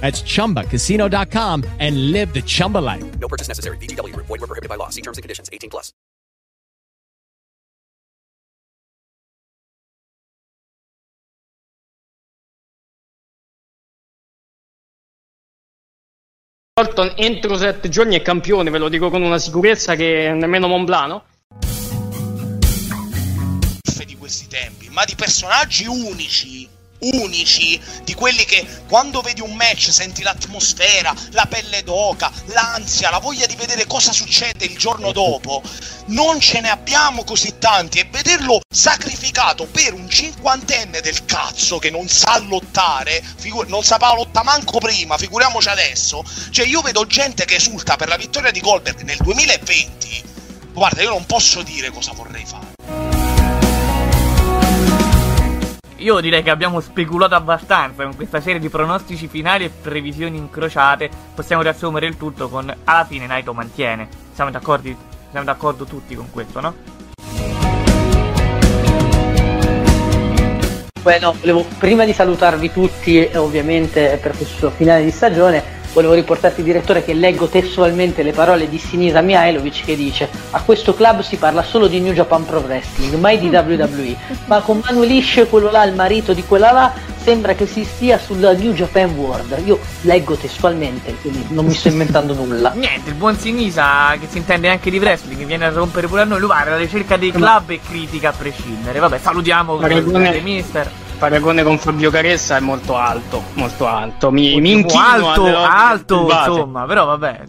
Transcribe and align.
That's 0.00 0.20
ChumbaCasino.com 0.22 1.64
and 1.78 2.12
live 2.12 2.34
the 2.34 2.42
Chumba 2.42 2.78
life. 2.78 3.18
No 3.18 3.28
purchase 3.28 3.48
necessary. 3.48 3.78
VGW. 3.78 4.14
Void 4.16 4.28
were 4.28 4.38
prohibited 4.38 4.68
by 4.68 4.76
law. 4.76 4.90
See 4.90 5.00
terms 5.00 5.16
and 5.16 5.22
conditions. 5.22 5.48
18 5.50 5.70
plus. 5.70 5.92
Orton 16.76 17.12
entro 17.14 17.56
sette 17.56 17.88
giorni 17.88 18.16
è 18.16 18.22
campione, 18.22 18.68
ve 18.68 18.78
lo 18.78 18.88
dico 18.88 19.08
con 19.08 19.22
una 19.22 19.38
sicurezza 19.38 19.94
che 19.94 20.32
nemmeno 20.34 20.66
Monblano. 20.66 21.26
di 24.04 24.16
questi 24.16 24.48
tempi, 24.48 24.88
ma 24.90 25.04
di 25.04 25.14
personaggi 25.14 25.86
unici, 25.86 26.68
unici, 27.12 27.80
di 28.04 28.14
quelli 28.14 28.44
che 28.44 28.66
quando 28.86 29.20
vedi 29.20 29.40
un 29.40 29.54
match 29.54 29.90
senti 29.90 30.22
l'atmosfera, 30.22 31.14
la 31.30 31.46
pelle 31.46 31.82
d'oca, 31.82 32.30
l'ansia, 32.46 33.10
la 33.10 33.18
voglia 33.18 33.46
di 33.46 33.56
vedere 33.56 33.86
cosa 33.86 34.12
succede 34.12 34.64
il 34.64 34.76
giorno 34.76 35.12
dopo. 35.12 35.62
Non 36.06 36.38
ce 36.38 36.60
ne 36.60 36.70
abbiamo 36.70 37.24
così 37.24 37.54
tanti 37.58 37.98
e 37.98 38.08
vederlo 38.10 38.60
sacrificato 38.70 39.66
per 39.66 39.94
un 39.94 40.08
cinquantenne 40.08 41.00
del 41.00 41.24
cazzo 41.24 41.78
che 41.78 41.90
non 41.90 42.08
sa 42.08 42.38
lottare, 42.38 43.24
figu- 43.36 43.66
non 43.68 43.82
sapeva 43.82 44.14
lottare 44.14 44.42
manco 44.44 44.78
prima, 44.78 45.16
figuriamoci 45.16 45.68
adesso. 45.68 46.22
Cioè 46.50 46.66
io 46.66 46.82
vedo 46.82 47.06
gente 47.06 47.44
che 47.44 47.56
esulta 47.56 47.96
per 47.96 48.08
la 48.08 48.16
vittoria 48.16 48.50
di 48.50 48.60
Goldberg 48.60 49.00
nel 49.00 49.16
2020. 49.16 50.22
Guarda, 50.72 51.02
io 51.02 51.10
non 51.10 51.24
posso 51.24 51.62
dire 51.62 51.90
cosa 51.90 52.12
vorrei 52.12 52.44
fare. 52.44 52.73
Io 56.04 56.20
direi 56.20 56.42
che 56.42 56.50
abbiamo 56.50 56.80
speculato 56.80 57.34
abbastanza 57.34 58.02
con 58.02 58.14
questa 58.14 58.38
serie 58.38 58.60
di 58.60 58.68
pronostici 58.68 59.26
finali 59.26 59.64
e 59.64 59.70
previsioni 59.70 60.36
incrociate. 60.36 61.08
Possiamo 61.34 61.62
riassumere 61.62 62.04
il 62.04 62.18
tutto 62.18 62.50
con 62.50 62.70
alla 62.84 63.04
fine 63.06 63.26
Naito 63.26 63.54
mantiene. 63.54 64.06
Siamo 64.34 64.50
d'accordo, 64.50 64.94
siamo 65.30 65.46
d'accordo 65.46 65.86
tutti 65.86 66.14
con 66.14 66.30
questo, 66.30 66.60
no? 66.60 66.74
Bueno, 71.00 71.34
volevo 71.40 71.64
prima 71.78 72.04
di 72.04 72.12
salutarvi 72.12 72.70
tutti, 72.70 73.26
ovviamente 73.36 74.18
per 74.20 74.36
questo 74.36 74.68
finale 74.68 75.04
di 75.04 75.10
stagione, 75.10 75.62
volevo 75.94 76.12
riportarti 76.12 76.62
direttore 76.62 77.04
che 77.04 77.14
leggo 77.14 77.46
testualmente 77.46 78.24
le 78.24 78.32
parole 78.32 78.68
di 78.68 78.78
Sinisa 78.78 79.20
Mihailovic 79.20 79.84
che 79.84 79.96
dice 79.96 80.28
a 80.50 80.60
questo 80.60 80.92
club 80.92 81.20
si 81.20 81.36
parla 81.36 81.62
solo 81.62 81.86
di 81.86 82.00
New 82.00 82.12
Japan 82.12 82.44
Pro 82.44 82.58
Wrestling, 82.58 83.14
mai 83.14 83.38
di 83.38 83.48
WWE, 83.48 84.16
ma 84.46 84.60
con 84.60 84.82
Manuel 84.84 85.12
Isce, 85.12 85.46
quello 85.46 85.70
là, 85.70 85.84
il 85.84 85.94
marito 85.94 86.32
di 86.32 86.44
quella 86.44 86.72
là, 86.72 86.92
sembra 87.22 87.54
che 87.54 87.66
si 87.66 87.84
stia 87.84 88.18
sulla 88.18 88.52
New 88.52 88.72
Japan 88.72 89.10
World. 89.10 89.62
Io 89.64 89.78
leggo 90.02 90.34
testualmente, 90.34 91.14
quindi 91.20 91.46
non 91.50 91.64
mi 91.64 91.74
sto 91.74 91.88
inventando 91.88 92.34
nulla. 92.34 92.72
Niente, 92.76 93.10
il 93.10 93.14
buon 93.14 93.38
Sinisa, 93.38 94.16
che 94.18 94.26
si 94.28 94.38
intende 94.38 94.68
anche 94.68 94.90
di 94.90 94.98
wrestling, 94.98 95.38
che 95.38 95.46
viene 95.46 95.64
a 95.64 95.70
rompere 95.70 96.08
pure 96.08 96.22
a 96.22 96.24
noi, 96.24 96.40
lui 96.40 96.48
va 96.48 96.60
alla 96.60 96.76
ricerca 96.76 97.16
dei 97.16 97.30
club 97.30 97.70
e 97.70 97.80
critica 97.80 98.30
a 98.30 98.32
prescindere. 98.32 98.98
Vabbè, 98.98 99.18
salutiamo 99.18 99.80
il 99.80 100.42
mister 100.42 100.90
paragone 101.18 101.62
con 101.62 101.78
Fabio 101.78 102.10
Caressa 102.10 102.56
è 102.56 102.60
molto 102.60 102.96
alto, 102.96 103.42
molto 103.54 103.86
alto. 103.86 104.30
Mi, 104.30 104.60
mi 104.60 104.72
inchino 104.72 105.00
alto, 105.00 105.56
alto, 105.56 106.28
insomma, 106.30 106.84
però 106.84 107.04
vabbè. 107.04 107.42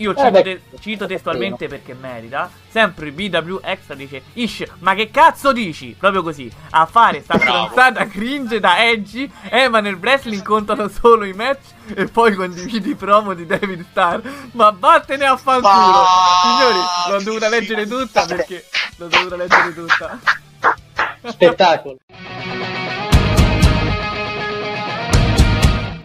Io 0.00 0.14
cito, 0.14 0.38
eh 0.38 0.42
te- 0.42 0.60
cito 0.80 1.06
testualmente 1.06 1.68
perché 1.68 1.94
merita. 1.94 2.50
Sempre 2.70 3.12
BW 3.12 3.58
Extra 3.62 3.94
dice: 3.94 4.22
Ish, 4.32 4.64
ma 4.78 4.94
che 4.94 5.10
cazzo 5.10 5.52
dici? 5.52 5.94
Proprio 5.98 6.22
così. 6.22 6.50
A 6.70 6.86
fare 6.86 7.20
sta 7.20 7.38
stronzata 7.38 8.06
cringe 8.06 8.60
da 8.60 8.82
Edgy. 8.82 9.30
Eh, 9.50 9.68
ma 9.68 9.80
nel 9.80 9.96
wrestling 10.00 10.42
contano 10.42 10.88
solo 10.88 11.24
i 11.24 11.34
match. 11.34 11.72
E 11.94 12.06
poi 12.06 12.34
condividi 12.34 12.90
i 12.90 12.94
promo 12.94 13.34
di 13.34 13.44
David 13.44 13.84
Starr. 13.90 14.20
Ma 14.52 14.74
vattene 14.76 15.26
a 15.26 15.36
fanculo. 15.36 16.04
Signori, 16.42 16.78
l'ho 17.10 17.22
dovuta 17.22 17.48
leggere 17.50 17.86
tutta 17.86 18.24
perché. 18.24 18.64
L'ho 19.00 19.08
dovuta 19.08 19.36
leggere 19.36 19.72
tutta. 19.72 20.18
Spettacolo. 21.24 21.96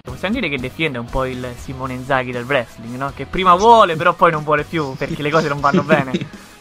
Possiamo 0.02 0.34
dire 0.34 0.48
che 0.48 0.58
defiende 0.58 0.98
un 0.98 1.06
po' 1.06 1.26
il 1.26 1.46
Simone 1.58 1.92
Inzaghi 1.92 2.32
del 2.32 2.46
wrestling, 2.46 2.96
no? 2.96 3.12
Che 3.14 3.26
prima 3.26 3.54
vuole, 3.56 3.98
però 3.98 4.14
poi 4.14 4.32
non 4.32 4.46
vuole 4.46 4.64
più 4.64 4.96
perché 4.96 5.22
le 5.22 5.30
cose 5.30 5.50
non 5.50 5.60
vanno 5.60 5.84
bene. 5.84 6.14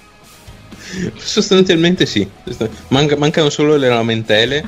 Sostanzialmente 1.17 2.07
sì, 2.07 2.29
Manca, 2.89 3.17
mancano 3.17 3.51
solo 3.51 3.77
le 3.77 3.89
lamentele 3.89 4.65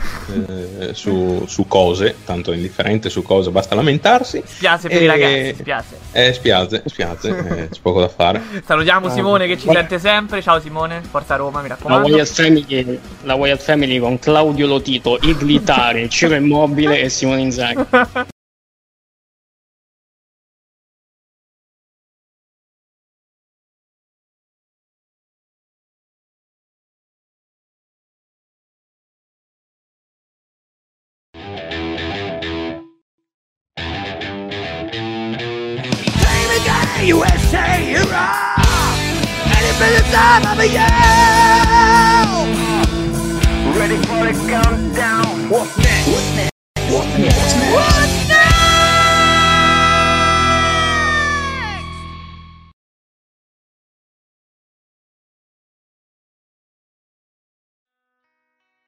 eh, 0.49 0.95
su, 0.95 1.45
su, 1.47 1.67
cose, 1.69 2.17
tanto 2.25 2.53
indifferente 2.53 3.11
su 3.11 3.23
cosa, 3.23 3.51
basta 3.51 3.75
lamentarsi. 3.75 4.43
Spiace 4.45 4.89
per 4.89 4.99
e... 4.99 5.05
i 5.05 5.07
ragazzi, 5.07 5.55
spiace. 5.59 5.97
Eh, 6.13 6.33
spiace, 6.33 6.83
spiace, 6.87 7.29
eh, 7.29 7.69
c'è 7.71 7.81
poco 7.81 8.01
da 8.01 8.09
fare. 8.09 8.43
Salutiamo 8.65 9.07
ah, 9.07 9.11
Simone 9.11 9.47
che 9.47 9.59
ci 9.59 9.69
sente 9.71 9.99
sempre, 9.99 10.43
ciao 10.43 10.61
Simone, 10.61 11.03
Forza 11.09 11.37
Roma, 11.37 11.61
mi 11.61 11.69
raccomando. 11.69 12.09
La 12.09 12.15
Wyatt 12.15 12.33
Family, 12.33 13.01
la 13.23 13.35
Wyatt 13.35 13.61
Family 13.61 13.99
con 13.99 14.19
Claudio 14.19 14.67
Lotito, 14.67 15.19
Iglitare, 15.21 16.09
Ciro 16.11 16.35
Immobile 16.35 17.01
e 17.01 17.09
Simone 17.09 17.41
Inzaghi. 17.43 17.85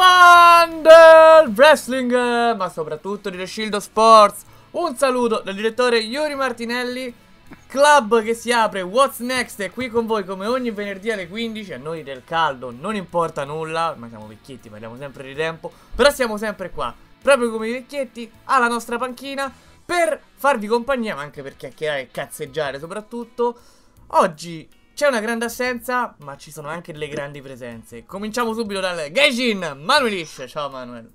Fan 0.00 0.80
del 0.80 1.52
wrestling, 1.54 2.10
ma 2.56 2.70
soprattutto 2.70 3.28
di 3.28 3.36
The 3.36 3.46
Shield 3.46 3.74
of 3.74 3.82
Sports. 3.82 4.44
Un 4.70 4.96
saluto 4.96 5.42
dal 5.44 5.54
direttore 5.54 5.98
Yuri 5.98 6.34
Martinelli. 6.34 7.12
Club 7.66 8.22
che 8.22 8.32
si 8.32 8.50
apre, 8.50 8.80
What's 8.80 9.18
Next 9.18 9.60
è 9.60 9.70
qui 9.70 9.90
con 9.90 10.06
voi 10.06 10.24
come 10.24 10.46
ogni 10.46 10.70
venerdì 10.70 11.10
alle 11.10 11.28
15. 11.28 11.74
A 11.74 11.76
noi 11.76 12.02
del 12.02 12.24
caldo 12.24 12.70
non 12.70 12.94
importa 12.94 13.44
nulla, 13.44 13.94
ma 13.98 14.08
siamo 14.08 14.26
vecchietti, 14.26 14.70
parliamo 14.70 14.96
sempre 14.96 15.22
di 15.22 15.34
tempo. 15.34 15.70
Però 15.94 16.10
siamo 16.10 16.38
sempre 16.38 16.70
qua, 16.70 16.94
proprio 17.20 17.50
come 17.50 17.68
i 17.68 17.72
vecchietti, 17.72 18.30
alla 18.44 18.68
nostra 18.68 18.96
panchina 18.96 19.52
per 19.84 20.18
farvi 20.34 20.66
compagnia, 20.66 21.14
ma 21.14 21.20
anche 21.20 21.42
per 21.42 21.56
chiacchierare 21.56 22.00
e 22.00 22.10
cazzeggiare 22.10 22.78
soprattutto. 22.78 23.58
Oggi 24.12 24.66
c'è 25.00 25.06
una 25.06 25.20
grande 25.20 25.46
assenza, 25.46 26.14
ma 26.24 26.36
ci 26.36 26.50
sono 26.50 26.68
anche 26.68 26.92
delle 26.92 27.08
grandi 27.08 27.40
presenze. 27.40 28.04
Cominciamo 28.04 28.52
subito 28.52 28.80
dal 28.80 29.10
Gaijin 29.10 29.78
Manuelish. 29.82 30.44
Ciao 30.46 30.68
Manuel. 30.68 31.10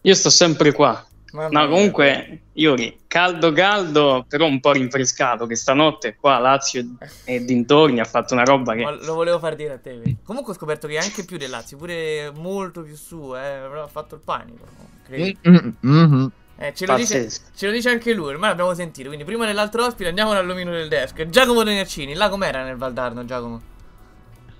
Io 0.00 0.14
sto 0.14 0.30
sempre 0.30 0.72
qua. 0.72 1.06
Mamma 1.30 1.60
No, 1.60 1.68
comunque, 1.68 2.40
Iuri, 2.54 3.02
caldo 3.06 3.52
caldo, 3.52 4.24
però 4.26 4.46
un 4.46 4.58
po' 4.58 4.72
rinfrescato, 4.72 5.46
che 5.46 5.54
stanotte 5.54 6.16
qua 6.16 6.38
Lazio 6.38 6.84
e 7.22 7.44
dintorni 7.44 8.00
ha 8.00 8.04
fatto 8.04 8.34
una 8.34 8.42
roba 8.42 8.74
Ma 8.74 8.90
che... 8.96 9.04
lo 9.04 9.14
volevo 9.14 9.38
far 9.38 9.54
dire 9.54 9.74
a 9.74 9.78
te. 9.78 9.94
vedi. 9.94 10.16
Comunque 10.24 10.52
ho 10.52 10.56
scoperto 10.56 10.88
che 10.88 10.98
anche 10.98 11.24
più 11.24 11.36
del 11.36 11.50
Lazio, 11.50 11.76
pure 11.76 12.32
molto 12.34 12.82
più 12.82 12.96
su, 12.96 13.32
eh. 13.36 13.60
Però 13.68 13.84
ha 13.84 13.86
fatto 13.86 14.16
il 14.16 14.22
panico. 14.24 14.66
Incredibile. 15.02 15.74
Mhm. 15.78 16.32
Eh, 16.56 16.72
ce, 16.72 16.86
lo 16.86 16.94
dice, 16.94 17.28
ce 17.28 17.66
lo 17.66 17.72
dice 17.72 17.90
anche 17.90 18.12
lui, 18.12 18.28
ormai 18.28 18.50
l'abbiamo 18.50 18.74
sentito. 18.74 19.08
Quindi 19.08 19.24
prima 19.24 19.44
dell'altro 19.44 19.84
ospite 19.84 20.08
andiamo 20.08 20.32
all'omino 20.32 20.70
del 20.70 20.88
desk. 20.88 21.28
Giacomo 21.28 21.64
Donaccini, 21.64 22.14
là 22.14 22.28
com'era 22.28 22.62
nel 22.62 22.76
Valdarno, 22.76 23.24
Giacomo? 23.24 23.60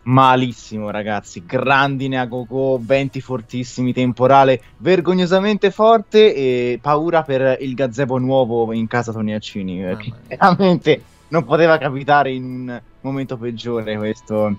Malissimo, 0.02 0.90
ragazzi. 0.90 1.44
Grandine 1.46 2.18
a 2.18 2.26
go 2.26 2.78
venti 2.82 3.20
fortissimi, 3.20 3.92
temporale 3.92 4.60
vergognosamente 4.78 5.70
forte 5.70 6.34
e 6.34 6.78
paura 6.80 7.22
per 7.22 7.58
il 7.60 7.74
gazebo 7.74 8.18
nuovo 8.18 8.72
in 8.72 8.86
casa 8.86 9.12
perché 9.12 9.62
mia. 9.62 9.96
Veramente 10.28 11.02
non 11.28 11.44
poteva 11.44 11.78
capitare 11.78 12.32
in 12.32 12.68
un 12.68 12.80
momento 13.00 13.36
peggiore 13.36 13.96
questo. 13.96 14.56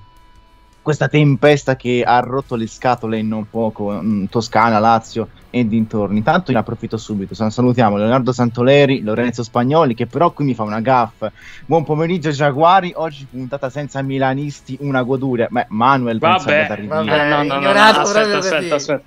Questa 0.81 1.07
tempesta 1.07 1.75
che 1.75 2.03
ha 2.05 2.19
rotto 2.19 2.55
le 2.55 2.67
scatole 2.67 3.17
in 3.17 3.27
non 3.27 3.49
poco, 3.49 3.91
in 3.93 4.29
Toscana, 4.29 4.77
Lazio 4.77 5.29
e 5.57 5.65
dintorni. 5.65 6.21
Tanto 6.21 6.51
ne 6.51 6.57
approfitto 6.57 6.97
subito. 6.97 7.33
Salutiamo 7.33 7.95
Leonardo 7.95 8.33
Santoleri, 8.33 9.01
Lorenzo 9.01 9.41
Spagnoli, 9.41 9.95
che 9.95 10.05
però 10.05 10.31
qui 10.31 10.43
mi 10.43 10.53
fa 10.53 10.63
una 10.63 10.81
gaffa. 10.81 11.31
Buon 11.65 11.85
pomeriggio, 11.85 12.29
Giaguari. 12.29 12.91
Oggi 12.93 13.25
puntata 13.29 13.69
senza 13.69 14.01
milanisti, 14.01 14.77
una 14.81 15.01
goduria. 15.03 15.47
Beh, 15.49 15.67
Manuel 15.69 16.19
pensa 16.19 16.45
Vabbè, 16.45 16.67
arrivare. 16.69 17.05
vabbè. 17.05 17.25
Eh, 17.25 17.29
no, 17.29 17.35
no, 17.35 17.43
no, 17.43 17.53
no, 17.53 17.59
ignorato 17.59 17.99
aspetta, 18.01 18.37
aspetta, 18.37 18.75
aspetta. 18.75 19.03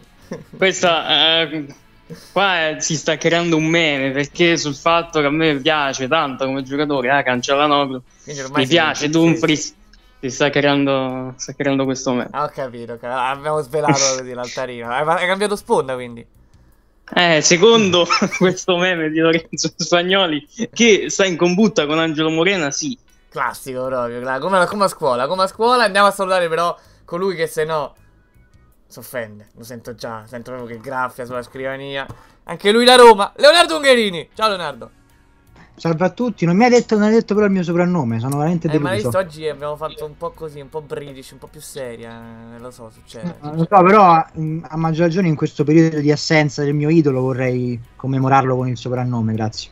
Questa... 0.56 1.42
eh, 1.42 1.66
qua 2.32 2.68
eh, 2.68 2.80
si 2.80 2.96
sta 2.96 3.18
creando 3.18 3.56
un 3.56 3.66
meme, 3.66 4.10
perché 4.10 4.56
sul 4.56 4.74
fatto 4.74 5.20
che 5.20 5.26
a 5.26 5.30
me 5.30 5.54
piace 5.56 6.08
tanto 6.08 6.46
come 6.46 6.62
giocatore, 6.62 7.18
eh, 7.18 7.22
Cancellanoglu, 7.22 8.02
mi 8.54 8.66
piace 8.66 9.10
Dumfries, 9.10 9.74
si 10.18 10.30
sta 10.30 10.48
creando, 10.48 11.34
sta 11.36 11.52
creando 11.52 11.84
questo 11.84 12.12
meme. 12.12 12.28
Ah, 12.30 12.44
ho 12.44 12.50
capito, 12.54 12.98
abbiamo 13.02 13.60
svelato 13.60 14.22
l'altarino. 14.22 14.90
Hai 14.90 15.26
cambiato 15.26 15.54
sponda 15.56 15.94
quindi? 15.94 16.36
Eh, 17.14 17.40
secondo 17.40 18.06
questo 18.38 18.76
meme 18.76 19.10
di 19.10 19.19
Lorenzo 19.19 19.72
Spagnoli, 19.75 20.46
che 20.72 21.08
sta 21.08 21.25
in 21.25 21.37
combutta 21.37 21.87
con 21.87 21.99
Angelo 21.99 22.31
Morena, 22.31 22.70
sì. 22.70 22.96
Classico 23.28 23.84
proprio, 23.84 24.20
come, 24.40 24.66
come 24.66 24.84
a 24.84 24.88
scuola, 24.88 25.26
come 25.26 25.43
a 25.43 25.46
scuola 25.46 25.84
andiamo 25.84 26.06
a 26.06 26.10
salutare 26.12 26.49
però 26.49 26.76
colui 27.05 27.34
che 27.34 27.46
se 27.46 27.64
no 27.64 27.94
si 28.87 28.99
offende, 28.99 29.49
lo 29.55 29.64
sento 29.64 29.94
già, 29.94 30.25
sento 30.26 30.50
proprio 30.52 30.76
che 30.76 30.82
graffia 30.82 31.26
sulla 31.26 31.43
scrivania. 31.43 32.06
Anche 32.44 32.72
lui 32.72 32.84
da 32.87 32.96
Roma, 32.96 33.32
Leonardo 33.37 33.76
Ungherini. 33.76 34.31
Ciao 34.34 34.49
Leonardo. 34.49 34.97
Salve 35.78 36.04
a 36.04 36.10
tutti, 36.10 36.44
non 36.44 36.56
mi 36.56 36.64
ha 36.64 36.69
detto, 36.69 36.96
detto 36.96 37.34
però 37.34 37.46
il 37.46 37.52
mio 37.52 37.62
soprannome, 37.62 38.19
sono 38.19 38.36
veramente 38.36 38.69
Eh, 38.69 38.78
ma 38.78 38.92
visto 38.94 39.16
oggi 39.16 39.48
abbiamo 39.48 39.76
fatto 39.76 40.04
un 40.04 40.16
po' 40.16 40.32
così, 40.32 40.60
un 40.60 40.69
po' 40.69 40.80
british, 40.80 41.30
un 41.30 41.38
po' 41.38 41.46
più 41.46 41.60
seria, 41.60 42.56
eh, 42.56 42.58
lo 42.58 42.70
so, 42.70 42.90
succede. 42.90 43.36
Non 43.40 43.56
lo 43.56 43.66
so, 43.70 43.82
però 43.82 44.25
mh, 44.32 44.66
a 44.69 44.76
maggior 44.76 45.06
ragione 45.06 45.28
in 45.28 45.36
questo 45.36 45.62
periodo 45.62 46.00
di 46.00 46.10
assenza 46.10 46.62
del 46.64 46.75
mio 46.75 46.88
idolo 46.88 47.20
vorrei 47.20 47.80
commemorarlo 47.94 48.56
con 48.56 48.69
il 48.69 48.76
soprannome, 48.76 49.34
grazie. 49.34 49.70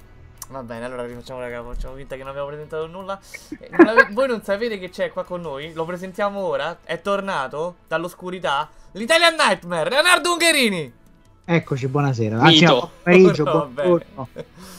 Va 0.49 0.63
bene, 0.63 0.85
allora 0.85 1.05
rifacciamo 1.05 1.41
la 1.41 1.51
capo, 1.51 1.73
facciamo 1.73 1.97
finta 1.97 2.15
che 2.15 2.21
non 2.21 2.31
abbiamo 2.31 2.47
presentato 2.47 2.87
nulla. 2.87 3.19
Eh, 3.59 3.69
non 3.71 3.89
ave- 3.89 4.09
voi 4.13 4.29
non 4.29 4.43
sapete 4.45 4.79
che 4.79 4.91
c'è 4.91 5.11
qua 5.11 5.25
con 5.25 5.41
noi? 5.41 5.73
Lo 5.73 5.85
presentiamo 5.85 6.39
ora. 6.39 6.79
È 6.85 7.01
tornato 7.03 7.79
dall'oscurità 7.89 8.69
l'Italian 8.93 9.35
Nightmare, 9.35 9.91
Leonardo 9.91 10.31
Ungherini. 10.31 10.93
Eccoci, 11.49 11.87
buonasera. 11.87 12.41
Mito. 12.41 12.45
Anzi, 12.45 12.65
no, 12.65 12.73
buon 12.73 12.91
pomeriggio, 13.05 13.45
Va 13.45 13.51
buon 13.53 13.75
bene. 13.75 13.89
giorno, 13.89 14.29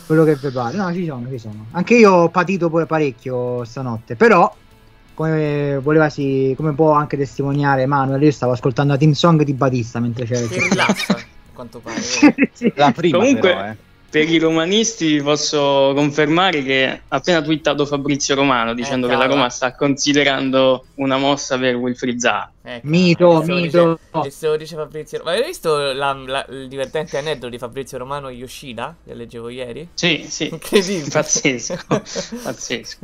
quello 0.05 0.23
che 0.25 0.35
vi 0.35 0.49
pare. 0.49 0.75
No, 0.75 0.93
ci 0.93 1.05
sono, 1.05 1.27
ci 1.29 1.37
sono. 1.37 1.65
Anche 1.71 1.95
io 1.95 2.11
ho 2.11 2.29
patito 2.29 2.69
pure 2.69 2.85
parecchio 2.85 3.63
stanotte, 3.63 4.15
però 4.15 4.53
come 5.13 5.79
volevasi, 5.81 6.53
come 6.57 6.73
può 6.73 6.91
anche 6.91 7.15
testimoniare 7.15 7.85
Manuel, 7.85 8.21
io 8.21 8.31
stavo 8.31 8.51
ascoltando 8.51 8.91
la 8.91 8.99
team 8.99 9.13
song 9.13 9.43
di 9.43 9.53
Batista 9.53 9.99
mentre 10.01 10.25
c'era 10.25 10.41
il 10.41 10.49
Ti 10.49 10.59
rilassa, 10.59 11.17
quanto 11.53 11.79
pare. 11.79 12.01
Sì. 12.01 12.71
La 12.75 12.91
prima, 12.91 13.17
Comunque, 13.17 13.49
però, 13.49 13.65
eh. 13.69 13.75
per 14.09 14.29
i 14.29 14.37
romanisti 14.37 15.13
vi 15.13 15.21
posso 15.23 15.93
confermare 15.95 16.61
che 16.63 16.87
ha 17.07 17.15
appena 17.15 17.41
twittato 17.41 17.85
Fabrizio 17.85 18.35
Romano 18.35 18.73
dicendo 18.73 19.07
che 19.07 19.15
la. 19.15 19.25
Roma 19.25 19.49
sta 19.49 19.73
considerando 19.73 20.87
una 20.95 21.17
mossa 21.17 21.57
per 21.57 21.75
Wilfried 21.75 22.19
Zaha. 22.19 22.51
Ecco, 22.69 22.85
Mito, 22.87 23.41
mito. 23.43 23.97
Dice, 24.23 24.47
lo 24.47 24.57
dice 24.57 24.75
Fabrizio 24.75 25.21
Ma 25.23 25.31
hai 25.31 25.41
visto 25.45 25.93
la- 25.93 26.11
la- 26.11 26.45
il 26.49 26.67
divertente 26.67 27.17
aneddoto 27.17 27.47
di 27.47 27.57
Fabrizio 27.57 27.97
Romano 27.97 28.27
e 28.27 28.33
Yoshida? 28.33 28.93
Che 29.05 29.13
leggevo 29.13 29.47
ieri? 29.47 29.87
Sì, 29.93 30.25
sì. 30.27 30.49
Incredibile. 30.49 31.09
Pazzesco, 31.09 31.77
pazzesco. 32.43 32.97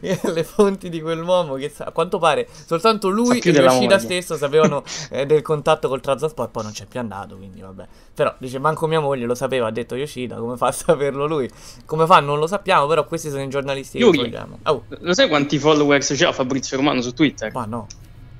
Le 0.00 0.44
fonti 0.44 0.88
di 0.88 1.02
quell'uomo 1.02 1.56
che 1.56 1.68
sa- 1.68 1.84
a 1.84 1.90
quanto 1.90 2.18
pare 2.18 2.48
soltanto 2.64 3.10
lui 3.10 3.38
e 3.38 3.50
Yoshida 3.50 3.70
moglie. 3.70 3.98
stesso 3.98 4.36
sapevano 4.38 4.82
eh, 5.10 5.26
del 5.26 5.42
contatto 5.42 5.88
col 5.88 6.00
Trabzonspor 6.00 6.48
poi 6.50 6.62
non 6.62 6.72
c'è 6.72 6.86
più 6.86 6.98
andato 6.98 7.36
quindi 7.36 7.60
vabbè 7.60 7.86
però 8.14 8.34
dice 8.38 8.58
manco 8.58 8.86
mia 8.86 9.00
moglie 9.00 9.26
lo 9.26 9.34
sapeva 9.34 9.66
ha 9.66 9.70
detto 9.70 9.94
Yoshida 9.94 10.36
come 10.36 10.56
fa 10.56 10.68
a 10.68 10.72
saperlo 10.72 11.26
lui 11.26 11.50
come 11.84 12.06
fa 12.06 12.20
non 12.20 12.38
lo 12.38 12.46
sappiamo 12.46 12.86
però 12.86 13.04
questi 13.06 13.28
sono 13.28 13.42
i 13.42 13.48
giornalisti 13.48 13.98
che 13.98 14.04
Yuri. 14.04 14.18
vogliamo 14.18 14.58
oh 14.64 14.84
Lo 15.00 15.12
sai 15.12 15.28
quanti 15.28 15.58
followers 15.58 16.14
c'ha 16.16 16.32
Fabrizio 16.32 16.76
Romano 16.78 17.02
su 17.02 17.12
Twitter? 17.12 17.52
ma 17.52 17.64
no 17.66 17.86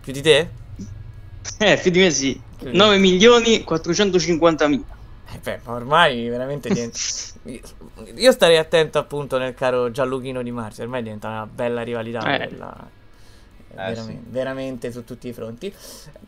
più 0.01 0.13
di 0.13 0.21
te? 0.23 0.49
Eh, 1.59 1.79
più 1.81 1.91
di 1.91 1.99
me 2.01 2.11
sì. 2.11 2.41
Che- 2.59 2.71
9 2.71 2.99
milioni 2.99 3.63
450 3.65 4.69
mila. 4.69 4.85
Eh 5.35 5.39
beh, 5.39 5.61
ma 5.65 5.73
ormai 5.73 6.29
veramente 6.29 6.69
diventa... 6.69 6.99
Io- 8.17 8.33
starei 8.33 8.57
attento 8.59 8.99
appunto 8.99 9.39
nel 9.39 9.55
caro 9.55 9.91
Gianluchino 9.91 10.43
Di 10.43 10.51
Marzio, 10.51 10.83
ormai 10.85 11.03
diventa 11.03 11.29
una 11.29 11.47
bella 11.47 11.83
rivalità. 11.83 12.21
Eh. 12.35 12.47
bella- 12.49 12.91
Eh, 13.71 13.75
veramente, 13.75 14.23
veramente 14.29 14.93
su 14.93 15.03
tutti 15.05 15.29
i 15.29 15.33
fronti. 15.33 15.73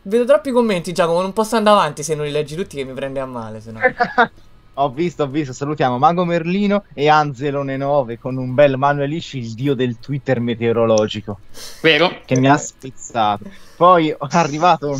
Vedo 0.01 0.25
troppi 0.25 0.51
commenti, 0.51 0.91
Giacomo, 0.93 1.21
non 1.21 1.31
posso 1.33 1.55
andare 1.55 1.77
avanti 1.77 2.01
se 2.01 2.15
non 2.15 2.25
li 2.25 2.31
leggi 2.31 2.55
tutti 2.55 2.75
che 2.77 2.83
mi 2.83 2.93
prende 2.93 3.19
a 3.19 3.25
male, 3.25 3.61
se 3.61 3.71
no. 3.71 3.79
Ho 4.77 4.89
visto, 4.89 5.23
ho 5.23 5.27
visto. 5.27 5.53
Salutiamo 5.53 5.97
Mago 5.97 6.25
Merlino 6.25 6.83
e 6.93 7.07
Anzelone 7.07 7.77
9 7.77 8.19
con 8.19 8.35
un 8.35 8.53
bel 8.53 8.77
Manuel 8.77 9.13
Isci, 9.13 9.37
il 9.37 9.53
dio 9.53 9.73
del 9.73 9.99
Twitter 9.99 10.41
meteorologico, 10.41 11.39
Vero? 11.81 12.21
che 12.25 12.37
mi 12.37 12.49
ha 12.49 12.57
spezzato. 12.57 13.49
Poi 13.77 14.09
è 14.09 14.17
arrivato 14.31 14.99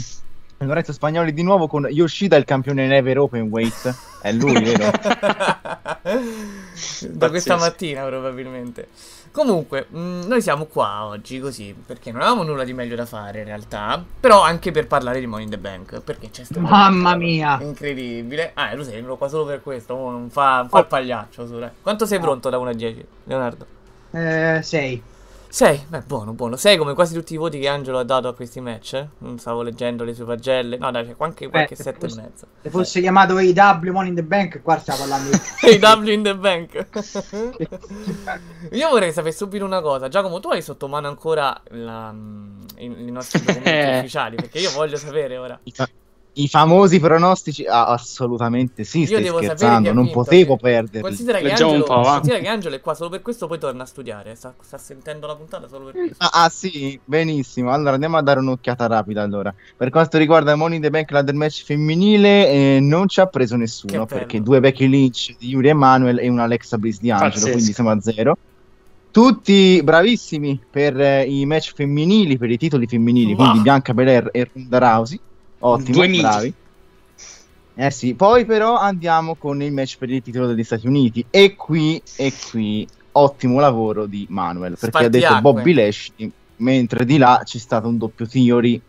Lorenzo 0.60 0.94
Spagnoli 0.94 1.34
di 1.34 1.44
nuovo 1.44 1.68
con 1.68 1.86
Yoshida, 1.90 2.38
il 2.38 2.46
campione 2.46 2.88
Never 2.88 3.20
Open 3.20 3.50
Weight. 3.50 3.94
È 4.22 4.32
lui, 4.32 4.64
vero? 4.64 4.90
da 7.12 7.30
questa 7.30 7.58
mattina 7.58 8.06
probabilmente. 8.06 8.88
Comunque, 9.36 9.88
mh, 9.90 10.28
noi 10.28 10.42
siamo 10.42 10.64
qua 10.64 11.04
oggi 11.08 11.42
così, 11.42 11.76
perché 11.86 12.10
non 12.10 12.22
avevamo 12.22 12.44
nulla 12.44 12.64
di 12.64 12.72
meglio 12.72 12.96
da 12.96 13.06
fare 13.06 13.40
in 13.40 13.46
realtà, 13.46 14.02
però 14.18 14.42
anche 14.42 14.72
per 14.72 14.88
parlare 14.88 15.20
di 15.20 15.28
Money 15.28 15.44
in 15.44 15.50
the 15.52 15.58
Bank, 15.58 16.00
perché 16.00 16.30
c'è 16.30 16.46
stato... 16.46 16.62
Mamma 16.62 17.18
mia. 17.18 17.58
Incredibile. 17.62 18.52
Ah, 18.54 18.74
lo 18.74 18.86
sei 18.86 18.94
venuto 18.94 19.18
qua 19.18 19.28
solo 19.28 19.44
per 19.44 19.62
questo, 19.62 19.94
oh, 19.94 20.10
non 20.10 20.30
fa, 20.30 20.60
non 20.60 20.70
fa 20.70 20.80
il 20.80 20.86
pagliaccio. 20.86 21.44
dai. 21.44 21.70
Quanto 21.82 22.06
sei 22.06 22.18
pronto 22.22 22.50
da 22.50 22.58
1 22.58 22.70
a 22.70 22.74
10, 22.74 23.06
Leonardo? 23.26 23.66
Eh, 24.12 24.62
sei. 24.64 25.04
6, 25.56 25.86
beh, 25.88 26.02
buono, 26.02 26.34
buono. 26.34 26.58
6 26.58 26.76
come 26.76 26.94
quasi 26.94 27.14
tutti 27.14 27.34
i 27.34 27.38
voti 27.38 27.60
che 27.60 27.70
Angelo 27.70 28.00
ha 28.00 28.04
dato 28.04 28.28
a 28.28 28.36
questi 28.36 28.60
match. 28.60 28.96
eh? 28.96 29.08
Non 29.20 29.40
stavo 29.40 29.62
leggendo 29.62 30.04
le 30.04 30.14
sue 30.14 30.26
pagelle. 30.26 30.76
No, 30.78 30.92
dai, 30.92 31.06
c'è 31.06 31.16
qualche, 31.16 31.48
qualche 31.48 31.78
se 31.78 31.84
7 31.84 31.98
e 32.06 32.10
fosse- 32.10 32.22
mezzo. 32.22 32.48
Se 32.62 32.70
fosse 32.70 33.00
chiamato 33.00 33.38
AW 33.38 33.92
Money 33.94 34.10
in 34.10 34.16
the 34.16 34.24
Bank, 34.24 34.62
qua 34.62 34.78
stiamo 34.80 35.00
parlando 35.00 35.30
di... 35.30 35.38
I 35.72 35.80
W 35.80 36.10
in 36.12 36.24
the 36.24 36.36
bank. 36.36 36.88
Io 38.72 38.90
vorrei 38.90 39.14
sapere 39.14 39.34
subito 39.34 39.64
una 39.64 39.80
cosa. 39.80 40.10
Giacomo, 40.10 40.42
tu 40.42 40.50
hai 40.50 40.62
sotto 40.62 40.90
mano 40.90 41.08
ancora 41.08 41.58
la- 41.70 42.14
i, 42.76 42.86
i 42.86 43.12
nostri 43.12 43.40
documenti 43.40 43.70
Eh. 43.70 43.98
ufficiali? 44.00 44.36
Perché 44.36 44.60
io 44.60 44.72
voglio 44.72 44.98
sapere 44.98 45.38
ora. 45.38 45.58
I, 46.36 46.48
fa- 46.48 46.62
i 46.64 46.66
famosi 46.66 47.00
pronostici? 47.00 47.66
Ah, 47.66 47.88
assolutamente 47.88 48.84
sì, 48.84 49.00
Io 49.00 49.06
stai 49.08 49.24
devo 49.24 49.42
scherzando, 49.42 49.94
non 49.94 50.04
vinto, 50.04 50.20
potevo 50.20 50.58
perderli. 50.58 51.02
Considera 51.02 51.40
che, 51.40 51.46
un 51.46 51.52
Angelo, 51.52 51.84
considera 51.84 52.40
che 52.40 52.48
Angelo 52.48 52.76
è 52.76 52.82
qua 52.82 52.94
solo 52.94 53.10
per 53.10 53.22
questo, 53.22 53.48
poi 53.48 53.60
torna 53.60 53.84
a 53.84 53.86
studiare. 53.86 54.36
Sta, 54.36 54.54
sta 54.62 54.78
sentendo 54.78 55.28
la 55.28 55.36
puntata 55.36 55.68
solo 55.68 55.86
per 55.86 55.94
questo. 55.94 56.24
Ah, 56.24 56.44
ah, 56.44 56.50
sì, 56.50 57.00
benissimo. 57.04 57.72
Allora 57.72 57.92
andiamo 57.94 58.18
a 58.18 58.22
dare 58.22 58.40
un'occhiata 58.40 58.88
rapida. 58.88 59.22
Allora, 59.22 59.54
per 59.76 59.90
quanto 59.90 60.18
riguarda 60.18 60.56
Money 60.56 60.78
in 60.78 60.82
the 60.82 60.90
Bank, 60.90 61.12
la 61.12 61.22
del 61.22 61.36
match 61.36 61.64
femminile, 61.64 62.48
eh, 62.50 62.80
non 62.82 63.08
ci 63.08 63.20
ha 63.20 63.26
preso 63.28 63.56
nessuno 63.56 64.06
perché 64.06 64.42
due 64.42 64.60
Becky 64.60 64.88
Lynch 64.88 65.36
di 65.38 65.50
Yuri 65.50 65.70
Emanuel 65.70 66.20
e 66.20 66.30
una 66.30 66.44
Alexa 66.44 66.78
Bliss 66.78 67.00
di 67.00 67.12
Angelo, 67.12 67.30
Pazzesco. 67.32 67.52
quindi 67.52 67.74
siamo 67.74 67.90
a 67.90 68.00
zero. 68.02 68.38
Tutti 69.12 69.82
bravissimi 69.82 70.60
per 70.70 71.00
eh, 71.00 71.24
i 71.24 71.46
match 71.46 71.72
femminili, 71.74 72.38
per 72.38 72.52
i 72.52 72.58
titoli 72.58 72.86
femminili, 72.86 73.34
Ma- 73.34 73.44
quindi 73.44 73.60
Bianca 73.62 73.94
Belair 73.94 74.30
e 74.34 74.50
Ronda 74.54 74.78
Rousey. 74.78 75.20
Ottimo, 75.68 75.98
Due 75.98 76.08
miti. 76.08 76.22
bravi. 76.22 76.54
Eh 77.78 77.92
sì, 77.92 78.14
poi 78.14 78.46
però 78.46 78.78
andiamo 78.78 79.36
con 79.36 79.62
il 79.62 79.72
match 79.74 79.98
per 79.98 80.10
il 80.10 80.22
titolo 80.22 80.48
degli 80.48 80.64
Stati 80.64 80.88
Uniti 80.88 81.26
e 81.30 81.56
qui, 81.56 82.02
e 82.16 82.32
qui, 82.50 82.88
ottimo 83.14 83.60
lavoro 83.60 84.06
di 84.06 84.26
Manuel, 84.30 84.78
perché 84.80 85.06
ha 85.06 85.10
detto. 85.10 85.42
Bobby 85.42 85.74
Lashley, 85.74 86.32
mentre 86.58 87.04
di 87.04 87.18
là 87.18 87.42
c'è 87.44 87.58
stato 87.58 87.88
un 87.88 87.98
doppio 87.98 88.28
Theory, 88.28 88.80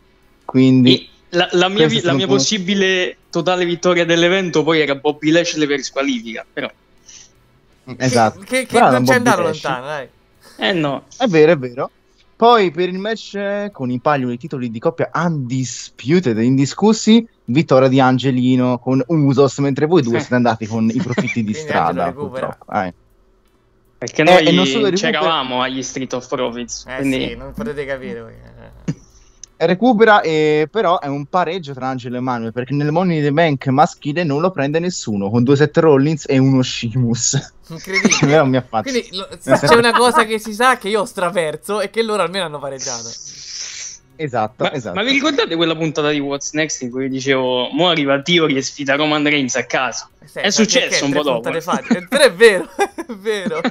quindi... 0.45 1.09
La, 1.31 1.49
la 1.53 1.69
mia, 1.69 1.89
vi- 1.89 2.03
la 2.03 2.13
mia 2.13 2.27
come- 2.27 2.39
possibile 2.39 3.17
totale 3.31 3.65
vittoria 3.65 4.05
dell'evento 4.05 4.63
poi 4.63 4.81
era 4.81 4.95
Bobby 4.95 5.31
Lashley 5.31 5.67
per 5.67 5.81
squalifica, 5.83 6.47
però. 6.51 6.71
Esatto. 7.97 8.41
Che, 8.41 8.67
che 8.67 8.67
Però 8.67 8.91
non 8.91 9.05
c'è 9.05 9.15
andato 9.15 9.43
lontano, 9.43 9.87
dai. 9.87 10.09
Eh 10.59 10.73
no. 10.73 11.05
È 11.17 11.27
vero, 11.27 11.53
è 11.53 11.59
vero. 11.59 11.91
Poi 12.37 12.71
per 12.71 12.91
il 12.91 12.99
match 12.99 13.35
eh, 13.35 13.71
con 13.73 13.91
in 13.91 14.01
palio 14.01 14.31
i 14.31 14.37
titoli 14.37 14.71
di 14.71 14.79
coppia 14.79 15.11
undisputed, 15.15 16.37
indiscussi, 16.39 17.27
vittoria 17.47 17.89
di 17.89 17.99
Angelino 17.99 18.79
con 18.79 19.03
Usos, 19.07 19.59
mentre 19.59 19.87
voi 19.87 20.03
due 20.03 20.19
siete 20.19 20.35
andati 20.35 20.67
con 20.67 20.87
i 20.89 21.01
profitti 21.03 21.43
di 21.43 21.55
strada. 21.55 22.13
Purtroppo. 22.13 22.71
Eh. 22.73 22.93
Perché 23.97 24.21
Eh, 24.21 24.25
noi 24.25 24.45
e 24.45 24.53
non 24.53 24.67
solo 24.67 24.91
c'eravamo 24.91 25.63
agli 25.63 25.83
Street 25.83 26.13
of 26.13 26.29
Profits. 26.29 26.85
Eh 26.87 26.97
quindi... 26.97 27.29
sì, 27.29 27.37
non 27.37 27.55
potete 27.55 27.87
capire. 27.87 28.21
voi, 28.21 28.33
eh. 28.33 28.95
Recupera, 29.59 30.21
e 30.21 30.69
però 30.71 30.99
è 30.99 31.07
un 31.07 31.25
pareggio 31.27 31.73
tra 31.73 31.89
Angelo 31.89 32.19
e 32.19 32.21
Manuel 32.21 32.53
perché 32.53 32.75
nel 32.75 32.93
Money 32.93 33.19
in 33.19 33.25
the 33.25 33.33
Bank 33.33 33.67
maschile 33.69 34.23
non 34.23 34.41
lo 34.43 34.51
prende 34.51 34.79
nessuno 34.79 35.31
con 35.31 35.45
due 35.45 35.57
Seth 35.57 35.79
Rollins 35.79 36.25
e 36.29 36.37
uno 36.37 36.63
Sheamus. 36.63 37.55
Incredibile. 37.69 38.17
Però 38.27 38.45
mi 38.45 38.57
affaccio. 38.59 38.91
Quindi 38.91 39.09
lo- 39.13 39.29
c'è 39.43 39.75
una 39.75 39.93
cosa 39.93 40.25
che 40.25 40.39
si 40.39 40.53
sa 40.53 40.77
che 40.77 40.89
io 40.89 41.01
ho 41.01 41.05
straverso 41.07 41.81
e 41.81 41.89
che 41.89 42.03
loro 42.03 42.23
almeno 42.23 42.45
hanno 42.45 42.59
pareggiato. 42.59 43.09
Esatto, 44.17 44.65
Ma, 44.65 44.73
esatto. 44.73 44.95
ma 44.95 45.03
vi 45.03 45.13
ricordate 45.13 45.55
quella 45.57 45.77
puntata 45.77 46.11
di 46.11 46.19
What's 46.19 46.53
Next 46.53 46.83
in 46.83 46.91
cui 46.91 47.09
dicevo 47.09 47.69
mo 47.73 47.89
arriva 47.89 48.21
Theory 48.21 48.57
e 48.57 48.63
sfida 48.63 48.95
Roman 48.97 49.23
Reigns 49.25 49.55
a 49.57 49.65
caso? 49.65 50.09
Sì, 50.25 50.41
è 50.41 50.51
successo 50.51 51.05
un 51.05 51.11
tre 51.11 51.21
po' 51.21 51.25
dopo. 51.25 51.41
puntate 51.41 51.61
fa? 51.61 51.81
Tre 52.09 52.25
è 52.25 52.33
vero, 52.33 52.69
è 52.77 53.13
vero. 53.15 53.61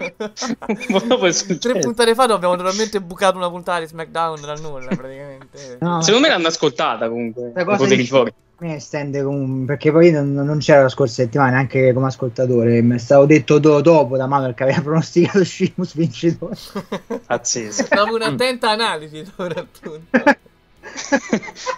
un 0.68 0.86
po' 0.88 1.00
dopo 1.00 1.26
è 1.26 1.34
Tre 1.34 1.80
puntate 1.80 2.16
fa 2.16 2.24
abbiamo 2.24 2.56
totalmente 2.56 3.02
bucato 3.02 3.38
una 3.38 3.50
puntata 3.50 3.80
di 3.82 3.88
SmackDown 3.88 4.42
dal 4.42 4.62
nulla, 4.62 4.96
praticamente. 4.96 5.78
No, 5.80 6.02
Secondo 6.02 6.28
me 6.28 6.34
l'hanno 6.34 6.48
ascoltata 6.48 7.10
comunque. 7.10 7.52
Cosa 7.54 7.96
di-. 7.96 8.10
Mi 8.58 8.74
estende 8.74 9.22
comunque 9.22 9.66
perché 9.76 9.92
poi 9.92 10.12
non, 10.12 10.34
non 10.34 10.60
c'era 10.60 10.84
la 10.84 10.90
scorsa 10.90 11.16
settimana 11.24 11.58
anche 11.58 11.92
come 11.94 12.08
ascoltatore 12.08 12.82
mi 12.82 12.96
è 12.96 12.98
stato 12.98 13.26
detto 13.26 13.60
do- 13.60 13.82
dopo 13.82 14.16
da 14.16 14.28
Manuel 14.28 14.54
che 14.54 14.64
aveva 14.64 14.82
pronosticato 14.82 15.44
Shimus 15.44 15.94
vincitore 15.96 16.56
Pazzesco. 17.26 17.88
Dopo 17.94 18.16
un'attenta 18.16 18.70
analisi, 18.72 19.26
soprattutto. 19.26 20.02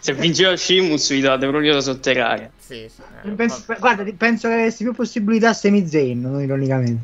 Se 0.02 0.14
vinceva 0.14 0.56
Shimus 0.56 1.10
vi 1.10 1.22
date 1.22 1.48
proprio 1.48 1.74
da 1.74 1.82
sotterrare. 1.82 2.52
Sì, 2.60 2.88
sì. 2.94 3.02
eh, 3.24 3.30
Penso- 3.32 3.64
guarda 3.80 4.04
penso 4.16 4.48
che 4.48 4.54
avessi 4.54 4.84
più 4.84 4.94
possibilità 4.94 5.54
Semi 5.54 5.88
Zayn 5.88 6.22
non 6.22 6.42
ironicamente 6.42 7.02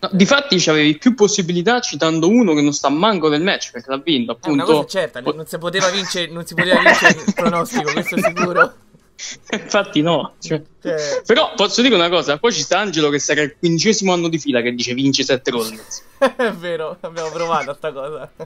No, 0.00 0.08
difatti 0.12 0.56
c'avevi 0.58 0.96
più 0.96 1.14
possibilità 1.14 1.80
citando 1.80 2.28
uno 2.28 2.54
che 2.54 2.60
non 2.62 2.72
sta 2.72 2.88
manco 2.88 3.28
nel 3.28 3.42
match 3.42 3.72
perché 3.72 3.90
l'ha 3.90 3.98
vinto 3.98 4.38
Eh, 4.42 4.50
una 4.50 4.62
cosa 4.62 4.76
appunto. 4.76 4.90
certa, 4.92 5.20
non 5.20 5.44
si 5.46 5.58
poteva 5.58 5.88
vincere, 5.90 6.30
non 6.30 6.46
si 6.46 6.54
poteva 6.54 6.78
vincere 6.80 7.20
il 7.26 7.34
pronostico, 7.34 7.92
questo 7.92 8.14
è 8.14 8.20
sicuro. 8.22 8.74
Infatti 9.50 10.00
no. 10.00 10.34
Cioè, 10.38 10.62
Cioè, 10.80 11.22
Però 11.26 11.52
posso 11.56 11.82
dire 11.82 11.96
una 11.96 12.08
cosa, 12.08 12.38
poi 12.38 12.52
ci 12.52 12.60
sta 12.62 12.78
Angelo 12.78 13.08
che 13.10 13.18
sarà 13.18 13.40
il 13.42 13.56
quindicesimo 13.58 14.12
anno 14.12 14.28
di 14.28 14.38
fila 14.38 14.60
che 14.60 14.72
dice 14.72 14.94
vince 14.94 15.24
7 15.24 15.50
Rollins. 15.50 16.04
è 16.36 16.52
vero, 16.52 16.96
abbiamo 17.00 17.30
provato 17.30 17.74
sta 17.74 17.92
cosa. 17.92 18.30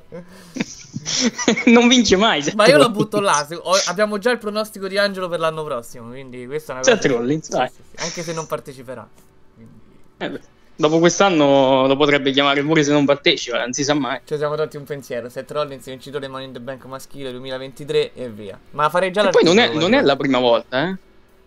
non 1.66 1.88
vince 1.88 2.16
mai. 2.16 2.42
Ma 2.54 2.66
io 2.66 2.78
la 2.78 2.88
butto 2.88 3.20
là, 3.20 3.44
se- 3.46 3.56
ho- 3.60 3.76
abbiamo 3.86 4.16
già 4.16 4.30
il 4.30 4.38
pronostico 4.38 4.88
di 4.88 4.96
Angelo 4.96 5.28
per 5.28 5.40
l'anno 5.40 5.62
prossimo, 5.64 6.08
quindi 6.08 6.46
questa 6.46 6.72
è 6.72 6.76
una 6.76 6.84
cosa... 6.84 6.96
Seth 7.00 7.10
Rollins, 7.10 7.44
Sì, 7.50 7.66
sì, 7.66 7.82
sì, 7.94 8.02
Anche 8.04 8.22
se 8.22 8.32
non 8.32 8.46
parteciperà. 8.46 9.06
Quindi... 9.54 9.72
Eh 10.18 10.40
dopo 10.82 10.98
quest'anno 10.98 11.86
lo 11.86 11.96
potrebbe 11.96 12.32
chiamare 12.32 12.60
pure 12.62 12.82
se 12.82 12.90
non 12.90 13.04
partecipa, 13.04 13.58
non 13.58 13.72
si 13.72 13.84
sa 13.84 13.94
mai. 13.94 14.20
Ci 14.24 14.36
siamo 14.36 14.56
tolti 14.56 14.76
un 14.76 14.84
pensiero, 14.84 15.28
Seth 15.28 15.50
Rollins 15.52 15.84
vincitore 15.86 16.26
Money 16.26 16.46
in 16.46 16.52
the 16.52 16.60
Bank 16.60 16.84
maschile 16.86 17.30
2023 17.30 18.14
e 18.14 18.28
via. 18.28 18.58
Ma 18.70 18.88
farei 18.90 19.12
già 19.12 19.22
la 19.22 19.30
poi 19.30 19.44
non 19.44 19.58
è, 19.58 19.72
non 19.72 19.94
è 19.94 20.02
la 20.02 20.16
prima 20.16 20.40
volta, 20.40 20.88
eh. 20.88 20.96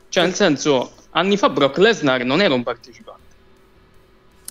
Cioè, 0.07 0.23
nel 0.23 0.33
senso, 0.33 0.93
anni 1.11 1.35
fa 1.35 1.49
Brock 1.49 1.77
Lesnar 1.77 2.23
non 2.23 2.41
era 2.41 2.53
un 2.53 2.63
partecipante. 2.63 3.23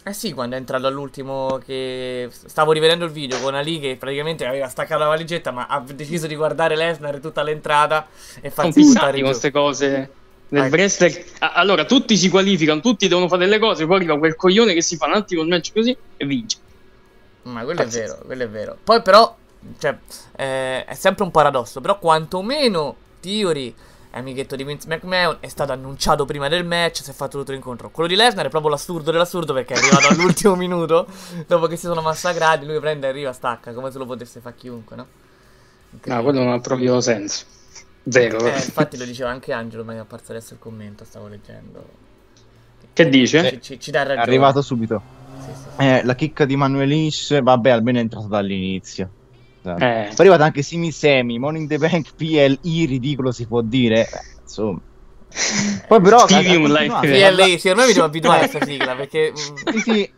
Eh 0.07 0.13
sì, 0.13 0.35
quando 0.35 0.55
è 0.55 0.59
entrato 0.59 0.87
all'ultimo 0.87 1.59
che 1.65 2.29
stavo 2.31 2.73
rivedendo 2.73 3.07
il 3.07 3.11
video 3.11 3.41
con 3.41 3.55
Ali 3.55 3.81
che 3.81 3.97
praticamente 3.99 4.45
aveva 4.45 4.69
staccato 4.69 5.01
la 5.01 5.09
valigetta 5.09 5.51
ma 5.51 5.67
ha 5.67 5.81
deciso 5.81 6.27
di 6.27 6.37
guardare 6.37 6.77
Lesnar 6.77 7.21
tutta 7.21 7.43
l'entrata 7.43 8.07
e 8.43 8.51
farsi 8.51 8.83
buttare 8.83 9.17
giù. 9.17 9.25
queste 9.25 9.51
cose. 9.51 10.11
Nel 10.49 10.71
wrestler, 10.71 11.25
allora 11.39 11.85
tutti 11.85 12.17
si 12.17 12.29
qualificano, 12.29 12.81
tutti 12.81 13.09
devono 13.09 13.29
fare 13.29 13.45
delle 13.45 13.59
cose, 13.59 13.87
poi 13.87 13.97
arriva 13.97 14.19
quel 14.19 14.37
coglione 14.37 14.73
che 14.75 14.83
si 14.83 14.97
fa 14.97 15.07
un 15.07 15.15
attimo 15.15 15.43
il 15.43 15.49
match 15.49 15.73
così 15.73 15.97
e 16.17 16.27
vince. 16.27 16.59
Ma 17.43 17.65
quello 17.65 17.83
è 17.83 17.85
Pazzesco. 17.85 18.15
vero, 18.15 18.25
quello 18.25 18.43
è 18.45 18.49
vero. 18.49 18.79
Poi 18.83 19.03
però, 19.03 19.37
cioè, 19.79 19.97
eh, 20.37 20.85
è 20.85 20.95
sempre 20.95 21.25
un 21.25 21.31
paradosso, 21.31 21.81
però 21.81 21.99
quantomeno 21.99 22.97
Theory, 23.21 23.75
amichetto 24.13 24.57
di 24.57 24.65
Vince 24.65 24.87
McMahon, 24.89 25.39
è 25.41 25.49
stato 25.49 25.73
annunciato 25.73 26.25
prima 26.25 26.49
del 26.49 26.65
match, 26.65 27.03
si 27.03 27.11
è 27.11 27.13
fatto 27.13 27.39
tutto 27.39 27.53
l'incontro. 27.53 27.91
Quello 27.91 28.09
di 28.09 28.15
Lesnar 28.17 28.47
è 28.47 28.49
proprio 28.49 28.71
l'assurdo 28.71 29.11
dell'assurdo 29.11 29.53
perché 29.53 29.75
è 29.75 29.79
arrivato 29.79 30.07
all'ultimo 30.09 30.55
minuto, 30.57 31.07
dopo 31.47 31.67
che 31.67 31.77
si 31.77 31.87
sono 31.87 32.01
massacrati, 32.01 32.65
lui 32.65 32.79
prende, 32.81 33.09
arriva, 33.09 33.33
stacca, 33.33 33.73
come 33.73 33.91
se 33.91 33.99
lo 33.99 34.07
potesse 34.07 34.41
fare 34.41 34.55
chiunque, 34.57 34.97
no? 34.97 35.07
No, 36.05 36.23
quello 36.23 36.43
non 36.43 36.53
ha 36.53 36.61
proprio 36.61 37.01
senso. 37.01 37.45
Zero. 38.09 38.45
Eh, 38.47 38.51
infatti 38.55 38.97
lo 38.97 39.05
diceva 39.05 39.31
anche 39.31 39.53
Angelo, 39.53 39.85
ma 39.85 39.95
è 39.95 39.97
apparso 39.99 40.33
adesso 40.33 40.53
il 40.55 40.59
commento, 40.59 41.05
stavo 41.05 41.27
leggendo. 41.29 42.03
Che 42.93 43.09
dice? 43.09 43.51
Ci, 43.53 43.61
ci, 43.63 43.81
ci 43.81 43.91
dà 43.91 44.03
È 44.03 44.07
ragione. 44.07 44.23
arrivato 44.23 44.63
subito. 44.63 45.03
Sì, 45.41 45.51
sì. 45.55 45.85
Eh, 45.85 46.05
la 46.05 46.15
chicca 46.15 46.45
di 46.45 46.57
Manuel 46.57 46.89
Lynch, 46.89 47.41
vabbè, 47.41 47.71
almeno 47.71 47.99
è 47.99 48.03
entrato 48.03 48.27
dall'inizio. 48.27 49.09
Esatto. 49.61 49.83
Eh. 49.85 50.03
Poi 50.09 50.17
è 50.17 50.21
arrivato 50.21 50.43
anche 50.43 50.63
Simi 50.63 50.91
Semi, 50.93 51.39
Money 51.39 51.63
in 51.63 51.69
the 51.69 51.79
Bank, 51.79 52.15
PLI, 52.15 52.85
ridicolo 52.85 53.33
si 53.33 53.47
può 53.47 53.63
dire. 53.63 54.03
Eh, 54.03 54.21
insomma. 54.43 54.81
Poi 55.89 56.01
però... 56.01 56.25
Continuato. 56.27 56.99
like. 57.01 57.33
PLA, 57.33 57.59
sì, 57.59 57.69
ormai 57.69 57.87
mi 57.89 57.93
devo 57.95 58.05
abituare 58.05 58.45
a 58.45 58.49
questa 58.49 58.65
sigla 58.67 58.95
perché... 58.95 59.33
mm, 59.33 59.73
Sì, 59.73 59.81
sì. 59.81 60.13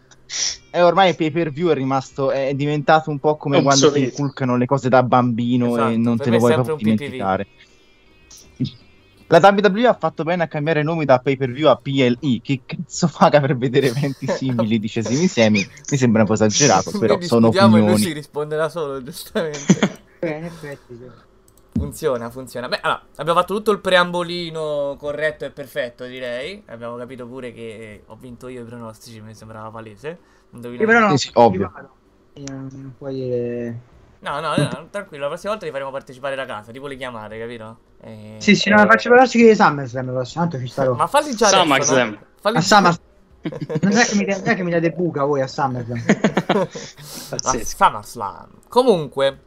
E 0.72 0.82
ormai 0.82 1.10
il 1.10 1.16
pay 1.16 1.30
per 1.30 1.52
view 1.52 1.70
è 1.70 1.74
rimasto, 1.74 2.32
è 2.32 2.52
diventato 2.52 3.10
un 3.10 3.18
po' 3.20 3.36
come 3.36 3.62
quando 3.62 3.92
ti 3.92 4.02
inculcano 4.02 4.56
le 4.56 4.66
cose 4.66 4.88
da 4.90 5.02
bambino 5.04 5.68
Esatto, 5.68 5.90
e 5.92 5.96
non 5.96 6.16
te 6.18 6.30
le 6.30 6.36
è 6.36 6.38
vuoi 6.40 6.52
proprio 6.52 6.76
un 6.76 6.96
PPV. 6.96 7.46
La 9.28 9.38
WWE 9.40 9.86
ha 9.88 9.94
fatto 9.94 10.22
bene 10.22 10.44
a 10.44 10.46
cambiare 10.48 10.82
nomi 10.84 11.04
da 11.04 11.18
pay 11.18 11.36
per 11.36 11.50
view 11.50 11.68
a 11.68 11.76
PLI. 11.76 12.40
Che 12.40 12.60
cazzo 12.64 13.10
paga 13.16 13.40
per 13.40 13.56
vedere 13.56 13.88
eventi 13.88 14.26
simili? 14.30 14.78
Dice 14.78 15.02
Simi 15.02 15.26
Semi. 15.26 15.66
Mi 15.90 15.96
sembra 15.96 16.20
un 16.22 16.28
po' 16.28 16.34
esagerato, 16.34 16.90
però 16.92 17.16
Quindi 17.16 17.26
sono 17.26 17.48
discutiamo 17.48 17.76
e 17.76 17.80
lui 17.80 17.88
si 17.88 17.92
opinioni. 17.94 18.14
risponde 18.14 18.56
da 18.56 18.68
solo, 18.68 19.02
giustamente. 19.02 20.04
Eh, 20.18 20.30
in 20.38 20.44
effetti 20.44 20.96
sì. 20.96 21.10
funziona, 21.72 22.30
funziona. 22.30 22.68
Beh, 22.68 22.78
allora, 22.80 23.02
abbiamo 23.16 23.38
fatto 23.38 23.54
tutto 23.54 23.70
il 23.70 23.80
preambolino 23.80 24.96
corretto 24.98 25.44
e 25.44 25.50
perfetto, 25.50 26.06
direi. 26.06 26.62
Abbiamo 26.68 26.96
capito 26.96 27.26
pure 27.26 27.52
che 27.52 28.02
ho 28.06 28.16
vinto 28.16 28.48
io 28.48 28.62
i 28.62 28.64
pronostici, 28.64 29.20
mi 29.20 29.34
sembrava 29.34 29.68
palese. 29.68 30.18
Indovina- 30.52 30.80
Io 30.82 30.88
però 30.88 31.00
non 31.00 31.18
Sì, 31.18 31.26
sì, 31.26 31.30
ovvio. 31.34 31.70
Non 32.32 32.94
puoi 32.96 33.14
dire 33.14 33.80
No, 34.26 34.40
no, 34.40 34.56
no, 34.56 34.88
tranquillo, 34.90 35.22
la 35.22 35.28
prossima 35.28 35.52
volta 35.52 35.66
li 35.66 35.72
faremo 35.72 35.90
partecipare 35.92 36.34
da 36.34 36.44
casa, 36.46 36.72
tipo 36.72 36.88
le 36.88 36.96
chiamate, 36.96 37.38
capito? 37.38 37.76
Eh, 38.02 38.34
sì 38.38 38.54
sì 38.56 38.68
no 38.70 38.78
faccio 38.78 39.10
sigla 39.26 39.48
di 39.48 39.54
SummerSlam 39.54 40.06
la 40.06 40.12
prossima 40.12 40.42
tanto 40.42 40.58
ci 40.58 40.66
starò 40.70 40.94
Ma 40.94 41.06
falli 41.06 41.34
già 41.34 41.46
adesso, 41.46 41.62
SummerSlam. 41.62 42.10
no? 42.10 42.18
Falli 42.40 42.56
a 42.56 42.60
Summer 42.60 42.96
Non 43.80 43.92
è 43.96 44.04
che 44.04 44.14
mi, 44.16 44.24
non 44.26 44.40
è 44.44 44.54
che 44.56 44.62
mi 44.64 44.70
date 44.70 44.90
buca 44.90 45.24
voi 45.24 45.40
a 45.40 45.46
SummerSlam. 45.46 46.02
a 46.48 47.58
SummerSlam. 47.62 48.48
Comunque, 48.68 49.38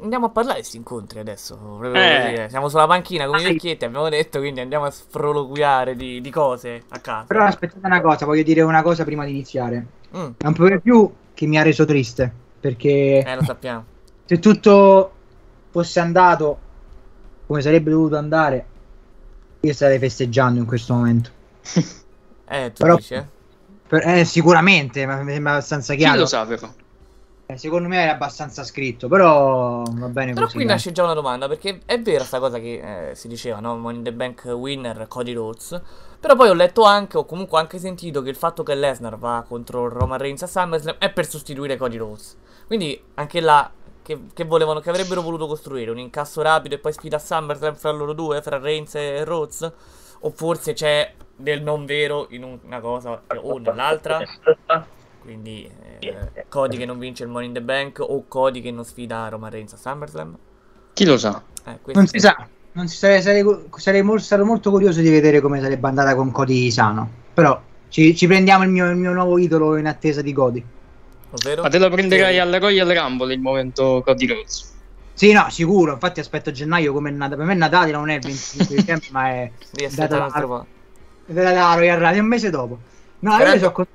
andiamo 0.00 0.26
a 0.26 0.28
parlare 0.30 0.54
di 0.56 0.60
questi 0.60 0.76
incontri 0.78 1.18
adesso. 1.18 1.56
proprio 1.56 1.92
Eh. 1.94 2.44
eh. 2.44 2.48
Siamo 2.48 2.68
sulla 2.68 2.86
panchina 2.86 3.26
come 3.26 3.40
i 3.40 3.44
vecchietti, 3.44 3.84
abbiamo 3.84 4.08
detto, 4.08 4.38
quindi 4.38 4.60
andiamo 4.60 4.86
a 4.86 4.90
sproloquiare 4.90 5.94
di, 5.94 6.20
di 6.20 6.30
cose 6.30 6.84
a 6.88 6.98
caso. 7.00 7.26
Però 7.26 7.44
aspettate 7.44 7.84
una 7.86 8.00
cosa, 8.00 8.24
voglio 8.24 8.42
dire 8.42 8.62
una 8.62 8.82
cosa 8.82 9.04
prima 9.04 9.24
di 9.24 9.30
iniziare. 9.32 9.86
Mm. 10.16 10.30
È 10.38 10.46
un 10.46 10.52
po' 10.54 10.68
di 10.68 10.80
più 10.80 11.12
che 11.34 11.46
mi 11.46 11.58
ha 11.58 11.62
reso 11.62 11.84
triste, 11.84 12.32
perché 12.64 13.22
Eh, 13.22 13.34
lo 13.34 13.44
sappiamo. 13.44 13.84
se 14.24 14.38
tutto 14.38 15.12
fosse 15.70 16.00
andato 16.00 16.58
come 17.46 17.60
sarebbe 17.60 17.90
dovuto 17.90 18.16
andare, 18.16 18.64
io 19.60 19.72
starei 19.74 19.98
festeggiando 19.98 20.58
in 20.60 20.64
questo 20.66 20.94
momento. 20.94 21.28
Eh, 22.46 22.72
tu 22.72 22.82
Però- 22.82 22.96
dici, 22.96 23.12
eh? 23.14 23.26
Per- 23.86 24.06
eh, 24.06 24.24
sicuramente, 24.24 25.04
ma 25.04 25.22
mi 25.22 25.32
sembra 25.32 25.52
abbastanza 25.52 25.92
Chi 25.92 25.98
chiaro. 26.00 26.20
lo 26.20 26.26
sa 26.26 26.46
però? 26.46 26.72
Eh, 27.46 27.58
secondo 27.58 27.86
me 27.88 27.98
era 28.00 28.12
abbastanza 28.12 28.64
scritto, 28.64 29.08
però 29.08 29.82
va 29.82 30.08
bene 30.08 30.32
Però 30.32 30.46
così. 30.46 30.56
qui 30.56 30.64
dai. 30.64 30.74
nasce 30.74 30.92
già 30.92 31.04
una 31.04 31.12
domanda, 31.12 31.46
perché 31.48 31.80
è 31.84 32.00
vera 32.00 32.24
sta 32.24 32.38
cosa 32.38 32.58
che 32.58 33.10
eh, 33.10 33.14
si 33.14 33.28
diceva, 33.28 33.60
no? 33.60 33.76
Money 33.76 33.98
in 33.98 34.04
the 34.04 34.12
Bank 34.14 34.44
winner 34.46 35.06
Cody 35.06 35.34
Rhodes. 35.34 35.78
Però 36.24 36.36
poi 36.36 36.48
ho 36.48 36.54
letto 36.54 36.84
anche, 36.84 37.18
o 37.18 37.26
comunque 37.26 37.58
anche 37.58 37.78
sentito, 37.78 38.22
che 38.22 38.30
il 38.30 38.34
fatto 38.36 38.62
che 38.62 38.74
Lesnar 38.74 39.18
va 39.18 39.44
contro 39.46 39.90
Roman 39.90 40.16
Reigns 40.16 40.40
a 40.40 40.46
SummerSlam 40.46 40.96
è 40.96 41.12
per 41.12 41.28
sostituire 41.28 41.76
Cody 41.76 41.98
Rhodes. 41.98 42.38
Quindi 42.66 42.98
anche 43.16 43.42
là, 43.42 43.70
che, 44.00 44.18
che 44.32 44.44
volevano, 44.44 44.80
che 44.80 44.88
avrebbero 44.88 45.20
voluto 45.20 45.46
costruire? 45.46 45.90
Un 45.90 45.98
incasso 45.98 46.40
rapido 46.40 46.76
e 46.76 46.78
poi 46.78 46.94
sfida 46.94 47.16
a 47.16 47.18
SummerSlam 47.18 47.74
fra 47.74 47.90
loro 47.90 48.14
due, 48.14 48.40
fra 48.40 48.56
Reigns 48.56 48.94
e 48.94 49.22
Rhodes? 49.22 49.70
O 50.20 50.30
forse 50.30 50.72
c'è 50.72 51.12
del 51.36 51.60
non 51.60 51.84
vero 51.84 52.28
in 52.30 52.42
un- 52.42 52.58
una 52.62 52.80
cosa 52.80 53.20
o 53.42 53.58
nell'altra? 53.58 54.22
Quindi 55.20 55.70
eh, 55.98 56.46
Cody 56.48 56.78
che 56.78 56.86
non 56.86 56.98
vince 56.98 57.24
il 57.24 57.28
Money 57.28 57.48
in 57.48 57.52
the 57.52 57.60
Bank 57.60 57.98
o 58.00 58.24
Cody 58.26 58.62
che 58.62 58.70
non 58.70 58.86
sfida 58.86 59.28
Roman 59.28 59.50
Reigns 59.50 59.74
a 59.74 59.76
SummerSlam? 59.76 60.38
Chi 60.94 61.04
lo 61.04 61.18
sa? 61.18 61.42
Eh, 61.66 61.78
Non 61.92 62.06
si 62.06 62.18
sa, 62.18 62.48
non 62.74 62.88
si 62.88 62.96
sarei, 62.96 63.22
sarei, 63.22 63.44
sarei 63.76 64.18
sarò 64.18 64.44
molto 64.44 64.70
curioso 64.70 65.00
di 65.00 65.08
vedere 65.10 65.40
come 65.40 65.60
sarebbe 65.60 65.86
andata 65.86 66.14
con 66.14 66.30
Cody 66.30 66.70
sano. 66.70 67.08
Però 67.32 67.60
ci, 67.88 68.16
ci 68.16 68.26
prendiamo 68.26 68.64
il 68.64 68.70
mio, 68.70 68.90
il 68.90 68.96
mio 68.96 69.12
nuovo 69.12 69.38
idolo 69.38 69.76
in 69.76 69.86
attesa 69.86 70.22
di 70.22 70.32
Cody. 70.32 70.64
Ovvero? 71.30 71.62
Ma 71.62 71.68
te 71.68 71.78
lo 71.78 71.88
prenderai 71.88 72.38
alla 72.38 72.58
Royal 72.58 72.88
Rumble 72.88 73.32
il 73.32 73.40
momento 73.40 74.02
Cody 74.04 74.26
Rhodes. 74.26 74.72
Sì, 75.12 75.32
no, 75.32 75.48
sicuro. 75.50 75.92
Infatti, 75.92 76.18
aspetto 76.18 76.50
gennaio 76.50 76.92
come 76.92 77.10
è 77.10 77.12
Natale. 77.12 77.36
Per 77.36 77.46
me 77.46 77.54
Natale 77.54 77.92
non 77.92 78.10
è 78.10 78.14
il 78.14 78.20
25 78.20 78.76
dicembre, 78.76 79.08
ma 79.12 79.30
è 79.30 79.50
data 79.94 80.18
la, 80.18 80.66
data 81.26 81.52
la 81.52 81.74
Royal 81.74 81.98
Rumble, 81.98 82.18
un 82.18 82.26
mese 82.26 82.50
dopo. 82.50 82.78
No, 83.20 83.30
io 83.30 83.36
Sperando- 83.36 83.64
so 83.64 83.72
con- 83.72 83.86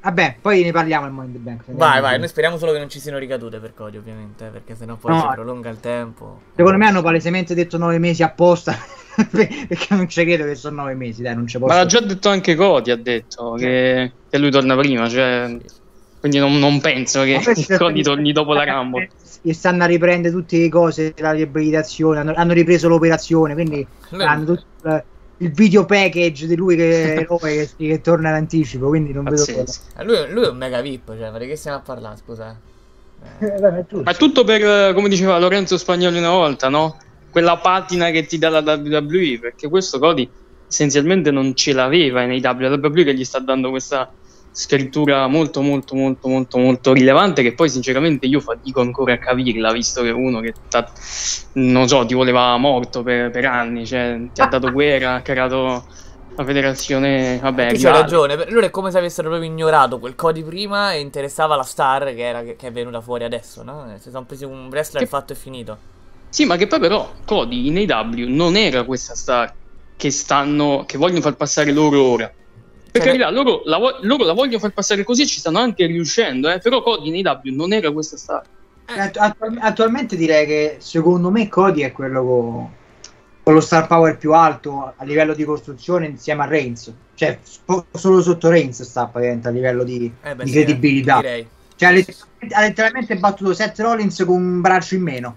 Vabbè, 0.00 0.36
poi 0.40 0.62
ne 0.62 0.70
parliamo 0.70 1.20
al 1.20 1.32
the 1.32 1.38
Bank. 1.38 1.62
Vai, 1.66 2.00
vai, 2.00 2.18
noi 2.18 2.28
speriamo 2.28 2.56
solo 2.56 2.72
che 2.72 2.78
non 2.78 2.88
ci 2.88 3.00
siano 3.00 3.18
ricadute 3.18 3.58
per 3.58 3.74
Cody, 3.74 3.96
ovviamente, 3.96 4.46
eh, 4.46 4.50
perché 4.50 4.76
sennò 4.76 4.94
poi 4.96 5.12
No. 5.12 5.20
si 5.20 5.26
prolunga 5.32 5.68
il 5.70 5.80
tempo. 5.80 6.40
Secondo 6.54 6.78
me 6.78 6.86
hanno 6.86 7.02
palesemente 7.02 7.54
detto 7.54 7.78
9 7.78 7.98
mesi 7.98 8.22
apposta. 8.22 8.76
perché 9.30 9.86
non 9.94 10.08
ci 10.08 10.24
credo 10.24 10.44
che 10.44 10.54
sono 10.54 10.82
9 10.82 10.94
mesi, 10.94 11.22
dai, 11.22 11.34
non 11.34 11.46
ci 11.48 11.58
posso. 11.58 11.72
Ma 11.72 11.80
l'ha 11.80 11.86
già 11.86 12.00
detto 12.00 12.28
anche 12.28 12.54
Cody, 12.54 12.92
ha 12.92 12.96
detto 12.96 13.54
che, 13.54 14.12
che 14.30 14.38
lui 14.38 14.50
torna 14.50 14.76
prima, 14.76 15.08
cioè... 15.08 15.56
Quindi 16.20 16.38
non, 16.38 16.58
non 16.58 16.80
penso 16.80 17.22
che 17.22 17.40
Cody 17.76 18.02
torni 18.02 18.32
dopo 18.32 18.52
la 18.52 18.64
Rumble. 18.66 19.08
Gli 19.40 19.52
stanno 19.52 19.84
a 19.84 19.86
riprendere 19.86 20.34
tutte 20.34 20.58
le 20.58 20.68
cose, 20.68 21.14
la 21.18 21.32
riabilitazione, 21.32 22.20
hanno, 22.20 22.32
hanno 22.34 22.52
ripreso 22.52 22.88
l'operazione, 22.88 23.54
quindi 23.54 23.86
hanno 24.10 24.44
tutto 24.44 25.02
il, 25.38 25.50
video 25.52 25.84
package 25.84 26.46
di 26.46 26.56
lui 26.56 26.76
che, 26.76 27.26
che, 27.40 27.70
che 27.76 28.00
torna 28.00 28.30
in 28.30 28.34
anticipo, 28.34 28.88
quindi 28.88 29.12
non 29.12 29.24
vedo 29.24 29.44
l'ora. 29.46 29.72
Eh, 29.96 30.04
lui, 30.04 30.32
lui 30.32 30.44
è 30.44 30.48
un 30.48 30.56
mega 30.56 30.80
VIP, 30.80 31.16
cioè, 31.16 31.30
ma 31.30 31.38
di 31.38 31.46
che 31.46 31.56
stiamo 31.56 31.78
a 31.78 31.80
parlare, 31.80 32.16
scusa? 32.16 32.50
eh? 32.50 32.66
Eh, 33.44 33.58
vabbè, 33.58 33.86
è. 33.86 34.04
Ma 34.04 34.12
è 34.12 34.16
tutto 34.16 34.44
per, 34.44 34.64
eh, 34.64 34.92
come 34.94 35.08
diceva 35.08 35.38
Lorenzo 35.38 35.76
Spagnoli 35.76 36.18
una 36.18 36.30
volta, 36.30 36.68
no? 36.68 36.98
Quella 37.30 37.58
patina 37.58 38.10
che 38.10 38.26
ti 38.26 38.38
dà 38.38 38.48
la 38.48 38.60
WWE, 38.60 39.38
perché 39.40 39.68
questo 39.68 39.98
Cody 39.98 40.28
essenzialmente 40.68 41.30
non 41.30 41.54
ce 41.54 41.72
l'aveva 41.72 42.24
nei 42.26 42.40
WWE 42.44 43.04
che 43.04 43.14
gli 43.14 43.24
sta 43.24 43.38
dando 43.38 43.70
questa 43.70 44.10
scrittura 44.50 45.26
molto 45.28 45.60
molto 45.62 45.94
molto 45.94 46.28
molto 46.28 46.58
molto 46.58 46.92
rilevante 46.92 47.42
che 47.42 47.54
poi 47.54 47.68
sinceramente 47.70 48.26
io 48.26 48.40
fatico 48.40 48.80
ancora 48.80 49.12
a 49.14 49.18
capirla 49.18 49.72
visto 49.72 50.02
che 50.02 50.10
uno 50.10 50.40
che 50.40 50.58
t'ha- 50.68 50.90
non 51.54 51.86
so 51.88 52.04
ti 52.06 52.14
voleva 52.14 52.56
morto 52.56 53.02
per, 53.02 53.30
per 53.30 53.44
anni 53.44 53.86
cioè 53.86 54.28
ti 54.32 54.40
ha 54.40 54.46
dato 54.46 54.70
guerra 54.72 55.14
ha 55.16 55.22
creato 55.22 55.86
la 56.34 56.44
federazione 56.44 57.38
vabbè 57.38 57.72
rivale. 57.72 57.98
ragione, 58.00 58.36
loro 58.50 58.66
è 58.66 58.70
come 58.70 58.90
se 58.90 58.98
avessero 58.98 59.28
proprio 59.28 59.50
ignorato 59.50 59.98
quel 59.98 60.14
Cody 60.14 60.42
prima 60.42 60.92
e 60.92 61.00
interessava 61.00 61.56
la 61.56 61.62
star 61.62 62.14
che, 62.14 62.22
era, 62.26 62.42
che, 62.42 62.56
che 62.56 62.66
è 62.68 62.72
venuta 62.72 63.00
fuori 63.00 63.24
adesso, 63.24 63.62
no? 63.62 63.92
Eh, 63.92 63.98
Si 63.98 64.10
sono 64.10 64.24
presi 64.26 64.44
un 64.44 64.68
wrestler 64.68 65.02
e 65.02 65.04
il 65.04 65.10
fatto 65.10 65.32
è 65.32 65.36
finito. 65.36 65.78
Sì, 66.30 66.44
ma 66.44 66.56
che 66.56 66.66
poi 66.66 66.78
però 66.80 67.20
Cody 67.24 67.66
in 67.68 67.78
AW 67.90 68.28
non 68.28 68.56
era 68.56 68.84
questa 68.84 69.14
star 69.14 69.54
che 69.96 70.10
stanno 70.10 70.84
che 70.86 70.98
vogliono 70.98 71.20
far 71.22 71.36
passare 71.36 71.72
loro 71.72 72.02
ora. 72.02 72.32
Per 72.98 73.06
Cioè, 73.06 73.18
carità, 73.18 73.30
loro 73.30 73.62
la, 73.64 73.78
vo- 73.78 73.98
loro 74.02 74.24
la 74.24 74.32
vogliono 74.32 74.58
far 74.58 74.70
passare 74.72 75.04
così 75.04 75.26
ci 75.26 75.38
stanno 75.40 75.58
anche 75.58 75.86
riuscendo, 75.86 76.50
eh, 76.50 76.58
però 76.58 76.82
Cody 76.82 77.16
in 77.18 77.26
AW 77.26 77.40
non 77.54 77.72
era 77.72 77.90
questa 77.90 78.16
star. 78.16 78.42
Att- 78.86 79.16
attual- 79.18 79.58
attualmente 79.60 80.16
direi 80.16 80.46
che 80.46 80.76
secondo 80.80 81.30
me 81.30 81.48
Cody 81.48 81.82
è 81.82 81.92
quello 81.92 82.22
co- 82.24 82.70
con 83.42 83.54
lo 83.54 83.60
star 83.60 83.86
power 83.86 84.16
più 84.18 84.32
alto 84.34 84.92
a 84.96 85.04
livello 85.04 85.34
di 85.34 85.44
costruzione 85.44 86.06
insieme 86.06 86.42
a 86.42 86.46
Reigns. 86.46 86.92
Cioè, 87.14 87.38
spo- 87.42 87.86
solo 87.92 88.20
sotto 88.22 88.48
Reigns 88.48 88.82
sta 88.82 89.06
praticamente 89.06 89.48
a 89.48 89.50
livello 89.50 89.84
di, 89.84 90.10
Eh 90.22 90.34
beh, 90.34 90.44
di 90.44 90.50
sì, 90.50 90.56
credibilità. 90.56 91.18
eh, 91.18 91.20
direi. 91.22 91.48
Cioè, 91.76 91.88
ha 91.88 91.92
letteralmente, 91.92 92.54
ha 92.54 92.60
letteralmente 92.60 93.16
battuto 93.16 93.54
Seth 93.54 93.78
Rollins 93.80 94.22
con 94.26 94.34
un 94.42 94.60
braccio 94.60 94.94
in 94.96 95.02
meno. 95.02 95.36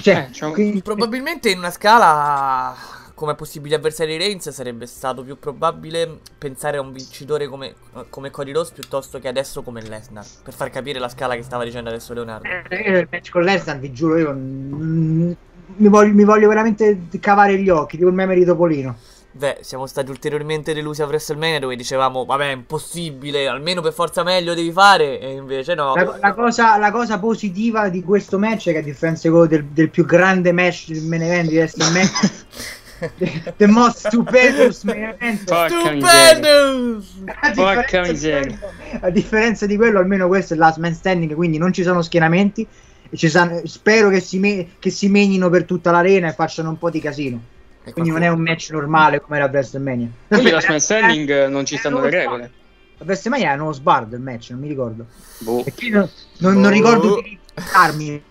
Cioè, 0.00 0.28
Eh, 0.32 0.50
quindi- 0.50 0.82
Probabilmente 0.82 1.48
in 1.50 1.58
una 1.58 1.70
scala 1.70 2.74
come 3.20 3.34
possibili 3.34 3.74
avversari 3.74 4.16
Reigns 4.16 4.48
sarebbe 4.48 4.86
stato 4.86 5.22
più 5.22 5.38
probabile 5.38 6.20
pensare 6.38 6.78
a 6.78 6.80
un 6.80 6.90
vincitore 6.90 7.48
come, 7.48 7.74
come 8.08 8.30
Cody 8.30 8.50
Rhodes 8.50 8.70
piuttosto 8.70 9.18
che 9.18 9.28
adesso 9.28 9.60
come 9.60 9.82
Lesnar. 9.82 10.24
Per 10.42 10.54
far 10.54 10.70
capire 10.70 10.98
la 10.98 11.10
scala 11.10 11.34
che 11.34 11.42
stava 11.42 11.64
dicendo 11.64 11.90
adesso 11.90 12.14
Leonardo. 12.14 12.48
Eh, 12.48 12.90
io 12.90 12.98
il 13.00 13.08
match 13.10 13.28
con 13.28 13.42
Lesnar, 13.42 13.78
vi 13.78 13.92
giuro, 13.92 14.16
io 14.16 14.32
mm, 14.32 15.32
mi, 15.76 15.88
voglio, 15.88 16.14
mi 16.14 16.24
voglio 16.24 16.48
veramente 16.48 16.98
cavare 17.20 17.58
gli 17.58 17.68
occhi, 17.68 17.98
tipo 17.98 18.08
il 18.08 18.14
meme 18.14 18.34
di 18.34 18.42
Topolino. 18.46 18.96
Beh, 19.32 19.58
siamo 19.60 19.86
stati 19.86 20.08
ulteriormente 20.08 20.72
delusi 20.72 21.02
a 21.02 21.06
WrestleMania 21.06 21.58
dove 21.58 21.76
dicevamo, 21.76 22.24
vabbè, 22.24 22.48
è 22.48 22.52
impossibile, 22.52 23.48
almeno 23.48 23.82
per 23.82 23.92
forza 23.92 24.22
meglio 24.22 24.54
devi 24.54 24.72
fare, 24.72 25.20
e 25.20 25.32
invece 25.32 25.74
no. 25.74 25.94
La, 25.94 26.16
la 26.18 26.32
cosa, 26.32 26.78
la 26.78 26.90
cosa 26.90 27.18
positiva 27.18 27.90
di 27.90 28.02
questo 28.02 28.38
match 28.38 28.70
è 28.70 28.72
che 28.72 28.78
a 28.78 28.82
differenza 28.82 29.28
del, 29.46 29.66
del 29.66 29.90
più 29.90 30.06
grande 30.06 30.52
match 30.52 30.88
del 30.88 31.02
main 31.02 31.22
event 31.22 31.50
di 31.50 31.56
WrestleMania, 31.56 32.10
the, 33.16 33.54
the 33.56 33.66
most 33.66 34.06
stupendous 34.06 34.82
main 34.84 35.04
event. 35.04 35.40
Stupendous! 35.42 37.22
a 37.26 37.50
Porca 37.52 37.80
differenza, 37.82 38.02
di 38.02 38.10
miseria. 38.10 38.58
quello, 38.58 39.06
a 39.06 39.10
differenza 39.10 39.66
di 39.66 39.76
quello, 39.76 39.98
almeno 39.98 40.26
questo 40.28 40.54
è 40.54 40.56
last 40.56 40.78
man 40.78 40.94
standing, 40.94 41.34
quindi 41.34 41.58
non 41.58 41.72
ci 41.72 41.82
sono 41.82 42.02
schieramenti. 42.02 42.66
E 43.12 43.16
ci 43.16 43.28
san- 43.28 43.62
spero 43.64 44.08
che 44.08 44.20
si, 44.20 44.38
me- 44.38 44.68
che 44.78 44.90
si 44.90 45.08
menino 45.08 45.50
per 45.50 45.64
tutta 45.64 45.90
l'arena 45.90 46.28
e 46.28 46.32
facciano 46.32 46.68
un 46.68 46.78
po' 46.78 46.90
di 46.90 47.00
casino. 47.00 47.40
E 47.82 47.92
Quindi 47.92 48.10
non 48.10 48.22
è 48.22 48.28
un 48.28 48.40
match 48.40 48.70
normale 48.70 49.20
come 49.20 49.38
era 49.38 49.46
WrestleMania. 49.46 50.08
Quindi 50.28 50.50
la 50.50 50.58
Aspetta, 50.58 50.78
Smash 50.78 50.82
Standing 50.84 51.30
eh, 51.30 51.48
non 51.48 51.64
ci 51.64 51.76
stanno 51.76 52.00
le 52.02 52.10
regole. 52.10 52.50
A 52.98 53.04
WrestleMania 53.04 53.52
era 53.52 53.62
uno 53.62 53.72
sbardo 53.72 54.14
il 54.14 54.22
match, 54.22 54.50
non 54.50 54.60
mi 54.60 54.68
ricordo. 54.68 55.06
Boh. 55.38 55.64
Non, 55.90 56.08
non, 56.38 56.60
non 56.60 56.70
ricordo 56.70 57.14
più 57.14 57.30
di 57.30 57.38
armi, 57.72 58.22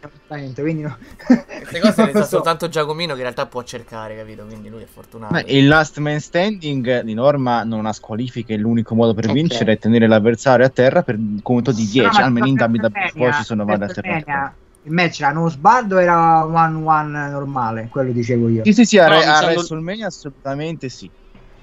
quindi 0.56 0.82
no. 0.84 0.98
Queste 1.26 1.80
cose 1.80 2.06
le 2.06 2.12
Non 2.14 2.22
sa 2.22 2.28
so. 2.28 2.36
soltanto 2.38 2.68
Giacomino 2.70 3.12
che 3.12 3.18
in 3.18 3.24
realtà 3.24 3.46
può 3.46 3.64
cercare, 3.64 4.16
capito? 4.16 4.46
Quindi 4.46 4.70
lui 4.70 4.84
è 4.84 4.86
fortunato. 4.86 5.34
Ma 5.34 5.42
il 5.46 5.68
last 5.68 5.98
man 6.00 6.20
standing 6.20 7.02
di 7.02 7.14
norma 7.14 7.64
non 7.64 7.86
ha 7.86 7.94
squalifiche, 7.94 8.56
l'unico 8.58 8.96
modo 8.96 9.14
per 9.14 9.26
Ok. 9.26 9.34
vincere 9.34 9.74
è 9.74 9.78
tenere 9.78 10.08
l'avversario 10.08 10.66
a 10.66 10.70
terra 10.70 11.04
per 11.04 11.18
conto 11.42 11.72
di 11.72 11.88
10, 11.88 12.20
No, 12.20 12.26
almeno 12.26 12.48
in 12.48 12.60
a 12.62 12.66
WWE 12.66 13.12
poi 13.16 13.34
ci 13.34 13.44
sono 13.44 13.66
varie 13.66 13.86
alternative. 13.86 14.54
Il 14.84 14.92
match 14.94 15.20
era 15.20 15.32
uno 15.38 15.50
sbardo 15.50 15.96
o 15.98 16.02
era 16.02 16.46
one 16.46 16.84
one 16.86 17.30
normale, 17.30 17.88
quello 17.92 18.12
dicevo 18.14 18.48
io. 18.48 18.64
Sì, 18.64 18.74
sì, 18.74 18.86
sì, 18.86 18.98
a, 18.98 19.08
No, 19.08 19.14
Re- 19.14 19.18
mi 19.18 19.24
a 19.32 19.36
stanno- 19.36 19.52
WrestleMania 19.54 20.08
assolutamente 20.08 20.90
sì. 20.90 21.12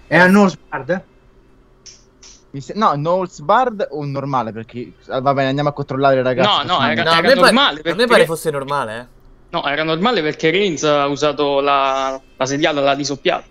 Era 0.06 0.28
no 0.28 0.48
sbard? 0.48 1.04
Mi 2.56 2.62
se- 2.62 2.72
No, 2.74 2.94
no 2.94 3.26
Bard 3.42 3.86
o 3.90 4.02
normale 4.06 4.50
perché 4.50 4.90
ah, 5.08 5.20
va 5.20 5.34
bene, 5.34 5.48
andiamo 5.50 5.68
a 5.68 5.72
controllare 5.72 6.22
ragazzi. 6.22 6.48
No, 6.66 6.78
no, 6.78 6.88
era- 6.88 7.02
No, 7.02 7.10
a 7.10 7.14
me, 7.16 7.20
pare- 7.20 7.34
normale, 7.34 7.80
a 7.80 7.82
perché- 7.82 7.98
me 7.98 8.06
pare 8.06 8.24
fosse 8.24 8.50
normale, 8.50 8.98
eh. 8.98 9.06
No, 9.50 9.62
era 9.66 9.82
normale 9.82 10.22
perché 10.22 10.50
Reigns 10.50 10.82
ha 10.84 11.06
usato 11.06 11.60
la, 11.60 12.18
la 12.34 12.46
sediala, 12.46 12.80
l'ha 12.80 12.94
disoppiata. 12.94 13.44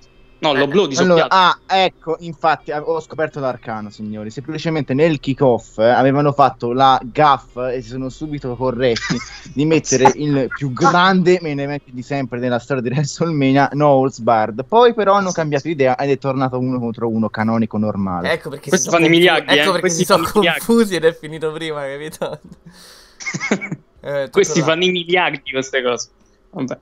No, 0.54 0.60
l'oblò 0.60 0.86
di 0.86 0.96
Allora, 0.98 1.28
soppiatto. 1.28 1.64
ah, 1.68 1.76
ecco, 1.84 2.16
infatti 2.20 2.72
eh, 2.72 2.78
ho 2.78 3.00
scoperto 3.00 3.40
l'arcano, 3.40 3.90
signori. 3.90 4.30
Semplicemente 4.30 4.94
nel 4.94 5.20
kick-off 5.20 5.78
eh, 5.80 5.90
avevano 5.90 6.32
fatto 6.32 6.72
la 6.72 7.00
gaff 7.04 7.58
e 7.58 7.82
si 7.82 7.90
sono 7.90 8.10
subito 8.10 8.56
corretti 8.56 9.18
di 9.54 9.66
mettere 9.66 10.12
il 10.16 10.48
più 10.56 10.72
grande 10.74 11.40
main 11.42 11.60
event 11.60 11.84
di 11.86 12.02
sempre 12.02 12.40
nella 12.40 12.60
storia 12.60 12.82
di 12.82 12.90
WrestleMania, 12.90 13.70
Knowles 13.70 14.20
Bard. 14.20 14.66
Poi 14.66 14.94
però 14.94 15.14
hanno 15.14 15.32
cambiato 15.32 15.68
idea 15.68 15.98
ed 15.98 16.10
è 16.10 16.18
tornato 16.18 16.60
uno 16.60 16.80
contro 16.80 17.10
uno 17.10 17.30
canonico 17.30 17.78
normale. 17.78 18.32
Ecco 18.32 18.50
perché 18.50 18.70
Questi 18.70 18.90
si 18.90 18.92
sono 18.92 19.04
fanno 19.04 19.14
i 19.14 19.18
confu- 19.20 19.34
miliardi, 19.34 19.60
Ecco 19.60 19.70
eh, 19.70 19.72
perché 19.72 19.80
questi 19.80 20.00
si 20.00 20.06
sono 20.06 20.30
confusi 20.32 20.96
ed 20.96 21.06
è 21.06 21.14
finito 21.16 21.52
prima, 21.52 21.82
capito? 21.82 22.40
Eh, 24.06 24.30
Questi 24.30 24.60
là. 24.60 24.66
fanno 24.66 24.84
i 24.84 24.92
miliardi 24.92 25.42
queste 25.50 25.82
cose. 25.82 26.10
Vabbè, 26.52 26.78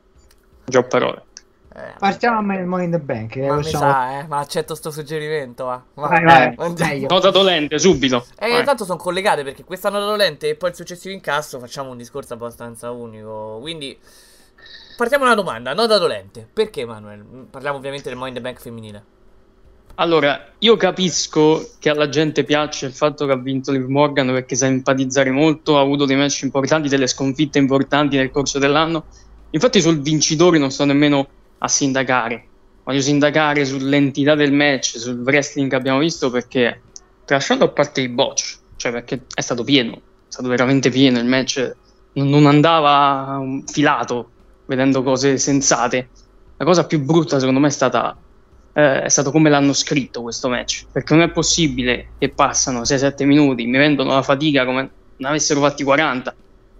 già 0.65 0.83
parole. 0.83 1.23
Eh, 1.75 1.93
Partiamo 1.97 2.37
a 2.37 2.41
Money 2.41 2.85
in 2.85 2.91
the 2.91 2.99
Bank. 2.99 3.31
che 3.31 3.47
ma 3.47 3.55
possiamo- 3.55 3.83
sa, 3.91 4.19
eh, 4.19 4.27
ma 4.27 4.37
accetto 4.37 4.75
sto 4.75 4.91
suggerimento, 4.91 5.65
va. 5.65 5.81
va. 5.95 6.07
Vai, 6.07 6.23
vai, 6.55 6.73
meglio. 6.77 7.07
Nota 7.09 7.31
dolente, 7.31 7.79
subito. 7.79 8.25
E 8.37 8.49
Vai. 8.49 8.59
intanto 8.59 8.85
sono 8.85 8.99
collegate 8.99 9.43
perché 9.43 9.63
quest'anno 9.63 9.99
dolente 9.99 10.49
e 10.49 10.55
poi 10.55 10.69
il 10.69 10.75
successivo 10.75 11.13
incasso 11.15 11.57
facciamo 11.59 11.89
un 11.89 11.97
discorso 11.97 12.33
abbastanza 12.35 12.91
unico. 12.91 13.57
Quindi 13.59 13.97
partiamo 14.95 15.23
da 15.25 15.31
una 15.31 15.41
domanda, 15.41 15.73
nota 15.73 15.97
dolente. 15.97 16.47
Perché 16.53 16.85
Manuel? 16.85 17.23
Parliamo 17.49 17.77
ovviamente 17.77 18.07
del 18.09 18.17
Money 18.19 18.35
in 18.35 18.35
the 18.35 18.41
Bank 18.47 18.59
femminile. 18.61 19.03
Allora, 19.95 20.49
io 20.59 20.75
capisco 20.75 21.69
che 21.79 21.89
alla 21.89 22.09
gente 22.09 22.43
piace 22.43 22.85
il 22.87 22.93
fatto 22.93 23.25
che 23.25 23.31
ha 23.31 23.35
vinto 23.37 23.71
Liv 23.71 23.85
Morgan 23.85 24.27
perché 24.27 24.55
sa 24.55 24.65
empatizzare 24.67 25.29
molto, 25.31 25.77
ha 25.77 25.81
avuto 25.81 26.05
dei 26.05 26.15
match 26.17 26.41
importanti, 26.43 26.87
delle 26.87 27.07
sconfitte 27.07 27.57
importanti 27.59 28.15
nel 28.15 28.29
corso 28.31 28.57
dell'anno. 28.59 29.05
Infatti 29.51 29.81
sul 29.81 30.01
vincitore 30.01 30.57
non 30.57 30.71
sto 30.71 30.85
nemmeno 30.85 31.27
a 31.63 31.67
sindacare. 31.67 32.47
Voglio 32.83 33.01
sindacare 33.01 33.63
sull'entità 33.63 34.35
del 34.35 34.51
match, 34.51 34.97
sul 34.97 35.21
wrestling 35.21 35.69
che 35.69 35.75
abbiamo 35.75 35.99
visto 35.99 36.29
perché, 36.29 36.81
tralasciando 37.23 37.65
a 37.65 37.69
parte 37.69 38.01
i 38.01 38.09
botch, 38.09 38.57
cioè 38.75 38.91
perché 38.91 39.21
è 39.33 39.41
stato 39.41 39.63
pieno, 39.63 39.93
è 39.93 39.99
stato 40.27 40.49
veramente 40.49 40.89
pieno 40.89 41.19
il 41.19 41.25
match, 41.25 41.75
non, 42.13 42.29
non 42.29 42.45
andava 42.45 43.41
filato 43.65 44.29
vedendo 44.65 45.01
cose 45.03 45.37
sensate. 45.37 46.09
La 46.57 46.65
cosa 46.65 46.85
più 46.85 46.99
brutta 46.99 47.39
secondo 47.39 47.59
me 47.59 47.67
è 47.67 47.71
stata 47.71 48.17
eh, 48.73 49.03
è 49.03 49.09
stato 49.09 49.31
come 49.31 49.49
l'hanno 49.49 49.73
scritto 49.73 50.21
questo 50.21 50.49
match. 50.49 50.85
Perché 50.91 51.13
non 51.13 51.23
è 51.23 51.29
possibile 51.29 52.09
che 52.17 52.29
passano 52.29 52.81
6-7 52.81 53.25
minuti, 53.25 53.65
mi 53.65 53.77
vendono 53.77 54.13
la 54.13 54.21
fatica 54.21 54.65
come 54.65 54.89
ne 55.15 55.27
avessero 55.27 55.61
fatti 55.61 55.83
40. 55.83 56.35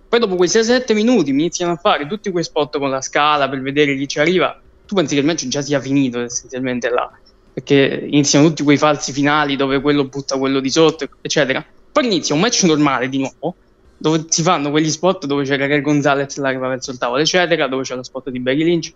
Poi 0.09 0.19
dopo 0.19 0.35
quei 0.35 0.49
6-7 0.49 0.93
minuti 0.93 1.31
mi 1.31 1.41
iniziano 1.41 1.73
a 1.73 1.75
fare 1.75 2.05
tutti 2.05 2.31
quei 2.31 2.43
spot 2.43 2.77
con 2.77 2.89
la 2.89 3.01
scala 3.01 3.47
per 3.47 3.61
vedere 3.61 3.95
chi 3.95 4.07
ci 4.07 4.19
arriva. 4.19 4.59
Tu 4.93 4.99
pensi 4.99 5.15
che 5.15 5.21
il 5.21 5.25
match 5.25 5.47
già 5.47 5.63
sia 5.63 5.79
finito 5.79 6.19
essenzialmente 6.19 6.87
là. 6.91 7.11
Perché 7.51 8.05
iniziano 8.07 8.47
tutti 8.47 8.61
quei 8.61 8.77
falsi 8.77 9.11
finali 9.11 9.55
dove 9.55 9.81
quello 9.81 10.05
butta 10.05 10.37
quello 10.37 10.59
di 10.59 10.69
sotto, 10.69 11.09
eccetera. 11.19 11.65
Poi 11.91 12.05
inizia 12.05 12.35
un 12.35 12.41
match 12.41 12.61
normale 12.65 13.09
di 13.09 13.17
nuovo, 13.17 13.55
dove 13.97 14.25
si 14.29 14.43
fanno 14.43 14.69
quegli 14.69 14.91
spot 14.91 15.25
dove 15.25 15.45
c'è 15.45 15.57
Raquel 15.57 15.81
Gonzalez 15.81 16.37
là 16.37 16.51
che 16.51 16.57
va 16.57 16.67
verso 16.67 16.91
il 16.91 16.99
tavolo, 16.99 17.21
eccetera, 17.21 17.67
dove 17.67 17.81
c'è 17.81 17.95
lo 17.95 18.03
spot 18.03 18.29
di 18.29 18.39
Becky 18.39 18.63
Lynch 18.63 18.93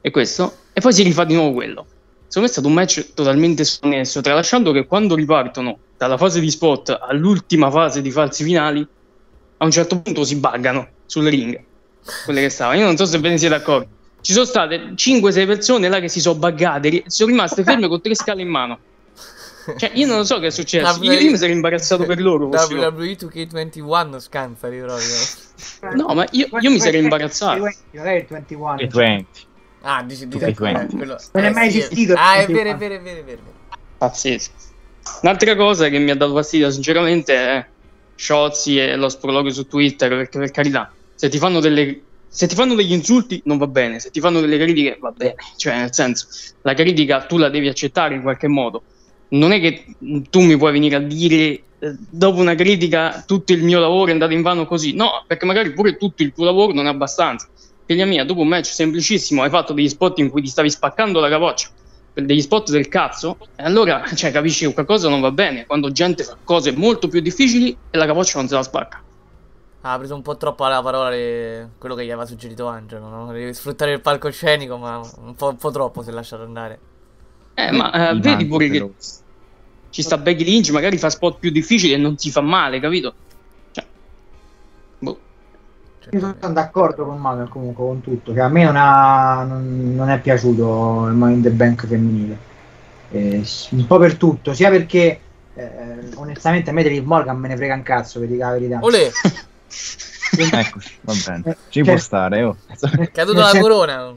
e 0.00 0.10
questo, 0.12 0.58
e 0.72 0.80
poi 0.80 0.92
si 0.92 1.02
rifà 1.02 1.24
di 1.24 1.34
nuovo 1.34 1.54
quello. 1.54 1.86
Secondo 2.28 2.40
me 2.40 2.46
è 2.46 2.48
stato 2.48 2.68
un 2.68 2.74
match 2.74 3.14
totalmente 3.14 3.64
sconnesso, 3.64 4.20
tralasciando 4.20 4.70
che 4.70 4.86
quando 4.86 5.16
ripartono 5.16 5.76
dalla 5.96 6.16
fase 6.16 6.38
di 6.38 6.50
spot 6.50 6.96
all'ultima 7.00 7.68
fase 7.68 8.00
di 8.00 8.12
falsi 8.12 8.44
finali, 8.44 8.86
a 9.56 9.64
un 9.64 9.70
certo 9.72 10.00
punto 10.00 10.22
si 10.22 10.36
buggano 10.36 10.88
sul 11.04 11.26
ring, 11.26 11.60
quelle 12.24 12.42
che 12.42 12.48
stavano. 12.48 12.78
Io 12.78 12.86
non 12.86 12.96
so 12.96 13.06
se 13.06 13.18
ve 13.18 13.28
ne 13.28 13.38
siete 13.38 13.54
accorti. 13.56 14.00
Ci 14.22 14.32
sono 14.32 14.44
state 14.46 14.92
5-6 14.94 15.46
persone 15.46 15.88
là 15.88 16.00
che 16.00 16.08
si 16.08 16.20
sono 16.20 16.38
buggate, 16.38 17.04
sono 17.08 17.30
rimaste 17.30 17.62
ferme 17.64 17.88
con 17.88 18.00
tre 18.00 18.14
scale 18.14 18.40
in 18.40 18.48
mano. 18.48 18.78
Cioè, 19.76 19.90
io 19.94 20.06
non 20.06 20.24
so 20.26 20.40
che 20.40 20.46
è 20.46 20.50
successo. 20.50 20.98
Io, 21.02 21.12
io 21.12 21.30
mi 21.30 21.36
sarei 21.36 21.54
imbarazzato 21.54 22.04
per 22.04 22.20
loro. 22.20 22.46
WWE 22.46 23.16
2K21 23.16 24.18
scansa 24.18 24.68
di 24.68 24.78
proprio. 24.78 25.06
No, 25.94 26.14
ma 26.14 26.26
io, 26.32 26.48
io 26.60 26.70
mi 26.70 26.80
sarei 26.80 27.00
imbarazzato. 27.02 27.58
Non 27.92 28.06
è 28.06 28.12
il 28.12 28.26
21. 28.28 28.78
E 28.78 28.86
20. 28.88 29.26
Ah, 29.82 30.02
dici 30.02 30.28
eh, 30.30 30.54
quanti. 30.54 30.96
quello- 30.96 31.18
Non 31.32 31.44
è 31.44 31.50
mai 31.52 31.68
esistito 31.68 32.12
il 32.12 32.18
Ah, 32.18 32.34
è 32.34 32.46
21. 32.46 32.56
vero, 32.62 32.70
è 32.70 32.76
vero, 32.76 32.94
è 32.94 33.00
vero, 33.00 33.20
è 33.20 33.24
vero. 33.24 33.38
è 33.38 33.42
vero. 33.44 33.52
Pazzesco. 33.98 34.50
Un'altra 35.22 35.56
cosa 35.56 35.88
che 35.88 35.98
mi 35.98 36.10
ha 36.10 36.16
dato 36.16 36.32
fastidio, 36.34 36.70
sinceramente, 36.70 37.34
è 37.34 37.66
Sciozzi 38.16 38.78
e 38.78 38.96
lo 38.96 39.08
sprologo 39.08 39.50
su 39.50 39.66
Twitter. 39.66 40.08
Perché, 40.08 40.38
per 40.38 40.50
carità, 40.50 40.92
se 41.14 41.28
ti 41.28 41.38
fanno 41.38 41.60
delle. 41.60 42.00
Se 42.34 42.46
ti 42.46 42.54
fanno 42.54 42.74
degli 42.74 42.92
insulti 42.92 43.42
non 43.44 43.58
va 43.58 43.66
bene, 43.66 44.00
se 44.00 44.10
ti 44.10 44.18
fanno 44.18 44.40
delle 44.40 44.56
critiche 44.56 44.96
va 44.98 45.10
bene, 45.10 45.34
cioè 45.58 45.76
nel 45.76 45.92
senso 45.92 46.26
la 46.62 46.72
critica 46.72 47.26
tu 47.26 47.36
la 47.36 47.50
devi 47.50 47.68
accettare 47.68 48.14
in 48.14 48.22
qualche 48.22 48.48
modo, 48.48 48.82
non 49.28 49.52
è 49.52 49.60
che 49.60 49.84
tu 50.30 50.40
mi 50.40 50.56
puoi 50.56 50.72
venire 50.72 50.96
a 50.96 51.00
dire 51.00 51.36
eh, 51.44 51.62
dopo 52.08 52.40
una 52.40 52.54
critica 52.54 53.22
tutto 53.26 53.52
il 53.52 53.62
mio 53.62 53.80
lavoro 53.80 54.08
è 54.08 54.12
andato 54.12 54.32
in 54.32 54.40
vano 54.40 54.64
così, 54.64 54.94
no, 54.94 55.24
perché 55.26 55.44
magari 55.44 55.74
pure 55.74 55.98
tutto 55.98 56.22
il 56.22 56.32
tuo 56.32 56.46
lavoro 56.46 56.72
non 56.72 56.86
è 56.86 56.88
abbastanza. 56.88 57.48
Figlia 57.84 58.06
mia, 58.06 58.24
dopo 58.24 58.40
un 58.40 58.48
match 58.48 58.66
semplicissimo 58.66 59.42
hai 59.42 59.50
fatto 59.50 59.74
degli 59.74 59.88
spot 59.90 60.18
in 60.20 60.30
cui 60.30 60.40
ti 60.40 60.48
stavi 60.48 60.70
spaccando 60.70 61.20
la 61.20 61.28
capoccia 61.28 61.68
degli 62.14 62.40
spot 62.40 62.70
del 62.70 62.88
cazzo, 62.88 63.36
e 63.56 63.62
allora 63.62 64.04
cioè, 64.14 64.30
capisci 64.30 64.66
che 64.66 64.72
qualcosa 64.72 65.08
non 65.08 65.20
va 65.20 65.30
bene 65.30 65.66
quando 65.66 65.92
gente 65.92 66.24
fa 66.24 66.36
cose 66.42 66.72
molto 66.72 67.08
più 67.08 67.20
difficili 67.20 67.76
e 67.90 67.98
la 67.98 68.06
capoccia 68.06 68.38
non 68.38 68.48
se 68.48 68.54
la 68.54 68.62
spacca. 68.62 69.02
Ah, 69.84 69.94
ha 69.94 69.98
preso 69.98 70.14
un 70.14 70.22
po' 70.22 70.36
troppo 70.36 70.64
alla 70.64 70.80
parola 70.80 71.10
le- 71.10 71.70
quello 71.78 71.96
che 71.96 72.04
gli 72.04 72.10
aveva 72.10 72.24
suggerito 72.24 72.68
Angelo, 72.68 73.08
no? 73.08 73.32
Devi 73.32 73.52
sfruttare 73.52 73.92
il 73.92 74.00
palcoscenico, 74.00 74.76
ma 74.76 75.00
un 75.18 75.34
po', 75.34 75.48
un 75.48 75.56
po' 75.56 75.70
troppo 75.72 76.02
si 76.02 76.10
è 76.10 76.12
lasciato 76.12 76.44
andare. 76.44 76.78
Eh, 77.54 77.72
ma 77.72 78.10
eh, 78.10 78.18
vedi 78.18 78.46
pure 78.46 78.68
che 78.68 78.78
però. 78.78 78.90
ci 79.90 80.02
sta 80.02 80.18
Becky 80.18 80.44
Lynch, 80.44 80.70
magari 80.70 80.98
fa 80.98 81.10
spot 81.10 81.38
più 81.38 81.50
difficili 81.50 81.92
e 81.94 81.96
non 81.96 82.16
si 82.16 82.30
fa 82.30 82.40
male, 82.40 82.78
capito? 82.78 83.12
Cioè, 83.72 83.84
boh. 85.00 85.18
Io 86.10 86.20
sono 86.20 86.52
d'accordo 86.52 87.04
con 87.04 87.18
Manuel 87.20 87.48
comunque 87.48 87.84
con 87.84 88.00
tutto, 88.00 88.32
che 88.32 88.40
a 88.40 88.48
me 88.48 88.62
non, 88.62 88.76
ha, 88.76 89.42
non, 89.42 89.94
non 89.96 90.10
è 90.10 90.20
piaciuto 90.20 91.08
il 91.08 91.14
in 91.14 91.42
the 91.42 91.50
Bank 91.50 91.86
femminile. 91.88 92.38
Eh, 93.10 93.44
un 93.70 93.86
po' 93.86 93.98
per 93.98 94.14
tutto, 94.16 94.54
sia 94.54 94.70
perché 94.70 95.20
eh, 95.54 95.98
onestamente 96.14 96.70
a 96.70 96.72
me 96.72 96.84
Liv 96.84 97.04
Morgan 97.04 97.36
me 97.36 97.48
ne 97.48 97.56
frega 97.56 97.74
un 97.74 97.82
cazzo, 97.82 98.20
per 98.20 98.28
dire 98.28 98.40
la 98.44 98.52
verità. 98.52 98.78
Olè, 98.80 99.10
Eccoci, 100.34 100.96
va 101.02 101.12
bene. 101.26 101.56
Ci 101.68 101.82
Cioè- 101.82 101.84
può 101.84 101.96
stare, 101.98 102.42
oh. 102.42 102.56
è 102.68 103.10
caduto 103.10 103.34
Nel 103.38 103.42
la 103.44 103.50
senso- 103.50 103.60
corona. 103.68 104.14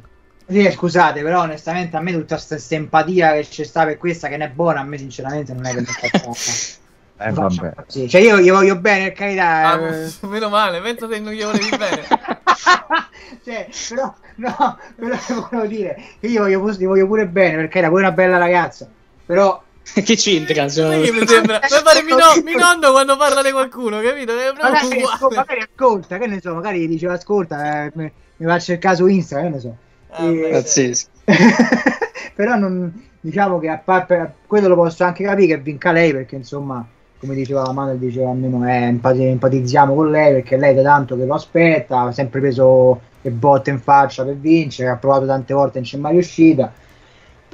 Sì, 0.48 0.64
eh, 0.64 0.72
scusate, 0.72 1.22
però 1.24 1.42
onestamente 1.42 1.98
a 1.98 2.02
me 2.02 2.12
tutta 2.14 2.36
questa 2.42 2.76
empatia 2.76 3.34
che 3.34 3.48
c'è 3.50 3.64
sta 3.64 3.84
per 3.84 3.98
questa 3.98 4.28
che 4.28 4.38
non 4.38 4.48
è 4.48 4.52
buona, 4.52 4.82
a 4.82 4.84
me 4.84 4.98
sinceramente 5.00 5.54
non 5.54 5.66
è 5.66 5.74
che 5.74 5.80
mi 5.80 5.86
fa 5.86 6.08
Eh, 7.18 7.32
vabbè. 7.32 7.74
sì, 7.88 8.10
Cioè 8.10 8.20
io, 8.22 8.38
io 8.40 8.54
voglio 8.54 8.76
bene, 8.78 9.06
per 9.06 9.14
carità. 9.14 9.72
Ah, 9.72 9.80
eh, 9.80 10.12
meno 10.28 10.50
male, 10.50 10.82
pensa 10.82 11.08
se 11.10 11.18
non 11.20 11.32
gli 11.32 11.42
volevi 11.44 11.70
bene. 11.70 12.04
cioè, 13.44 13.70
però, 13.90 14.14
no, 14.36 14.78
però 14.96 15.16
volevo 15.50 15.66
dire 15.68 15.96
che 16.20 16.28
io 16.28 16.42
voglio, 16.42 16.60
pure- 16.60 16.74
gli 16.76 16.86
voglio 16.86 17.08
pure 17.08 17.26
bene, 17.28 17.56
perché 17.56 17.78
era 17.80 17.88
pure 17.88 18.02
una 18.02 18.12
bella 18.12 18.38
ragazza. 18.38 18.88
Però 19.26 19.64
che 19.94 20.16
c'entra? 20.16 20.66
Perché 20.66 21.12
mi 21.12 21.28
sembra. 21.28 21.60
Puoi 21.66 21.82
fare 21.84 22.02
mi, 22.04 22.12
no- 22.12 22.42
mi 22.44 22.56
nonno 22.56 22.92
quando 22.92 23.16
parla 23.18 23.42
di 23.44 23.52
qualcuno, 23.52 24.02
capito? 24.02 24.32
È 24.34 24.52
magari, 24.60 25.02
ascol- 25.02 25.28
uguale. 25.28 25.36
magari 25.36 25.62
ascolta, 25.62 26.18
che 26.18 26.28
ne 26.28 26.40
so, 26.42 26.54
magari 26.54 26.80
gli 26.80 26.88
diceva 26.88 27.14
ascolta, 27.14 27.86
eh, 27.86 27.92
mi, 27.96 28.12
mi 28.38 28.46
va 28.46 28.54
a 28.56 28.60
cercare 28.60 28.96
su 28.96 29.06
Instagram, 29.08 29.50
che 29.50 29.56
ne 29.56 29.60
so. 29.62 29.76
Ah, 30.10 30.26
E- 30.26 30.50
Pazzesco. 30.52 31.10
però 32.36 32.56
non, 32.56 32.92
diciamo 33.20 33.60
che 33.60 33.70
a 33.70 33.78
parte 33.78 34.34
quello 34.46 34.68
lo 34.68 34.76
posso 34.76 35.04
anche 35.04 35.24
capire 35.24 35.56
che 35.56 35.58
vinca 35.62 35.92
lei 35.92 36.12
perché 36.12 36.36
insomma 36.36 36.86
come 37.18 37.34
diceva 37.34 37.64
la 37.64 37.72
Manuel 37.72 37.98
diceva 37.98 38.30
almeno 38.30 38.68
eh, 38.68 38.74
empati- 38.84 39.24
empatizziamo 39.24 39.96
con 39.96 40.12
lei 40.12 40.34
perché 40.34 40.58
lei 40.58 40.76
da 40.76 40.84
tanto 40.84 41.18
che 41.18 41.26
lo 41.26 41.34
aspetta 41.34 42.02
ha 42.02 42.12
sempre 42.12 42.40
preso 42.42 43.00
le 43.22 43.30
botte 43.32 43.72
in 43.72 43.80
faccia 43.80 44.24
per 44.24 44.36
vincere 44.36 44.90
ha 44.90 44.98
provato 44.98 45.26
tante 45.26 45.54
volte 45.54 45.78
e 45.78 45.82
non 45.82 45.90
c'è 45.90 45.98
mai 45.98 46.12
riuscita 46.14 46.72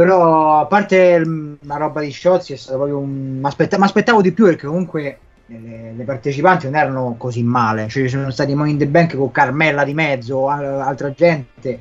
però 0.02 0.60
a 0.60 0.66
parte 0.66 1.24
la 1.62 1.76
roba 1.78 2.02
di 2.02 2.10
Sciozzi 2.10 2.54
è 2.54 2.56
stato 2.56 2.78
proprio 2.78 2.98
un 2.98 3.40
mi 3.40 3.46
aspettavo 3.46 4.22
di 4.22 4.32
più 4.32 4.46
perché 4.46 4.66
comunque 4.66 5.20
le, 5.46 5.94
le 5.96 6.04
partecipanti 6.04 6.66
non 6.66 6.76
erano 6.76 7.16
così 7.18 7.44
male 7.44 7.88
cioè 7.88 8.04
ci 8.04 8.10
sono 8.10 8.32
stati 8.32 8.56
Money 8.56 8.72
in 8.74 8.78
the 8.80 8.88
Bank 8.88 9.16
con 9.16 9.32
Carmella 9.32 9.84
di 9.84 9.94
mezzo 9.94 10.50
altra 10.50 11.12
gente 11.12 11.80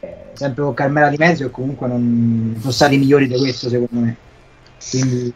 eh, 0.00 0.16
sempre 0.34 0.62
con 0.62 0.74
Carmela 0.74 1.08
di 1.08 1.16
mezzo 1.16 1.44
e 1.44 1.50
comunque 1.50 1.86
non 1.86 2.56
sono 2.60 2.72
stati 2.72 2.98
migliori 2.98 3.28
di 3.28 3.38
questo 3.38 3.68
secondo 3.68 4.04
me 4.04 4.16
quindi 4.90 5.32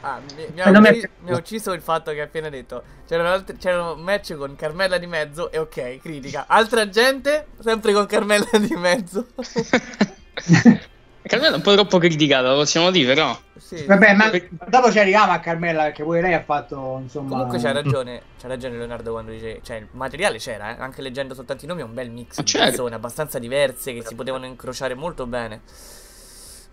Ah, 0.00 0.20
mi, 0.20 0.46
mi 0.54 0.60
Eh, 0.60 0.62
ha 0.62 0.70
non 0.70 0.82
mi 0.82 0.88
è 0.88 0.90
ucci- 0.90 1.00
piaciuto. 1.00 1.22
mi 1.24 1.30
ha 1.32 1.36
uccio 1.36 1.72
il 1.72 1.80
fatto 1.82 2.12
che 2.12 2.20
hai 2.20 2.26
appena 2.26 2.48
detto. 2.48 2.82
C'erano, 3.06 3.30
altri- 3.30 3.56
c'erano 3.56 3.96
match 3.96 4.36
con 4.36 4.54
Carmella 4.54 4.96
di 4.96 5.06
mezzo 5.06 5.50
e 5.50 5.58
ok, 5.58 5.98
critica. 5.98 6.46
Altra 6.46 6.88
gente, 6.88 7.46
sempre 7.58 7.92
con 7.92 8.06
Carmella 8.06 8.46
di 8.58 8.74
mezzo. 8.76 9.26
Carmela 11.28 11.52
è 11.52 11.56
un 11.56 11.62
po' 11.62 11.74
troppo 11.74 11.98
criticata, 11.98 12.48
lo 12.50 12.56
possiamo 12.56 12.90
dire, 12.90 13.14
però. 13.14 13.38
Sì. 13.58 13.84
vabbè 13.84 14.14
ma 14.14 14.30
dopo 14.68 14.90
ci 14.90 14.98
arriviamo 14.98 15.32
a 15.32 15.40
Carmela 15.40 15.82
perché 15.82 16.02
pure 16.02 16.22
lei 16.22 16.32
ha 16.32 16.42
fatto 16.42 17.00
insomma 17.02 17.28
Comunque 17.28 17.58
c'ha 17.60 17.72
ragione, 17.72 18.22
c'ha 18.40 18.48
ragione 18.48 18.78
Leonardo 18.78 19.10
quando 19.12 19.30
dice, 19.32 19.60
cioè 19.62 19.76
il 19.76 19.88
materiale 19.90 20.38
c'era, 20.38 20.74
eh? 20.74 20.80
anche 20.80 21.02
leggendo 21.02 21.34
soltanto 21.34 21.64
i 21.64 21.68
nomi 21.68 21.82
è 21.82 21.84
un 21.84 21.92
bel 21.92 22.10
mix 22.10 22.36
Ma 22.36 22.42
di 22.42 22.48
certo. 22.48 22.68
persone 22.68 22.94
abbastanza 22.94 23.38
diverse 23.38 23.92
che 23.92 24.02
si 24.06 24.14
potevano 24.14 24.46
incrociare 24.46 24.94
molto 24.94 25.26
bene. 25.26 25.60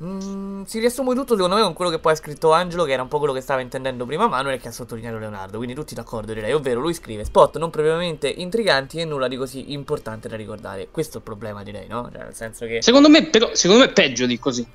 Mm, 0.04 0.64
si 0.64 0.80
riassume 0.80 1.16
tutto 1.16 1.36
secondo 1.36 1.56
me 1.56 1.62
con 1.62 1.74
quello 1.74 1.90
che 1.90 2.00
poi 2.00 2.12
ha 2.12 2.16
scritto 2.16 2.52
Angelo, 2.52 2.84
che 2.84 2.92
era 2.92 3.02
un 3.02 3.08
po' 3.08 3.18
quello 3.18 3.32
che 3.34 3.40
stava 3.40 3.62
intendendo 3.62 4.06
prima 4.06 4.28
Manuel 4.28 4.60
che 4.60 4.68
ha 4.68 4.72
sottolineato 4.72 5.18
Leonardo, 5.18 5.56
quindi 5.56 5.74
tutti 5.74 5.96
d'accordo 5.96 6.34
direi, 6.34 6.52
ovvero 6.52 6.82
lui 6.82 6.94
scrive 6.94 7.24
spot 7.24 7.58
non 7.58 7.70
propriamente 7.70 8.28
intriganti 8.28 9.00
e 9.00 9.06
nulla 9.06 9.30
di 9.30 9.38
così 9.38 9.72
importante 9.72 10.28
da 10.28 10.36
ricordare. 10.36 10.90
Questo 10.92 11.16
è 11.16 11.18
il 11.18 11.24
problema 11.24 11.64
direi, 11.64 11.88
no? 11.88 12.10
Cioè, 12.12 12.24
nel 12.24 12.36
senso 12.36 12.66
che... 12.66 12.82
Secondo 12.82 13.10
me, 13.10 13.28
però, 13.28 13.50
secondo 13.54 13.84
me 13.84 13.90
è 13.90 13.94
peggio 13.94 14.26
di 14.26 14.38
così. 14.38 14.68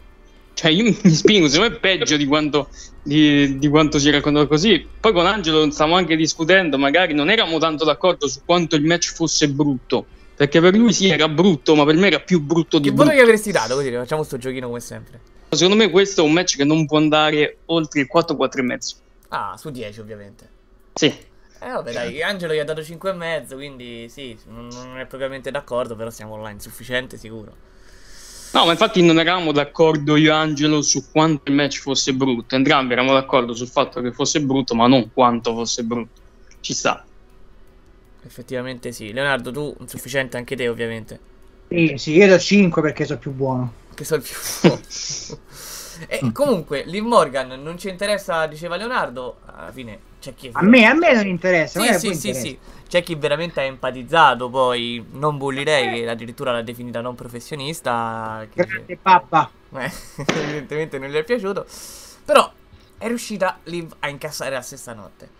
Cioè, 0.55 0.71
io 0.71 0.85
mi 0.85 0.95
spingo, 1.13 1.49
secondo 1.49 1.71
me 1.71 1.77
è 1.77 1.81
peggio 1.81 2.17
di 2.17 2.25
quanto, 2.25 2.69
di, 3.03 3.59
di 3.59 3.69
quanto 3.69 3.99
si 3.99 4.09
è 4.09 4.13
raccontato 4.13 4.47
così. 4.47 4.87
Poi 5.01 5.13
con 5.13 5.27
Angelo 5.27 5.71
stavamo 5.71 5.97
anche 5.97 6.17
discutendo, 6.17 6.79
magari 6.79 7.13
non 7.13 7.29
eravamo 7.29 7.59
tanto 7.59 7.85
d'accordo 7.85 8.27
su 8.27 8.41
quanto 8.47 8.75
il 8.75 8.85
match 8.85 9.13
fosse 9.13 9.51
brutto. 9.51 10.07
Perché 10.41 10.59
per 10.59 10.75
lui 10.75 10.91
sì 10.95 11.11
era 11.11 11.29
brutto, 11.29 11.75
ma 11.75 11.85
per 11.85 11.97
me 11.97 12.07
era 12.07 12.19
più 12.19 12.41
brutto 12.41 12.79
di 12.79 12.85
Che 12.85 12.95
brutto. 12.95 13.11
voto 13.11 13.17
che 13.19 13.23
avresti 13.23 13.53
dato? 13.53 13.75
Così 13.75 13.93
facciamo 13.93 14.23
sto 14.23 14.39
giochino 14.39 14.69
come 14.69 14.81
sempre. 14.81 15.21
Secondo 15.51 15.77
me 15.77 15.91
questo 15.91 16.23
è 16.23 16.25
un 16.25 16.33
match 16.33 16.57
che 16.57 16.65
non 16.65 16.87
può 16.87 16.97
andare 16.97 17.59
oltre 17.67 18.01
il 18.01 18.09
4-4,5. 18.11 18.97
Ah, 19.29 19.55
su 19.59 19.69
10 19.69 20.01
ovviamente. 20.01 20.49
Sì. 20.95 21.09
Eh 21.09 21.71
vabbè 21.71 21.93
dai, 21.93 22.23
Angelo 22.23 22.55
gli 22.55 22.59
ha 22.59 22.65
dato 22.65 22.81
5,5, 22.81 23.53
quindi 23.53 24.09
sì, 24.09 24.35
non, 24.47 24.71
è 24.97 25.05
propriamente 25.05 25.51
d'accordo, 25.51 25.95
però 25.95 26.09
siamo 26.09 26.39
là 26.39 26.49
insufficiente 26.49 27.19
sicuro. 27.19 27.55
No, 28.53 28.65
ma 28.65 28.71
infatti 28.71 29.03
non 29.03 29.19
eravamo 29.19 29.53
d'accordo 29.53 30.17
io 30.17 30.31
e 30.31 30.35
Angelo 30.35 30.81
su 30.81 31.11
quanto 31.13 31.51
il 31.51 31.55
match 31.55 31.81
fosse 31.81 32.15
brutto. 32.15 32.55
Entrambi 32.55 32.95
eravamo 32.95 33.13
d'accordo 33.13 33.53
sul 33.53 33.69
fatto 33.69 34.01
che 34.01 34.11
fosse 34.11 34.41
brutto, 34.41 34.75
ma 34.75 34.87
non 34.87 35.13
quanto 35.13 35.53
fosse 35.53 35.83
brutto. 35.83 36.19
Ci 36.61 36.73
sta. 36.73 37.05
Effettivamente 38.25 38.93
sì. 38.93 39.13
Leonardo, 39.13 39.51
tu 39.51 39.75
insufficiente 39.81 40.37
anche 40.37 40.57
te 40.57 40.69
ovviamente. 40.69 41.19
Sì, 41.69 41.95
sì, 41.97 42.17
io 42.17 42.27
do 42.27 42.39
5 42.39 42.83
perché 42.83 43.05
sono 43.05 43.19
più 43.19 43.33
buono. 43.33 43.73
Che 43.95 44.05
so 44.05 44.17
il 44.17 44.23
più 44.23 44.37
E 46.09 46.33
comunque, 46.33 46.83
Liv 46.85 47.05
Morgan 47.05 47.61
non 47.63 47.79
ci 47.79 47.89
interessa, 47.89 48.47
diceva 48.47 48.77
Leonardo. 48.77 49.41
Alla 49.45 49.71
fine 49.71 49.99
c'è 50.19 50.35
chi. 50.35 50.49
A 50.53 50.63
me, 50.63 50.87
a 50.87 50.95
me 50.95 51.13
non 51.13 51.27
interessa. 51.27 51.81
Sì, 51.81 51.93
sì, 51.93 52.15
sì, 52.15 52.29
interessa. 52.29 52.41
sì. 52.41 52.59
C'è 52.89 53.03
chi 53.03 53.15
veramente 53.15 53.61
ha 53.61 53.65
empatizzato. 53.65 54.49
Poi 54.49 55.05
non 55.13 55.37
bullirei, 55.37 56.01
che 56.01 56.09
addirittura 56.09 56.53
l'ha 56.53 56.63
definita 56.63 57.01
non 57.01 57.15
professionista. 57.15 58.47
Che 58.51 58.65
Grande 58.65 58.97
pappa. 58.97 59.51
Eh, 59.75 59.93
evidentemente 60.27 60.99
non 60.99 61.11
gli 61.11 61.17
è 61.17 61.25
piaciuto. 61.25 61.67
Però 62.25 62.51
è 62.97 63.07
riuscita 63.07 63.59
Liv 63.65 63.95
a 64.01 64.09
incassare 64.09 64.51
la 64.51 64.63
stessa 64.63 64.95
notte. 64.95 65.40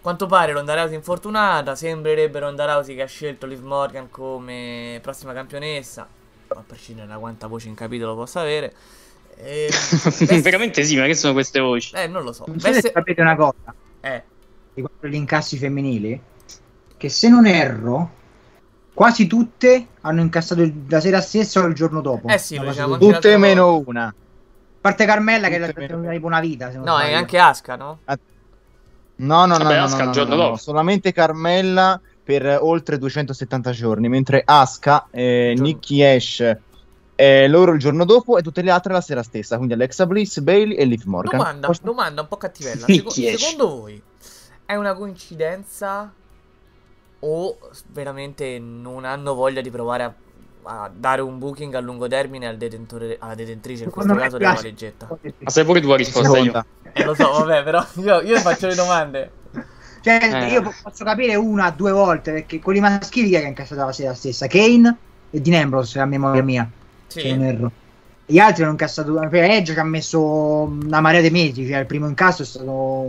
Quanto 0.00 0.26
pare 0.26 0.52
Ronda 0.52 0.74
Rousey 0.74 0.94
infortunata. 0.94 1.74
Sembrerebbe 1.74 2.38
Ronda 2.38 2.64
Rousey 2.64 2.94
che 2.94 3.02
ha 3.02 3.06
scelto 3.06 3.46
Liv 3.46 3.62
Morgan 3.62 4.08
come 4.10 4.98
prossima 5.02 5.32
campionessa. 5.32 6.06
A 6.48 6.62
prescindere 6.66 7.06
da 7.06 7.16
quanta 7.18 7.46
voce 7.46 7.68
in 7.68 7.74
capitolo 7.74 8.14
possa 8.14 8.40
avere. 8.40 8.72
E... 9.42 9.70
Veramente 10.42 10.82
sì, 10.82 10.98
ma 10.98 11.06
che 11.06 11.14
sono 11.14 11.32
queste 11.32 11.60
voci? 11.60 11.94
Eh, 11.94 12.06
non 12.06 12.24
lo 12.24 12.32
so. 12.34 12.44
Non 12.46 12.60
so 12.60 12.68
Vesse- 12.70 12.90
sapete 12.92 13.22
una 13.22 13.36
cosa 13.36 13.72
Eh. 14.02 14.22
riguardo 14.74 15.06
gli 15.08 15.14
incassi 15.14 15.56
femminili, 15.56 16.20
che 16.98 17.08
se 17.08 17.30
non 17.30 17.46
erro, 17.46 18.10
quasi 18.92 19.26
tutte 19.26 19.86
hanno 20.02 20.20
incassato 20.20 20.60
il- 20.60 20.84
la 20.90 21.00
sera 21.00 21.22
stessa 21.22 21.60
o 21.62 21.64
il 21.64 21.74
giorno 21.74 22.02
dopo. 22.02 22.28
Eh 22.28 22.36
sì, 22.36 22.58
diciamo 22.58 22.98
tutte. 22.98 23.38
meno 23.38 23.82
una. 23.86 24.08
A 24.08 24.14
parte 24.78 25.06
Carmella 25.06 25.48
che 25.48 25.54
Tutte 25.58 25.66
l'ha 25.68 25.72
meno 25.78 25.88
tenuta 25.94 26.10
tipo 26.10 26.26
una 26.26 26.40
vita. 26.40 26.70
se 26.70 26.76
non 26.76 26.84
No, 26.84 27.00
e 27.00 27.14
anche 27.14 27.38
Aska, 27.38 27.76
no? 27.76 28.00
No, 28.04 28.18
no, 29.26 29.46
no, 29.46 29.56
Vabbè, 29.58 29.76
no, 29.76 29.84
Asuka 29.84 30.04
no, 30.04 30.12
no, 30.12 30.24
no, 30.24 30.48
no, 30.48 30.56
solamente 30.56 31.12
Carmella 31.12 32.00
per 32.22 32.58
oltre 32.60 32.98
270 32.98 33.70
giorni, 33.72 34.08
mentre 34.08 34.42
Asuka, 34.44 35.08
eh, 35.10 35.54
Nikki 35.56 36.02
Ash, 36.04 36.56
eh, 37.14 37.48
loro 37.48 37.72
il 37.72 37.78
giorno 37.78 38.04
dopo 38.04 38.38
e 38.38 38.42
tutte 38.42 38.62
le 38.62 38.70
altre 38.70 38.92
la 38.92 39.00
sera 39.00 39.22
stessa, 39.22 39.56
quindi 39.56 39.74
Alexa 39.74 40.06
Bliss, 40.06 40.40
Bailey 40.40 40.76
e 40.76 40.84
Liv 40.84 41.04
Morgan. 41.04 41.38
Domanda, 41.38 41.66
Posso- 41.66 41.80
domanda 41.84 42.20
un 42.22 42.28
po' 42.28 42.36
cattivella. 42.36 42.86
Seco- 42.86 43.10
secondo 43.10 43.68
voi 43.80 44.02
è 44.64 44.74
una 44.76 44.94
coincidenza 44.94 46.12
o 47.22 47.58
veramente 47.88 48.58
non 48.58 49.04
hanno 49.04 49.34
voglia 49.34 49.60
di 49.60 49.70
provare 49.70 50.02
a, 50.04 50.14
a 50.64 50.90
dare 50.94 51.22
un 51.22 51.38
booking 51.38 51.74
a 51.74 51.80
lungo 51.80 52.06
termine 52.08 52.46
al 52.46 52.56
detentore, 52.56 53.16
alla 53.18 53.34
detentrice, 53.34 53.84
in 53.84 53.90
questo 53.90 54.14
caso 54.14 54.38
della 54.38 54.54
valigetta? 54.54 55.08
Ma 55.38 55.50
sai 55.50 55.64
pure 55.64 55.80
tu 55.80 55.88
la 55.88 55.96
risposta 55.96 56.38
io. 56.38 56.64
Eh, 56.92 57.04
lo 57.04 57.14
so, 57.14 57.30
vabbè, 57.30 57.62
però 57.62 57.84
io, 58.02 58.20
io 58.20 58.38
faccio 58.38 58.66
le 58.66 58.74
domande. 58.74 59.30
Cioè, 60.02 60.18
Eh. 60.22 60.52
io 60.52 60.62
po- 60.62 60.72
posso 60.82 61.04
capire 61.04 61.34
una, 61.34 61.70
due 61.70 61.92
volte, 61.92 62.32
perché 62.32 62.58
quelli 62.58 62.80
maschili 62.80 63.28
chi 63.28 63.34
è 63.34 63.38
che 63.40 63.44
ha 63.44 63.48
incassato 63.48 63.84
la 63.84 63.92
sera 63.92 64.14
stessa? 64.14 64.46
Kane 64.46 64.96
e 65.30 65.40
Dean 65.40 65.62
Ambrose, 65.62 66.00
a 66.00 66.06
memoria 66.06 66.42
mia, 66.42 66.68
se 67.06 67.28
non 67.34 67.40
Sì. 67.40 67.46
erro. 67.46 67.70
Gli 68.24 68.38
altri 68.38 68.62
hanno 68.62 68.72
incassato, 68.72 69.12
per 69.28 69.44
Edge 69.44 69.74
che 69.74 69.80
ha 69.80 69.84
messo 69.84 70.20
una 70.62 71.00
marea 71.00 71.20
di 71.20 71.30
mesi, 71.30 71.66
cioè 71.66 71.78
il 71.80 71.86
primo 71.86 72.06
incasso 72.06 72.42
è 72.42 72.44
stato, 72.44 73.08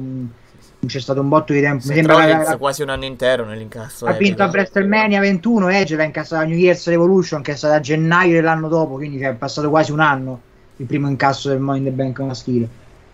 c'è 0.86 1.00
stato 1.00 1.22
un 1.22 1.30
botto 1.30 1.54
di 1.54 1.62
tempo. 1.62 1.78
Mi 1.78 1.82
Se 1.90 1.94
sembra 1.94 2.16
che 2.16 2.32
Rollins 2.32 2.48
ha- 2.48 2.58
quasi 2.58 2.82
un 2.82 2.90
anno 2.90 3.06
intero 3.06 3.46
nell'incasso. 3.46 4.06
ha 4.06 4.16
eh, 4.16 4.18
vinto 4.18 4.44
a. 4.44 4.48
WrestleMania 4.48 5.20
21, 5.20 5.70
Edge 5.70 5.96
l'ha 5.96 6.04
incassato 6.04 6.42
a 6.42 6.46
New 6.46 6.58
Year's 6.58 6.88
Revolution, 6.88 7.42
che 7.42 7.52
è 7.54 7.56
stata 7.56 7.76
a 7.76 7.80
gennaio 7.80 8.34
dell'anno 8.34 8.68
dopo, 8.68 8.96
quindi 8.96 9.20
cioè, 9.20 9.30
è 9.30 9.34
passato 9.34 9.70
quasi 9.70 9.92
un 9.92 10.00
anno 10.00 10.42
il 10.82 10.88
primo 10.88 11.08
incasso 11.08 11.50
del 11.50 11.60
Money 11.60 11.80
in 11.80 11.86
the 11.86 11.92
Bank 11.92 12.20
maschile. 12.20 12.68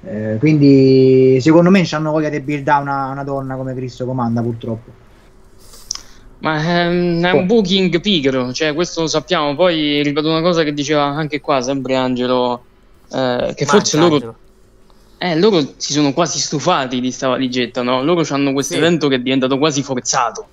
Eh, 0.03 0.37
quindi 0.39 1.37
secondo 1.41 1.69
me 1.69 1.79
non 1.79 1.87
hanno 1.91 2.11
voglia 2.11 2.29
di 2.29 2.39
build 2.39 2.67
a 2.67 2.79
una, 2.79 3.07
una 3.07 3.23
donna 3.23 3.55
come 3.55 3.75
Cristo 3.75 4.05
comanda 4.05 4.41
purtroppo. 4.41 5.05
Ma 6.39 6.83
ehm, 6.83 7.25
è 7.25 7.31
un 7.31 7.45
booking 7.47 7.99
pigro, 7.99 8.53
cioè 8.53 8.73
questo 8.73 9.01
lo 9.01 9.07
sappiamo. 9.07 9.55
Poi 9.55 10.01
ripeto 10.03 10.29
una 10.29 10.41
cosa 10.41 10.63
che 10.63 10.73
diceva 10.73 11.03
anche 11.03 11.41
qua, 11.41 11.61
sempre 11.61 11.95
Angelo, 11.95 12.63
eh, 13.11 13.53
che 13.55 13.65
forse 13.65 13.97
Manca, 13.97 14.13
loro, 14.13 14.25
Angelo. 14.27 14.46
Eh, 15.17 15.35
loro 15.37 15.73
si 15.77 15.93
sono 15.93 16.13
quasi 16.13 16.39
stufati 16.39 16.99
di 16.99 17.11
sta 17.11 17.27
valigetta, 17.29 17.81
no? 17.81 18.03
Loro 18.03 18.23
hanno 18.29 18.53
questo 18.53 18.73
Sì. 18.73 18.79
evento 18.79 19.07
che 19.07 19.15
è 19.15 19.19
diventato 19.19 19.57
quasi 19.57 19.81
forzato. 19.83 20.47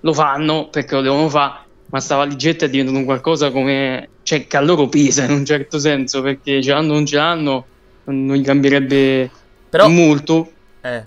Lo 0.00 0.12
fanno 0.12 0.68
perché 0.68 0.94
lo 0.94 1.00
devono 1.02 1.28
fare, 1.28 1.60
ma 1.86 2.00
sta 2.00 2.16
valigetta 2.16 2.64
è 2.66 2.70
diventato 2.70 2.98
un 2.98 3.04
qualcosa 3.04 3.50
come... 3.50 4.08
cioè 4.22 4.46
che 4.46 4.56
a 4.56 4.60
loro 4.60 4.88
pesa 4.88 5.24
in 5.24 5.30
un 5.32 5.44
certo 5.44 5.78
senso, 5.78 6.22
perché 6.22 6.62
ce 6.62 6.70
l'hanno 6.72 6.92
o 6.92 6.94
non 6.94 7.06
ce 7.06 7.16
l'hanno, 7.16 7.66
non 8.04 8.24
non 8.26 8.36
gli 8.36 8.44
cambierebbe 8.44 9.30
Però, 9.70 9.88
molto. 9.88 10.50
eh, 10.82 11.04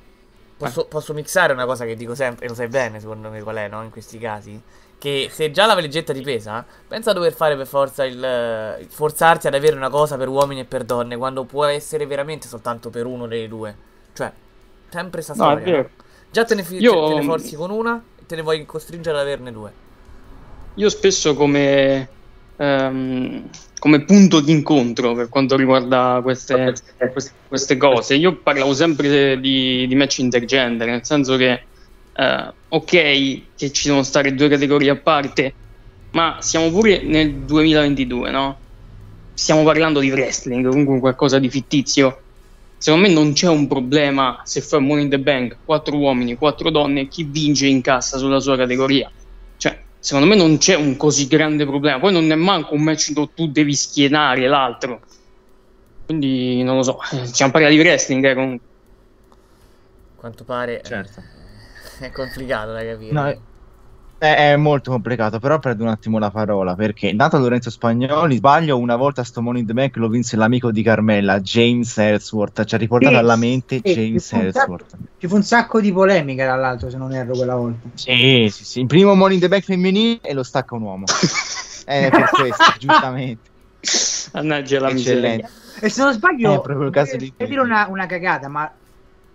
posso, 0.58 0.86
posso 0.86 1.14
mixare 1.14 1.54
una 1.54 1.66
cosa 1.66 1.86
che 1.86 1.96
dico 1.96 2.14
sempre, 2.16 2.46
e 2.46 2.50
lo 2.50 2.56
sai 2.56 2.68
bene 2.68 3.00
secondo 3.00 3.30
me 3.30 3.42
qual 3.42 3.56
è, 3.58 3.68
no? 3.70 3.84
In 3.84 3.90
questi 3.90 4.18
casi. 4.18 4.60
Che 5.00 5.30
se 5.32 5.50
già 5.52 5.66
la 5.66 5.76
valigetta 5.76 6.12
ti 6.14 6.22
pesa, 6.22 6.66
pensa 6.88 7.12
a 7.12 7.14
dover 7.14 7.32
fare 7.34 7.56
per 7.56 7.66
forza 7.66 8.04
il, 8.04 8.86
forzarsi 8.90 9.48
ad 9.48 9.54
avere 9.54 9.78
una 9.78 9.90
cosa 9.90 10.18
per 10.18 10.28
uomini 10.28 10.60
e 10.62 10.66
per 10.66 10.84
donne, 10.84 11.16
quando 11.16 11.46
può 11.46 11.64
essere 11.66 12.06
veramente 12.06 12.48
soltanto 12.50 12.90
per 12.90 13.06
uno 13.06 13.26
dei 13.26 13.48
due. 13.48 13.76
Cioè, 14.14 14.32
sempre 14.90 15.22
sta 15.22 15.34
No, 15.36 15.52
è 15.58 15.62
storia. 15.62 15.64
vero. 15.64 15.82
no? 15.84 16.04
Già 16.30 16.44
te 16.44 16.54
ne, 16.56 16.64
fi- 16.64 16.78
Io- 16.80 17.08
te 17.08 17.14
ne 17.14 17.24
forzi 17.24 17.56
con 17.56 17.72
una 17.72 18.04
e 18.20 18.26
te 18.26 18.36
ne 18.36 18.42
vuoi 18.42 18.66
costringere 18.66 19.18
ad 19.18 19.24
averne 19.24 19.52
due. 19.54 19.74
Io 20.76 20.90
spesso 20.90 21.34
come, 21.34 22.10
ehm, 22.58 23.50
come 23.80 24.04
punto 24.06 24.40
di 24.42 24.52
incontro 24.52 25.14
per 25.14 25.30
quanto 25.30 25.56
riguarda 25.56 26.20
queste, 26.22 26.74
queste, 27.12 27.32
queste 27.48 27.78
cose, 27.78 28.16
io 28.16 28.42
parlavo 28.42 28.74
sempre 28.74 29.40
di, 29.40 29.88
di 29.88 29.96
match 29.96 30.20
intergender, 30.20 30.88
nel 30.88 31.06
senso 31.06 31.36
che 31.38 31.66
eh, 32.20 32.54
ok 32.68 32.92
che 33.56 33.72
ci 33.72 33.88
devono 33.88 34.04
stare 34.04 34.36
due 34.36 34.50
categorie 34.50 34.90
a 34.90 34.98
parte, 34.98 35.54
ma 36.12 36.38
siamo 36.42 36.70
pure 36.70 37.02
nel 37.02 37.32
2022, 37.34 38.30
no? 38.30 38.58
Stiamo 39.34 39.64
parlando 39.64 40.02
di 40.02 40.12
wrestling, 40.12 40.68
comunque 40.68 41.00
qualcosa 41.00 41.40
di 41.40 41.50
fittizio. 41.50 42.24
Secondo 42.78 43.08
me 43.08 43.14
non 43.14 43.34
c'è 43.34 43.48
un 43.48 43.68
problema 43.68 44.42
se 44.44 44.60
fai 44.62 44.82
Money 44.82 45.06
in 45.06 45.10
the 45.10 45.20
Bank, 45.20 45.58
quattro 45.64 45.98
uomini, 45.98 46.36
quattro 46.36 46.70
donne, 46.70 47.08
chi 47.08 47.24
vince 47.24 47.68
in 47.68 47.82
cassa 47.82 48.18
sulla 48.18 48.40
sua 48.40 48.58
categoria. 48.58 49.10
Cioè, 49.56 49.82
secondo 49.98 50.28
me 50.28 50.36
non 50.36 50.58
c'è 50.58 50.76
un 50.76 50.98
così 50.98 51.28
grande 51.28 51.66
problema. 51.66 52.00
Poi 52.00 52.12
non 52.12 52.30
è 52.32 52.36
manco 52.36 52.74
un 52.74 52.84
match 52.84 53.12
dove 53.12 53.32
tu 53.34 53.48
devi 53.48 53.74
schienare 53.74 54.48
l'altro. 54.48 55.02
Quindi 56.06 56.64
non 56.64 56.78
lo 56.78 56.84
so. 56.84 57.00
Stiamo 57.24 57.52
parlando 57.52 57.78
di 57.78 57.82
wrestling, 57.82 58.26
eh, 58.26 58.34
comunque. 58.34 58.68
Quanto 60.16 60.44
pare 60.44 60.82
eh, 60.82 60.84
Certo. 60.84 61.39
È 62.06 62.12
complicato 62.12 62.72
da 62.72 62.84
capire. 62.84 63.14
No, 63.14 63.28
è, 64.18 64.52
è 64.52 64.56
molto 64.58 64.92
complicato, 64.92 65.40
però 65.40 65.60
prendo 65.60 65.84
un 65.84 65.90
attimo 65.90 66.20
la 66.20 66.30
parola 66.30 66.76
perché 66.76 67.08
intanto 67.08 67.38
Lorenzo 67.38 67.70
Spagnoli, 67.70 68.36
sbaglio, 68.36 68.78
una 68.78 68.98
volta 68.98 69.24
sto 69.24 69.42
Money 69.42 69.62
in 69.62 69.68
the 69.68 69.74
Bank 69.74 69.96
lo 69.96 70.10
vinse 70.10 70.36
l'amico 70.36 70.72
di 70.72 70.84
Carmella, 70.84 71.40
James 71.40 71.98
Ellsworth, 71.98 72.66
ci 72.66 72.76
ha 72.76 72.78
riportato 72.78 73.14
Sì, 73.14 73.20
alla 73.20 73.36
mente 73.38 73.80
sì, 73.84 73.94
James 73.94 74.28
ci 74.28 74.36
un 74.36 74.52
sacco- 74.52 74.74
Ellsworth. 74.74 74.98
Ci 75.18 75.28
fu 75.28 75.36
un 75.36 75.44
sacco 75.44 75.80
di 75.80 75.92
polemiche 75.94 76.44
dall'altro, 76.46 76.90
se 76.90 76.98
non 76.98 77.14
erro, 77.14 77.34
quella 77.36 77.56
volta. 77.56 77.88
Sì, 77.94 78.48
sì, 78.52 78.66
sì, 78.66 78.80
il 78.82 78.88
primo 78.88 79.16
Money 79.16 79.36
in 79.36 79.42
the 79.42 79.48
Bank 79.48 79.64
femminile 79.64 80.20
e 80.22 80.34
lo 80.34 80.44
stacca 80.44 80.76
un 80.76 80.82
uomo. 80.82 81.06
È 81.86 82.10
per 82.12 82.30
questo, 82.30 82.64
giustamente. 82.78 83.50
Mannaggia 84.34 84.80
la 84.80 84.92
miseria. 84.92 85.34
Eccellente. 85.36 85.52
E 85.82 85.90
se 85.90 86.04
non 86.04 86.14
sbaglio, 86.14 86.54
È 86.56 86.62
proprio 86.62 86.88
il 86.88 86.92
caso 86.94 87.14
vorrei 87.14 87.34
di- 87.38 87.46
dire 87.48 87.62
una, 87.62 87.88
una 87.88 88.06
cagata, 88.06 88.48
ma 88.50 88.79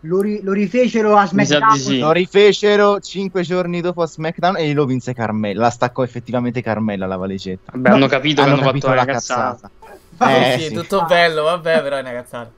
lo, 0.04 0.20
ri- 0.20 0.40
lo 0.42 0.52
rifecero 0.52 1.16
a 1.16 1.26
SmackDown. 1.26 1.76
sì. 1.76 1.98
Lo 1.98 2.12
rifecero 2.12 3.00
cinque 3.00 3.42
giorni 3.42 3.80
dopo 3.80 4.02
a 4.02 4.06
SmackDown 4.06 4.56
e 4.56 4.72
lo 4.72 4.84
vinse 4.86 5.14
Carmella. 5.14 5.62
La 5.62 5.70
staccò 5.70 6.02
effettivamente 6.02 6.62
Carmella 6.62 7.06
la 7.06 7.16
valigetta. 7.16 7.72
Vabbè, 7.74 7.90
hanno 7.90 8.06
capito 8.06 8.42
che 8.42 8.50
hanno 8.50 8.62
fatto 8.62 8.92
la 8.92 9.04
cazzata. 9.04 9.70
Eh, 10.18 10.56
sì, 10.58 10.66
sì. 10.66 10.74
tutto 10.74 11.04
bello, 11.06 11.42
vabbè, 11.44 11.82
però 11.82 11.96
è 11.96 12.00
una 12.00 12.12
cazzata. 12.12 12.50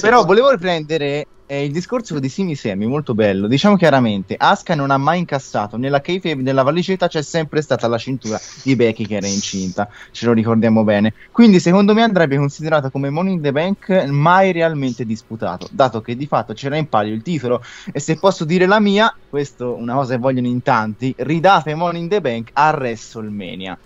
Però 0.00 0.24
volevo 0.24 0.50
riprendere 0.50 1.26
eh, 1.46 1.64
il 1.64 1.72
discorso 1.72 2.18
di 2.18 2.28
Simi 2.28 2.54
Semi, 2.54 2.86
molto 2.86 3.14
bello. 3.14 3.46
Diciamo 3.46 3.76
chiaramente, 3.76 4.34
Asuka 4.38 4.74
non 4.74 4.90
ha 4.90 4.96
mai 4.96 5.18
incassato, 5.20 5.76
nella 5.76 6.00
kayfabe, 6.00 6.42
nella 6.42 6.62
valigetta 6.62 7.08
c'è 7.08 7.22
sempre 7.22 7.60
stata 7.62 7.86
la 7.86 7.98
cintura 7.98 8.40
di 8.62 8.74
Becky 8.76 9.06
che 9.06 9.16
era 9.16 9.26
incinta, 9.26 9.88
ce 10.10 10.26
lo 10.26 10.32
ricordiamo 10.32 10.84
bene. 10.84 11.12
Quindi 11.30 11.60
secondo 11.60 11.94
me 11.94 12.02
andrebbe 12.02 12.36
considerata 12.36 12.90
come 12.90 13.10
Money 13.10 13.34
in 13.34 13.42
the 13.42 13.52
Bank 13.52 13.88
mai 14.06 14.52
realmente 14.52 15.04
disputato, 15.04 15.68
dato 15.70 16.00
che 16.00 16.16
di 16.16 16.26
fatto 16.26 16.54
c'era 16.54 16.76
in 16.76 16.88
palio 16.88 17.14
il 17.14 17.22
titolo. 17.22 17.62
E 17.92 18.00
se 18.00 18.18
posso 18.18 18.44
dire 18.44 18.66
la 18.66 18.80
mia, 18.80 19.14
questo 19.28 19.76
è 19.76 19.80
una 19.80 19.94
cosa 19.94 20.14
che 20.14 20.20
vogliono 20.20 20.46
in 20.46 20.62
tanti, 20.62 21.14
ridate 21.18 21.74
Money 21.74 22.02
in 22.02 22.08
the 22.08 22.20
Bank 22.20 22.50
a 22.54 22.70
WrestleMania. 22.70 23.78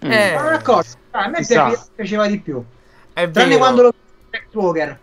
Eh. 0.00 0.34
Sono 0.36 0.50
d'accordo. 0.50 0.88
Ah, 1.12 1.24
a 1.24 1.28
me 1.28 1.44
piaceva 1.94 2.26
di 2.26 2.38
più. 2.38 2.62
È 3.12 3.30
Tranne 3.30 3.48
vero. 3.48 3.58
quando 3.58 3.82
lo 3.82 3.94
Jack 4.30 4.48
Walker. 4.52 4.98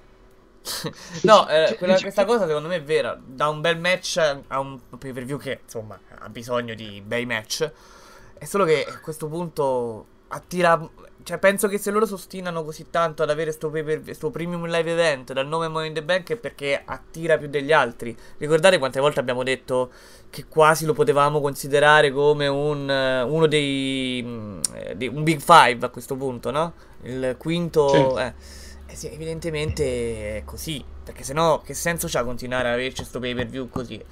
No, 1.24 1.48
eh, 1.50 1.76
quella- 1.78 1.98
questa 2.00 2.26
cosa 2.26 2.46
secondo 2.46 2.68
me 2.68 2.76
è 2.76 2.84
vera. 2.84 3.20
Da 3.24 3.48
un 3.50 3.62
bel 3.62 3.80
match 3.80 4.18
a 4.48 4.60
un 4.60 4.80
pay 4.98 5.12
per 5.12 5.26
view 5.26 5.38
che 5.38 5.62
insomma 5.64 6.00
ha 6.20 6.30
bisogno 6.30 6.74
di 6.76 7.02
bei 7.06 7.26
match. 7.26 7.70
È 8.38 8.46
solo 8.46 8.66
che 8.66 8.86
a 8.88 9.00
questo 9.00 9.28
punto 9.28 10.06
attira. 10.30 10.90
Cioè, 11.24 11.38
penso 11.38 11.68
che 11.68 11.78
se 11.78 11.92
loro 11.92 12.08
si 12.08 12.14
ostinano 12.14 12.64
così 12.64 12.88
tanto 12.90 13.22
ad 13.22 13.30
avere 13.30 13.52
sto, 13.52 13.70
pay 13.70 13.84
per- 13.84 14.16
sto 14.16 14.32
premium 14.32 14.66
live 14.66 14.92
event 14.92 15.34
dal 15.34 15.46
nome 15.48 15.68
Money 15.68 15.90
in 15.90 15.94
the 15.94 16.02
Bank 16.02 16.32
è 16.32 16.36
perché 16.36 16.82
attira 16.84 17.38
più 17.38 17.48
degli 17.48 17.72
altri. 17.72 18.16
Ricordate 18.38 18.80
quante 18.80 19.00
volte 19.00 19.20
abbiamo 19.20 19.44
detto 19.44 19.92
che 20.32 20.46
quasi 20.48 20.86
lo 20.86 20.94
potevamo 20.94 21.40
considerare 21.40 22.12
come 22.12 22.48
un, 22.48 22.90
eh, 22.90 23.22
uno 23.22 23.46
dei, 23.46 24.24
mm, 24.26 24.60
eh, 24.74 24.96
dei- 24.96 25.10
un 25.10 25.22
Big 25.24 25.40
Five 25.42 25.86
a 25.86 25.90
questo 25.90 26.16
punto, 26.16 26.50
no? 26.50 26.74
Il 27.04 27.36
quinto. 27.38 27.90
Sì. 27.90 28.20
Eh. 28.20 28.34
Eh 28.92 28.96
sì, 28.96 29.10
evidentemente 29.10 30.38
è 30.38 30.44
così. 30.44 30.84
Perché 31.04 31.24
sennò 31.24 31.62
che 31.62 31.74
senso 31.74 32.08
c'ha 32.10 32.24
continuare 32.26 32.68
ad 32.68 32.74
averci 32.74 33.06
sto 33.06 33.20
pay 33.20 33.34
per 33.34 33.48
view 33.48 33.70
così? 33.70 34.04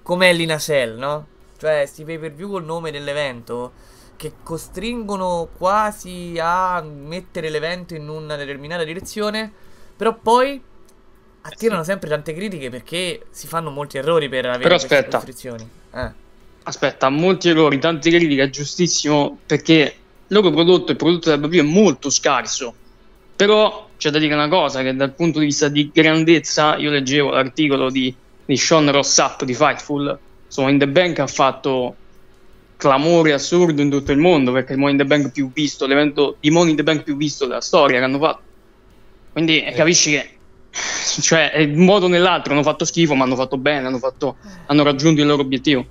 Come 0.00 0.32
l'Inacell, 0.32 0.96
no? 0.96 1.26
Cioè, 1.58 1.84
sti 1.84 2.04
pay 2.04 2.18
per 2.18 2.32
view 2.32 2.50
col 2.50 2.64
nome 2.64 2.92
dell'evento 2.92 3.72
che 4.14 4.34
costringono 4.42 5.48
quasi 5.56 6.36
a 6.40 6.80
mettere 6.82 7.50
l'evento 7.50 7.94
in 7.94 8.08
una 8.08 8.36
determinata 8.36 8.84
direzione. 8.84 9.50
Però 9.96 10.14
poi 10.14 10.62
attirano 11.40 11.82
sempre 11.82 12.08
tante 12.08 12.32
critiche 12.32 12.70
perché 12.70 13.26
si 13.30 13.48
fanno 13.48 13.70
molti 13.70 13.98
errori 13.98 14.28
per 14.28 14.46
avere 14.46 14.62
Però 14.62 14.74
aspetta. 14.76 15.16
costrizioni. 15.16 15.68
Eh. 15.94 16.10
Aspetta, 16.62 17.08
molti 17.08 17.48
errori, 17.48 17.80
tante 17.80 18.08
critiche, 18.10 18.42
è 18.44 18.50
giustissimo 18.50 19.36
perché 19.44 19.72
il 19.72 20.36
loro 20.36 20.50
prodotto, 20.50 20.92
il 20.92 20.96
prodotto 20.96 21.28
della 21.30 21.44
WWE 21.44 21.58
è 21.58 21.62
molto 21.62 22.08
scarso. 22.08 22.86
Però 23.38 23.88
c'è 23.96 24.10
da 24.10 24.18
dire 24.18 24.34
una 24.34 24.48
cosa, 24.48 24.82
che 24.82 24.96
dal 24.96 25.12
punto 25.12 25.38
di 25.38 25.44
vista 25.44 25.68
di 25.68 25.92
grandezza, 25.94 26.74
io 26.74 26.90
leggevo 26.90 27.30
l'articolo 27.30 27.88
di, 27.88 28.12
di 28.44 28.56
Sean 28.56 28.90
Rossap 28.90 29.44
di 29.44 29.54
Fightful, 29.54 30.18
insomma 30.44 30.70
in 30.70 30.78
the 30.78 30.88
Bank 30.88 31.20
ha 31.20 31.26
fatto 31.28 31.94
clamore 32.76 33.32
assurdo 33.32 33.80
in 33.80 33.90
tutto 33.90 34.10
il 34.10 34.18
mondo 34.18 34.50
perché 34.50 34.70
è 34.70 34.72
il 34.72 34.78
Money 34.80 34.94
in 34.94 34.98
the 34.98 35.06
Bank 35.06 35.30
più 35.30 35.52
visto, 35.52 35.86
l'evento 35.86 36.36
di 36.40 36.50
Money 36.50 36.70
in 36.70 36.76
the 36.78 36.82
Bank 36.82 37.04
più 37.04 37.16
visto 37.16 37.46
della 37.46 37.60
storia 37.60 38.00
che 38.00 38.04
hanno 38.06 38.18
fatto. 38.18 38.40
Quindi 39.30 39.62
eh, 39.62 39.70
capisci 39.70 40.10
che 40.10 40.30
cioè, 41.20 41.52
in 41.58 41.78
un 41.78 41.84
modo 41.84 42.06
o 42.06 42.08
nell'altro 42.08 42.54
hanno 42.54 42.64
fatto 42.64 42.84
schifo, 42.84 43.14
ma 43.14 43.22
hanno 43.22 43.36
fatto 43.36 43.56
bene, 43.56 43.86
hanno, 43.86 43.98
fatto- 43.98 44.34
hanno 44.66 44.82
raggiunto 44.82 45.20
il 45.20 45.28
loro 45.28 45.42
obiettivo. 45.42 45.86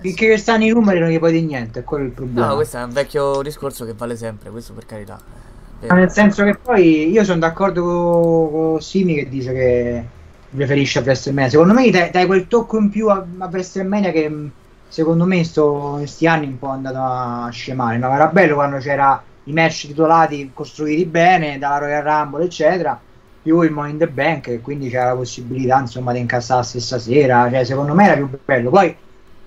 Finché 0.00 0.28
che 0.28 0.36
stanno 0.36 0.64
i 0.64 0.68
numeri 0.68 0.98
non 1.00 1.08
gli 1.08 1.18
puoi 1.18 1.32
dire 1.32 1.46
niente, 1.46 1.80
è 1.80 1.82
quello 1.84 2.04
il 2.04 2.12
problema. 2.12 2.48
No, 2.48 2.54
questo 2.56 2.76
è 2.76 2.82
un 2.82 2.90
vecchio 2.90 3.40
discorso 3.40 3.86
che 3.86 3.94
vale 3.94 4.16
sempre, 4.16 4.50
questo 4.50 4.74
per 4.74 4.84
carità. 4.84 5.48
Ma 5.86 5.94
nel 5.94 6.10
senso 6.10 6.44
che 6.44 6.56
poi 6.56 7.10
io 7.10 7.24
sono 7.24 7.38
d'accordo 7.38 7.82
con, 7.82 8.50
con 8.50 8.80
Simi 8.82 9.14
che 9.14 9.28
dice 9.28 9.52
che 9.52 10.04
preferisce 10.50 10.98
a 10.98 11.02
WrestleMania. 11.02 11.50
Secondo 11.50 11.72
me 11.72 11.90
dai, 11.90 12.10
dai 12.10 12.26
quel 12.26 12.46
tocco 12.48 12.78
in 12.78 12.90
più 12.90 13.08
a, 13.08 13.24
a 13.38 13.46
WrestleMania 13.46 14.10
che 14.10 14.50
secondo 14.88 15.24
me 15.24 15.36
in 15.36 15.50
questi 15.52 16.26
anni 16.26 16.46
un 16.46 16.58
po' 16.58 16.68
è 16.68 16.72
andato 16.72 16.98
a 16.98 17.48
scemare. 17.50 17.98
No, 17.98 18.12
era 18.12 18.26
bello 18.26 18.54
quando 18.54 18.78
c'era 18.78 19.22
i 19.44 19.52
match 19.52 19.86
titolati 19.86 20.50
costruiti 20.52 21.06
bene 21.06 21.58
dalla 21.58 21.78
Royal 21.78 22.02
Rumble, 22.02 22.44
eccetera. 22.44 23.00
Più 23.42 23.62
il 23.62 23.70
Money 23.70 23.92
in 23.92 23.98
the 23.98 24.06
Bank, 24.06 24.48
e 24.48 24.60
quindi 24.60 24.90
c'era 24.90 25.06
la 25.06 25.16
possibilità 25.16 25.78
insomma 25.78 26.12
di 26.12 26.18
incassare 26.18 26.60
la 26.60 26.66
stessa 26.66 26.98
sera. 26.98 27.48
Cioè, 27.50 27.64
secondo 27.64 27.94
me 27.94 28.04
era 28.04 28.16
più 28.16 28.28
bello. 28.44 28.68
Poi 28.68 28.94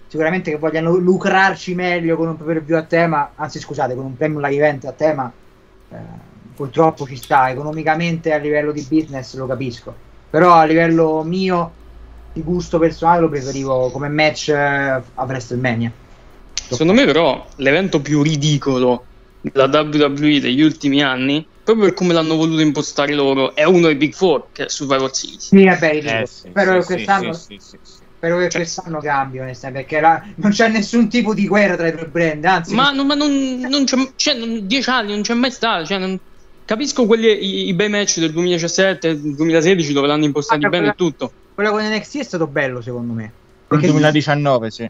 sicuramente 0.08 0.50
che 0.50 0.58
vogliano 0.58 0.96
lucrarci 0.96 1.76
meglio 1.76 2.16
con 2.16 2.28
un 2.30 2.38
pay 2.38 2.48
per 2.48 2.64
view 2.64 2.78
a 2.78 2.84
tema, 2.84 3.32
anzi 3.36 3.60
scusate, 3.60 3.94
con 3.94 4.06
un 4.06 4.18
premium 4.18 4.42
live 4.42 4.56
event 4.56 4.86
a 4.86 4.92
tema, 4.94 5.32
purtroppo 6.56 7.06
ci 7.06 7.16
sta, 7.16 7.50
economicamente 7.50 8.34
a 8.34 8.38
livello 8.38 8.72
di 8.72 8.86
business 8.88 9.36
lo 9.36 9.48
capisco, 9.48 9.94
però 10.30 10.54
a 10.54 10.66
livello 10.66 11.24
mio 11.24 11.82
di 12.34 12.42
gusto 12.42 12.80
personale 12.80 13.22
lo 13.22 13.30
preferivo 13.30 13.90
come 13.92 14.10
match 14.10 14.50
eh, 14.50 14.56
a 14.56 15.24
WrestleMania. 15.24 15.92
Secondo 16.54 16.94
me, 16.94 17.06
però, 17.06 17.46
l'evento 17.58 18.02
più 18.02 18.24
ridicolo 18.24 19.06
della 19.42 19.66
WWE 19.66 20.40
degli 20.40 20.62
ultimi 20.62 21.04
anni, 21.04 21.46
proprio 21.64 21.86
per 21.86 21.94
come 21.94 22.14
l'hanno 22.14 22.36
voluto 22.36 22.62
impostare 22.62 23.14
loro, 23.14 23.54
è 23.54 23.64
uno 23.64 23.88
dei 23.88 23.96
Big 23.96 24.14
Four, 24.14 24.48
che 24.52 24.66
è 24.66 24.70
Survivor 24.70 25.14
Series. 25.14 25.48
Sì, 25.48 25.64
vabbè. 25.66 26.22
Eh, 26.22 26.26
sì, 26.26 26.48
spero 26.50 26.82
sì, 26.82 26.94
quest'anno, 26.94 27.34
sì, 27.34 27.58
sì, 27.60 27.78
sì. 27.82 28.03
Spero 28.24 28.38
che 28.38 28.48
quest'anno 28.50 29.00
cambi, 29.00 29.40
onestamente, 29.40 29.82
perché 29.86 30.00
la- 30.02 30.24
non 30.36 30.52
c'è 30.52 30.70
nessun 30.70 31.10
tipo 31.10 31.34
di 31.34 31.46
guerra 31.46 31.76
tra 31.76 31.88
i 31.88 31.92
due 31.92 32.06
brand, 32.08 32.46
anzi, 32.46 32.74
Ma, 32.74 32.92
non, 32.92 33.06
ma 33.06 33.16
non, 33.16 33.60
non 33.70 33.84
c'è, 33.84 33.98
cioè, 34.16 34.34
non- 34.36 34.66
dieci 34.66 34.90
anni 34.90 35.12
non 35.12 35.22
c'è 35.24 35.34
mai 35.34 35.52
stato. 35.52 35.86
Cioè, 35.86 35.98
non- 35.98 36.18
capisco 36.64 37.06
quelli, 37.06 37.28
i, 37.28 37.68
i 37.68 37.74
bei 37.74 37.90
match 37.90 38.20
del 38.20 38.32
2017 38.32 39.10
e 39.10 39.20
del 39.20 39.36
2016 39.36 39.92
dove 39.92 40.08
l'hanno 40.08 40.24
impostati 40.24 40.64
Ah, 40.64 40.70
bene 40.70 40.88
e 40.90 40.94
tutto. 40.96 41.32
quello 41.54 41.72
con 41.72 41.84
NXT 41.84 42.20
è 42.20 42.24
stato 42.24 42.48
bello 42.48 42.82
secondo 42.82 43.12
me. 43.12 43.22
Nel 43.24 43.32
Perché 43.68 43.88
2019, 43.88 44.72
sì. 44.72 44.90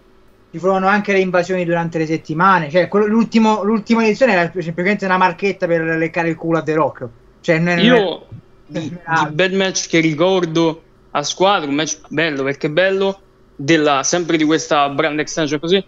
ci 0.52 0.60
furono 0.60 0.86
anche 0.88 1.12
le 1.14 1.20
invasioni 1.20 1.66
durante 1.66 1.98
le 1.98 2.06
settimane. 2.06 2.70
Cioè, 2.70 2.88
quello- 2.88 3.08
l'ultimo- 3.08 3.64
l'ultima 3.64 4.06
edizione 4.06 4.34
era 4.34 4.42
semplicemente 4.44 5.06
una 5.06 5.18
marchetta 5.18 5.66
per 5.66 5.82
leccare 5.82 6.30
il 6.30 6.36
culo 6.36 6.60
a 6.60 6.62
The 6.62 6.74
Rock. 6.76 7.08
Cioè, 7.42 7.58
non 7.58 7.70
è- 7.70 7.76
non 7.78 7.84
è- 7.96 8.00
Io 8.00 8.26
di, 8.68 8.80
di 8.90 8.98
bel 9.32 9.54
match 9.56 9.88
che 9.88 10.00
ricordo 10.02 10.84
a 11.16 11.22
squadra, 11.24 11.68
un 11.70 11.76
match 11.76 12.00
bello 12.08 12.44
perché 12.44 12.70
bello, 12.70 13.20
della, 13.56 14.04
sempre 14.04 14.38
di 14.38 14.44
questa 14.44 14.90
brand 14.90 15.20
extension 15.20 15.60
così, 15.60 15.84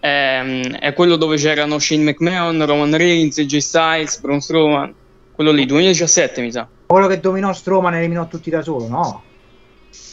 ehm, 0.00 0.76
è 0.78 0.92
quello 0.92 1.16
dove 1.16 1.36
c'erano 1.36 1.78
Shane 1.78 2.02
McMahon, 2.04 2.64
Roman 2.64 2.96
Reigns, 2.96 3.38
AJ 3.38 3.56
Styles, 3.58 4.18
Braun 4.20 4.40
Strowman, 4.40 4.94
quello 5.32 5.50
lì, 5.52 5.66
2017 5.66 6.40
mi 6.40 6.50
sa. 6.52 6.66
quello 6.86 7.06
che 7.08 7.20
dominò 7.20 7.52
Strowman 7.52 7.94
e 7.94 7.98
eliminò 7.98 8.26
tutti 8.28 8.50
da 8.50 8.62
solo, 8.62 8.88
no? 8.88 9.22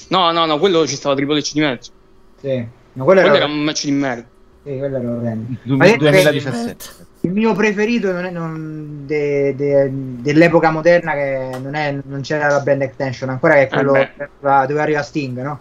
No, 0.10 0.32
no, 0.32 0.46
no, 0.46 0.60
quello 0.60 0.86
ci 0.88 0.96
stava 0.96 1.15
Triple 1.15 1.39
H 1.39 1.52
di 1.54 1.60
mezzo. 1.62 1.91
Sì. 2.39 2.65
No, 2.96 3.04
quello 3.06 3.22
Quello 3.22 3.36
era, 3.36 3.46
era 3.46 3.54
un 3.54 3.60
match 3.63 3.86
di 3.86 3.91
merda. 3.91 4.26
sì, 4.63 4.78
quello 4.78 4.98
era 4.98 5.10
orrendo. 5.10 5.54
Du- 5.63 5.78
Ma 5.78 5.86
detto 5.86 6.06
che 6.06 6.12
2017. 6.12 6.86
Il 7.22 7.32
mio 7.32 7.54
preferito 7.54 8.12
non 8.12 8.26
è, 8.26 8.30
non- 8.30 9.06
de- 9.06 9.56
de- 9.56 9.89
dell'epoca 9.91 10.69
moderna 10.72 11.13
che 11.13 11.50
non, 11.62 11.74
è, 11.74 11.98
non 12.06 12.22
c'era 12.22 12.50
la 12.50 12.60
brand 12.60 12.82
extension 12.82 13.30
ancora 13.30 13.54
che 13.56 13.62
è 13.62 13.67
quello 13.69 13.96
Eh 13.96 14.10
dove 14.67 14.82
arriva 14.82 15.02
Sting, 15.02 15.41
no? 15.41 15.60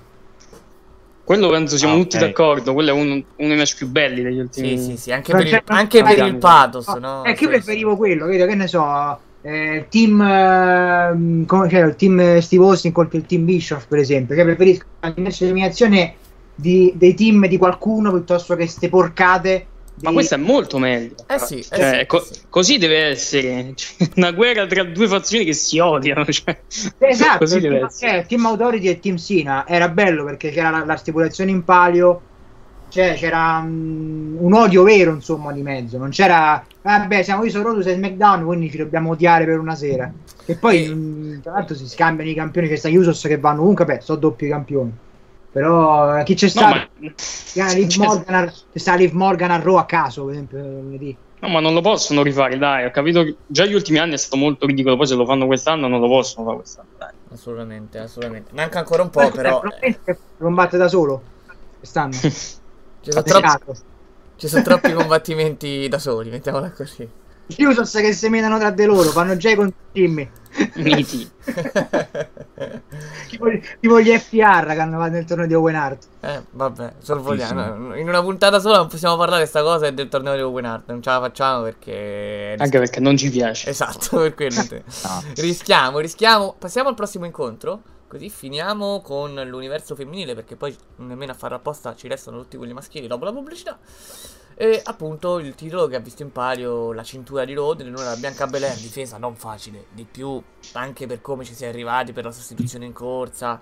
Quello 1.33 1.49
penso 1.49 1.79
siamo 1.79 1.95
Ah, 1.95 1.99
tutti 1.99 2.19
ok. 2.19 2.25
d'accordo, 2.25 2.75
quello 2.75 2.91
è 2.91 2.93
uno, 2.93 3.15
uno 3.15 3.49
dei 3.49 3.57
match 3.57 3.77
più 3.77 3.89
belli 3.89 4.23
degli 4.23 4.39
ultimi 4.39 4.77
Sì, 4.77 4.91
sì, 4.91 4.97
sì, 4.99 5.13
anche 5.13 5.33
per 5.33 5.47
il, 5.47 5.63
anche 5.65 6.03
per 6.03 6.19
il 6.27 6.37
pathos, 6.37 6.89
No, 6.89 6.99
no? 6.99 7.23
è 7.23 7.35
che 7.35 7.45
io 7.45 7.51
preferivo 7.51 7.97
quello, 7.97 8.27
vedo 8.27 8.45
che 8.45 8.55
ne 8.55 8.67
so, 8.67 9.19
eh, 9.41 9.77
il 9.77 9.89
team 9.89 10.21
ehm, 10.21 11.47
come 11.47 11.69
c'era 11.69 11.87
il 11.87 11.97
team 11.97 12.39
Steve 12.39 12.65
Austin 12.65 12.93
contro 12.93 13.17
il 13.17 13.25
team 13.25 13.47
Bischoff, 13.47 13.87
per 13.87 13.99
esempio, 14.01 14.37
che 14.37 14.45
preferisco 14.45 14.85
la 15.01 15.15
eliminazione 15.17 16.17
di, 16.55 16.93
dei 16.97 17.15
team 17.15 17.47
di 17.47 17.57
qualcuno 17.57 18.11
piuttosto 18.11 18.55
che 18.55 18.67
ste 18.67 18.91
porcate. 18.91 19.69
Ma 20.01 20.09
di- 20.09 20.15
questo 20.15 20.35
è 20.35 20.39
molto 20.39 20.79
meglio. 20.79 21.15
Eh 21.27 21.39
sì, 21.39 21.59
eh 21.59 21.63
Cioè, 21.63 21.99
sì, 22.01 22.07
co- 22.07 22.19
eh 22.23 22.25
sì. 22.35 22.41
Così 22.49 22.79
deve 22.79 22.99
essere 23.09 23.73
Cioè, 23.77 24.09
una 24.17 24.33
guerra 24.33 24.67
tra 24.67 24.83
due 24.85 25.07
fazioni 25.07 25.45
che 25.45 25.53
si 25.53 25.79
odiano. 25.79 26.25
Cioè. 26.27 26.65
Esatto, 26.99 27.39
Così 27.39 27.61
deve 27.61 27.75
team, 27.77 27.87
essere. 27.87 28.19
eh, 28.21 28.27
team 28.27 28.47
Authority 28.47 28.89
e 28.89 28.99
team 28.99 29.17
Sina 29.17 29.67
era 29.67 29.89
bello 29.89 30.25
perché 30.25 30.51
c'era 30.51 30.71
la, 30.71 30.85
la 30.85 30.97
stipulazione 30.97 31.51
in 31.51 31.63
palio, 31.65 32.23
cioè 32.89 33.15
c'era 33.17 33.61
mm, 33.63 34.37
un 34.39 34.53
odio 34.55 34.83
vero 34.83 35.13
insomma 35.15 35.53
di 35.53 35.63
mezzo, 35.63 35.99
non 35.99 36.11
c'era 36.11 36.65
vabbè 36.83 37.23
siamo 37.23 37.45
io 37.45 37.51
sono 37.51 37.65
Rodus 37.69 37.87
e 37.87 37.95
SmackDown 37.95 38.45
quindi 38.45 38.71
ci 38.71 38.77
dobbiamo 38.79 39.11
odiare 39.11 39.45
per 39.45 39.59
una 39.59 39.75
sera. 39.75 40.11
E 40.45 40.57
poi 40.57 40.85
Eh. 40.85 40.95
mm, 40.95 41.41
tra 41.41 41.53
l'altro 41.53 41.75
si 41.77 41.87
scambiano 41.89 42.31
i 42.31 42.35
campioni, 42.35 42.69
c'è 42.69 42.77
sta 42.77 42.89
Usos 42.89 43.21
che 43.23 43.39
vanno 43.39 43.61
comunque, 43.61 43.85
beh, 43.85 44.01
sono 44.01 44.19
doppi 44.19 44.49
campioni. 44.49 44.93
Però 45.53 46.19
eh, 46.19 46.25
chi 46.25 46.35
c'è 46.35 46.49
No, 46.55 46.63
stato? 46.63 46.69
ma, 46.69 46.91
C'è 47.51 47.75
Liv 47.75 47.89
cioè, 47.89 48.07
Morgan, 48.09 48.35
a- 48.35 48.51
c'è 48.51 48.79
sta 48.79 48.95
Liv 48.95 49.13
Morgan 49.13 49.51
a 49.51 49.61
Raw 49.61 49.77
a 49.77 49.85
caso, 49.87 50.25
per 50.25 50.35
esempio, 50.35 50.59
lunedì. 50.59 51.17
no, 51.41 51.49
ma 51.49 51.61
non 51.61 51.75
lo 51.75 51.81
possono 51.83 52.23
rifare, 52.23 52.57
dai. 52.57 52.85
Ho 52.87 52.91
capito 52.91 53.23
che 53.25 53.37
già 53.47 53.65
gli 53.67 53.75
ultimi 53.75 53.99
anni 53.99 54.15
è 54.15 54.17
stato 54.17 54.37
molto 54.37 54.67
ridicolo. 54.67 54.97
Poi 54.97 55.07
se 55.07 55.15
lo 55.15 55.25
fanno 55.27 55.47
quest'anno, 55.47 55.89
non 55.89 56.01
lo 56.01 56.09
possono 56.09 56.47
fare 56.47 56.59
quest'anno. 56.59 56.89
Dai. 56.97 57.15
Assolutamente, 57.31 57.99
assolutamente. 57.99 58.53
Manca 58.55 58.79
ancora 58.79 59.03
un 59.03 59.11
po', 59.11 59.31
però. 59.31 59.67
eh, 59.81 60.01
Probabilmente 60.01 60.21
combatte 60.37 60.77
da 60.77 60.89
solo 60.89 61.33
quest'anno. 61.79 62.29
Ci 63.01 63.11
sono, 63.13 63.25
troppi, 63.25 63.59
ci 64.37 64.49
sono 64.49 64.63
troppi 64.63 64.93
combattimenti 64.93 65.89
da 65.89 65.99
soli, 65.99 66.31
mettiamola 66.31 66.71
così. 66.73 67.11
Gli 67.57 67.65
Usos 67.65 67.91
che 67.93 68.13
seminano 68.13 68.59
tra 68.59 68.71
di 68.71 68.85
loro, 68.85 69.11
fanno 69.11 69.37
già 69.37 69.51
i 69.51 69.55
consigli. 69.55 70.29
Miti. 70.75 71.31
tipo, 73.29 73.47
tipo 73.81 74.01
gli 74.01 74.11
FTR 74.11 74.67
che 74.67 74.81
hanno 74.81 74.99
fatto 74.99 75.11
nel 75.11 75.25
torneo 75.25 75.47
di 75.47 75.55
Owen 75.55 75.75
Hart. 75.75 76.07
Eh, 76.21 76.43
vabbè, 76.51 76.95
sorvoliamo. 76.99 77.95
In 77.97 78.09
una 78.09 78.21
puntata 78.21 78.61
sola 78.61 78.77
non 78.79 78.89
possiamo 78.89 79.17
parlare 79.17 79.45
di 79.45 79.49
sta 79.49 79.63
cosa 79.63 79.87
e 79.87 79.95
del 79.95 80.09
torneo 80.09 80.35
di 80.35 80.43
Open 80.43 80.65
Art. 80.65 80.83
Non 80.89 81.03
ce 81.03 81.11
la 81.11 81.21
facciamo 81.21 81.63
perché. 81.63 82.55
Anche 82.59 82.79
perché 82.79 83.01
non 83.01 83.17
ci 83.17 83.31
piace. 83.31 83.71
Esatto, 83.71 84.19
per 84.21 84.35
quello. 84.35 84.63
Rischiamo, 85.37 85.99
rischiamo. 85.99 86.55
Passiamo 86.59 86.89
al 86.89 86.95
prossimo 86.95 87.25
incontro. 87.25 87.83
Così 88.07 88.29
finiamo 88.29 89.01
con 89.01 89.35
l'universo 89.35 89.95
femminile. 89.95 90.35
Perché 90.35 90.57
poi 90.57 90.77
nemmeno 90.97 91.33
a 91.33 91.35
farlo 91.35 91.57
apposta 91.57 91.95
ci 91.97 92.09
restano 92.09 92.39
tutti 92.39 92.57
quelli 92.59 92.75
maschili 92.75 93.07
dopo 93.07 93.25
la 93.25 93.33
pubblicità. 93.33 93.79
E 94.55 94.81
appunto 94.85 95.39
il 95.39 95.55
titolo 95.55 95.87
che 95.87 95.97
ha 95.97 96.01
visto 96.01 96.23
in 96.23 96.33
palio 96.33 96.93
la 96.93 97.03
cintura 97.03 97.45
di 97.45 97.55
Rode, 97.55 97.85
l'onore 97.85 98.07
alla 98.07 98.17
Bianca 98.17 98.47
Belair, 98.47 98.77
difesa 98.77 99.17
non 99.19 99.35
facile, 99.35 99.87
di 99.93 100.07
più 100.11 100.41
anche 100.73 101.07
per 101.07 101.21
come 101.21 101.45
ci 101.45 101.55
si 101.55 101.65
è 101.65 101.69
arrivati, 101.69 102.13
per 102.13 102.25
la 102.25 102.33
sostituzione 102.33 102.85
in 102.85 102.93
corsa. 102.93 103.61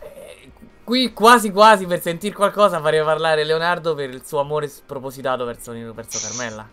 Eh, 0.00 0.50
qui 0.84 1.12
quasi 1.12 1.50
quasi 1.50 1.86
per 1.86 2.00
sentire 2.00 2.34
qualcosa 2.34 2.80
farei 2.80 3.02
parlare 3.02 3.44
Leonardo 3.44 3.94
per 3.94 4.10
il 4.10 4.24
suo 4.24 4.40
amore 4.40 4.68
spropositato 4.68 5.44
verso, 5.44 5.72
verso 5.92 6.18
Carmella. 6.26 6.68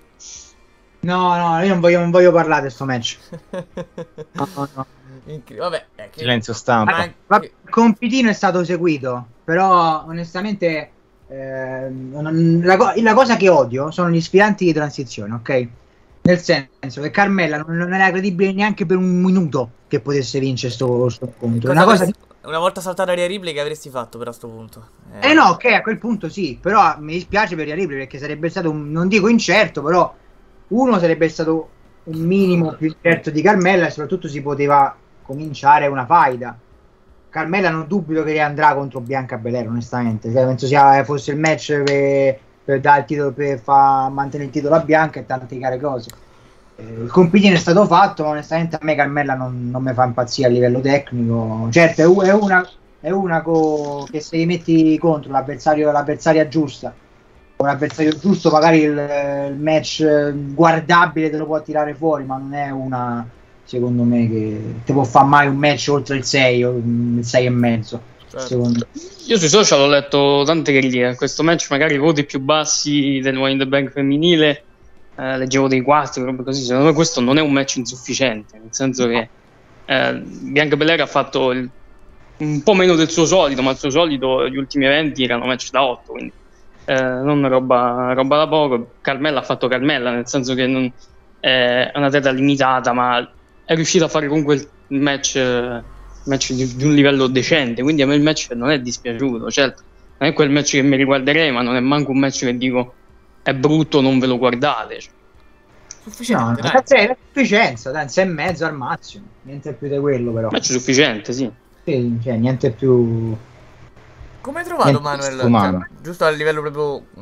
No, 1.01 1.35
no, 1.35 1.61
io 1.61 1.67
non 1.67 1.79
voglio, 1.79 1.99
non 1.99 2.09
voglio 2.09 2.31
parlare 2.31 2.63
di 2.63 2.69
sto 2.69 2.85
match. 2.85 3.17
No, 4.31 4.47
no, 4.55 4.69
no. 4.73 4.85
Incre- 5.25 5.57
Vabbè, 5.57 5.85
è 5.95 6.09
che... 6.09 6.19
Silenzio 6.19 6.53
stampa. 6.53 6.97
Ma- 6.97 7.13
Vabbè, 7.27 7.45
il 7.45 7.69
compitino 7.69 8.29
è 8.29 8.33
stato 8.33 8.63
seguito, 8.63 9.25
però 9.43 10.03
onestamente 10.07 10.91
eh, 11.27 11.89
la, 12.61 12.93
la 12.95 13.13
cosa 13.13 13.35
che 13.35 13.49
odio 13.49 13.91
sono 13.91 14.09
gli 14.09 14.21
sfidanti 14.21 14.65
di 14.65 14.73
transizione, 14.73 15.33
ok? 15.33 15.67
Nel 16.21 16.39
senso 16.39 17.01
che 17.01 17.11
Carmella 17.11 17.57
non, 17.57 17.75
non 17.75 17.93
era 17.93 18.09
credibile 18.09 18.51
neanche 18.51 18.85
per 18.85 18.97
un 18.97 19.21
minuto 19.21 19.69
che 19.87 19.99
potesse 19.99 20.39
vincere 20.39 20.73
sto, 20.73 21.07
sto 21.09 21.31
Cosa 21.37 21.71
Una 21.71 21.83
cosa 21.83 22.07
Una 22.43 22.57
volta 22.57 22.81
saltata 22.81 23.13
Rhea 23.13 23.27
Ripley 23.27 23.53
che 23.53 23.59
avresti 23.59 23.89
fatto 23.89 24.17
però 24.17 24.31
a 24.31 24.33
sto 24.33 24.47
punto? 24.47 24.87
Eh 25.19 25.33
no, 25.33 25.49
ok, 25.49 25.65
a 25.65 25.81
quel 25.81 25.99
punto 25.99 26.29
sì, 26.29 26.57
però 26.59 26.95
mi 26.99 27.13
dispiace 27.13 27.55
per 27.55 27.65
Rhea 27.65 27.75
Ripley 27.75 27.99
perché 27.99 28.17
sarebbe 28.17 28.49
stato, 28.49 28.69
un, 28.71 28.91
non 28.91 29.07
dico 29.07 29.27
incerto, 29.27 29.83
però 29.83 30.13
uno 30.69 30.99
sarebbe 30.99 31.29
stato 31.29 31.69
un 32.05 32.19
minimo 32.21 32.73
più 32.73 32.87
incerto 32.87 33.29
di 33.29 33.41
Carmella 33.41 33.87
e 33.87 33.91
soprattutto 33.91 34.27
si 34.27 34.41
poteva 34.41 34.95
cominciare 35.21 35.87
una 35.87 36.05
faida. 36.05 36.57
Carmella 37.35 37.69
non 37.69 37.85
dubito 37.85 38.23
che 38.23 38.39
andrà 38.39 38.73
contro 38.73 39.01
Bianca 39.01 39.35
Belair, 39.35 39.67
onestamente, 39.67 40.31
Cioè, 40.31 40.45
penso 40.45 40.67
sia, 40.67 41.03
fosse 41.03 41.31
il 41.31 41.37
match 41.37 41.83
per, 41.83 42.39
per 42.63 42.79
dare 42.79 43.01
il 43.01 43.05
titolo, 43.05 43.33
per 43.33 43.59
far 43.59 44.09
mantenere 44.09 44.47
il 44.47 44.55
titolo 44.55 44.75
a 44.75 44.79
Bianca 44.79 45.19
e 45.19 45.25
tante 45.25 45.59
care 45.59 45.77
cose. 45.77 46.11
Eh, 46.77 46.83
il 47.03 47.11
compitino 47.11 47.55
è 47.55 47.57
stato 47.57 47.85
fatto, 47.87 48.23
ma 48.23 48.29
onestamente 48.29 48.77
a 48.77 48.79
me 48.83 48.95
Carmella 48.95 49.33
non, 49.35 49.69
non 49.69 49.83
mi 49.83 49.91
fa 49.91 50.05
impazzire 50.05 50.47
a 50.47 50.51
livello 50.51 50.79
tecnico. 50.79 51.67
Certo, 51.71 52.21
è, 52.21 52.27
è 52.27 52.33
una, 52.33 52.65
è 53.01 53.09
una 53.09 53.41
co- 53.41 54.07
che 54.09 54.21
se 54.21 54.37
gli 54.37 54.45
metti 54.45 54.97
contro 54.97 55.29
l'avversario, 55.33 55.91
l'avversaria 55.91 56.47
giusta, 56.47 56.95
un 57.57 57.67
avversario 57.67 58.17
giusto, 58.17 58.49
magari 58.49 58.79
il, 58.79 59.49
il 59.49 59.59
match 59.59 59.99
eh, 59.99 60.31
guardabile 60.53 61.29
te 61.29 61.35
lo 61.35 61.45
può 61.45 61.61
tirare 61.61 61.93
fuori, 61.95 62.23
ma 62.23 62.37
non 62.37 62.53
è 62.53 62.69
una, 62.69 63.27
secondo 63.65 64.03
me, 64.03 64.29
che 64.29 64.61
ti 64.85 64.93
può 64.93 65.03
fare 65.03 65.25
mai 65.27 65.47
un 65.47 65.57
match 65.57 65.87
oltre 65.89 66.15
il 66.17 66.23
6 66.23 66.63
o 66.63 66.77
il 66.77 67.19
6 67.21 67.45
e 67.45 67.49
mezzo. 67.49 68.01
Secondo 68.27 68.87
me. 68.91 69.01
Io 69.27 69.37
sui 69.37 69.47
social 69.47 69.79
ho 69.81 69.87
letto 69.87 70.43
tante 70.45 70.71
critiche 70.77 71.05
a 71.05 71.15
questo 71.15 71.41
match, 71.43 71.67
magari 71.69 71.97
voti 71.97 72.25
più 72.25 72.39
bassi 72.39 73.19
del 73.21 73.35
Money 73.35 73.53
in 73.53 73.59
the 73.59 73.67
Bank 73.67 73.91
femminile, 73.91 74.63
eh, 75.17 75.37
leggevo 75.37 75.67
dei 75.67 75.81
4, 75.81 76.23
robe 76.23 76.43
così. 76.43 76.63
Secondo 76.63 76.87
me 76.87 76.93
questo 76.93 77.21
non 77.21 77.37
è 77.37 77.41
un 77.41 77.51
match 77.51 77.77
insufficiente, 77.77 78.57
nel 78.57 78.69
senso 78.71 79.07
che 79.07 79.29
eh, 79.85 80.13
Bianca 80.13 80.75
Belair 80.75 81.01
ha 81.01 81.05
fatto 81.05 81.51
il- 81.51 81.69
un 82.37 82.61
po' 82.63 82.73
meno 82.73 82.95
del 82.95 83.09
suo 83.09 83.25
solito, 83.25 83.61
ma 83.61 83.71
il 83.71 83.77
suo 83.77 83.89
solito, 83.89 84.47
gli 84.49 84.57
ultimi 84.57 84.85
eventi 84.85 85.23
erano 85.23 85.45
match 85.45 85.69
da 85.71 85.83
8, 85.83 86.11
quindi 86.11 86.33
eh, 86.85 86.93
non 87.01 87.47
roba, 87.47 88.13
roba 88.13 88.37
da 88.37 88.47
poco. 88.47 88.95
Carmella 89.01 89.39
ha 89.39 89.43
fatto 89.43 89.67
Carmella, 89.67 90.11
nel 90.11 90.27
senso 90.27 90.53
che 90.53 90.67
non, 90.67 90.83
eh, 91.39 91.91
è 91.91 91.97
una 91.97 92.07
atleta 92.07 92.31
limitata, 92.31 92.93
ma 92.93 93.27
è 93.65 93.75
riuscita 93.75 94.05
a 94.05 94.07
fare 94.07 94.27
comunque 94.27 94.55
il 94.87 94.99
match, 95.01 95.35
eh, 95.35 95.83
match 96.25 96.53
di, 96.53 96.75
di 96.75 96.83
un 96.85 96.93
livello 96.93 97.27
decente, 97.27 97.81
quindi 97.81 98.01
a 98.01 98.07
me 98.07 98.15
il 98.15 98.21
match 98.21 98.51
non 98.51 98.69
è 98.69 98.79
dispiaciuto, 98.79 99.49
certo, 99.51 99.81
non 100.17 100.29
è 100.29 100.33
quel 100.33 100.49
match 100.51 100.71
che 100.71 100.81
mi 100.81 100.95
riguarderei, 100.95 101.51
ma 101.51 101.61
non 101.61 101.75
è 101.75 101.79
manco 101.79 102.11
un 102.11 102.19
match 102.19 102.45
che 102.45 102.57
dico 102.57 102.93
è 103.41 103.53
brutto, 103.53 104.01
non 104.01 104.19
ve 104.19 104.27
lo 104.27 104.37
guardate. 104.37 104.99
cioè. 105.01 105.11
No, 105.11 106.11
Sufficiente, 106.11 106.61
dai. 106.61 106.71
ragazzi, 106.71 106.93
è 106.95 107.17
sufficienza, 107.25 107.91
dai, 107.91 108.09
6 108.09 108.23
e 108.23 108.27
mezzo 108.27 108.65
al 108.65 108.75
massimo, 108.75 109.25
niente 109.43 109.73
più 109.73 109.87
di 109.87 109.97
quello 109.99 110.31
però. 110.31 110.49
Match 110.51 110.65
sufficiente, 110.65 111.33
sì. 111.33 111.51
Sì, 111.83 112.19
cioè, 112.23 112.35
niente 112.37 112.71
più... 112.71 113.35
Come 114.41 114.59
hai 114.59 114.65
trovato 114.65 114.99
Niente 114.99 115.47
Manuel? 115.47 115.81
Cioè, 115.81 116.01
giusto 116.01 116.25
a 116.25 116.29
livello 116.29 116.61
proprio 116.61 117.21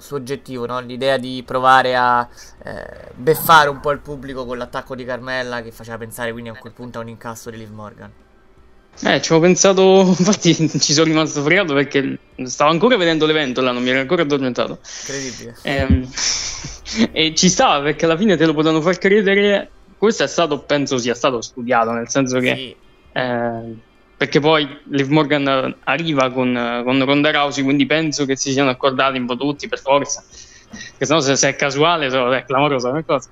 soggettivo, 0.00 0.66
no? 0.66 0.80
L'idea 0.80 1.18
di 1.18 1.42
provare 1.44 1.96
a 1.96 2.28
eh, 2.64 3.10
beffare 3.14 3.68
un 3.68 3.80
po' 3.80 3.90
il 3.90 3.98
pubblico 3.98 4.44
con 4.44 4.58
l'attacco 4.58 4.94
di 4.94 5.04
Carmella 5.04 5.62
che 5.62 5.70
faceva 5.70 5.98
pensare 5.98 6.32
quindi 6.32 6.50
a 6.50 6.54
quel 6.54 6.72
punto 6.72 6.98
a 6.98 7.02
un 7.02 7.08
incasso 7.08 7.50
di 7.50 7.58
Liv 7.58 7.70
Morgan. 7.70 8.10
Eh, 9.04 9.22
ci 9.22 9.32
ho 9.32 9.38
pensato, 9.38 10.02
infatti 10.18 10.54
ci 10.54 10.92
sono 10.92 11.06
rimasto 11.06 11.42
fregato 11.42 11.72
perché 11.74 12.18
stavo 12.44 12.70
ancora 12.70 12.96
vedendo 12.96 13.26
l'evento 13.26 13.60
là, 13.60 13.70
non 13.70 13.82
mi 13.82 13.90
ero 13.90 14.00
ancora 14.00 14.22
addormentato. 14.22 14.80
Incredibile. 15.00 15.56
Ehm, 15.62 16.08
e 17.12 17.34
ci 17.34 17.48
stava 17.48 17.82
perché 17.82 18.04
alla 18.06 18.16
fine 18.16 18.36
te 18.36 18.46
lo 18.46 18.54
potevano 18.54 18.80
far 18.80 18.98
credere. 18.98 19.72
Questo 19.96 20.24
è 20.24 20.28
stato, 20.28 20.64
penso 20.64 20.98
sia 20.98 21.14
stato 21.14 21.40
studiato, 21.40 21.90
nel 21.90 22.08
senso 22.08 22.38
che 22.38 22.54
Sì. 22.54 22.76
eh, 23.12 23.76
perché 24.18 24.40
poi 24.40 24.68
Liv 24.90 25.08
Morgan 25.10 25.76
arriva 25.84 26.32
con, 26.32 26.82
con 26.84 27.04
Ronda 27.04 27.30
Rousey, 27.30 27.62
quindi 27.62 27.86
penso 27.86 28.24
che 28.24 28.34
si 28.34 28.50
siano 28.50 28.68
accordati 28.68 29.16
un 29.16 29.26
po' 29.26 29.36
tutti 29.36 29.68
per 29.68 29.78
forza. 29.78 30.24
Che 30.98 31.06
sennò 31.06 31.20
se, 31.20 31.36
se 31.36 31.50
è 31.50 31.54
casuale 31.54 32.10
so- 32.10 32.34
è 32.34 32.44
clamorosa 32.44 32.88
una 32.88 33.04
cosa. 33.04 33.30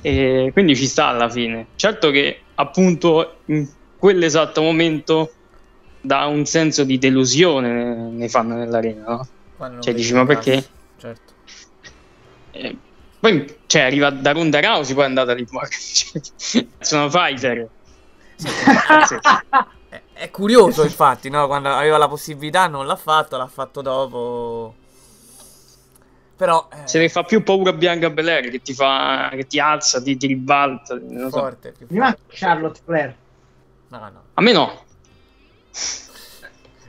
E 0.00 0.48
quindi 0.54 0.74
ci 0.74 0.86
sta 0.86 1.08
alla 1.08 1.28
fine. 1.28 1.66
Certo 1.76 2.10
che 2.10 2.40
appunto 2.54 3.40
in 3.46 3.68
quell'esatto 3.98 4.62
momento 4.62 5.30
dà 6.00 6.24
un 6.24 6.46
senso 6.46 6.84
di 6.84 6.96
delusione 6.96 7.94
nei 8.12 8.30
fan 8.30 8.48
nell'arena, 8.48 9.04
no? 9.58 9.78
Cioè 9.80 9.92
dici 9.92 10.14
ma 10.14 10.24
perché? 10.24 10.64
Certo. 10.96 11.32
Eh, 12.52 12.76
poi 13.20 13.58
cioè, 13.66 13.82
arriva 13.82 14.08
da 14.08 14.32
Ronda 14.32 14.58
Rousey, 14.58 14.94
poi 14.94 15.04
è 15.04 15.06
andata 15.06 15.34
Liv 15.34 15.50
Morgan. 15.50 15.78
Cioè, 16.40 16.66
sono 16.78 17.10
fighter. 17.10 17.68
Sì. 18.40 19.16
È, 19.90 20.00
è 20.12 20.30
curioso 20.30 20.84
infatti, 20.84 21.28
no? 21.30 21.48
Quando 21.48 21.68
aveva 21.68 21.98
la 21.98 22.06
possibilità 22.06 22.68
non 22.68 22.86
l'ha 22.86 22.94
fatto, 22.96 23.36
l'ha 23.36 23.48
fatto 23.48 23.82
dopo. 23.82 24.74
Però 26.36 26.68
eh, 26.72 26.86
Se 26.86 26.98
ne 27.00 27.08
fa 27.08 27.24
più 27.24 27.42
paura 27.42 27.72
Bianca 27.72 28.08
Belair 28.08 28.50
che 28.50 28.62
ti 28.62 28.72
fa 28.72 29.28
che 29.32 29.46
ti 29.48 29.58
alza, 29.58 30.00
ti, 30.00 30.16
ti 30.16 30.28
ribalta. 30.28 30.94
Non 30.94 31.22
lo 31.22 31.30
so. 31.30 31.38
forte, 31.38 31.72
più 31.76 31.86
Mi 31.90 31.98
manca 31.98 32.18
forte. 32.18 32.36
Charlotte 32.36 32.80
Flair. 32.84 33.14
No, 33.88 33.98
no. 33.98 34.22
A 34.34 34.42
me 34.42 34.52
no. 34.52 34.84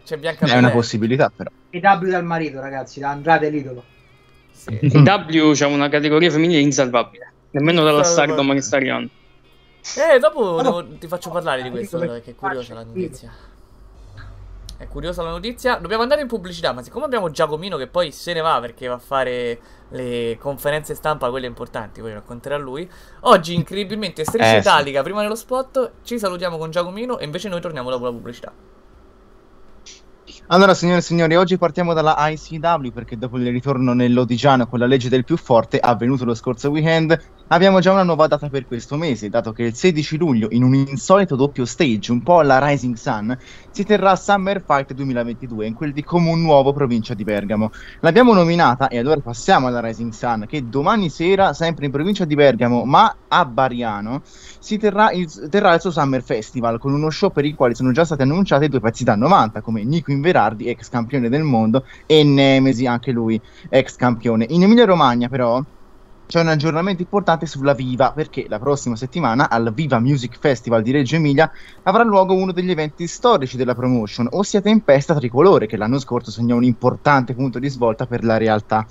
C'è 0.06 0.18
Bianca 0.18 0.42
È 0.46 0.50
una 0.52 0.56
Belair. 0.56 0.74
possibilità, 0.74 1.32
però. 1.36 1.50
I 1.72 1.80
W 1.80 2.10
dal 2.10 2.24
marito, 2.24 2.60
ragazzi, 2.60 3.00
da 3.00 3.10
Andrade 3.10 3.50
l'idolo. 3.50 3.84
Sì. 4.52 4.78
In 4.82 5.02
W 5.02 5.52
c'è 5.54 5.66
una 5.66 5.90
categoria 5.90 6.30
femminile 6.30 6.60
insalvabile. 6.60 7.32
Nemmeno 7.52 7.84
dalla. 7.84 8.04
Stardom 8.04 8.54
che 8.54 8.62
sta 8.62 8.76
arrivando. 8.76 9.10
Eh, 9.98 10.20
dopo 10.20 10.62
devo- 10.62 10.86
ti 10.98 11.08
faccio 11.08 11.30
parlare 11.32 11.64
di 11.64 11.70
questo 11.70 11.98
Dico 12.00 12.12
perché 12.12 12.32
è 12.32 12.36
curiosa 12.36 12.74
la 12.74 12.84
notizia. 12.84 13.32
È 14.78 14.88
curiosa 14.88 15.22
la 15.22 15.30
notizia. 15.30 15.76
Dobbiamo 15.78 16.02
andare 16.02 16.22
in 16.22 16.28
pubblicità, 16.28 16.72
ma 16.74 16.82
siccome 16.82 17.06
abbiamo 17.06 17.30
Giacomino 17.30 17.78
che 17.78 17.86
poi 17.88 18.12
se 18.12 18.34
ne 18.34 18.42
va 18.42 18.60
perché 18.60 18.88
va 18.88 18.96
a 18.96 19.00
fare 19.00 19.60
le 19.90 20.38
conferenze 20.40 20.96
stampa, 20.96 21.30
quelle 21.30 21.46
importanti, 21.46 22.02
poi 22.02 22.14
racconterà 22.14 22.58
lui. 22.58 22.90
Oggi 23.22 23.54
incredibilmente 23.54 24.24
striscia 24.24 24.50
Eh, 24.58 24.62
sì. 24.62 24.68
italica 24.68 25.04
prima 25.04 25.22
dello 25.22 25.36
spot. 25.36 25.92
Ci 26.04 26.18
salutiamo 26.18 26.58
con 26.58 26.72
Giacomino 26.72 27.20
e 27.20 27.26
invece 27.26 27.48
noi 27.50 27.62
torniamo 27.62 27.90
dopo 27.92 28.06
la 28.06 28.12
pubblicità. 28.12 28.52
Allora, 30.48 30.74
signore 30.74 31.00
e 31.00 31.02
signori, 31.02 31.36
oggi 31.36 31.58
partiamo 31.58 31.94
dalla 31.94 32.16
ICW 32.18 32.90
perché 32.92 33.18
dopo 33.18 33.38
il 33.38 33.48
ritorno 33.52 33.94
nell'Odigiano 33.94 34.68
con 34.68 34.80
la 34.80 34.86
legge 34.86 35.10
del 35.10 35.24
più 35.26 35.38
forte 35.38 35.80
avvenuto 35.80 36.26
lo 36.26 36.34
scorso 36.34 36.70
weekend, 36.70 37.20
abbiamo 37.54 37.82
già 37.82 37.92
una 37.92 38.04
nuova 38.04 38.28
data 38.28 38.48
per 38.50 38.66
questo 38.66 38.96
mese, 38.96 39.30
dato 39.30 39.52
che 39.52 39.64
il 39.64 39.76
16 39.76 40.18
luglio, 40.18 40.48
in 40.52 40.64
un 40.64 40.74
insolito 40.74 41.36
doppio 41.36 41.66
stage, 41.66 42.12
un 42.12 42.24
po' 42.24 42.40
alla 42.40 42.66
Rising 42.66 42.96
Sun, 42.96 43.38
si 43.72 43.84
terrà 43.84 44.16
Summer 44.16 44.64
Fight 44.66 44.94
2022 44.94 45.66
in 45.66 45.74
quel 45.74 45.92
di 45.92 46.02
Comun 46.04 46.42
Nuovo, 46.42 46.72
provincia 46.72 47.14
di 47.14 47.26
Bergamo. 47.26 47.72
L'abbiamo 48.00 48.34
nominata 48.34 48.88
e 48.88 48.98
allora 48.98 49.20
passiamo 49.20 49.68
alla 49.68 49.82
Rising 49.82 50.14
Sun, 50.14 50.46
che 50.48 50.70
domani 50.70 51.10
sera, 51.10 51.54
sempre 51.54 51.86
in 51.86 51.92
provincia 51.92 52.24
di 52.24 52.36
Bergamo, 52.36 52.86
ma 52.86 53.14
a 53.28 53.46
Bariano, 53.46 54.22
si 54.24 54.78
terrà 54.78 55.12
il, 55.12 55.30
terrà 55.50 55.74
il 55.74 55.82
suo 55.82 55.92
Summer 55.92 56.24
Festival 56.24 56.80
con 56.80 56.94
uno 56.94 57.10
show 57.10 57.32
per 57.32 57.44
il 57.44 57.56
quale 57.56 57.76
sono 57.76 57.92
già 57.92 58.06
stati 58.06 58.22
annunciati 58.22 58.70
due 58.70 58.80
pezzi 58.80 59.04
da 59.04 59.16
90 59.16 59.60
come 59.60 59.84
Nico 59.84 60.12
Inverardi, 60.12 60.68
ex 60.70 60.88
campione 60.88 61.28
del 61.28 61.44
mondo, 61.44 61.86
e 62.06 62.24
Nemesi, 62.24 62.86
anche 62.86 63.12
lui 63.12 63.42
ex 63.68 63.98
campione. 63.98 64.46
In 64.50 64.64
Emilia 64.64 64.86
Romagna 64.86 65.28
però 65.28 65.62
c'è 66.32 66.40
un 66.40 66.48
aggiornamento 66.48 67.02
importante 67.02 67.46
sulla 67.46 67.74
Viva, 67.74 68.14
perché 68.14 68.46
la 68.48 68.58
prossima 68.58 68.96
settimana 68.96 69.50
al 69.50 69.74
Viva 69.74 70.00
Music 70.00 70.38
Festival 70.40 70.82
di 70.82 70.92
Reggio 70.92 71.18
Emilia 71.18 71.52
avrà 71.84 72.04
luogo 72.04 72.34
uno 72.34 72.54
degli 72.54 72.72
eventi 72.72 73.06
storici 73.06 73.58
della 73.58 73.76
promotion, 73.76 74.30
ossia 74.32 74.62
Tempesta 74.62 75.14
Tricolore, 75.14 75.68
che 75.68 75.76
l'anno 75.76 76.00
scorso 76.00 76.32
segnò 76.32 76.56
un 76.56 76.64
importante 76.64 77.36
punto 77.36 77.60
di 77.60 77.68
svolta 77.68 78.06
per 78.06 78.24
la 78.24 78.38
realtà. 78.38 78.88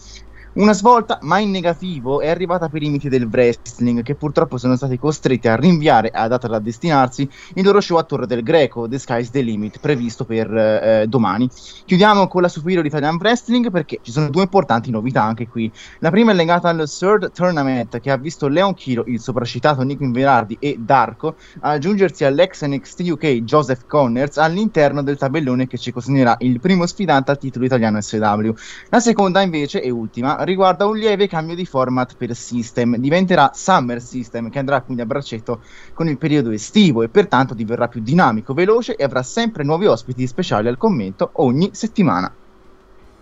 Una 0.52 0.72
svolta, 0.72 1.20
ma 1.22 1.38
in 1.38 1.52
negativo, 1.52 2.20
è 2.20 2.28
arrivata 2.28 2.68
per 2.68 2.82
i 2.82 2.90
miti 2.90 3.08
del 3.08 3.28
wrestling, 3.30 4.02
che 4.02 4.16
purtroppo 4.16 4.58
sono 4.58 4.74
stati 4.74 4.98
costretti 4.98 5.46
a 5.46 5.54
rinviare 5.54 6.10
a 6.12 6.26
data 6.26 6.48
da 6.48 6.58
destinarsi 6.58 7.30
il 7.54 7.64
loro 7.64 7.80
show 7.80 7.98
a 7.98 8.02
Torre 8.02 8.26
del 8.26 8.42
Greco, 8.42 8.88
The 8.88 8.98
Sky's 8.98 9.30
the 9.30 9.42
Limit, 9.42 9.78
previsto 9.78 10.24
per 10.24 10.52
eh, 10.52 11.06
domani. 11.06 11.48
Chiudiamo 11.84 12.26
con 12.26 12.42
la 12.42 12.48
Superior 12.48 12.84
Italian 12.84 13.14
Wrestling 13.14 13.70
perché 13.70 14.00
ci 14.02 14.10
sono 14.10 14.28
due 14.28 14.42
importanti 14.42 14.90
novità 14.90 15.22
anche 15.22 15.46
qui. 15.46 15.70
La 16.00 16.10
prima 16.10 16.32
è 16.32 16.34
legata 16.34 16.68
al 16.68 16.84
Third 16.90 17.30
Tournament, 17.30 18.00
che 18.00 18.10
ha 18.10 18.16
visto 18.16 18.48
Leon 18.48 18.74
Chiro, 18.74 19.04
il 19.06 19.20
sopracitato 19.20 19.82
Nico 19.82 20.02
Inverardi 20.02 20.56
e 20.58 20.76
Darko 20.80 21.36
aggiungersi 21.60 22.24
all'ex 22.24 22.64
NXT 22.64 23.00
UK 23.10 23.26
Joseph 23.44 23.86
Connors 23.86 24.36
all'interno 24.38 25.04
del 25.04 25.16
tabellone 25.16 25.68
che 25.68 25.78
ci 25.78 25.92
consegnerà 25.92 26.34
il 26.40 26.58
primo 26.58 26.86
sfidante 26.86 27.30
al 27.30 27.38
titolo 27.38 27.64
italiano 27.66 28.00
SW. 28.00 28.50
La 28.88 28.98
seconda 28.98 29.42
invece 29.42 29.80
e 29.80 29.90
ultima 29.90 30.38
riguarda 30.42 30.86
un 30.86 30.96
lieve 30.96 31.26
cambio 31.28 31.54
di 31.54 31.66
format 31.66 32.16
per 32.16 32.34
System. 32.34 32.96
Diventerà 32.96 33.50
Summer 33.54 34.00
System 34.00 34.50
che 34.50 34.58
andrà 34.58 34.80
quindi 34.80 35.02
a 35.02 35.06
braccetto 35.06 35.62
con 35.92 36.08
il 36.08 36.18
periodo 36.18 36.50
estivo 36.50 37.02
e 37.02 37.08
pertanto 37.08 37.54
diverrà 37.54 37.88
più 37.88 38.00
dinamico, 38.00 38.54
veloce 38.54 38.96
e 38.96 39.04
avrà 39.04 39.22
sempre 39.22 39.64
nuovi 39.64 39.86
ospiti 39.86 40.26
speciali 40.26 40.68
al 40.68 40.76
commento 40.76 41.30
ogni 41.34 41.70
settimana. 41.72 42.32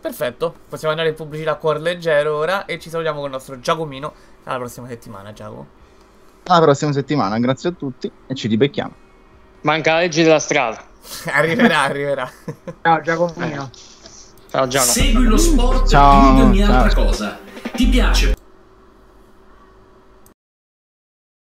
Perfetto, 0.01 0.55
possiamo 0.69 0.93
andare 0.93 1.11
in 1.11 1.17
pubblicità 1.17 1.53
a 1.53 1.57
cuor 1.57 1.81
leggero 1.81 2.37
ora 2.37 2.65
e 2.67 2.79
ci 2.79 2.89
salutiamo 2.89 3.19
con 3.19 3.27
il 3.27 3.35
nostro 3.35 3.59
Giacomino 3.59 4.13
alla 4.45 4.59
prossima 4.59 4.87
settimana, 4.87 5.33
Giacomo. 5.33 5.67
Alla 6.45 6.63
prossima 6.63 6.93
settimana, 6.93 7.39
grazie 7.39 7.71
a 7.71 7.73
tutti 7.73 8.11
e 8.27 8.35
ci 8.35 8.49
ribecchiamo. 8.49 9.07
Manca 9.63 9.95
la 9.95 9.99
legge 10.01 10.23
della 10.23 10.39
strada. 10.39 10.83
arriverà, 11.33 11.83
arriverà. 11.83 12.31
Ciao 12.83 13.01
Giacomino. 13.01 13.71
Ciao 14.51 14.67
Giacomo. 14.67 14.93
Segui 14.93 15.25
lo 15.27 15.37
sport 15.37 15.89
Ciao, 15.89 16.21
più 16.21 16.35
di 16.35 16.41
ogni 16.43 16.59
ciao. 16.59 16.83
altra 16.83 17.05
cosa. 17.05 17.39
Ti 17.75 17.87
piace? 17.87 18.37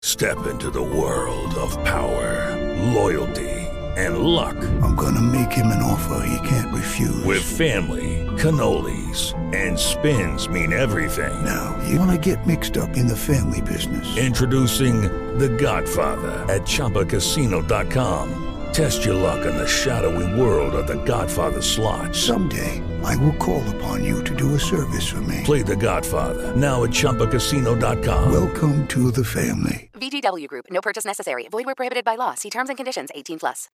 Step 0.03 0.45
into 0.49 0.70
the 0.70 0.82
world 0.82 1.56
of 1.56 1.76
power, 1.84 2.56
loyalty, 2.93 3.68
and 3.97 4.18
luck. 4.20 4.56
I'm 4.82 4.95
gonna 4.95 5.22
make 5.22 5.51
him 5.51 5.68
an 5.68 5.82
offer 5.82 6.26
he 6.26 6.38
can't 6.47 6.72
refuse. 6.74 7.24
With 7.26 7.41
family, 7.43 8.26
cannolis, 8.38 9.34
and 9.53 9.78
spins 9.78 10.47
mean 10.47 10.72
everything. 10.74 11.34
Now, 11.43 11.76
you 11.88 11.99
wanna 11.99 12.18
get 12.18 12.45
mixed 12.47 12.78
up 12.78 12.95
in 12.95 13.08
the 13.08 13.16
family 13.16 13.62
business. 13.62 14.06
Introducing 14.18 15.01
The 15.38 15.49
Godfather 15.49 16.45
at 16.49 16.62
ChumbaCasino.com. 16.66 18.55
Test 18.76 19.05
your 19.05 19.15
luck 19.15 19.45
in 19.45 19.55
the 19.55 19.65
shadowy 19.65 20.28
world 20.38 20.76
of 20.76 20.86
The 20.86 21.01
Godfather 21.05 21.61
slot. 21.61 22.13
Someday, 22.13 22.84
I 23.05 23.15
will 23.15 23.38
call 23.38 23.63
upon 23.76 24.03
you 24.03 24.21
to 24.26 24.36
do 24.36 24.53
a 24.55 24.59
service 24.59 25.07
for 25.07 25.21
me. 25.21 25.43
Play 25.45 25.61
The 25.63 25.78
Godfather 25.78 26.53
now 26.57 26.84
at 26.84 26.89
ChumbaCasino.com. 26.89 28.34
Welcome 28.34 28.86
to 28.88 29.11
the 29.11 29.23
family. 29.23 29.89
VGW 29.93 30.49
Group. 30.49 30.65
No 30.69 30.82
purchase 30.82 31.05
necessary. 31.05 31.47
Void 31.49 31.65
where 31.65 31.73
prohibited 31.73 32.03
by 32.03 32.17
law. 32.17 32.34
See 32.36 32.49
terms 32.49 32.67
and 32.67 32.76
conditions. 32.76 33.11
18 33.15 33.39
plus. 33.39 33.69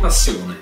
passione. 0.00 0.56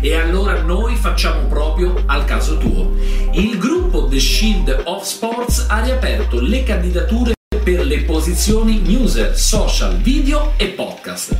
E 0.00 0.14
allora 0.14 0.62
noi 0.62 0.96
facciamo 0.96 1.48
proprio 1.48 2.02
al 2.06 2.24
caso 2.24 2.56
tuo. 2.56 2.96
Il 3.32 3.58
gruppo 3.58 4.08
The 4.08 4.18
Shield 4.18 4.84
of 4.86 5.02
Sports 5.02 5.66
ha 5.68 5.82
riaperto 5.82 6.40
le 6.40 6.62
candidature 6.62 7.34
per 7.62 7.84
le 7.84 8.04
posizioni 8.04 8.78
newser, 8.78 9.36
social, 9.36 9.98
video 9.98 10.54
e 10.56 10.68
podcast. 10.68 11.36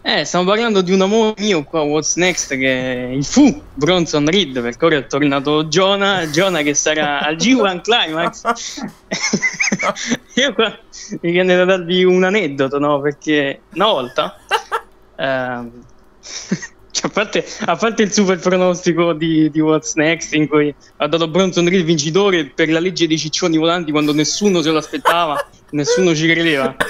Eh, 0.02 0.26
stiamo 0.26 0.46
parlando 0.46 0.82
di 0.82 0.92
un 0.92 1.02
amore 1.02 1.36
mio 1.38 1.64
qua, 1.64 1.82
What's 1.82 2.16
Next, 2.16 2.58
che 2.58 3.12
il 3.16 3.24
fu 3.24 3.62
Bronson 3.76 4.26
Reed, 4.26 4.62
perché 4.62 4.84
ora 4.84 4.98
è 4.98 5.06
tornato 5.06 5.66
Jonah, 5.66 6.26
Jonah 6.26 6.64
che 6.64 6.74
sarà 6.74 7.20
al 7.20 7.36
G1 7.36 7.82
Climax. 7.82 8.42
Io 10.36 10.54
qua 10.54 10.78
mi 11.22 11.32
viene 11.32 11.56
da 11.56 11.66
darvi 11.66 12.04
un 12.04 12.24
aneddoto, 12.24 12.80
no? 12.80 13.00
Perché 13.00 13.62
una 13.74 13.86
volta, 13.86 14.38
ehm, 15.16 15.72
cioè, 16.96 17.10
a, 17.10 17.10
parte, 17.10 17.46
a 17.66 17.76
parte 17.76 18.04
il 18.04 18.14
super 18.14 18.40
pronostico 18.40 19.12
di, 19.12 19.50
di 19.50 19.60
What's 19.60 19.96
Next, 19.96 20.34
in 20.34 20.48
cui 20.48 20.74
ha 20.98 21.08
dato 21.08 21.28
Bronson 21.28 21.68
Reed 21.68 21.84
vincitore 21.84 22.46
per 22.46 22.70
la 22.70 22.80
legge 22.80 23.06
dei 23.06 23.18
ciccioni 23.18 23.58
volanti 23.58 23.92
quando 23.92 24.14
nessuno 24.14 24.62
se 24.62 24.72
lo 24.72 24.78
aspettava, 24.78 25.46
nessuno 25.72 26.16
ci 26.16 26.26
credeva. 26.26 26.74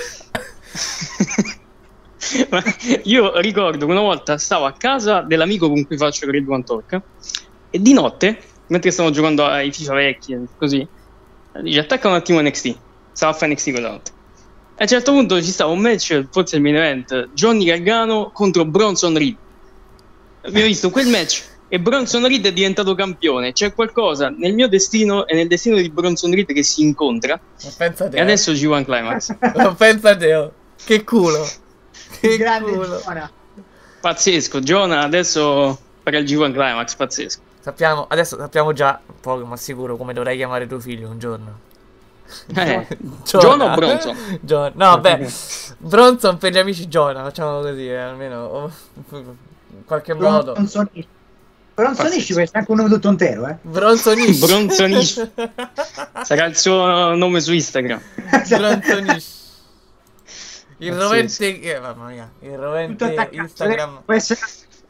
Io 3.05 3.39
ricordo 3.39 3.87
che 3.87 3.91
una 3.91 4.01
volta 4.01 4.37
stavo 4.37 4.65
a 4.65 4.73
casa 4.73 5.21
dell'amico 5.21 5.69
con 5.69 5.83
cui 5.87 5.97
faccio 5.97 6.29
Red 6.29 6.47
One 6.47 6.63
Talk 6.63 7.01
e 7.71 7.81
di 7.81 7.93
notte, 7.93 8.37
mentre 8.67 8.91
stavamo 8.91 9.11
giocando 9.13 9.43
ai 9.43 9.71
FIFA 9.71 9.93
vecchi 9.95 10.37
così, 10.55 10.87
dice 11.63 11.79
attacca 11.79 12.09
un 12.09 12.13
attimo 12.13 12.39
NXT. 12.41 12.77
Stavo 13.11 13.31
a 13.31 13.35
fare 13.35 13.53
NXT 13.53 13.71
quella 13.71 13.89
notte. 13.89 14.11
A 14.77 14.83
un 14.83 14.87
certo 14.87 15.13
punto 15.13 15.41
ci 15.41 15.49
stava 15.49 15.71
un 15.71 15.79
match, 15.79 16.27
forse 16.29 16.57
il 16.57 16.61
main 16.61 16.75
event, 16.75 17.29
Johnny 17.33 17.65
Gargano 17.65 18.29
contro 18.31 18.65
Bronson 18.65 19.17
Reed. 19.17 19.37
Abbiamo 20.45 20.67
visto 20.67 20.89
quel 20.89 21.07
match 21.07 21.43
e 21.67 21.79
Bronson 21.79 22.27
Reed 22.27 22.45
è 22.45 22.53
diventato 22.53 22.93
campione. 22.95 23.51
C'è 23.51 23.73
qualcosa 23.73 24.29
nel 24.29 24.53
mio 24.53 24.67
destino 24.67 25.25
e 25.25 25.35
nel 25.35 25.47
destino 25.47 25.75
di 25.77 25.89
Bronson 25.89 26.31
Reed 26.31 26.53
che 26.53 26.63
si 26.63 26.83
incontra. 26.83 27.39
Pensa 27.77 28.07
te. 28.07 28.17
E 28.17 28.21
adesso 28.21 28.51
G1 28.51 28.83
Climax. 28.85 29.35
Non 29.55 29.75
pensa 29.75 30.15
te. 30.15 30.35
oh. 30.35 30.51
Che 30.83 31.03
culo. 31.03 31.45
Che 32.19 32.37
Grande 32.37 32.71
culo. 32.71 33.01
Jonah. 33.03 33.31
Pazzesco, 33.99 34.59
Jonah 34.59 35.01
adesso 35.01 35.77
farà 36.03 36.19
il 36.19 36.25
G1 36.25 36.53
Climax, 36.53 36.95
pazzesco. 36.95 37.41
Sappiamo, 37.59 38.05
adesso 38.07 38.37
sappiamo 38.37 38.71
già, 38.73 39.01
poco 39.19 39.43
ma 39.45 39.57
sicuro, 39.57 39.97
come 39.97 40.13
dovrai 40.13 40.37
chiamare 40.37 40.67
tuo 40.67 40.79
figlio 40.79 41.09
un 41.09 41.17
giorno. 41.17 41.59
Eh, 42.55 42.87
Jonah 43.25 43.71
o 43.71 43.75
Bronson? 43.75 44.39
John- 44.41 44.73
no, 44.75 44.99
beh, 44.99 45.27
Bronson 45.79 46.37
per 46.37 46.51
gli 46.51 46.59
amici 46.59 46.85
Jonah, 46.87 47.23
facciamo 47.23 47.61
così, 47.61 47.87
eh, 47.87 47.95
almeno 47.95 48.71
in 49.77 49.85
qualche 49.85 50.13
modo. 50.13 50.53
Bronzonish. 50.53 51.05
Bronzonish 51.75 52.31
può 52.31 52.41
essere 52.41 52.59
anche 52.59 52.71
un 52.71 52.77
nome 52.77 52.89
tutto 52.89 53.09
intero, 53.09 53.47
eh. 53.47 53.57
Bronzonish. 53.61 54.39
Bronzonish. 54.45 55.29
Sarà 56.23 56.45
il 56.45 56.55
suo 56.55 57.13
nome 57.15 57.41
su 57.41 57.51
Instagram. 57.53 58.01
Bronzonish. 58.47 59.43
Il 60.77 60.89
Pazzesco. 60.89 61.03
rovente, 61.07 61.61
eh, 61.61 61.79
mamma 61.79 62.07
mia, 62.09 62.29
il 62.41 62.57
rovente 62.57 63.03
attaccato. 63.05 63.35
Instagram. 63.35 64.01
Può 64.05 64.13
essere, 64.13 64.39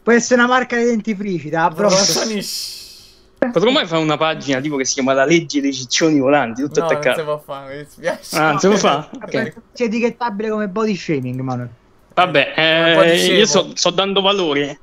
può 0.02 0.12
essere 0.14 0.42
una 0.42 0.50
marca 0.50 0.76
di 0.78 0.84
dentifrici, 0.86 1.50
da 1.50 1.70
Bronson. 1.70 2.14
Bronzonish. 2.14 2.84
Potremmo 3.52 3.72
mai 3.72 3.86
fare 3.86 4.02
una 4.02 4.18
pagina 4.18 4.60
tipo 4.60 4.76
che 4.78 4.86
si 4.86 4.94
chiama 4.96 5.14
La 5.14 5.26
legge 5.26 5.62
dei 5.62 5.74
ciccioni 5.74 6.20
volanti, 6.20 6.62
tutto 6.64 6.80
No, 6.80 6.86
non 6.88 7.02
si 7.02 7.08
attaccato. 7.10 7.24
può 7.24 7.40
fare, 7.46 7.76
mi 7.78 7.84
dispiace. 7.84 8.36
Ah, 8.38 8.50
non 8.52 8.60
si 8.60 8.68
può 8.68 8.78
fare? 8.78 9.08
Ok. 9.14 9.54
C'è 9.74 9.84
etichettabile 9.84 10.50
come 10.50 10.68
body 10.68 10.96
shaming, 10.96 11.40
Manuel. 11.42 11.70
Vabbè, 12.16 12.54
eh, 12.56 13.16
io 13.38 13.46
sto, 13.46 13.72
sto 13.76 13.90
dando 13.90 14.22
valore. 14.22 14.80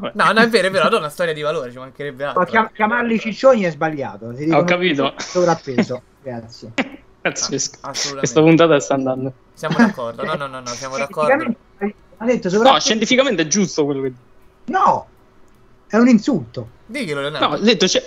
No, 0.00 0.32
no, 0.32 0.40
è 0.40 0.48
vero, 0.48 0.68
è 0.68 0.70
vero, 0.70 0.90
è 0.90 0.96
una 0.96 1.08
storia 1.08 1.32
di 1.32 1.40
valore, 1.40 1.70
ci 1.70 1.78
mancherebbe 1.78 2.24
altro. 2.24 2.40
Ma 2.40 2.46
chiam- 2.46 2.70
chiamarli 2.72 3.18
ciccioni 3.18 3.62
è 3.62 3.70
sbagliato. 3.70 4.34
Ho 4.52 4.64
capito. 4.64 5.14
Sovrappeso. 5.16 6.02
Grazie. 6.22 6.72
Pazzesco. 7.20 7.78
Assolutamente. 7.80 8.18
Questa 8.18 8.40
puntata 8.40 8.80
sta 8.80 8.94
andando. 8.94 9.32
Siamo 9.54 9.76
d'accordo, 9.76 10.24
no, 10.24 10.34
no, 10.34 10.46
no, 10.46 10.60
no, 10.60 10.66
siamo 10.66 10.96
d'accordo. 10.96 11.28
Scientificamente- 11.30 11.94
Ha 12.18 12.24
detto 12.24 12.48
No, 12.48 12.54
soprattutto... 12.54 12.80
scientificamente 12.80 13.42
è 13.42 13.46
giusto 13.46 13.84
quello 13.84 14.02
che 14.02 14.12
No! 14.66 15.06
È 15.86 15.96
un 15.96 16.08
insulto. 16.08 16.68
Diglielo, 16.86 17.20
Leonardo. 17.20 17.46
No, 17.48 17.54
ho 17.54 17.58
detto, 17.58 17.86
sci- 17.86 18.02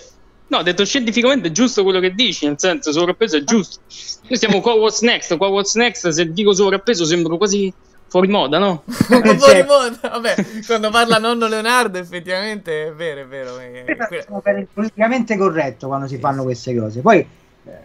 no, 0.47 0.57
ho 0.57 0.63
detto 0.63 0.85
scientificamente 0.85 1.47
è 1.47 1.51
giusto 1.51 1.83
quello 1.83 1.99
che 1.99 2.13
dici, 2.13 2.45
nel 2.45 2.59
senso 2.59 2.91
sovrappeso 2.91 3.37
è 3.37 3.43
giusto. 3.43 3.79
Noi 4.27 4.35
stiamo 4.37 4.61
qua 4.61 4.73
what's 4.73 5.01
next, 5.01 5.35
qua 5.37 5.47
what's 5.47 5.75
next, 5.75 6.07
se 6.09 6.31
dico 6.31 6.53
sovrappeso 6.53 7.05
sembro 7.05 7.37
quasi 7.37 7.73
fuori 8.12 8.28
moda, 8.28 8.57
no? 8.59 8.84
Un 8.86 9.22
po' 9.22 9.38
Cioè- 9.38 9.62
di 9.62 9.68
moda. 9.68 9.97
Vabbè, 10.09 10.36
quando 10.68 10.89
parla 10.89 11.18
nonno 11.18 11.47
Leonardo, 11.47 11.97
effettivamente 11.97 12.88
è 12.88 12.91
vero, 12.91 13.22
è 13.22 13.26
vero. 13.26 13.57
eh, 13.57 13.86
Sono 14.28 14.41
per 14.41 14.57
il 14.57 14.68
politicamente 14.72 15.38
corretto 15.38 15.88
quando 15.88 16.07
si 16.07 16.18
fanno 16.18 16.43
queste 16.43 16.76
cose. 16.76 16.99
Poi, 16.99 17.20
eh, 17.20 17.78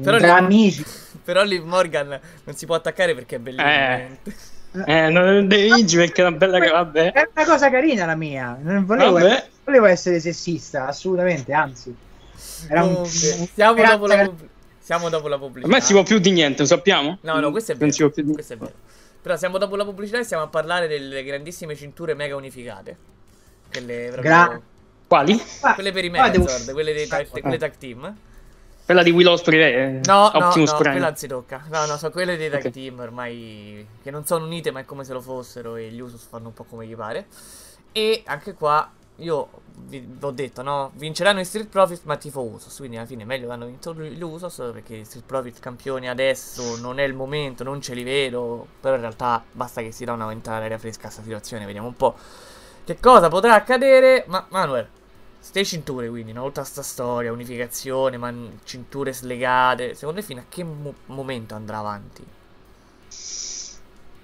Però 0.00 0.18
tra 0.18 0.38
lì- 0.38 0.44
amici... 0.44 0.84
Però 1.24 1.42
lì 1.42 1.58
Morgan 1.58 2.20
non 2.44 2.54
si 2.54 2.64
può 2.66 2.76
attaccare 2.76 3.12
perché 3.16 3.36
è 3.36 3.38
bellissimo. 3.40 3.68
Eh. 3.68 4.08
Eh, 4.86 5.08
non 5.08 5.48
devi 5.48 5.72
vincere 5.72 6.04
perché 6.04 6.22
è 6.22 6.26
una 6.26 6.36
bella 6.36 6.60
che 6.60 6.70
vabbè. 6.70 7.12
È 7.12 7.28
una 7.34 7.44
cosa 7.44 7.68
carina 7.68 8.04
la 8.06 8.14
mia. 8.14 8.56
Non 8.62 8.84
volevo, 8.86 9.12
Vabbè. 9.14 9.46
volevo 9.64 9.86
essere 9.86 10.20
sessista, 10.20 10.86
assolutamente, 10.86 11.52
anzi. 11.52 11.92
Era 12.68 12.84
un... 12.84 13.04
Siamo, 13.06 13.74
dopo 13.82 14.06
la 14.06 14.30
siamo 14.78 15.08
dopo 15.08 15.26
la 15.26 15.36
pubblicità. 15.38 15.66
A 15.66 15.74
me 15.76 15.80
si 15.84 15.92
può 15.94 16.04
più 16.04 16.18
di 16.18 16.30
niente, 16.30 16.60
lo 16.60 16.68
sappiamo? 16.68 17.18
No, 17.22 17.40
no, 17.40 17.50
questo 17.50 17.72
è 17.72 17.74
Non 17.74 17.88
vero. 17.88 17.92
si 17.92 18.02
può 18.02 18.10
più 18.12 18.22
di 18.22 18.32
Questo 18.34 18.52
è 18.52 18.56
vero. 18.56 18.72
Però 19.26 19.36
siamo 19.36 19.58
dopo 19.58 19.74
la 19.74 19.82
pubblicità 19.82 20.20
e 20.20 20.22
stiamo 20.22 20.44
a 20.44 20.46
parlare 20.46 20.86
delle 20.86 21.24
grandissime 21.24 21.74
cinture 21.74 22.14
mega 22.14 22.36
unificate. 22.36 22.96
Quelle 23.72 24.10
proprio... 24.12 24.20
Gra- 24.22 24.60
Quali? 25.08 25.42
Quelle 25.74 25.90
per 25.90 26.04
i 26.04 26.16
Ah, 26.16 26.30
devo- 26.30 26.44
Megazord, 26.44 26.72
quelle 26.72 26.92
dei 26.92 27.08
tag, 27.08 27.28
quelle 27.28 27.58
tag 27.58 27.76
team. 27.76 28.16
Quella 28.84 29.02
di 29.02 29.10
Will 29.10 29.26
Osprey 29.26 29.58
eh, 29.60 30.00
No, 30.04 30.30
no, 30.32 30.46
Optimus 30.46 30.70
no, 30.70 30.76
Prime. 30.76 30.90
quella 30.92 31.06
non 31.08 31.16
si 31.16 31.26
tocca. 31.26 31.64
No, 31.68 31.86
no, 31.86 31.96
sono 31.96 32.12
quelle 32.12 32.36
dei 32.36 32.48
tag 32.48 32.66
Ok. 32.66 32.70
team 32.70 33.00
ormai 33.00 33.84
che 34.00 34.12
non 34.12 34.24
sono 34.24 34.44
unite, 34.44 34.70
ma 34.70 34.78
è 34.78 34.84
come 34.84 35.02
se 35.02 35.12
lo 35.12 35.20
fossero 35.20 35.74
e 35.74 35.88
gli 35.88 35.98
Usos 35.98 36.22
fanno 36.22 36.46
un 36.46 36.54
po' 36.54 36.62
come 36.62 36.86
gli 36.86 36.94
pare. 36.94 37.26
E 37.90 38.22
anche 38.26 38.54
qua 38.54 38.88
io 39.16 39.48
vi, 39.78 40.06
ho 40.20 40.30
detto, 40.30 40.62
no, 40.62 40.90
vinceranno 40.94 41.40
i 41.40 41.44
Street 41.44 41.68
Profits, 41.68 42.02
ma 42.04 42.16
tifo 42.16 42.42
Usos, 42.42 42.76
quindi 42.76 42.96
alla 42.96 43.06
fine 43.06 43.22
è 43.22 43.26
meglio 43.26 43.46
che 43.46 43.52
hanno 43.52 43.66
vinto 43.66 43.94
gli 43.94 44.22
Usos 44.22 44.54
perché 44.72 44.96
i 44.96 45.04
Street 45.04 45.24
Profits 45.26 45.60
campioni 45.60 46.08
adesso 46.08 46.76
non 46.78 46.98
è 46.98 47.04
il 47.04 47.14
momento, 47.14 47.64
non 47.64 47.80
ce 47.80 47.94
li 47.94 48.02
vedo, 48.02 48.66
però 48.80 48.94
in 48.94 49.00
realtà 49.02 49.42
basta 49.52 49.82
che 49.82 49.92
si 49.92 50.04
dà 50.04 50.12
una 50.12 50.26
ventata 50.26 50.60
d'aria 50.60 50.78
fresca 50.78 51.00
a 51.00 51.04
questa 51.04 51.22
situazione, 51.22 51.66
vediamo 51.66 51.88
un 51.88 51.96
po' 51.96 52.14
che 52.84 52.98
cosa 53.00 53.28
potrà 53.28 53.54
accadere, 53.54 54.24
ma 54.28 54.46
Manuel 54.50 54.88
Ste 55.40 55.64
cinture 55.64 56.08
quindi, 56.08 56.32
una 56.32 56.40
volta 56.40 56.64
sta 56.64 56.82
storia, 56.82 57.30
unificazione, 57.32 58.16
ma 58.16 58.34
cinture 58.64 59.12
slegate, 59.12 59.94
secondo 59.94 60.20
te 60.20 60.26
fino 60.26 60.40
a 60.40 60.44
che 60.48 60.64
mo- 60.64 60.94
momento 61.06 61.54
andrà 61.54 61.78
avanti? 61.78 62.24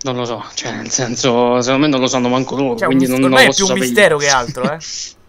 Non 0.04 0.16
lo 0.16 0.24
so, 0.24 0.44
cioè 0.54 0.72
nel 0.72 0.90
senso, 0.90 1.60
secondo 1.60 1.86
me 1.86 1.92
non 1.92 2.00
lo 2.00 2.08
sanno 2.08 2.28
manco 2.28 2.56
loro, 2.56 2.76
Cioè, 2.76 2.86
quindi 2.86 3.06
non, 3.06 3.20
non 3.20 3.30
ormai 3.30 3.44
è 3.44 3.46
posso 3.46 3.66
più 3.66 3.74
un 3.74 3.80
sapere. 3.80 3.86
mistero 3.86 4.18
che 4.18 4.28
altro, 4.28 4.72
eh. 4.72 4.78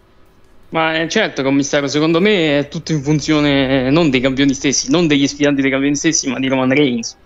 Ma 0.70 0.94
è 1.00 1.06
certo 1.06 1.42
che 1.42 1.46
è 1.46 1.50
un 1.50 1.56
mistero, 1.56 1.86
secondo 1.86 2.20
me 2.20 2.58
è 2.58 2.68
tutto 2.68 2.90
in 2.90 3.00
funzione 3.02 3.90
non 3.90 4.10
dei 4.10 4.20
campioni 4.20 4.52
stessi, 4.54 4.90
non 4.90 5.06
degli 5.06 5.28
sfidanti 5.28 5.62
dei 5.62 5.70
campioni 5.70 5.94
stessi, 5.94 6.28
ma 6.28 6.40
di 6.40 6.48
Roman 6.48 6.74
Reigns. 6.74 7.16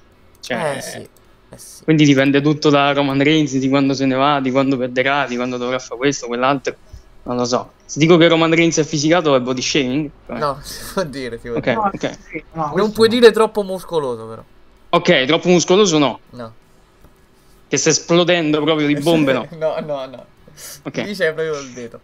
Cioè, 0.41 0.75
Eh 0.77 0.81
sì, 0.83 0.99
eh 0.99 1.57
sì. 1.57 1.85
Quindi 1.85 2.05
dipende 2.05 2.43
tutto 2.43 2.69
da 2.69 2.93
Roman 2.93 3.23
Reigns, 3.23 3.57
di 3.57 3.69
quando 3.71 3.95
se 3.95 4.05
ne 4.05 4.15
va, 4.17 4.41
di 4.41 4.51
quando 4.51 4.77
perderà, 4.77 5.25
di 5.27 5.37
quando 5.37 5.57
dovrà 5.57 5.79
fare 5.79 5.97
questo, 5.97 6.27
quell'altro. 6.27 6.77
Non 7.23 7.37
lo 7.37 7.47
so. 7.47 7.73
Se 7.87 7.99
dico 7.99 8.19
che 8.19 8.29
Roman 8.29 8.53
Reigns 8.55 8.79
è 8.79 8.85
fisicato 8.85 9.35
è 9.35 9.41
body 9.41 9.63
shaming? 9.63 10.11
No, 10.27 10.59
si 10.63 10.81
può 10.93 11.05
dire, 11.05 11.39
si 11.41 11.49
può 11.49 11.57
Ok, 11.57 11.65
dire. 11.99 12.19
ok. 12.53 12.75
Non 12.77 12.93
puoi 12.93 13.09
dire 13.09 13.31
troppo 13.33 13.63
muscoloso, 13.63 14.27
però. 14.27 14.45
Ok, 14.91 15.25
troppo 15.25 15.49
muscoloso 15.49 15.97
no. 15.97 16.21
No. 16.31 16.53
Che 17.69 17.77
sta 17.77 17.91
esplodendo 17.91 18.63
proprio 18.63 18.87
di 18.87 18.95
bombe 18.95 19.33
no. 19.33 19.47
no, 19.59 19.79
no, 19.81 20.07
no. 20.07 20.27
Ok. 20.85 20.97
Lì 20.97 21.15
c'è 21.15 21.33
proprio 21.35 21.59
il 21.59 21.73
veto. 21.73 22.01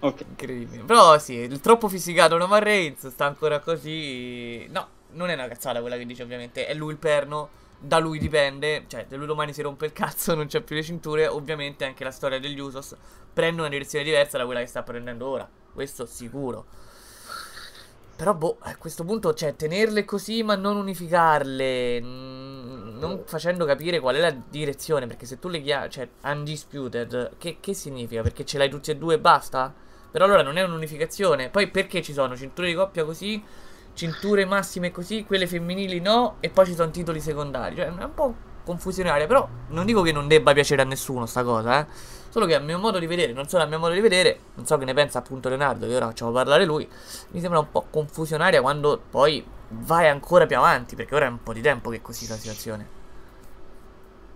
Ok. 0.00 0.22
Incredibile. 0.22 0.82
Però 0.84 1.18
sì, 1.18 1.34
il 1.34 1.60
troppo 1.60 1.88
fisicato 1.88 2.36
Roman 2.36 2.62
Reigns 2.62 3.06
sta 3.08 3.26
ancora 3.26 3.60
così. 3.60 4.66
No, 4.70 4.88
non 5.12 5.28
è 5.28 5.34
una 5.34 5.46
cazzata 5.46 5.80
quella 5.80 5.96
che 5.96 6.06
dice, 6.06 6.22
ovviamente. 6.22 6.66
È 6.66 6.74
lui 6.74 6.92
il 6.92 6.98
perno. 6.98 7.60
Da 7.78 7.98
lui 7.98 8.18
dipende. 8.18 8.84
Cioè, 8.86 9.06
se 9.08 9.16
lui 9.16 9.26
domani 9.26 9.52
si 9.52 9.62
rompe 9.62 9.86
il 9.86 9.92
cazzo, 9.92 10.34
non 10.34 10.46
c'è 10.46 10.60
più 10.62 10.74
le 10.74 10.82
cinture. 10.82 11.26
Ovviamente 11.26 11.84
anche 11.84 12.02
la 12.02 12.10
storia 12.10 12.40
degli 12.40 12.58
Usos 12.58 12.96
prende 13.32 13.60
una 13.60 13.70
direzione 13.70 14.04
diversa 14.04 14.38
da 14.38 14.44
quella 14.44 14.60
che 14.60 14.66
sta 14.66 14.82
prendendo 14.82 15.28
ora. 15.28 15.48
Questo 15.72 16.06
sicuro. 16.06 16.64
Però, 18.22 18.34
boh, 18.34 18.58
a 18.60 18.76
questo 18.76 19.02
punto, 19.02 19.34
cioè, 19.34 19.56
tenerle 19.56 20.04
così 20.04 20.44
ma 20.44 20.54
non 20.54 20.76
unificarle, 20.76 22.00
mm, 22.00 22.98
non 23.00 23.22
facendo 23.24 23.64
capire 23.64 23.98
qual 23.98 24.14
è 24.14 24.20
la 24.20 24.30
direzione, 24.48 25.08
perché 25.08 25.26
se 25.26 25.40
tu 25.40 25.48
le 25.48 25.60
chiami, 25.60 25.90
cioè, 25.90 26.08
undisputed, 26.22 27.32
che, 27.36 27.56
che 27.58 27.74
significa? 27.74 28.22
Perché 28.22 28.44
ce 28.44 28.58
l'hai 28.58 28.70
tutti 28.70 28.92
e 28.92 28.96
due 28.96 29.14
e 29.14 29.18
basta? 29.18 29.74
Però 30.08 30.24
allora 30.24 30.42
non 30.42 30.56
è 30.56 30.62
un'unificazione. 30.62 31.48
Poi 31.48 31.68
perché 31.68 32.00
ci 32.00 32.12
sono 32.12 32.36
cinture 32.36 32.68
di 32.68 32.74
coppia 32.74 33.04
così, 33.04 33.42
cinture 33.92 34.44
massime 34.44 34.92
così, 34.92 35.24
quelle 35.24 35.48
femminili 35.48 35.98
no, 35.98 36.36
e 36.38 36.48
poi 36.48 36.66
ci 36.66 36.74
sono 36.76 36.92
titoli 36.92 37.18
secondari. 37.18 37.74
Cioè, 37.74 37.86
è 37.86 38.04
un 38.04 38.14
po' 38.14 38.36
confusionaria, 38.64 39.26
però 39.26 39.48
non 39.70 39.84
dico 39.84 40.00
che 40.02 40.12
non 40.12 40.28
debba 40.28 40.52
piacere 40.52 40.82
a 40.82 40.84
nessuno 40.84 41.26
sta 41.26 41.42
cosa, 41.42 41.80
eh. 41.80 41.86
Solo 42.32 42.46
che 42.46 42.54
a 42.54 42.60
mio 42.60 42.78
modo 42.78 42.98
di 42.98 43.06
vedere, 43.06 43.34
non 43.34 43.46
solo 43.46 43.62
a 43.62 43.66
mio 43.66 43.78
modo 43.78 43.92
di 43.92 44.00
vedere, 44.00 44.38
non 44.54 44.64
so 44.64 44.78
che 44.78 44.86
ne 44.86 44.94
pensa 44.94 45.18
appunto 45.18 45.50
Leonardo, 45.50 45.86
che 45.86 45.94
ora 45.94 46.06
facciamo 46.06 46.30
parlare 46.30 46.64
lui, 46.64 46.88
mi 47.32 47.40
sembra 47.40 47.58
un 47.58 47.66
po' 47.70 47.84
confusionaria 47.90 48.62
quando 48.62 48.98
poi 49.10 49.44
vai 49.68 50.08
ancora 50.08 50.46
più 50.46 50.56
avanti, 50.56 50.96
perché 50.96 51.14
ora 51.14 51.26
è 51.26 51.28
un 51.28 51.42
po' 51.42 51.52
di 51.52 51.60
tempo 51.60 51.90
che 51.90 51.96
è 51.96 52.00
così 52.00 52.26
la 52.26 52.36
situazione. 52.36 52.86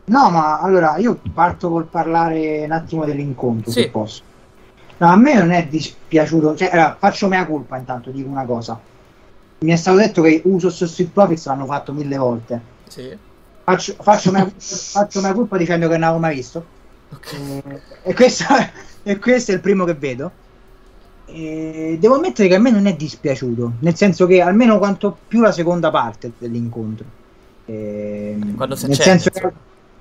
No, 0.04 0.28
ma 0.28 0.60
allora 0.60 0.98
io 0.98 1.18
parto 1.32 1.70
col 1.70 1.86
parlare 1.86 2.64
un 2.64 2.72
attimo 2.72 3.06
dell'incontro, 3.06 3.70
Sì. 3.70 3.80
se 3.84 3.88
posso. 3.88 4.22
No, 4.98 5.06
a 5.08 5.16
me 5.16 5.32
non 5.32 5.50
è 5.50 5.66
dispiaciuto, 5.66 6.54
cioè, 6.54 6.68
allora, 6.70 6.96
faccio 6.98 7.28
mea 7.28 7.46
colpa 7.46 7.78
intanto, 7.78 8.10
dico 8.10 8.28
una 8.28 8.44
cosa. 8.44 8.78
Mi 9.60 9.72
è 9.72 9.76
stato 9.76 9.96
detto 9.96 10.20
che 10.20 10.42
Usos 10.44 10.82
e 10.82 10.86
Street 10.86 11.10
Profits 11.12 11.46
l'hanno 11.46 11.64
fatto 11.64 11.94
mille 11.94 12.18
volte. 12.18 12.60
Sì. 12.88 13.16
Faccio, 13.64 13.94
faccio, 13.98 14.30
mea, 14.32 14.46
faccio 14.54 15.22
mea 15.22 15.32
colpa 15.32 15.56
dicendo 15.56 15.86
che 15.86 15.92
non 15.92 16.00
l'avevo 16.00 16.18
mai 16.20 16.34
visto. 16.34 16.74
Eh, 17.32 17.80
e, 18.02 18.14
questo, 18.14 18.44
e 19.02 19.18
questo 19.18 19.52
è 19.52 19.54
il 19.54 19.60
primo 19.60 19.84
che 19.84 19.94
vedo. 19.94 20.30
E 21.26 21.96
devo 22.00 22.14
ammettere 22.14 22.48
che 22.48 22.54
a 22.54 22.60
me 22.60 22.70
non 22.70 22.86
è 22.86 22.94
dispiaciuto, 22.94 23.74
nel 23.80 23.96
senso 23.96 24.26
che 24.26 24.40
almeno 24.40 24.78
quanto 24.78 25.16
più 25.26 25.40
la 25.40 25.52
seconda 25.52 25.90
parte 25.90 26.32
dell'incontro. 26.38 27.04
Ehm, 27.66 28.54
Quando 28.54 28.76
si 28.76 28.86
nel 28.86 28.98
senso 28.98 29.30
che 29.30 29.52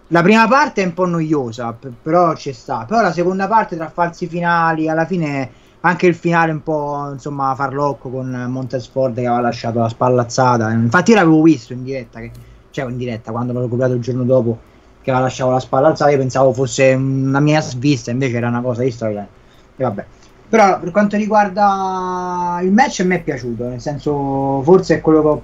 la 0.10 0.22
prima 0.22 0.48
parte 0.48 0.84
è 0.84 0.86
un 0.86 0.94
po' 0.94 1.06
noiosa, 1.06 1.76
però 2.02 2.36
ci 2.36 2.54
sta. 2.54 2.86
Però 2.86 3.02
la 3.02 3.12
seconda 3.12 3.48
parte 3.48 3.76
tra 3.76 3.90
falsi 3.90 4.28
finali, 4.28 4.88
alla 4.88 5.06
fine 5.06 5.64
anche 5.82 6.08
il 6.08 6.16
finale 6.16 6.52
un 6.52 6.64
po' 6.64 7.12
insomma 7.14 7.54
farlocco 7.56 8.10
con 8.10 8.30
Montesford 8.50 9.16
che 9.16 9.28
aveva 9.28 9.42
lasciato 9.42 9.80
la 9.80 9.90
spallazzata. 9.90 10.72
Infatti 10.72 11.12
io 11.12 11.18
l'avevo 11.18 11.42
visto 11.42 11.74
in 11.74 11.84
diretta, 11.84 12.20
che, 12.20 12.32
cioè 12.72 12.90
in 12.90 12.98
diretta 12.98 13.32
quando 13.32 13.54
l'ho 13.54 13.62
recuperato 13.62 13.94
il 13.94 14.02
giorno 14.02 14.24
dopo 14.24 14.60
che 15.06 15.12
aveva 15.12 15.28
lasciato 15.28 15.52
la 15.52 15.60
spalla 15.60 15.90
alzata, 15.90 16.10
io 16.10 16.18
pensavo 16.18 16.52
fosse 16.52 16.94
una 16.94 17.40
mia 17.40 17.62
svista, 17.62 18.10
invece 18.10 18.38
era 18.38 18.48
una 18.48 18.62
cosa 18.62 18.82
di 18.82 18.90
storia. 18.90 19.22
E 19.78 19.84
vabbè. 19.84 20.06
Però 20.50 20.80
per 20.80 20.90
quanto 20.90 21.16
riguarda 21.16 22.58
il 22.64 22.72
match 22.72 23.02
a 23.02 23.04
me 23.04 23.18
è 23.18 23.22
piaciuto, 23.22 23.68
nel 23.68 23.80
senso 23.80 24.64
forse 24.64 24.96
è 24.96 25.02
quello 25.02 25.22
che 25.22 25.28
ho- 25.28 25.42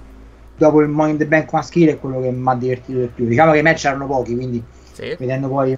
dopo 0.57 0.81
il 0.81 0.87
Money 0.87 1.11
in 1.11 1.17
the 1.19 1.27
Bank 1.27 1.53
maschile 1.53 1.91
è 1.91 1.99
quello 1.99 2.19
che 2.21 2.31
mi 2.31 2.49
ha 2.49 2.55
divertito 2.55 2.99
di 3.01 3.05
più. 3.13 3.27
Diciamo 3.27 3.51
che 3.51 3.59
i 3.59 3.61
match 3.61 3.85
erano 3.85 4.07
pochi, 4.07 4.33
quindi 4.35 4.63
Sì. 4.93 5.15
vedendo 5.19 5.47
poi 5.47 5.77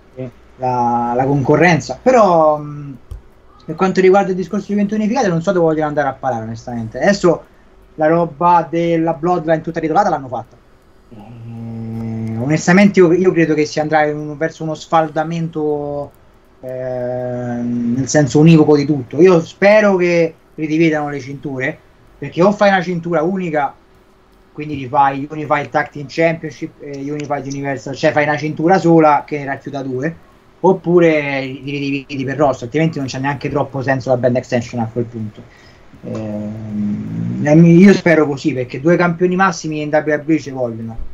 la, 0.56 1.12
la 1.14 1.26
concorrenza. 1.26 2.00
Però 2.02 2.58
mh, 2.58 2.98
per 3.66 3.76
quanto 3.76 4.00
riguarda 4.00 4.30
il 4.30 4.38
discorso 4.38 4.68
di 4.68 4.74
eventi 4.74 4.94
unificati 4.94 5.28
non 5.28 5.42
so 5.42 5.52
dove 5.52 5.66
vogliono 5.66 5.88
andare 5.90 6.08
a 6.08 6.14
parare 6.14 6.44
onestamente. 6.44 7.00
Adesso 7.02 7.44
la 7.96 8.08
roba 8.08 8.66
della 8.70 9.14
Bloodline 9.14 9.60
tutta 9.60 9.82
ritrovata 9.82 10.08
l'hanno 10.08 10.30
fatta. 10.30 10.56
Eh, 12.44 12.56
onestamente 12.56 13.00
io, 13.00 13.12
io 13.14 13.32
credo 13.32 13.54
che 13.54 13.66
si 13.66 13.80
andrà 13.80 14.02
un- 14.14 14.38
verso 14.38 14.64
uno 14.64 14.76
sfaldamento 14.76 16.12
eh, 16.60 16.68
nel 17.62 18.08
senso 18.08 18.40
univoco 18.40 18.76
di 18.76 18.86
tutto. 18.86 19.22
Io 19.22 19.42
spero 19.42 19.96
che 19.96 20.42
ridividano 20.56 21.10
le 21.10 21.20
cinture 21.20 21.80
perché 22.18 22.42
o 22.44 22.52
fai 22.52 22.70
una 22.70 22.82
cintura 22.82 23.22
unica 23.24 23.78
quindi 24.52 24.78
ti 24.78 24.88
fai 24.88 25.28
Unified 25.30 25.70
Tag 25.70 25.90
Team 25.90 26.06
Championship 26.08 26.80
e 26.80 27.12
Unified 27.12 27.46
Universal, 27.48 27.96
cioè 27.96 28.12
fai 28.12 28.24
una 28.26 28.38
cintura 28.38 28.78
sola 28.78 29.24
che 29.26 29.40
ne 29.40 29.46
racchiuda 29.46 29.82
due, 29.82 30.22
oppure 30.60 31.42
li 31.46 32.06
dividi 32.06 32.24
per 32.24 32.38
roster, 32.38 32.66
altrimenti 32.66 33.00
non 33.00 33.08
c'è 33.08 33.20
neanche 33.20 33.50
troppo 33.50 33.82
senso 33.82 34.10
la 34.12 34.18
band 34.18 34.36
extension 34.38 34.80
a 34.82 34.88
quel 34.92 35.06
punto. 35.06 35.48
Ehm, 36.02 37.66
io 37.66 37.94
spero 37.94 38.28
così 38.28 38.54
perché 38.54 38.80
due 38.80 38.96
campioni 38.98 39.36
massimi 39.36 39.82
in 39.82 39.90
WWE 39.92 40.40
ci 40.40 40.52
vogliono. 40.52 41.13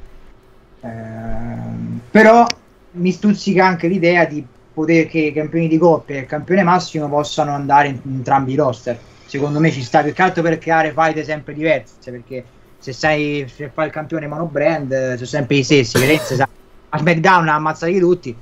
Ehm, 0.82 2.00
però 2.10 2.46
mi 2.92 3.12
stuzzica 3.12 3.66
anche 3.66 3.88
l'idea 3.88 4.26
di 4.26 4.46
poter 4.74 5.08
che 5.08 5.20
i 5.20 5.34
campioni 5.34 5.68
di 5.68 5.78
coppia 5.78 6.16
e 6.16 6.20
il 6.20 6.26
campione 6.26 6.64
massimo 6.64 7.08
possano 7.10 7.52
andare 7.52 7.90
in, 7.90 8.00
in 8.04 8.14
entrambi 8.16 8.54
i 8.54 8.56
roster. 8.56 8.98
Secondo 9.26 9.60
me 9.60 9.72
ci 9.72 9.84
sta 9.84 10.02
più 10.02 10.14
che 10.14 10.22
altro 10.22 10.42
per 10.42 10.58
creare 10.58 10.92
fight 10.92 11.22
sempre 11.24 11.54
diverse 11.54 12.10
perché 12.12 12.44
se 12.80 12.94
sai 12.94 13.46
se 13.54 13.70
fai 13.74 13.88
il 13.88 13.92
campione 13.92 14.26
monobbrand 14.28 14.92
eh, 14.92 15.14
sono 15.16 15.26
sempre 15.28 15.58
i 15.58 15.64
stessi. 15.64 15.98
Reigns 16.00 16.34
sa- 16.34 16.48
a 16.92 16.98
SmackDown 16.98 17.48
ha 17.50 17.56
ammazzati 17.56 18.00
tutti. 18.00 18.36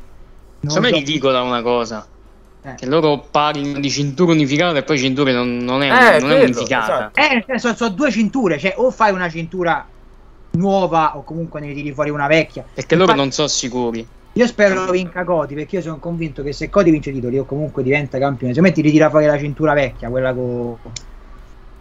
Non 0.60 0.72
Secondo 0.72 0.82
me 0.82 0.90
so- 0.90 0.96
è 0.96 1.06
ridicola 1.06 1.42
una 1.42 1.62
cosa. 1.62 2.08
Eh. 2.62 2.76
Che 2.76 2.86
loro 2.86 3.26
parlino 3.32 3.80
di 3.80 3.90
cintura 3.90 4.32
unificata 4.32 4.78
e 4.78 4.84
poi 4.84 4.98
cintura 4.98 5.32
non, 5.32 5.58
non 5.58 5.84
è, 5.84 5.88
Eh, 5.88 6.20
non 6.20 6.32
è 6.32 6.36
quello, 6.36 6.44
unificata. 6.44 7.12
Eh, 7.14 7.34
nel 7.34 7.44
senso, 7.48 7.76
sono 7.76 7.90
due 7.92 8.12
cinture, 8.12 8.58
cioè 8.58 8.74
o 8.78 8.92
fai 8.92 9.12
una 9.12 9.30
cintura 9.30 9.86
nuova 10.52 11.18
o 11.18 11.24
comunque 11.24 11.60
ne 11.60 11.74
tiri 11.74 11.92
fuori 11.94 12.10
una 12.10 12.28
vecchia. 12.28 12.64
Perché 12.74 12.96
loro 12.96 13.12
Infatti- 13.12 13.20
non 13.22 13.32
sono 13.32 13.48
sicuri. 13.48 14.08
Io 14.34 14.46
spero 14.46 14.86
lo 14.86 14.92
vinca 14.92 15.24
Cody 15.24 15.56
perché 15.56 15.78
io 15.78 15.82
sono 15.82 15.98
convinto 15.98 16.44
che 16.44 16.54
se 16.54 16.70
Cody 16.70 16.92
vince 16.92 17.10
i 17.10 17.14
titoli 17.14 17.40
o 17.40 17.46
comunque 17.46 17.82
diventa 17.82 18.20
campione, 18.20 18.54
secondo 18.54 18.70
me 18.70 18.82
ti 18.82 18.88
ritira 18.88 19.10
fuori 19.10 19.26
la 19.26 19.38
cintura 19.38 19.74
vecchia, 19.74 20.10
quella, 20.10 20.32
co- 20.34 20.80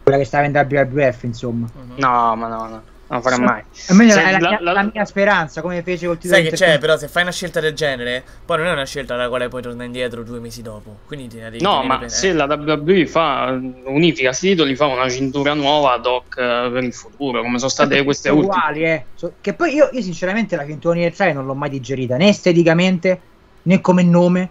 quella 0.02 0.18
che 0.18 0.24
stava 0.24 0.46
in 0.46 0.52
WWF, 0.54 1.24
insomma. 1.24 1.66
No, 1.74 2.34
ma 2.36 2.48
no, 2.48 2.66
no. 2.66 2.84
Non 3.08 3.22
farà 3.22 3.36
Sì. 3.36 3.42
mai. 3.42 3.62
Almeno 3.88 4.10
Se 4.10 4.20
è 4.22 4.32
la, 4.32 4.38
la- 4.40 4.48
mia- 4.48 4.72
la 4.72 4.90
mia 4.92 5.04
speranza, 5.04 5.60
come 5.60 5.80
fece 5.84 6.06
col 6.06 6.18
titolo 6.18 6.40
Sai 6.40 6.50
che 6.50 6.56
c'è, 6.56 6.78
però 6.78 6.96
se 6.96 7.06
fai 7.06 7.22
una 7.22 7.30
scelta 7.30 7.60
del 7.60 7.72
genere, 7.72 8.24
poi 8.44 8.58
non 8.58 8.66
è 8.66 8.72
una 8.72 8.84
scelta 8.84 9.14
alla 9.14 9.28
quale 9.28 9.48
puoi 9.48 9.62
tornare 9.62 9.84
indietro 9.86 10.24
due 10.24 10.40
mesi 10.40 10.60
dopo. 10.60 10.96
Quindi 11.06 11.28
ti 11.28 11.38
devi 11.38 11.60
No, 11.60 11.84
ma 11.84 11.98
bene. 11.98 12.08
se 12.08 12.32
la 12.32 12.46
WWE 12.46 13.06
fa 13.06 13.56
unifica 13.84 14.32
sti 14.32 14.48
titoli, 14.50 14.74
fa 14.74 14.86
una 14.86 15.08
cintura 15.08 15.54
nuova 15.54 15.92
ad 15.92 16.04
hoc 16.04 16.36
eh, 16.36 16.68
per 16.72 16.82
il 16.82 16.92
futuro, 16.92 17.42
come 17.42 17.58
sono 17.58 17.70
state 17.70 18.02
queste 18.02 18.28
Sono 18.30 18.40
ultime. 18.40 18.56
uguali, 18.58 18.82
eh. 18.84 19.04
Che 19.40 19.54
poi 19.54 19.72
io, 19.74 19.88
io 19.92 20.02
sinceramente 20.02 20.56
la 20.56 20.66
cintura 20.66 20.94
universale 20.94 21.32
non 21.32 21.46
l'ho 21.46 21.54
mai 21.54 21.70
digerita, 21.70 22.16
né 22.16 22.28
esteticamente, 22.28 23.20
né 23.62 23.80
come 23.80 24.02
nome, 24.02 24.50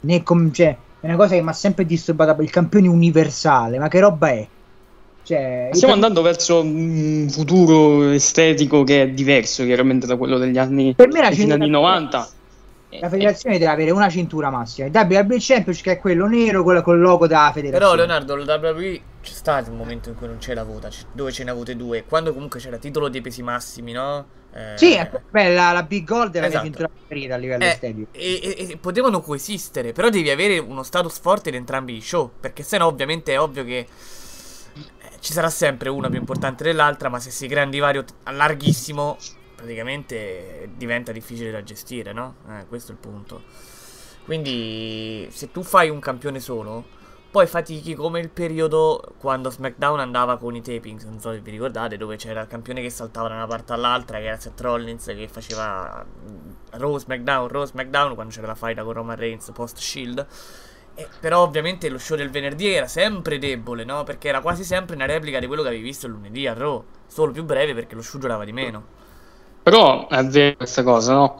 né 0.00 0.22
come... 0.22 0.50
Cioè, 0.50 0.76
è 1.00 1.06
una 1.06 1.16
cosa 1.16 1.34
che 1.34 1.42
mi 1.42 1.48
ha 1.50 1.52
sempre 1.52 1.84
disturbato, 1.84 2.40
il 2.40 2.50
campione 2.50 2.88
universale, 2.88 3.78
ma 3.78 3.88
che 3.88 4.00
roba 4.00 4.28
è? 4.30 4.46
Cioè, 5.24 5.68
Stiamo 5.72 5.94
il- 5.94 6.00
andando 6.02 6.22
verso 6.22 6.60
un 6.62 7.28
futuro 7.30 8.10
estetico 8.10 8.82
che 8.84 9.02
è 9.02 9.08
diverso 9.08 9.64
chiaramente 9.64 10.06
da 10.06 10.16
quello 10.16 10.38
degli 10.38 10.58
anni, 10.58 10.94
Per 10.94 11.08
me 11.08 11.20
la 11.20 11.30
cintura- 11.32 11.54
anni 11.54 11.70
90. 11.70 12.28
La 13.00 13.08
federazione 13.08 13.56
deve 13.58 13.70
avere 13.70 13.90
una 13.90 14.10
cintura 14.10 14.50
massima. 14.50 14.86
Il 14.86 14.92
WWE 14.94 15.36
Championship 15.38 15.82
che 15.84 15.92
è 15.92 15.98
quello 15.98 16.26
nero, 16.26 16.62
quello 16.62 16.82
col 16.82 17.00
logo 17.00 17.26
della 17.26 17.50
federazione. 17.54 17.78
Però 17.78 17.94
Leonardo, 17.94 18.36
lo 18.36 18.44
WWE 18.44 19.00
c'è 19.22 19.32
stato 19.32 19.70
il 19.70 19.76
momento 19.76 20.10
in 20.10 20.14
cui 20.16 20.26
non 20.26 20.36
c'è 20.38 20.52
la 20.52 20.62
vota, 20.64 20.90
dove 21.12 21.32
ce 21.32 21.42
ne 21.44 21.50
avute 21.52 21.74
due. 21.74 22.04
Quando 22.06 22.34
comunque 22.34 22.60
c'era 22.60 22.76
titolo 22.76 23.08
dei 23.08 23.22
pesi 23.22 23.42
massimi, 23.42 23.92
no? 23.92 24.26
Eh, 24.54 24.76
Sì, 24.76 24.92
è- 24.92 25.10
beh, 25.30 25.54
la, 25.54 25.72
la 25.72 25.82
Big 25.84 26.04
Gold 26.06 26.34
è 26.34 26.40
la 26.40 26.46
Esatto. 26.48 26.64
mia 26.64 26.72
cintura 26.72 26.90
preferita 26.94 27.34
a 27.34 27.38
livello 27.38 27.64
Eh, 27.64 27.68
estetico. 27.68 28.08
e, 28.12 28.40
e- 28.58 28.66
e 28.72 28.76
potevano 28.76 29.22
coesistere, 29.22 29.92
però 29.92 30.10
devi 30.10 30.28
avere 30.28 30.58
uno 30.58 30.82
status 30.82 31.18
forte 31.18 31.48
in 31.48 31.54
entrambi 31.54 31.96
i 31.96 32.02
show, 32.02 32.30
perché 32.38 32.62
sennò 32.62 32.86
ovviamente 32.88 33.32
è 33.32 33.40
ovvio 33.40 33.64
che 33.64 33.78
eh, 33.78 33.86
ci 35.22 35.32
sarà 35.32 35.50
sempre 35.50 35.88
una 35.88 36.08
più 36.08 36.18
importante 36.18 36.64
dell'altra, 36.64 37.08
ma 37.08 37.20
se 37.20 37.30
si 37.30 37.46
crea 37.46 37.62
un 37.62 37.70
divario 37.70 38.04
larghissimo, 38.24 39.16
praticamente 39.54 40.70
diventa 40.74 41.12
difficile 41.12 41.52
da 41.52 41.62
gestire, 41.62 42.12
no? 42.12 42.34
Eh, 42.48 42.66
questo 42.66 42.90
è 42.90 42.94
il 42.96 43.00
punto. 43.00 43.44
Quindi 44.24 45.28
se 45.30 45.52
tu 45.52 45.62
fai 45.62 45.90
un 45.90 46.00
campione 46.00 46.40
solo, 46.40 46.84
poi 47.30 47.46
fatichi 47.46 47.94
come 47.94 48.18
il 48.18 48.30
periodo 48.30 49.14
quando 49.18 49.48
SmackDown 49.48 50.00
andava 50.00 50.38
con 50.38 50.56
i 50.56 50.60
tapings, 50.60 51.04
non 51.04 51.20
so 51.20 51.30
se 51.30 51.38
vi 51.38 51.52
ricordate, 51.52 51.96
dove 51.96 52.16
c'era 52.16 52.40
il 52.40 52.48
campione 52.48 52.82
che 52.82 52.90
saltava 52.90 53.28
da 53.28 53.34
una 53.34 53.46
parte 53.46 53.74
all'altra, 53.74 54.18
che 54.18 54.24
era 54.24 54.36
Seth 54.36 54.60
Rollins, 54.60 55.04
che 55.06 55.28
faceva 55.30 56.04
mm, 56.04 56.50
Raw, 56.70 56.98
SmackDown, 56.98 57.46
Raw, 57.46 57.64
SmackDown, 57.64 58.14
quando 58.16 58.34
c'era 58.34 58.48
la 58.48 58.56
fight 58.56 58.82
con 58.82 58.92
Roman 58.92 59.14
Reigns 59.14 59.52
post-Shield. 59.54 60.26
Eh, 60.94 61.08
però 61.20 61.42
ovviamente 61.42 61.88
lo 61.88 61.98
show 61.98 62.16
del 62.16 62.30
venerdì 62.30 62.68
era 62.68 62.86
sempre 62.86 63.38
debole, 63.38 63.84
no? 63.84 64.04
Perché 64.04 64.28
era 64.28 64.40
quasi 64.40 64.62
sempre 64.62 64.94
una 64.94 65.06
replica 65.06 65.38
di 65.38 65.46
quello 65.46 65.62
che 65.62 65.68
avevi 65.68 65.82
visto 65.82 66.06
il 66.06 66.12
lunedì 66.12 66.46
a 66.46 66.52
Raw, 66.52 66.84
solo 67.06 67.32
più 67.32 67.44
breve 67.44 67.74
perché 67.74 67.94
lo 67.94 68.02
show 68.02 68.20
durava 68.20 68.44
di 68.44 68.52
meno. 68.52 68.82
Però 69.62 70.08
è 70.08 70.24
vero 70.24 70.56
questa 70.56 70.82
cosa, 70.82 71.14
no? 71.14 71.38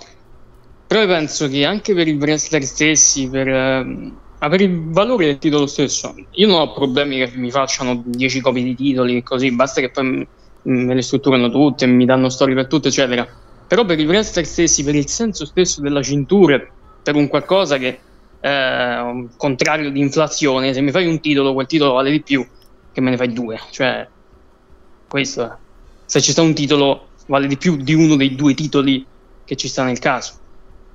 Però 0.87 1.07
penso 1.07 1.49
che 1.49 1.65
anche 1.65 1.95
per 1.95 2.09
i 2.09 2.13
wrestler 2.13 2.63
stessi, 2.63 3.29
per, 3.29 3.49
ma 3.49 4.49
per 4.49 4.61
il 4.61 4.91
valore 4.91 5.27
del 5.27 5.39
titolo 5.39 5.67
stesso, 5.67 6.15
io 6.31 6.47
non 6.47 6.61
ho 6.61 6.73
problemi 6.73 7.17
che 7.19 7.37
mi 7.37 7.51
facciano 7.51 8.03
10 8.05 8.41
copie 8.41 8.63
di 8.63 8.75
titoli 8.75 9.17
e 9.17 9.23
così, 9.23 9.51
basta 9.53 9.81
che 9.81 9.91
poi 9.91 10.27
me 10.63 10.95
le 10.95 11.03
strutturano 11.03 11.51
tutte, 11.51 11.87
mi 11.87 12.05
danno 12.05 12.29
storie 12.29 12.55
per 12.55 12.69
tutte, 12.69 12.89
eccetera. 12.89 13.27
Però 13.67 13.85
per 13.85 13.99
i 13.99 14.07
wrestler 14.07 14.47
stessi, 14.47 14.85
per 14.85 14.95
il 14.95 15.09
senso 15.09 15.45
stesso 15.45 15.81
della 15.81 16.03
cintura, 16.03 16.63
per 17.03 17.15
un 17.17 17.27
qualcosa 17.29 17.79
che 17.79 17.99
un 18.49 19.31
contrario 19.37 19.91
di 19.91 20.01
inflazione, 20.01 20.73
se 20.73 20.81
mi 20.81 20.91
fai 20.91 21.07
un 21.07 21.21
titolo, 21.21 21.53
quel 21.53 21.67
titolo 21.67 21.93
vale 21.93 22.11
di 22.11 22.23
più 22.23 22.47
che 22.93 23.01
me 23.01 23.11
ne 23.11 23.17
fai 23.17 23.33
due. 23.33 23.59
Cioè, 23.71 24.09
questo 25.09 25.45
è. 25.45 25.57
Se 26.05 26.21
ci 26.21 26.33
sta 26.33 26.43
un 26.43 26.55
titolo, 26.55 27.11
vale 27.27 27.47
di 27.47 27.57
più 27.57 27.77
di 27.77 27.95
uno 27.95 28.17
dei 28.17 28.35
due 28.35 28.55
titoli 28.55 29.07
che 29.45 29.57
ci 29.57 29.69
sta 29.69 29.85
nel 29.85 29.99
caso. 29.99 30.35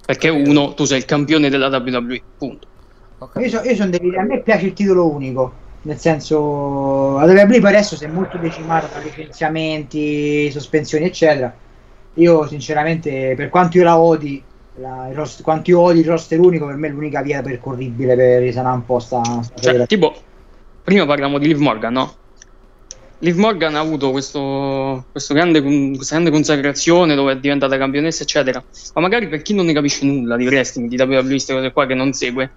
Perché 0.05 0.29
uno, 0.29 0.73
tu 0.73 0.85
sei 0.85 0.99
il 0.99 1.05
campione 1.05 1.49
della 1.49 1.67
WWE, 1.67 2.23
punto. 2.37 2.67
Io, 3.39 3.49
so- 3.49 3.63
io 3.63 3.75
sono 3.75 3.89
dell'idea, 3.89 4.21
a 4.21 4.25
me 4.25 4.41
piace 4.41 4.67
il 4.67 4.73
titolo 4.73 5.09
unico, 5.11 5.53
nel 5.81 5.97
senso, 5.97 7.17
la 7.17 7.25
WWE 7.25 7.59
per 7.59 7.65
adesso 7.65 7.95
si 7.95 8.05
è 8.05 8.07
molto 8.07 8.37
decimata 8.37 8.87
da 8.87 8.99
licenziamenti, 8.99 10.51
sospensioni, 10.51 11.05
eccetera. 11.05 11.53
Io 12.13 12.47
sinceramente, 12.47 13.33
per 13.35 13.49
quanto 13.49 13.77
io 13.77 13.83
la 13.83 13.99
odi, 13.99 14.43
la, 14.79 15.09
roster- 15.13 15.43
quanto 15.43 15.69
io 15.69 15.79
odi 15.79 15.99
il 15.99 16.05
roster 16.05 16.39
unico, 16.39 16.65
per 16.65 16.75
me 16.75 16.87
è 16.87 16.91
l'unica 16.91 17.21
via 17.21 17.41
percorribile 17.41 18.15
per 18.15 18.41
risanare 18.41 18.75
un 18.75 18.85
po' 18.85 18.99
sta, 18.99 19.21
sta 19.23 19.59
Cioè, 19.59 19.85
tipo, 19.85 20.15
prima 20.83 21.05
parliamo 21.05 21.37
di 21.37 21.47
Liv 21.47 21.59
Morgan, 21.59 21.93
no? 21.93 22.15
Liv 23.19 23.35
Morgan 23.37 23.75
ha 23.75 23.79
avuto 23.79 24.11
questo, 24.11 25.05
questo 25.11 25.33
grande, 25.33 25.61
questa 25.61 26.13
grande 26.13 26.29
consacrazione 26.29 27.15
dove 27.15 27.33
è 27.33 27.37
diventata 27.37 27.75
campionessa, 27.77 28.21
eccetera. 28.21 28.63
Ma 28.93 29.01
magari 29.01 29.27
per 29.27 29.41
chi 29.41 29.55
non 29.55 29.65
ne 29.65 29.73
capisce 29.73 30.05
nulla 30.05 30.35
di 30.35 30.45
wrestling, 30.45 30.87
di 30.87 31.01
WWE, 31.01 31.23
queste 31.23 31.53
cose 31.53 31.71
qua 31.71 31.87
che 31.87 31.95
non 31.95 32.13
segue, 32.13 32.51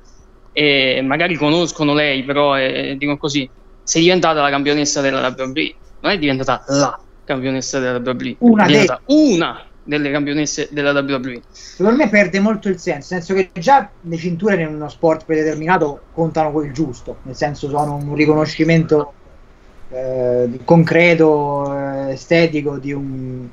e 0.52 1.00
magari 1.02 1.36
conoscono 1.36 1.94
lei, 1.94 2.24
però 2.24 2.58
eh, 2.58 2.94
dicono 2.98 3.16
così: 3.16 3.48
sei 3.82 4.02
diventata 4.02 4.42
la 4.42 4.50
campionessa 4.50 5.00
della 5.00 5.34
WWE, 5.34 5.74
non 6.00 6.12
è 6.12 6.18
diventata 6.18 6.62
la 6.66 7.00
campionessa 7.24 7.78
della 7.78 7.98
WWE, 7.98 8.36
Una 8.40 8.64
è 8.64 8.66
diventata 8.66 9.00
una 9.06 9.64
delle 9.90 10.10
campionesse 10.12 10.68
della 10.70 10.92
WWE. 10.92 11.42
Secondo 11.50 11.98
me 11.98 12.08
perde 12.08 12.38
molto 12.38 12.68
il 12.68 12.78
senso, 12.78 13.14
nel 13.14 13.24
senso 13.24 13.34
che 13.34 13.60
già 13.60 13.90
le 14.00 14.16
cinture 14.16 14.62
in 14.62 14.68
uno 14.68 14.88
sport 14.88 15.24
predeterminato 15.24 16.02
contano 16.12 16.52
quel 16.52 16.72
giusto, 16.72 17.18
nel 17.22 17.34
senso 17.34 17.68
sono 17.68 17.96
un 17.96 18.14
riconoscimento 18.14 19.12
eh, 19.90 20.60
concreto, 20.64 21.76
eh, 21.76 22.12
estetico 22.12 22.78
di 22.78 22.92
un 22.92 23.48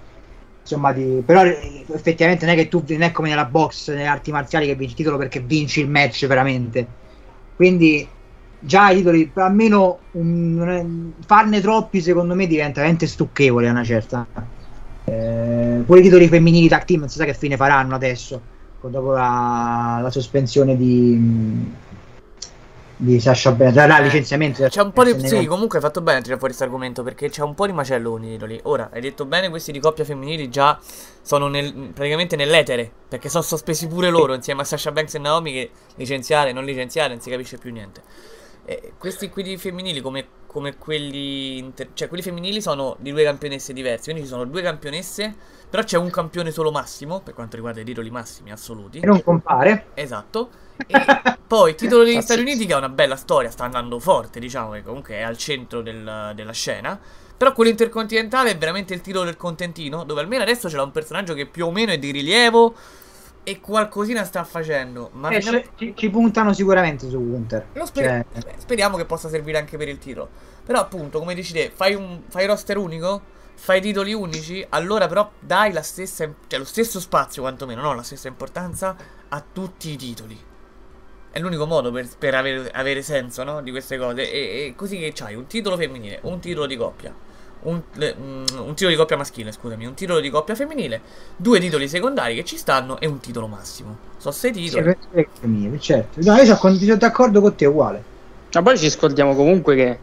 insomma 0.62 0.92
di 0.92 1.24
però 1.26 1.46
eh, 1.46 1.86
effettivamente 1.94 2.46
non 2.46 2.54
è 2.54 2.58
che 2.58 2.68
tu 2.68 2.84
non 2.88 3.02
è 3.02 3.12
come 3.12 3.30
nella 3.30 3.46
box, 3.46 3.90
nelle 3.90 4.06
arti 4.06 4.32
marziali 4.32 4.68
che 4.68 4.76
vinci 4.76 4.92
il 4.92 4.98
titolo 4.98 5.18
perché 5.18 5.40
vinci 5.40 5.82
il 5.82 5.90
match 5.90 6.28
veramente. 6.28 6.86
Quindi 7.56 8.08
già 8.60 8.92
i 8.92 8.98
titoli 8.98 9.32
almeno 9.36 10.00
un- 10.12 11.14
farne 11.26 11.62
troppi 11.62 12.02
secondo 12.02 12.36
me 12.36 12.46
diventa 12.46 12.82
veramente 12.82 13.08
stucchevole 13.08 13.68
a 13.68 13.72
una 13.72 13.84
certa. 13.84 14.56
Eh, 15.10 15.84
pure 15.86 15.99
i 15.99 16.03
titoli 16.03 16.28
femminili 16.28 16.68
tag 16.68 16.84
team 16.84 16.99
non 17.01 17.10
si 17.10 17.18
sa 17.18 17.26
che 17.26 17.34
fine 17.34 17.55
faranno 17.55 17.95
adesso 17.95 18.55
dopo 18.82 19.12
la, 19.12 19.99
la 20.01 20.12
sospensione 20.12 20.78
di 20.78 21.76
di 22.99 23.20
Sasha 23.20 23.51
Banks 23.51 23.76
la 23.76 23.99
licenziamento 23.99 24.64
di 24.64 24.70
C'è 24.70 24.82
un 24.82 24.91
po' 24.91 25.03
di. 25.03 25.28
Sì, 25.28 25.45
comunque 25.45 25.78
hai 25.78 25.84
fatto 25.84 26.01
bene 26.01 26.18
a 26.18 26.22
tirare 26.22 26.39
fuori 26.39 26.53
questo 26.53 26.64
argomento 26.64 27.03
perché 27.03 27.30
c'è 27.30 27.43
un 27.43 27.53
po' 27.53 27.68
di 27.68 27.72
macelloni 27.72 28.32
titoli. 28.32 28.60
Ora, 28.64 28.89
hai 28.91 29.01
detto 29.01 29.26
bene, 29.26 29.49
questi 29.49 29.72
di 29.72 29.80
coppia 29.80 30.03
femminili 30.03 30.49
già 30.49 30.80
sono 31.22 31.47
nel- 31.47 31.91
praticamente 31.93 32.36
nell'etere. 32.36 32.91
Perché 33.08 33.30
sono 33.30 33.43
sospesi 33.43 33.88
pure 33.88 34.10
loro 34.10 34.34
insieme 34.34 34.62
a 34.62 34.66
Sasha 34.66 34.91
Banks 34.91 35.14
e 35.14 35.20
Naomi 35.20 35.51
che 35.51 35.70
licenziare, 35.95 36.51
non 36.51 36.66
licenziare, 36.66 37.10
non 37.10 37.22
si 37.22 37.30
capisce 37.30 37.58
più 37.58 37.72
niente. 37.72 38.01
E 38.70 38.93
questi 38.97 39.30
qui 39.30 39.43
di 39.43 39.57
femminili 39.57 40.01
come, 40.01 40.28
come 40.45 40.76
quelli 40.78 41.57
inter- 41.57 41.91
cioè 41.93 42.09
quelli 42.09 42.22
femminili 42.22 42.61
sono 42.61 42.97
di 42.99 43.11
due 43.11 43.24
campionesse 43.24 43.72
diverse 43.72 44.11
quindi 44.11 44.24
ci 44.24 44.28
sono 44.28 44.43
due 44.43 44.61
campionesse 44.61 45.34
però 45.70 45.84
c'è 45.84 45.97
un 45.97 46.09
campione 46.09 46.51
solo 46.51 46.72
massimo 46.72 47.22
per 47.22 47.34
quanto 47.34 47.55
riguarda 47.55 47.82
i 47.82 47.84
titoli 47.84 48.09
massimi 48.09 48.51
assoluti. 48.51 48.99
E 48.99 49.05
non 49.05 49.22
compare. 49.22 49.88
Esatto. 49.93 50.49
E 50.86 51.05
poi 51.47 51.72
il 51.72 51.76
titolo 51.76 52.03
degli 52.03 52.22
Stati 52.22 52.39
Uniti 52.41 52.65
che 52.65 52.74
ha 52.74 52.78
una 52.78 52.89
bella 52.89 53.15
storia 53.15 53.49
sta 53.49 53.65
andando 53.65 53.99
forte 53.99 54.39
diciamo 54.39 54.72
che 54.72 54.84
comunque 54.84 55.15
è 55.15 55.22
al 55.22 55.38
centro 55.38 55.82
del- 55.82 56.32
della 56.36 56.53
scena. 56.53 56.99
Però 57.38 57.53
quello 57.53 57.70
intercontinentale 57.70 58.51
è 58.51 58.57
veramente 58.57 58.93
il 58.93 59.01
titolo 59.01 59.26
del 59.26 59.38
contentino 59.38 60.03
dove 60.03 60.22
almeno 60.22 60.43
adesso 60.43 60.68
c'è 60.70 60.80
un 60.80 60.91
personaggio 60.91 61.34
che 61.34 61.45
più 61.45 61.68
o 61.68 61.72
meno 61.72 61.91
è 61.91 61.99
di 61.99 62.11
rilievo 62.11 62.74
e 63.48 63.62
qualcosina 63.62 64.26
sta 64.26 64.43
facendo 64.43 65.10
ma 65.14 65.30
Eh, 65.30 65.38
a- 65.38 65.64
ci, 65.78 65.93
ci- 65.95 66.10
puntano 66.10 66.52
sicuramente 66.52 67.08
su 67.10 67.18
Gunter 67.18 67.68
lo 67.76 67.86
sper- 67.86 68.26
Cioè, 68.34 68.41
beh, 68.43 68.54
speriamo 68.58 68.98
che 68.98 69.06
possa 69.06 69.30
servire 69.30 69.58
anche 69.58 69.78
per 69.78 69.88
il 69.88 69.98
titolo. 70.00 70.28
Però, 70.66 70.82
appunto, 70.82 71.20
come 71.20 71.34
dici 71.34 71.54
te, 71.54 71.72
fai 71.74 71.95
un 71.95 72.24
fai 72.28 72.45
roster 72.45 72.76
unico, 72.76 73.22
fai 73.56 73.80
titoli 73.80 74.12
unici, 74.14 74.66
allora 74.68 75.08
però 75.08 75.32
dai 75.39 75.72
la 75.72 75.82
stessa, 75.82 76.30
cioè 76.48 76.60
lo 76.60 76.66
stesso 76.66 77.00
spazio, 77.00 77.41
quantomeno, 77.41 77.82
no, 77.82 77.93
la 77.95 78.04
stessa 78.04 78.28
importanza 78.28 78.98
a 79.30 79.41
tutti 79.54 79.91
i 79.91 79.95
titoli. 79.95 80.38
È 81.32 81.39
l'unico 81.39 81.66
modo 81.66 81.89
per, 81.89 82.06
per 82.18 82.36
avere, 82.36 82.70
avere 82.72 83.02
senso, 83.02 83.45
no? 83.45 83.62
Di 83.62 83.72
queste 83.72 83.98
cose. 83.98 84.30
E, 84.30 84.39
e 84.66 84.74
così 84.76 84.98
che 85.00 85.14
c'hai 85.14 85.36
un 85.36 85.48
titolo 85.48 85.78
femminile, 85.78 86.20
un 86.24 86.39
titolo 86.41 86.66
di 86.66 86.76
coppia, 86.76 87.16
un, 87.64 87.82
le- 87.95 88.16
mm, 88.20 88.43
un 88.60 88.70
titolo 88.74 88.89
di 88.89 88.95
coppia 88.95 89.18
maschile, 89.18 89.51
scusami, 89.51 89.86
un 89.86 89.93
titolo 89.93 90.20
di 90.20 90.30
coppia 90.30 90.55
femminile, 90.55 91.01
due 91.36 91.60
titoli 91.60 91.88
secondari 91.88 92.36
che 92.36 92.45
ci 92.45 92.58
stanno 92.58 92.99
e 92.99 93.08
un 93.08 93.20
titolo 93.20 93.47
massimo. 93.47 93.97
Sono 94.18 94.34
sei 94.34 94.53
Sì, 94.53 94.62
titoli. 94.64 94.95
femminile, 95.39 95.80
certo. 95.80 96.20
No, 96.24 96.36
io 96.36 96.55
sono, 96.55 96.95
d'accordo 96.95 97.41
con 97.41 97.55
te, 97.55 97.66
uguale. 97.66 98.03
Ma 98.53 98.62
poi 98.62 98.78
ci 98.78 98.89
scordiamo 98.89 99.36
comunque 99.36 99.76
che 99.76 99.97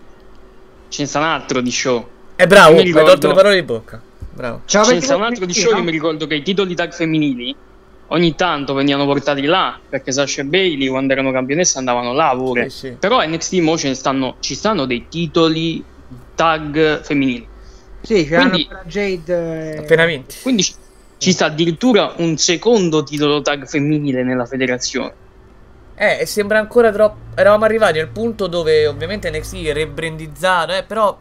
ce 0.88 1.02
ne 1.02 1.08
sta 1.08 1.18
un 1.18 1.24
altro 1.24 1.60
di 1.60 1.70
show. 1.70 2.06
È 2.36 2.46
bravo, 2.46 2.68
Io 2.70 2.74
mi 2.74 2.78
hai 2.80 2.84
ricordo- 2.86 3.10
tolto 3.10 3.28
le 3.28 3.34
parole 3.34 3.54
di 3.54 3.62
bocca. 3.62 4.00
Bravo. 4.32 4.60
Ce 4.64 4.78
ne 4.92 5.00
sta 5.00 5.16
un 5.16 5.22
altro 5.22 5.46
di 5.46 5.54
show, 5.54 5.76
io 5.76 5.82
mi 5.82 5.90
ricordo 5.90 6.26
che 6.26 6.34
i 6.34 6.42
titoli 6.42 6.74
tag 6.74 6.92
femminili 6.92 7.54
ogni 8.08 8.34
tanto 8.34 8.74
venivano 8.74 9.06
portati 9.06 9.42
là, 9.44 9.78
perché 9.88 10.12
Sasha 10.12 10.42
e 10.42 10.44
Bailey 10.44 10.88
quando 10.88 11.12
erano 11.12 11.32
campionesse 11.32 11.78
andavano 11.78 12.12
là 12.12 12.34
pure. 12.36 12.68
Sì, 12.68 12.78
sì. 12.88 12.96
Però 12.98 13.24
NXT 13.24 13.52
mo 13.60 13.76
ce 13.78 13.88
ne 13.88 13.94
stanno, 13.94 14.36
ci 14.40 14.54
stanno 14.54 14.84
dei 14.84 15.06
titoli 15.08 15.82
tag 16.34 17.02
femminili. 17.02 17.46
Sì, 18.02 18.26
c'erano 18.26 18.50
Quindi- 18.50 18.68
ancora 18.70 18.88
Jade. 18.88 19.74
eh, 19.74 19.78
Appena 19.78 20.04
vinti. 20.04 20.36
Quindi 20.42 20.62
ci- 20.62 20.74
ci 21.18 21.32
sta 21.32 21.46
addirittura 21.46 22.12
un 22.18 22.36
secondo 22.36 23.02
titolo 23.02 23.40
tag 23.42 23.66
femminile 23.66 24.22
nella 24.22 24.44
federazione. 24.46 25.22
Eh, 25.96 26.26
sembra 26.26 26.58
ancora 26.58 26.90
troppo. 26.90 27.16
Eravamo 27.34 27.64
arrivati 27.64 27.98
al 28.00 28.08
punto 28.08 28.46
dove 28.46 28.86
ovviamente 28.86 29.30
NXT 29.30 29.64
è 29.64 29.72
rebrandizzato, 29.72 30.72
eh, 30.74 30.82
però. 30.82 31.16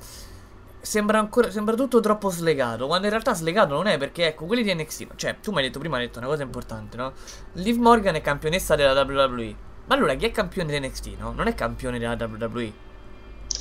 Sembra 0.81 1.19
ancora. 1.19 1.49
Sembra 1.51 1.75
tutto 1.75 1.99
troppo 2.01 2.29
slegato. 2.29 2.87
Quando 2.87 3.05
in 3.05 3.11
realtà 3.11 3.33
slegato 3.33 3.73
non 3.75 3.87
è 3.87 3.97
perché, 3.97 4.27
ecco, 4.27 4.45
quelli 4.45 4.63
di 4.63 4.73
NXT. 4.73 5.07
Cioè, 5.15 5.35
tu 5.41 5.51
mi 5.51 5.57
hai 5.59 5.63
detto 5.63 5.79
prima, 5.79 5.95
hai 5.97 6.07
detto 6.07 6.17
una 6.19 6.27
cosa 6.27 6.43
importante, 6.43 6.97
no? 6.97 7.13
Liv 7.53 7.77
Morgan 7.77 8.15
è 8.15 8.21
campionessa 8.21 8.75
della 8.75 8.99
WWE. 8.99 9.55
Ma 9.85 9.95
allora 9.95 10.15
chi 10.15 10.25
è 10.25 10.31
campione 10.31 10.77
di 10.77 10.85
NXT, 10.85 11.09
no? 11.19 11.31
Non 11.33 11.47
è 11.47 11.53
campione 11.55 11.99
della 11.99 12.17
WWE. 12.19 12.71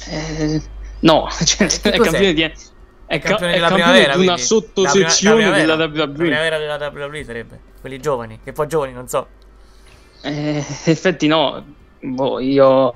Eh, 0.08 0.62
no, 1.02 1.28
cioè, 1.44 1.68
è 1.68 1.98
campione 1.98 2.32
di. 2.32 2.42
È, 2.42 2.52
È 3.06 3.18
ca- 3.18 3.28
campione 3.28 3.52
è 3.52 3.54
della 3.56 3.68
campione 3.68 3.92
primavera. 4.02 4.20
una 4.22 4.36
sottosezione 4.38 5.44
La 5.44 5.50
prima- 5.52 5.74
della 5.74 5.76
la 5.76 5.84
WWE. 6.04 6.12
primavera 6.16 6.58
della 6.58 6.76
WWE 6.92 7.24
sarebbe. 7.24 7.60
Quelli 7.80 8.00
giovani. 8.00 8.40
Che 8.42 8.52
poi 8.52 8.66
giovani, 8.66 8.92
non 8.92 9.06
so. 9.08 9.26
Eh, 10.22 10.30
in 10.30 10.64
effetti 10.92 11.26
no, 11.26 11.64
boh, 12.00 12.38
io... 12.40 12.94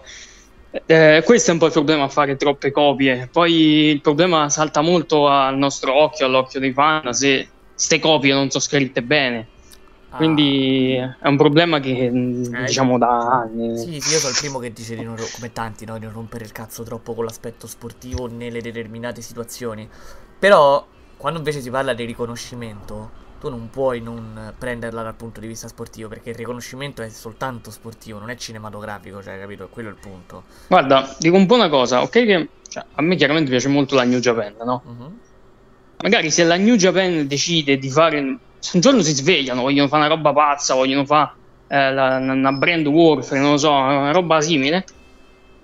eh, 0.87 1.23
questo 1.25 1.51
è 1.51 1.53
un 1.53 1.59
po' 1.59 1.67
il 1.67 1.73
problema 1.73 2.05
a 2.05 2.09
fare 2.09 2.37
troppe 2.37 2.71
copie. 2.71 3.29
Poi 3.31 3.53
il 3.91 4.01
problema 4.01 4.49
salta 4.49 4.81
molto 4.81 5.29
al 5.29 5.57
nostro 5.59 5.93
occhio, 5.95 6.27
all'occhio 6.27 6.61
dei 6.61 6.73
fan, 6.73 7.13
se 7.13 7.49
ste 7.75 7.99
copie 7.99 8.33
non 8.33 8.49
sono 8.51 8.63
scritte 8.63 9.03
bene. 9.03 9.49
Quindi 10.17 10.95
è 10.95 11.27
un 11.29 11.37
problema 11.37 11.81
che 11.81 12.11
mh, 12.11 12.65
diciamo 12.65 12.99
da 12.99 13.43
anni. 13.43 13.73
Ah. 13.73 13.77
Sì, 13.77 14.01
sì, 14.01 14.13
io 14.13 14.19
sono 14.19 14.33
il 14.33 14.39
primo 14.39 14.59
che 14.59 14.73
dice 14.73 14.97
di 14.97 15.03
non, 15.03 15.17
come 15.35 15.53
tanti, 15.53 15.85
no, 15.85 15.99
di 15.99 16.05
non 16.05 16.15
rompere 16.15 16.45
il 16.45 16.53
cazzo 16.53 16.83
troppo 16.83 17.15
con 17.15 17.25
l'aspetto 17.25 17.67
sportivo 17.67 18.27
nelle 18.27 18.61
determinate 18.61 19.21
situazioni. 19.21 19.89
Però, 20.39 20.87
quando 21.17 21.39
invece 21.39 21.61
si 21.61 21.71
parla 21.71 21.95
di 21.95 22.05
riconoscimento, 22.05 23.25
tu 23.41 23.49
non 23.49 23.69
puoi 23.71 24.01
non 24.01 24.55
prenderla 24.59 25.03
dal 25.03 25.15
punto 25.15 25.41
di 25.41 25.47
vista 25.47 25.69
sportivo, 25.69 26.09
perché 26.09 26.31
il 26.31 26.37
riconoscimento 26.37 27.03
è 27.03 27.09
soltanto 27.09 27.71
sportivo, 27.71 28.19
non 28.19 28.31
è 28.31 28.37
cinematografico, 28.37 29.23
cioè, 29.23 29.39
capito? 29.39 29.69
Quello 29.69 29.89
è 29.89 29.93
il 29.93 29.99
punto. 29.99 30.45
Guarda, 30.69 31.15
dico 31.19 31.37
un 31.37 31.47
po' 31.47 31.55
una 31.55 31.69
cosa, 31.69 32.03
ok? 32.03 32.11
Che 32.11 32.49
cioè, 32.69 32.85
a 32.95 33.03
me 33.03 33.17
chiaramente 33.17 33.51
piace 33.51 33.69
molto 33.69 33.95
la 33.95 34.05
New 34.05 34.19
Japan, 34.19 34.55
no? 34.65 34.83
Mhm. 34.85 35.19
Magari 36.03 36.31
se 36.31 36.45
la 36.45 36.57
New 36.57 36.77
Japan 36.77 37.27
decide 37.27 37.79
di 37.79 37.91
fare. 37.91 38.39
Un 38.73 38.81
giorno 38.81 39.03
si 39.03 39.15
svegliano, 39.15 39.63
vogliono 39.63 39.89
fare 39.89 40.07
una 40.07 40.15
roba 40.15 40.33
pazza, 40.33 40.75
vogliono 40.75 41.05
fare 41.05 41.31
eh, 41.69 41.93
la- 41.93 42.17
una 42.19 42.53
brand 42.53 42.87
warfare, 42.87 43.41
non 43.41 43.53
lo 43.53 43.57
so, 43.57 43.71
una 43.71 44.13
roba 44.13 44.41
simile. 44.41 44.85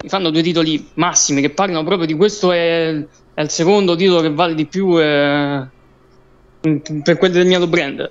Mi 0.02 0.08
fanno 0.08 0.30
due 0.30 0.42
titoli 0.42 0.88
massimi 0.94 1.40
che 1.40 1.50
parlano 1.50 1.84
proprio 1.84 2.06
di 2.06 2.14
questo 2.14 2.52
è, 2.52 3.04
è 3.34 3.40
il 3.40 3.50
secondo 3.50 3.94
titolo 3.94 4.20
che 4.20 4.30
vale 4.30 4.54
di 4.54 4.66
più 4.66 5.00
eh, 5.00 5.66
per 6.60 7.18
quel 7.18 7.32
determinato 7.32 7.66
brand. 7.66 8.10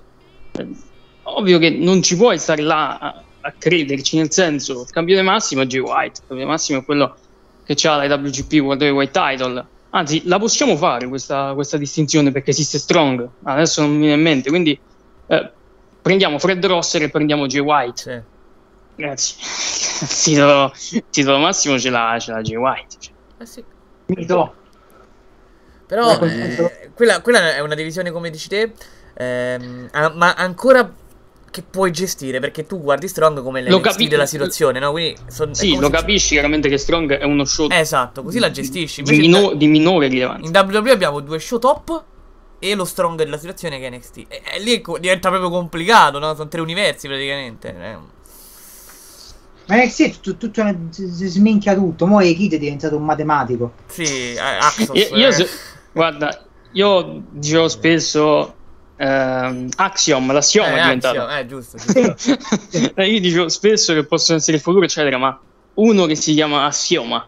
Ovvio 1.24 1.60
che 1.60 1.70
non 1.70 2.02
ci 2.02 2.16
puoi 2.18 2.38
stare 2.38 2.62
là 2.62 2.98
a, 2.98 3.24
a 3.42 3.54
crederci, 3.58 4.18
nel 4.18 4.32
senso, 4.32 4.82
il 4.82 4.90
campione 4.90 5.22
massimo 5.22 5.62
è 5.62 5.66
Jay 5.66 5.80
White, 5.80 6.22
il 6.22 6.28
campione 6.28 6.52
massimo 6.52 6.80
è 6.80 6.84
quello 6.86 7.16
che 7.64 7.88
ha 7.88 8.06
la 8.06 8.16
WGP 8.16 8.54
World 8.62 8.82
Heavyweight 8.82 9.12
Title. 9.12 9.66
Anzi, 9.92 10.22
la 10.26 10.40
possiamo 10.40 10.78
fare 10.78 11.08
questa, 11.08 11.54
questa 11.54 11.78
distinzione 11.78 12.32
perché 12.32 12.52
esiste 12.52 12.80
Strong, 12.80 13.28
adesso 13.44 13.82
non 13.82 13.92
mi 13.92 14.00
viene 14.00 14.14
in 14.16 14.22
mente, 14.22 14.50
quindi 14.50 14.80
eh, 15.28 15.52
prendiamo 16.02 16.40
Fred 16.40 16.66
Rosser 16.66 17.04
e 17.04 17.10
prendiamo 17.10 17.46
Jay 17.48 17.62
White. 17.62 18.26
Grazie. 18.96 19.36
Il 20.02 20.08
titolo, 20.08 20.74
il 20.94 21.04
titolo 21.12 21.38
massimo 21.38 21.78
ce 21.78 21.92
l'ha, 21.92 22.18
ce 22.20 22.32
l'ha 22.32 22.42
Jay 22.42 22.56
White. 22.56 22.96
cioè. 23.00 23.14
Eh 23.38 23.46
sì. 23.46 23.64
Però 25.86 26.20
eh, 26.22 26.90
quella, 26.96 27.22
quella 27.22 27.54
è 27.54 27.60
una 27.60 27.76
divisione 27.76 28.10
come 28.10 28.32
dici 28.32 28.48
te, 28.48 28.72
ehm, 29.14 29.90
ma 30.16 30.34
ancora 30.34 30.92
che 31.52 31.62
puoi 31.62 31.92
gestire 31.92 32.40
perché 32.40 32.66
tu 32.66 32.82
guardi 32.82 33.08
Strong 33.08 33.44
come 33.44 33.62
Lo 33.62 33.78
l'NXT 33.78 33.90
capi- 33.92 34.08
della 34.08 34.26
situazione, 34.26 34.80
no? 34.80 34.92
Quindi 34.92 35.16
son- 35.28 35.54
Sì, 35.54 35.78
lo 35.78 35.90
capisci 35.90 36.30
chiaramente 36.30 36.70
che 36.70 36.78
Strong 36.78 37.18
è 37.18 37.24
uno 37.26 37.44
show 37.46 37.68
Esatto, 37.70 38.24
così 38.24 38.40
la 38.40 38.50
gestisci. 38.52 39.02
di, 39.04 39.18
mino- 39.18 39.54
di 39.54 39.68
minore 39.68 40.08
rilevanza. 40.08 40.48
in 40.48 40.70
WWE 40.80 40.92
abbiamo 40.92 41.20
due 41.20 41.38
show 41.40 41.60
top 41.60 42.04
e 42.58 42.74
lo 42.76 42.86
Strong 42.86 43.18
della 43.18 43.38
situazione 43.38 43.80
che 43.80 43.88
è 43.88 43.90
NXT. 43.90 44.18
E, 44.30 44.42
e 44.56 44.60
lì 44.62 44.80
co- 44.82 44.98
diventa 44.98 45.30
proprio 45.30 45.50
complicato, 45.50 46.20
no? 46.20 46.34
Sono 46.36 46.48
tre 46.48 46.62
universi 46.62 47.08
praticamente. 47.08 47.68
Eh, 47.70 47.98
Ma 49.68 49.76
NXT 49.76 50.02
è 50.02 50.10
tutto, 50.12 50.36
tutto 50.38 50.62
una- 50.62 50.78
si, 50.90 51.10
si 51.12 51.28
sminchia 51.28 51.74
tutto. 51.76 52.06
Mo' 52.08 52.20
Kid 52.20 52.54
è 52.54 52.58
diventato 52.58 52.98
un 52.98 53.04
matematico. 53.06 53.74
Sì, 53.88 54.34
eh, 54.34 54.40
Axos. 54.40 54.90
Io, 54.94 55.16
io 55.16 55.28
eh. 55.28 55.32
se- 55.32 55.48
guarda, 55.92 56.46
io 56.74 57.24
dicevo 57.30 57.68
spesso 57.68 58.56
ehm, 59.02 59.70
Axiom, 59.76 60.32
l'assioma 60.32 60.68
Eh, 60.70 60.80
è 60.80 60.82
diventato. 60.84 61.22
Axiom, 61.22 61.38
eh, 61.40 61.46
giusto, 61.48 61.78
giusto. 61.78 62.92
Eh, 62.96 63.12
io 63.12 63.20
dicevo 63.20 63.50
spesso 63.50 63.94
che 63.94 64.04
possono 64.06 64.38
essere 64.38 64.58
il 64.58 64.64
futuro, 64.64 64.86
eccetera, 64.86 65.18
ma 65.18 65.40
uno 65.76 66.06
che 66.06 66.16
si 66.16 66.34
chiama 66.34 66.66
Assioma. 66.66 67.26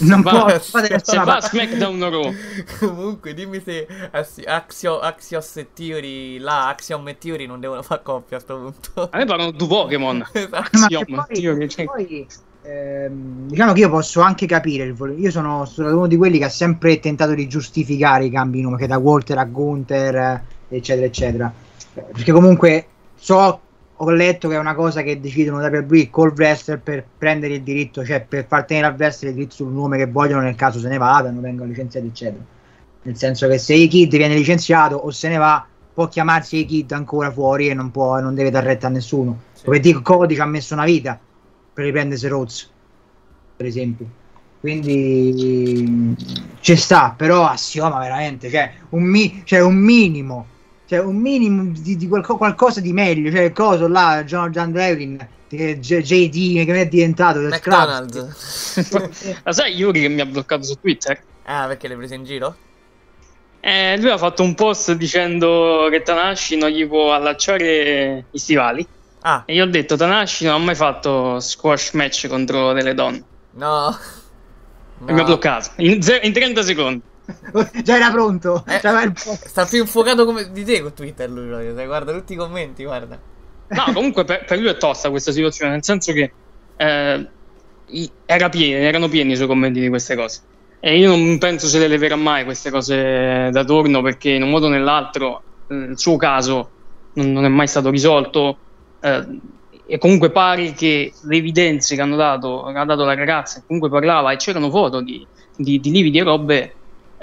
Non 0.00 0.22
va, 0.22 0.30
può 0.30 0.48
fare 0.58 1.00
se 1.04 1.16
va 1.18 1.36
a. 1.36 1.40
SmackDown 1.40 2.02
o 2.02 2.08
Raw. 2.10 2.34
Comunque, 2.80 3.32
dimmi 3.32 3.62
se 3.64 3.86
Axi- 4.10 4.42
Axio, 4.44 4.98
Axios 4.98 5.56
e 5.58 5.68
Theory, 5.72 6.38
là, 6.38 6.68
Axiom 6.68 7.06
e 7.08 7.16
Theory 7.18 7.46
non 7.46 7.60
devono 7.60 7.82
fare 7.82 8.02
coppia 8.02 8.38
a 8.38 8.40
sto 8.40 8.56
punto. 8.58 9.08
A 9.12 9.16
me 9.18 9.24
parlano 9.24 9.52
due 9.52 9.68
Pokémon. 9.68 10.16
Ma 10.18 10.28
che 10.32 10.48
Axiom, 10.50 11.04
poi- 11.26 11.40
Theory, 11.40 11.68
cioè- 11.68 11.84
poi, 11.84 12.26
ehm, 12.62 13.46
diciamo 13.48 13.72
che 13.72 13.80
io 13.80 13.90
posso 13.90 14.20
anche 14.20 14.46
capire 14.46 14.84
il 14.84 14.94
vol- 14.94 15.16
io 15.18 15.30
sono 15.30 15.64
stato 15.64 15.94
uno 15.96 16.06
di 16.08 16.16
quelli 16.16 16.38
che 16.38 16.44
ha 16.44 16.48
sempre 16.48 16.98
tentato 16.98 17.34
di 17.34 17.46
giustificare 17.46 18.24
i 18.24 18.30
cambi 18.30 18.56
di 18.56 18.62
nome 18.64 18.78
che 18.78 18.86
da 18.88 18.96
Walter 18.98 19.38
a 19.38 19.44
Gunther 19.44 20.14
eh, 20.16 20.42
eccetera 20.76 21.06
eccetera. 21.06 21.52
Perché 21.92 22.32
comunque 22.32 22.86
so 23.14 23.60
ho 23.96 24.10
letto 24.10 24.48
che 24.48 24.56
è 24.56 24.58
una 24.58 24.74
cosa 24.74 25.02
che 25.02 25.20
decidono 25.20 25.64
WWE 25.64 26.10
col 26.10 26.32
wrestler 26.36 26.80
per 26.80 27.06
prendere 27.16 27.54
il 27.54 27.62
diritto 27.62 28.04
cioè 28.04 28.20
per 28.20 28.44
far 28.46 28.64
tenere 28.64 28.88
al 28.88 28.94
wrestler 28.96 29.30
il 29.30 29.36
diritto 29.36 29.54
sul 29.54 29.72
nome 29.72 29.96
che 29.96 30.06
vogliono 30.06 30.42
nel 30.42 30.56
caso 30.56 30.80
se 30.80 30.88
ne 30.88 30.98
vadano 30.98 31.40
vengano 31.40 31.68
licenziati 31.68 32.06
eccetera. 32.06 32.42
Nel 33.02 33.16
senso 33.16 33.46
che 33.48 33.58
se 33.58 33.74
i 33.74 33.86
kid 33.86 34.16
viene 34.16 34.34
licenziato 34.34 34.96
o 34.96 35.10
se 35.10 35.28
ne 35.28 35.36
va 35.36 35.66
può 35.92 36.08
chiamarsi 36.08 36.58
i 36.58 36.64
kid 36.64 36.90
ancora 36.90 37.30
fuori 37.30 37.68
e 37.68 37.74
non, 37.74 37.90
può, 37.90 38.18
non 38.18 38.34
deve 38.34 38.50
dar 38.50 38.64
retta 38.64 38.88
a 38.88 38.90
nessuno. 38.90 39.42
Come 39.64 39.78
dico 39.78 40.02
Cody 40.02 40.34
ci 40.34 40.40
ha 40.40 40.46
messo 40.46 40.74
una 40.74 40.84
vita 40.84 41.18
per 41.72 41.84
riprendersi 41.84 42.26
Rhodes 42.26 42.70
per 43.56 43.66
esempio. 43.66 44.06
Quindi 44.60 46.16
ci 46.60 46.76
sta 46.76 47.14
però 47.16 47.46
Assioma 47.46 47.98
veramente 47.98 48.48
cioè 48.48 48.72
un, 48.90 49.02
mi- 49.02 49.42
cioè, 49.44 49.60
un 49.60 49.76
minimo 49.76 50.46
cioè 50.86 51.00
un 51.00 51.16
minimo 51.16 51.72
di, 51.72 51.96
di 51.96 52.08
qualco- 52.08 52.36
qualcosa 52.36 52.80
di 52.80 52.92
meglio 52.92 53.30
cioè 53.30 53.42
il 53.42 53.52
coso 53.52 53.88
là 53.88 54.22
John, 54.24 54.50
John 54.50 54.72
Devlin 54.72 55.28
che 55.54 55.78
J- 55.78 56.00
JD 56.00 56.64
che 56.64 56.80
è 56.80 56.88
diventato 56.88 57.40
del 57.40 57.50
McDonald's. 57.50 59.42
La 59.42 59.52
sai 59.52 59.74
Yuri 59.74 60.00
che 60.00 60.08
mi 60.08 60.20
ha 60.20 60.26
bloccato 60.26 60.64
su 60.64 60.74
Twitter? 60.80 61.20
Ah, 61.44 61.66
perché 61.66 61.88
l'hai 61.88 61.96
preso 61.96 62.14
in 62.14 62.24
giro? 62.24 62.56
Eh, 63.60 63.96
lui 63.98 64.10
ha 64.10 64.18
fatto 64.18 64.42
un 64.42 64.54
post 64.54 64.92
dicendo 64.92 65.88
che 65.90 66.02
Tanashi 66.02 66.56
non 66.56 66.68
gli 66.68 66.86
può 66.86 67.14
allacciare 67.14 68.26
i 68.30 68.38
stivali. 68.38 68.86
Ah. 69.20 69.42
E 69.46 69.54
io 69.54 69.64
ho 69.64 69.68
detto 69.68 69.96
Tanashi 69.96 70.44
non 70.44 70.54
ha 70.54 70.58
mai 70.58 70.74
fatto 70.74 71.40
squash 71.40 71.92
match 71.92 72.28
contro 72.28 72.72
delle 72.72 72.92
donne. 72.92 73.24
No. 73.52 73.96
E 75.06 75.12
mi 75.12 75.20
ha 75.20 75.24
bloccato 75.24 75.70
in, 75.76 75.98
in 76.22 76.32
30 76.32 76.62
secondi. 76.62 77.02
Già 77.82 77.96
era 77.96 78.10
pronto 78.10 78.64
Eh, 78.66 78.80
po- 79.12 79.38
Sta 79.44 79.64
più 79.66 79.80
infuocato 79.80 80.24
come 80.24 80.50
di 80.50 80.64
te 80.64 80.80
con 80.82 80.92
Twitter 80.92 81.30
lui 81.30 81.46
proprio. 81.46 81.74
Guarda 81.86 82.12
tutti 82.12 82.32
i 82.34 82.36
commenti, 82.36 82.84
guarda. 82.84 83.18
No, 83.66 83.92
comunque 83.92 84.24
per, 84.24 84.44
per 84.44 84.58
lui 84.58 84.68
è 84.68 84.76
tosta 84.76 85.10
questa 85.10 85.32
situazione, 85.32 85.72
nel 85.72 85.84
senso 85.84 86.12
che 86.12 86.36
eh, 86.76 87.30
era 88.26 88.48
pieno, 88.48 88.84
erano 88.84 89.08
pieni 89.08 89.32
i 89.32 89.36
suoi 89.36 89.48
commenti 89.48 89.80
di 89.80 89.88
queste 89.88 90.14
cose. 90.16 90.40
E 90.80 90.98
io 90.98 91.08
non 91.16 91.38
penso 91.38 91.66
se 91.66 91.78
le 91.78 91.88
leverà 91.88 92.16
mai 92.16 92.44
queste 92.44 92.70
cose 92.70 93.48
da 93.50 93.64
torno 93.64 94.02
perché 94.02 94.30
in 94.30 94.42
un 94.42 94.50
modo 94.50 94.66
o 94.66 94.68
nell'altro 94.68 95.42
eh, 95.68 95.74
il 95.74 95.98
suo 95.98 96.16
caso 96.16 96.74
non, 97.14 97.32
non 97.32 97.44
è 97.44 97.48
mai 97.48 97.66
stato 97.68 97.90
risolto. 97.90 98.58
eh, 99.00 99.40
e 99.86 99.98
comunque 99.98 100.30
pare 100.30 100.72
che 100.72 101.12
le 101.24 101.36
evidenze 101.36 101.94
che 101.94 102.00
hanno 102.00 102.16
dato, 102.16 102.64
che 102.72 102.78
ha 102.78 102.84
dato 102.86 103.04
la 103.04 103.14
ragazza, 103.14 103.62
comunque 103.66 103.90
parlava 103.90 104.32
e 104.32 104.36
c'erano 104.36 104.70
foto 104.70 105.02
di, 105.02 105.26
di, 105.56 105.78
di 105.78 105.90
lividi 105.90 106.18
e 106.18 106.22
robe, 106.22 106.74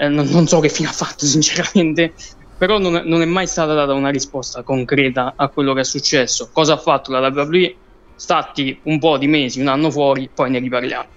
eh, 0.02 0.08
non, 0.08 0.26
non 0.30 0.48
so 0.48 0.58
che 0.58 0.68
fine 0.68 0.88
ha 0.88 0.92
fatto 0.92 1.24
sinceramente, 1.26 2.12
però 2.58 2.78
non 2.78 2.96
è, 2.96 3.02
non 3.04 3.22
è 3.22 3.24
mai 3.24 3.46
stata 3.46 3.72
data 3.72 3.92
una 3.92 4.10
risposta 4.10 4.62
concreta 4.62 5.34
a 5.36 5.48
quello 5.48 5.74
che 5.74 5.80
è 5.80 5.84
successo. 5.84 6.50
Cosa 6.52 6.74
ha 6.74 6.76
fatto 6.76 7.12
la 7.12 7.28
WWE? 7.28 7.74
Stati 8.14 8.78
un 8.84 8.98
po' 8.98 9.16
di 9.16 9.26
mesi, 9.26 9.60
un 9.60 9.68
anno 9.68 9.90
fuori, 9.90 10.28
poi 10.32 10.50
ne 10.50 10.58
riparliamo. 10.58 11.08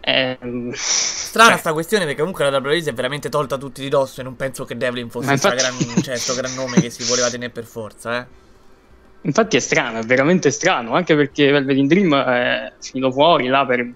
Ehm, 0.00 0.72
Strana 0.74 1.56
sta 1.56 1.72
questione 1.72 2.04
perché 2.04 2.18
comunque 2.18 2.48
la 2.48 2.58
WWE 2.58 2.82
si 2.82 2.88
è 2.90 2.92
veramente 2.92 3.28
tolta 3.30 3.56
tutti 3.56 3.80
di 3.80 3.88
dosso 3.88 4.20
e 4.20 4.24
non 4.24 4.36
penso 4.36 4.64
che 4.64 4.76
Devlin 4.76 5.08
fosse 5.08 5.32
infatti- 5.32 5.56
gran, 5.56 5.74
cioè, 6.02 6.16
sto 6.16 6.34
gran 6.34 6.52
nome 6.54 6.80
che 6.80 6.90
si 6.90 7.04
voleva 7.04 7.30
tenere 7.30 7.50
per 7.50 7.64
forza, 7.64 8.20
eh. 8.20 8.42
Infatti 9.22 9.56
è 9.56 9.60
strano, 9.60 10.00
è 10.00 10.02
veramente 10.02 10.50
strano, 10.50 10.94
anche 10.94 11.16
perché 11.16 11.50
Velvet 11.50 11.86
Dream 11.86 12.14
è 12.14 12.72
finito 12.78 13.10
fuori 13.10 13.46
là 13.46 13.64
per 13.64 13.90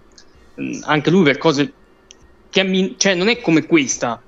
anche 0.85 1.11
lui 1.11 1.23
per 1.23 1.39
cose 1.39 1.73
che 2.51 2.63
mi- 2.65 2.97
cioè 2.99 3.15
non 3.15 3.29
è 3.29 3.41
come 3.41 3.67
questa. 3.67 4.23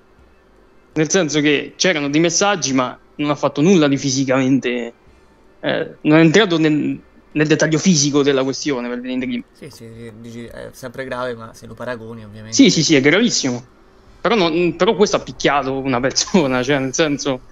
Nel 0.92 1.10
senso 1.10 1.40
che 1.40 1.74
c'erano 1.76 2.10
dei 2.10 2.20
messaggi, 2.20 2.72
ma 2.72 2.98
non 3.16 3.30
ha 3.30 3.34
fatto 3.36 3.60
nulla 3.60 3.88
di 3.88 3.96
fisicamente 3.96 4.94
eh, 5.60 5.98
non 6.02 6.18
è 6.18 6.22
entrato 6.22 6.58
nel, 6.58 6.98
nel 7.32 7.46
dettaglio 7.46 7.78
fisico 7.78 8.22
della 8.22 8.42
questione 8.42 8.88
Dream. 8.98 9.42
Sì, 9.52 9.68
sì, 9.70 10.12
dici, 10.20 10.44
è 10.46 10.70
sempre 10.72 11.04
grave, 11.04 11.34
ma 11.34 11.52
se 11.52 11.66
lo 11.66 11.74
paragoni 11.74 12.24
ovviamente. 12.24 12.56
Sì, 12.56 12.70
sì, 12.70 12.82
sì, 12.82 12.94
è 12.94 13.00
gravissimo. 13.00 13.62
Però, 14.20 14.34
non- 14.34 14.74
però 14.76 14.94
questo 14.94 15.16
ha 15.16 15.20
picchiato 15.20 15.78
una 15.78 16.00
persona, 16.00 16.62
cioè 16.62 16.78
nel 16.78 16.94
senso 16.94 17.42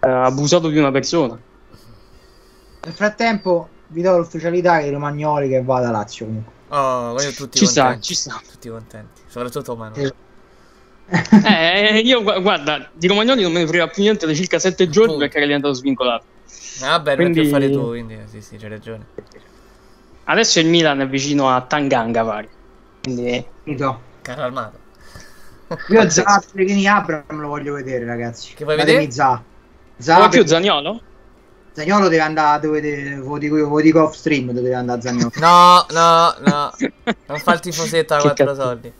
ha 0.00 0.24
abusato 0.24 0.68
di 0.68 0.78
una 0.78 0.90
persona. 0.90 1.38
Nel 2.84 2.94
frattempo 2.94 3.68
vi 3.88 4.02
do 4.02 4.18
l'ufficialità 4.18 4.78
che 4.78 4.86
i 4.86 4.90
romagnoli 4.90 5.48
che 5.48 5.62
va 5.62 5.80
da 5.80 5.90
Lazio 5.90 6.26
comunque. 6.26 6.54
Oh, 6.68 7.12
voglio 7.12 7.30
tutti 7.32 7.58
Ci 7.58 7.66
sta, 7.66 7.82
contenti. 7.84 8.06
ci 8.06 8.14
sta. 8.14 8.40
Tutti 8.50 8.68
contenti, 8.68 9.20
soprattutto 9.28 9.76
Manuel. 9.76 10.14
Eh, 11.08 11.88
Eh, 11.88 11.98
io 12.00 12.22
gu- 12.22 12.40
guarda, 12.42 12.88
di 12.92 13.06
Romagnoli 13.06 13.42
non 13.42 13.52
me 13.52 13.60
ne 13.60 13.66
frega 13.68 13.86
più 13.86 14.02
niente 14.02 14.26
da 14.26 14.34
circa 14.34 14.58
sette 14.58 14.88
giorni 14.88 15.16
perché 15.16 15.36
era 15.36 15.46
diventato 15.46 15.72
svincolato. 15.74 16.24
Ah, 16.82 16.98
beh, 16.98 17.10
non 17.14 17.20
è 17.20 17.30
Quindi- 17.30 17.40
più 17.42 17.48
fare 17.50 17.70
tu, 17.70 17.86
quindi 17.86 18.18
sì, 18.28 18.40
sì, 18.40 18.56
c'hai 18.56 18.68
ragione. 18.68 19.06
Adesso 20.24 20.58
il 20.58 20.66
Milan 20.66 21.00
è 21.00 21.06
vicino 21.08 21.48
a 21.48 21.60
Tanganga, 21.60 22.24
pare. 22.24 22.48
Quindi. 23.02 23.44
Carro 24.22 24.42
armato. 24.42 24.78
Io 25.88 26.10
Zaha 26.10 26.42
Pellegrini 26.52 26.86
Abram 26.88 27.24
lo 27.28 27.48
voglio 27.48 27.74
vedere, 27.74 28.04
ragazzi. 28.04 28.54
Che 28.54 28.64
vuoi 28.64 28.76
Datemi 28.76 28.94
vedere? 28.96 29.12
Zaha. 29.12 29.34
non 29.34 29.44
Zaha 29.98 30.26
è 30.26 30.28
più 30.28 30.44
Zaniolo? 30.44 31.00
Zagnolo 31.76 32.08
deve 32.08 32.22
andare 32.22 32.60
dove 32.66 32.80
deve, 32.80 33.16
lo 33.16 33.36
dico, 33.36 33.56
lo 33.56 33.80
dico 33.80 34.02
off 34.04 34.14
stream 34.16 34.46
dove 34.46 34.62
deve 34.62 34.74
andare 34.74 35.02
Zagnolo. 35.02 35.30
No, 35.34 35.84
no, 35.90 36.34
no. 36.40 36.72
Non 37.26 37.38
fa 37.38 37.52
il 37.52 37.60
tifosetto 37.60 38.14
a 38.14 38.16
Che 38.16 38.22
quattro 38.22 38.46
cazzo. 38.46 38.60
soldi. 38.62 38.92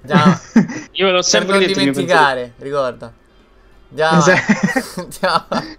Già, 0.00 0.40
Io 0.92 1.06
l'ho 1.06 1.12
per 1.14 1.24
sempre 1.24 1.58
non 1.58 1.66
detto. 1.66 1.78
il 1.78 1.78
dimenticare, 1.78 2.52
ricorda. 2.58 3.12
Già, 3.90 4.10
andiamo 4.96 5.44
avanti. 5.48 5.76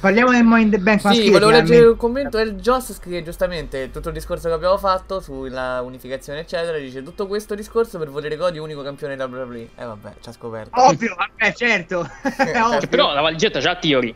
Parliamo 0.00 0.30
del 0.30 0.42
Money 0.42 0.64
in 0.64 0.70
the 0.70 0.78
Bank 0.78 1.00
Sì, 1.12 1.28
volevo 1.30 1.50
leggere 1.50 1.86
un 1.86 1.96
commento. 1.96 2.38
El 2.38 2.54
Joss 2.54 2.94
scrive 2.94 3.22
giustamente 3.22 3.90
tutto 3.90 4.08
il 4.08 4.14
discorso 4.14 4.48
che 4.48 4.54
abbiamo 4.54 4.78
fatto 4.78 5.20
sulla 5.20 5.80
unificazione, 5.82 6.40
eccetera. 6.40 6.78
Dice 6.78 7.02
tutto 7.02 7.26
questo 7.26 7.54
discorso 7.54 7.98
per 7.98 8.08
volere 8.08 8.36
Cody 8.36 8.58
unico 8.58 8.82
campione 8.82 9.16
della 9.16 9.28
WWE. 9.28 9.68
Eh, 9.76 9.84
vabbè, 9.84 10.14
ci 10.20 10.28
ha 10.30 10.32
scoperto. 10.32 10.80
Ovvio, 10.80 11.14
vabbè, 11.14 11.52
certo. 11.54 12.08
Però 12.88 13.12
la 13.12 13.20
valigetta 13.20 13.60
c'ha 13.60 13.76
Tiori. 13.76 14.14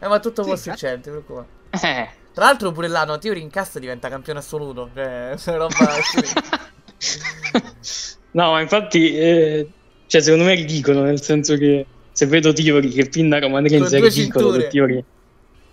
Eh, 0.00 0.08
ma 0.08 0.20
tutto 0.20 0.42
può 0.42 0.56
Sì, 0.56 0.70
succedere, 0.70 1.00
ti 1.00 1.10
preoccupare. 1.10 1.46
Eh. 1.70 2.08
Tra 2.32 2.44
l'altro, 2.44 2.70
pure 2.72 2.88
là, 2.88 3.04
no, 3.04 3.18
Theory 3.18 3.40
in 3.40 3.50
cassa 3.50 3.78
diventa 3.78 4.08
campione 4.08 4.38
assoluto. 4.38 4.90
Cioè, 4.94 5.34
una 5.46 5.56
roba. 5.56 5.76
No, 8.30 8.52
ma 8.52 8.60
infatti, 8.60 9.16
eh, 9.16 9.68
cioè, 10.06 10.20
secondo 10.20 10.44
me 10.44 10.52
è 10.52 10.56
ridicolo, 10.56 11.02
nel 11.02 11.20
senso 11.20 11.56
che 11.56 11.86
se 12.12 12.26
vedo 12.26 12.52
Tiori 12.52 12.88
che 12.90 13.08
pinna 13.08 13.38
Roman 13.38 13.66
Reigns 13.66 13.90
è 13.90 14.00
ridicolo 14.00 14.46
cinture. 14.46 14.62
che 14.62 14.68
Tiori 14.68 15.04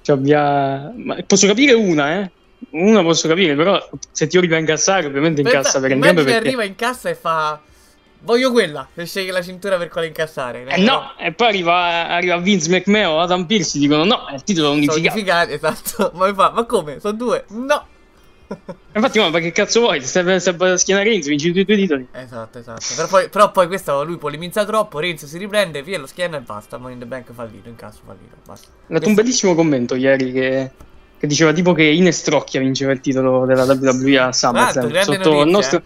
ci 0.01 0.11
abbia... 0.11 0.93
Ma 0.95 1.17
posso 1.25 1.47
capire 1.47 1.73
una, 1.73 2.21
eh? 2.21 2.31
Una 2.71 3.01
posso 3.01 3.27
capire, 3.27 3.55
però 3.55 3.89
se 4.11 4.27
Tiori 4.27 4.47
va 4.47 4.55
a 4.55 4.59
incassare, 4.59 5.07
ovviamente 5.07 5.41
incassa 5.41 5.79
per 5.79 5.91
entrambe 5.91 6.21
Immagini 6.21 6.33
perché... 6.33 6.47
arriva 6.47 6.63
in 6.63 6.75
cassa 6.75 7.09
e 7.09 7.15
fa. 7.15 7.61
Voglio 8.25 8.51
quella. 8.51 8.87
E 8.95 9.05
sceglie 9.05 9.31
la 9.31 9.43
cintura 9.43 9.77
per 9.77 9.87
quale 9.87 10.07
incassare. 10.07 10.65
Eh 10.65 10.81
no, 10.81 11.13
e 11.17 11.31
poi 11.31 11.47
arriva, 11.47 12.07
arriva 12.07 12.37
Vince 12.37 12.69
McMahon, 12.69 13.21
Adam 13.21 13.45
Pierce, 13.45 13.77
dicono 13.77 14.03
no, 14.03 14.25
il 14.33 14.43
titolo 14.43 14.71
è 14.71 14.75
unificato. 14.75 15.51
esatto. 15.51 16.11
Ma 16.17 16.33
fa, 16.33 16.51
ma 16.53 16.65
come? 16.65 16.99
Sono 16.99 17.13
due? 17.13 17.45
No. 17.49 17.85
Infatti, 18.93 19.19
ma 19.19 19.39
che 19.39 19.51
cazzo 19.51 19.79
vuoi? 19.81 20.01
Se 20.01 20.07
stai 20.07 20.39
se 20.39 20.53
vai 20.53 20.71
a 20.71 20.77
schiena 20.77 21.01
Reigns, 21.03 21.27
vinci 21.27 21.47
tutti 21.47 21.59
i 21.59 21.65
tuoi 21.65 21.77
titoli. 21.77 22.07
Esatto, 22.11 22.59
esatto. 22.59 22.85
Però 22.95 23.07
poi, 23.07 23.29
però 23.29 23.51
poi 23.51 23.67
questo 23.67 24.03
lui 24.03 24.17
polemizza 24.17 24.63
troppo. 24.65 24.99
Renzo 24.99 25.27
si 25.27 25.37
riprende, 25.37 25.81
via 25.83 25.99
lo 25.99 26.07
schiena 26.07 26.37
e 26.37 26.41
basta. 26.41 26.77
Money 26.77 26.93
in 26.93 26.99
the 26.99 27.05
bank 27.05 27.31
fallito, 27.33 27.69
incasso 27.69 28.01
fallito. 28.05 28.35
Basta. 28.45 28.67
Ho 28.69 28.93
letto 28.93 29.07
un 29.07 29.13
bellissimo 29.15 29.55
commento 29.55 29.95
ieri 29.95 30.31
che, 30.31 30.71
che 31.19 31.27
diceva 31.27 31.53
tipo 31.53 31.73
che 31.73 31.83
Ines 31.83 32.21
Trocchia 32.21 32.59
vinceva 32.59 32.91
il 32.91 33.01
titolo 33.01 33.45
della 33.45 33.63
WWE 33.63 34.17
a 34.19 34.31
SummerSlam. 34.31 34.87
grande 34.89 35.15
Sotto, 35.15 35.41
il 35.41 35.49
nostro... 35.49 35.77
eh, 35.79 35.83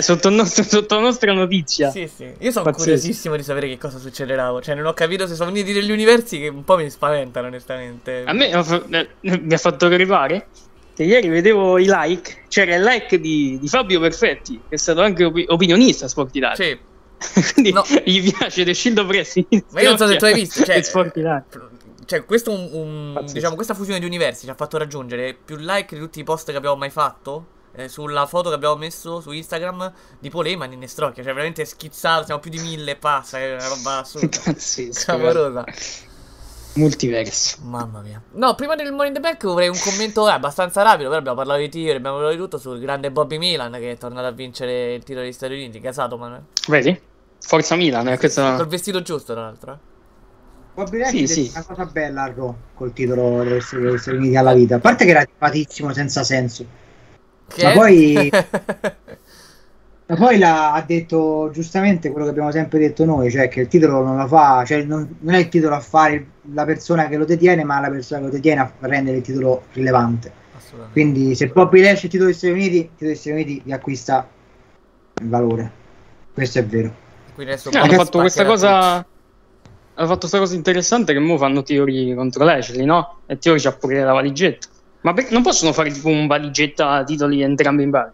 sotto, 0.00 0.28
il 0.28 0.34
nostro- 0.34 0.62
sotto 0.68 0.94
la 0.94 1.00
nostra 1.00 1.32
notizia. 1.32 1.90
Sì, 1.90 2.08
sì. 2.14 2.24
Io 2.38 2.50
sono 2.50 2.64
Pazzesco. 2.64 2.76
curiosissimo 2.84 3.36
di 3.36 3.42
sapere 3.42 3.68
che 3.68 3.78
cosa 3.78 3.98
succederà. 3.98 4.58
Cioè, 4.62 4.74
non 4.74 4.86
ho 4.86 4.92
capito 4.92 5.26
se 5.26 5.34
sono 5.34 5.50
venuti 5.50 5.72
degli 5.72 5.90
universi 5.90 6.38
che 6.38 6.48
un 6.48 6.64
po' 6.64 6.76
mi 6.76 6.88
spaventano, 6.90 7.48
onestamente. 7.48 8.24
A 8.26 8.32
me 8.32 8.50
eh, 8.50 9.08
mi 9.20 9.52
ha 9.54 9.58
fatto 9.58 9.86
arrivare 9.86 10.46
che 10.94 11.04
ieri 11.04 11.28
vedevo 11.28 11.78
i 11.78 11.86
like. 11.88 12.44
C'era 12.48 12.74
il 12.74 12.82
like 12.82 13.20
di, 13.20 13.58
di 13.60 13.68
Fabio 13.68 14.00
Perfetti, 14.00 14.60
che 14.68 14.74
è 14.74 14.78
stato 14.78 15.00
anche 15.02 15.24
opi- 15.24 15.46
opinionista 15.48 16.04
a 16.06 16.08
Sport 16.08 16.34
Italia. 16.36 16.56
Sì. 16.56 16.78
Quindi 17.54 17.74
gli 18.04 18.32
piace 18.32 18.64
The 18.64 18.72
Shield 18.74 18.98
of 18.98 19.06
Wrestling. 19.06 19.64
Ma 19.72 19.80
io 19.82 19.88
non 19.90 19.98
so 19.98 20.06
se 20.06 20.16
tu 20.16 20.24
hai 20.24 20.34
visto, 20.34 20.62
cioè, 20.64 20.80
Sport 20.82 21.16
Italia. 21.16 21.44
Cioè, 22.06 22.24
questo 22.24 22.50
un, 22.50 22.68
un- 22.72 23.24
diciamo, 23.32 23.54
questa 23.54 23.74
fusione 23.74 24.00
di 24.00 24.06
universi 24.06 24.44
ci 24.44 24.50
ha 24.50 24.54
fatto 24.54 24.78
raggiungere 24.78 25.36
più 25.44 25.56
like 25.58 25.94
di 25.94 26.00
tutti 26.00 26.18
i 26.18 26.24
post 26.24 26.50
che 26.50 26.56
abbiamo 26.56 26.76
mai 26.76 26.90
fatto. 26.90 27.46
Eh, 27.72 27.88
sulla 27.88 28.26
foto 28.26 28.48
che 28.48 28.54
abbiamo 28.54 28.76
messo 28.76 29.20
su 29.20 29.30
Instagram 29.30 29.92
di 30.18 30.30
Polema 30.30 30.64
e 30.64 30.76
Nestrocchia, 30.76 31.22
cioè 31.22 31.32
veramente 31.32 31.64
schizzato, 31.64 32.24
siamo 32.24 32.40
più 32.40 32.50
di 32.50 32.58
mille 32.58 32.92
e 32.92 32.96
passa, 32.96 33.38
è 33.38 33.54
una 33.54 33.68
roba 33.68 33.98
assurda. 33.98 34.38
Pazzesco, 34.44 35.04
Clamorosa. 35.04 35.64
Multiverso. 36.74 37.58
Mamma 37.62 38.00
mia. 38.00 38.22
No, 38.32 38.54
prima 38.54 38.76
del 38.76 38.86
in 38.86 39.12
the 39.12 39.20
Bank 39.20 39.44
vorrei 39.44 39.68
un 39.68 39.78
commento 39.78 40.28
eh, 40.28 40.32
abbastanza 40.32 40.82
rapido, 40.82 41.08
però 41.08 41.18
abbiamo 41.18 41.36
parlato 41.36 41.60
di 41.60 41.68
tiro, 41.68 41.96
abbiamo 41.96 42.16
parlato 42.16 42.36
di 42.36 42.42
tutto 42.42 42.58
sul 42.58 42.78
grande 42.78 43.10
Bobby 43.10 43.38
Milan 43.38 43.72
che 43.72 43.92
è 43.92 43.96
tornato 43.98 44.26
a 44.26 44.30
vincere 44.30 44.94
il 44.94 45.02
titolo 45.02 45.24
degli 45.24 45.32
Stati 45.32 45.52
Uniti, 45.52 45.80
casato 45.80 46.16
Manuel. 46.16 46.44
Vedi? 46.68 47.00
Forza 47.40 47.74
Milan, 47.74 48.06
eh, 48.08 48.18
questa... 48.18 48.54
Col 48.54 48.68
vestito 48.68 49.02
giusto, 49.02 49.32
tra 49.32 49.42
l'altro. 49.42 49.72
eh. 49.72 49.88
Bobby 50.74 51.04
Sì, 51.04 51.26
sì. 51.26 51.50
una 51.52 51.64
cosa 51.64 51.84
bella 51.86 52.22
a 52.22 52.32
Raw, 52.32 52.56
col 52.74 52.92
titolo 52.92 53.42
degli 53.42 53.60
Stati 53.60 54.16
Uniti 54.16 54.36
alla 54.36 54.54
vita. 54.54 54.76
A 54.76 54.78
parte 54.78 55.04
che 55.04 55.10
era 55.10 55.20
simpatissimo 55.24 55.92
senza 55.92 56.22
senso. 56.22 56.64
Che 57.52 57.62
Ma 57.64 57.70
è- 57.70 57.74
poi, 57.74 58.30
ma 60.06 60.16
poi 60.16 60.38
la- 60.38 60.72
ha 60.72 60.82
detto 60.82 61.50
giustamente 61.52 62.10
quello 62.10 62.24
che 62.26 62.30
abbiamo 62.32 62.50
sempre 62.50 62.78
detto 62.78 63.04
noi, 63.04 63.30
cioè 63.30 63.48
che 63.48 63.60
il 63.60 63.68
titolo 63.68 64.02
non 64.02 64.16
lo 64.16 64.26
fa, 64.26 64.64
cioè 64.64 64.82
non, 64.82 65.16
non 65.20 65.34
è 65.34 65.38
il 65.38 65.48
titolo 65.48 65.74
a 65.74 65.80
fare 65.80 66.26
la 66.54 66.64
persona 66.64 67.08
che 67.08 67.16
lo 67.16 67.24
detiene, 67.24 67.62
ma 67.64 67.80
la 67.80 67.90
persona 67.90 68.20
che 68.20 68.26
lo 68.26 68.32
detiene 68.32 68.60
a 68.60 68.72
rendere 68.80 69.18
il 69.18 69.22
titolo 69.22 69.62
rilevante. 69.72 70.32
Quindi 70.92 71.34
se 71.34 71.48
Bobby 71.48 71.80
Lashley 71.80 72.04
il 72.04 72.10
titolo 72.10 72.24
degli 72.26 72.34
Stati 72.36 72.52
Uniti, 72.52 72.76
il 72.76 72.82
titolo 72.90 73.10
degli 73.10 73.16
Stati 73.16 73.30
Uniti 73.34 73.62
vi 73.64 73.72
acquista 73.72 74.28
il 75.20 75.28
valore. 75.28 75.70
Questo 76.32 76.58
è 76.60 76.64
vero. 76.64 76.94
Quindi 77.34 77.52
adesso 77.52 77.70
Eh, 77.70 77.78
hanno 77.78 77.92
fatto 77.92 78.18
questa 78.20 78.44
cosa. 78.44 79.06
Hanno 79.94 80.06
fatto 80.08 80.18
questa 80.20 80.38
cosa 80.38 80.54
interessante 80.54 81.12
che 81.12 81.18
mo 81.18 81.36
fanno 81.36 81.62
Theory 81.62 82.14
contro 82.14 82.44
Lashley, 82.44 82.84
no? 82.84 83.18
E 83.26 83.38
Theory 83.38 83.60
c'ha 83.60 83.72
pure 83.72 84.02
la 84.02 84.12
valigetta. 84.12 84.66
Ma 85.02 85.12
perché 85.14 85.32
non 85.32 85.42
possono 85.42 85.72
fare 85.72 85.90
tipo 85.90 86.08
un 86.08 86.26
valigetta 86.26 86.90
a 86.90 87.04
titoli 87.04 87.42
entrambi 87.42 87.82
in 87.82 87.90
pari? 87.90 88.10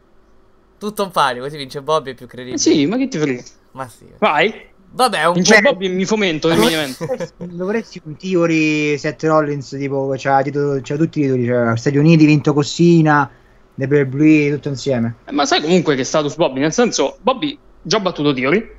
tutto. 0.78 1.05
Un 1.05 1.11
pari, 1.11 1.41
così 1.41 1.57
vince 1.57 1.80
Bobby 1.82 2.11
è 2.12 2.14
più 2.14 2.26
credibile. 2.26 2.57
Eh 2.57 2.61
sì, 2.61 2.87
ma 2.87 2.97
che 2.97 3.09
ti 3.09 3.18
frega? 3.18 3.43
Ma 3.72 3.89
sì. 3.89 4.05
Vai. 4.18 4.53
Vabbè, 4.89 5.24
un 5.26 5.32
Vince 5.34 5.61
po'- 5.62 5.70
Bobby 5.72 5.89
mi 5.89 6.05
fomento 6.05 6.49
event. 6.51 7.34
Dovresti 7.45 8.01
un 8.05 8.16
Theory 8.16 8.97
Seth 8.99 9.22
Rollins 9.24 9.68
tipo 9.70 10.12
c'ha, 10.16 10.43
titolo- 10.43 10.78
c'ha 10.82 10.97
tutti 10.97 11.18
i 11.20 11.22
titoli, 11.22 11.45
cioè 11.47 11.76
Stati 11.76 11.97
Uniti 11.97 12.24
vinto 12.24 12.53
Cossina, 12.55 13.28
The 13.74 13.87
WWE, 13.87 14.51
tutto 14.53 14.68
insieme. 14.68 15.16
Eh, 15.26 15.32
Ma 15.32 15.45
sai 15.45 15.61
comunque 15.61 15.97
che 15.97 16.05
status 16.05 16.37
Bobby? 16.37 16.61
Nel 16.61 16.72
senso, 16.72 17.16
Bobby 17.20 17.59
già 17.82 17.99
battuto 18.01 18.32
Theory. 18.32 18.74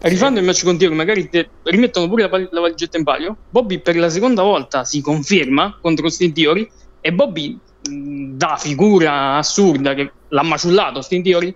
Rifando 0.00 0.38
il 0.38 0.46
match 0.46 0.64
con 0.64 0.78
Theory, 0.78 0.94
magari 0.94 1.28
te- 1.28 1.48
rimettono 1.64 2.08
pure 2.08 2.28
la, 2.30 2.38
la 2.50 2.60
valigetta 2.60 2.96
in 2.98 3.04
palio. 3.04 3.36
Bobby 3.50 3.80
per 3.80 3.96
la 3.96 4.08
seconda 4.08 4.42
volta 4.42 4.84
si 4.84 5.00
conferma 5.00 5.76
contro 5.80 6.08
Sting 6.08 6.32
Theory. 6.32 6.70
E 7.00 7.12
Bobby, 7.12 7.58
mh, 7.88 8.36
da 8.36 8.56
figura 8.56 9.36
assurda 9.36 9.94
che 9.94 10.12
l'ha 10.28 10.42
maciullato 10.42 11.00
Sting 11.00 11.24
Theory, 11.24 11.54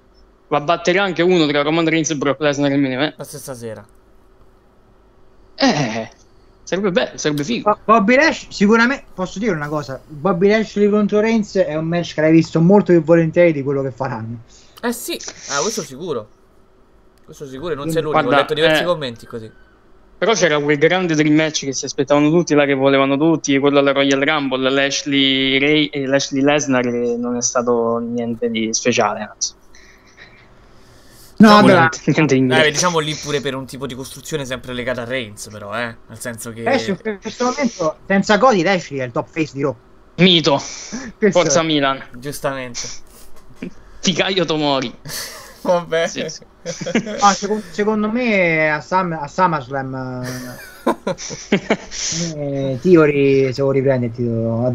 va 0.49 0.59
a 0.59 0.61
battere 0.61 0.99
anche 0.99 1.23
uno 1.23 1.47
tra 1.47 1.63
Roman 1.63 1.89
Reigns 1.89 2.11
e 2.11 2.17
Brock 2.17 2.41
Lesnar 2.41 2.71
nel 2.71 2.81
main 2.81 2.93
event. 2.93 3.15
La 3.17 3.25
stessa 3.25 3.55
sera. 3.55 3.85
Eh, 5.55 6.11
sarebbe 6.63 6.91
bello, 6.91 7.17
sarebbe 7.17 7.45
figo. 7.45 7.71
Bo- 7.71 7.79
Bobby 7.85 8.17
Lashley, 8.17 8.53
sicuramente 8.53 9.05
posso 9.15 9.39
dire 9.39 9.53
una 9.53 9.69
cosa: 9.69 10.01
Bobby 10.07 10.49
Lashley 10.49 10.89
contro 10.89 11.21
Reigns 11.21 11.57
è 11.57 11.75
un 11.75 11.87
match 11.87 12.15
che 12.15 12.21
l'hai 12.21 12.33
visto 12.33 12.61
molto 12.61 12.93
più 12.93 13.03
volentieri 13.03 13.53
di 13.53 13.63
quello 13.63 13.83
che 13.83 13.91
faranno. 13.91 14.39
Eh 14.83 14.93
sì, 14.93 15.19
ah, 15.51 15.61
questo 15.61 15.83
sicuro. 15.83 16.29
Questo 17.25 17.47
sicuro, 17.47 17.75
non 17.75 17.89
sei 17.91 18.03
l'unico, 18.03 18.21
Guarda, 18.21 18.37
ho 18.37 18.41
letto 18.41 18.55
diversi 18.55 18.83
eh, 18.83 18.85
commenti 18.85 19.27
così. 19.27 19.51
Però 20.23 20.35
c'era 20.35 20.61
quel 20.61 20.79
grande 20.79 21.17
dream 21.17 21.35
match 21.35 21.65
che 21.65 21.73
si 21.73 21.85
aspettavano 21.85 22.31
tutti, 22.31 22.55
là 22.55 22.65
che 22.65 22.75
volevano 22.75 23.17
tutti, 23.17 23.59
quello 23.59 23.81
alla 23.81 23.91
Royal 23.91 24.21
Rumble, 24.21 24.71
Lashley, 24.71 25.59
Ray, 25.59 25.87
e 25.87 26.07
Lashley 26.07 26.41
Lesnar, 26.45 26.81
che 26.81 27.17
non 27.19 27.35
è 27.37 27.43
stato 27.43 27.99
niente 27.99 28.49
di 28.49 28.73
speciale, 28.73 29.29
anzi. 29.29 29.53
No, 31.39 31.49
Diciamo 31.49 31.61
vabbè, 31.67 31.73
niente, 31.73 32.03
niente 32.05 32.35
di 32.35 32.41
Eh, 32.41 32.45
niente. 32.45 32.71
diciamo 32.71 32.99
lì 33.01 33.15
pure 33.17 33.41
per 33.41 33.57
un 33.57 33.67
tipo 33.67 33.85
di 33.89 33.97
costruzione 33.97 34.45
sempre 34.45 34.73
legata 34.75 35.03
a 35.03 35.07
Reigns, 35.07 35.49
però, 35.51 35.75
eh. 35.77 35.97
Nel 36.07 36.21
senso 36.21 36.53
che. 36.53 36.63
Lashley 36.63 36.97
in 37.05 37.19
questo 37.21 37.45
momento, 37.47 37.97
senza 38.07 38.39
Cody, 38.39 38.63
Lashley 38.63 39.01
è 39.01 39.05
il 39.07 39.11
top 39.11 39.27
face 39.29 39.51
di 39.55 39.63
Raw. 39.63 39.75
Mito, 40.19 40.55
Questo 41.19 41.41
Forza 41.41 41.63
è. 41.63 41.65
Milan, 41.65 42.01
Giustamente. 42.17 42.81
Ficaio 43.99 44.45
Tomori. 44.45 44.95
Vabbè. 45.63 46.07
Sì, 46.07 46.25
sì. 46.29 46.43
Ah, 47.21 47.33
secondo, 47.35 47.65
secondo 47.71 48.11
me 48.11 48.71
a, 48.71 48.81
Sam- 48.81 49.13
a 49.21 49.27
SummerSlam 49.27 49.95
eh, 52.37 52.79
Theory 52.81 53.53
se 53.53 53.63
vuoi 53.63 53.75
riprendere 53.75 54.11
il 54.11 54.17
titolo 54.17 54.73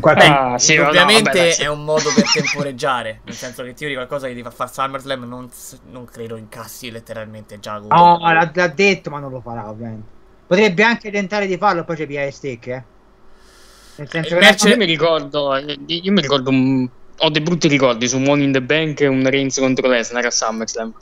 qualche 0.00 0.22
Ah, 0.22 0.58
sì, 0.58 0.76
no, 0.76 0.88
Ovviamente 0.88 1.50
sì. 1.50 1.62
è 1.62 1.66
un 1.66 1.84
modo 1.84 2.12
per 2.14 2.30
temporeggiare. 2.30 3.20
Nel 3.24 3.34
senso 3.34 3.62
che 3.64 3.74
Theory 3.74 3.94
qualcosa 3.94 4.28
che 4.28 4.34
ti 4.34 4.42
fa 4.42 4.50
fare 4.50 4.70
SummerSlam 4.70 5.24
non, 5.24 5.50
non 5.86 6.04
credo 6.04 6.36
incassi 6.36 6.90
letteralmente 6.90 7.58
già. 7.58 7.78
No, 7.78 8.18
l'ha, 8.18 8.50
l'ha 8.54 8.68
detto, 8.68 9.10
ma 9.10 9.18
non 9.18 9.30
lo 9.32 9.40
farà, 9.40 9.68
ovviamente. 9.68 10.18
Potrebbe 10.46 10.82
anche 10.82 11.10
tentare 11.10 11.46
di 11.46 11.56
farlo, 11.56 11.84
poi 11.84 11.96
c'è 11.96 12.06
pia 12.06 12.24
le 12.24 12.30
stecche, 12.30 12.72
eh. 12.74 12.84
Nel 13.96 14.08
senso 14.08 14.36
che 14.36 14.68
Io 14.70 14.76
mi 14.76 14.84
ricordo, 14.84 15.54
eh, 15.56 15.76
io 15.86 16.12
mi 16.12 16.20
ricordo, 16.20 16.50
un- 16.50 16.88
ho 17.22 17.30
dei 17.30 17.40
brutti 17.42 17.68
ricordi 17.68 18.08
su 18.08 18.18
Money 18.18 18.44
in 18.46 18.52
the 18.52 18.62
Bank 18.62 19.00
e 19.00 19.06
un 19.06 19.28
Reigns 19.28 19.58
contro 19.58 19.88
Lesnar 19.88 20.24
a 20.24 20.30
SummerSlam. 20.30 20.92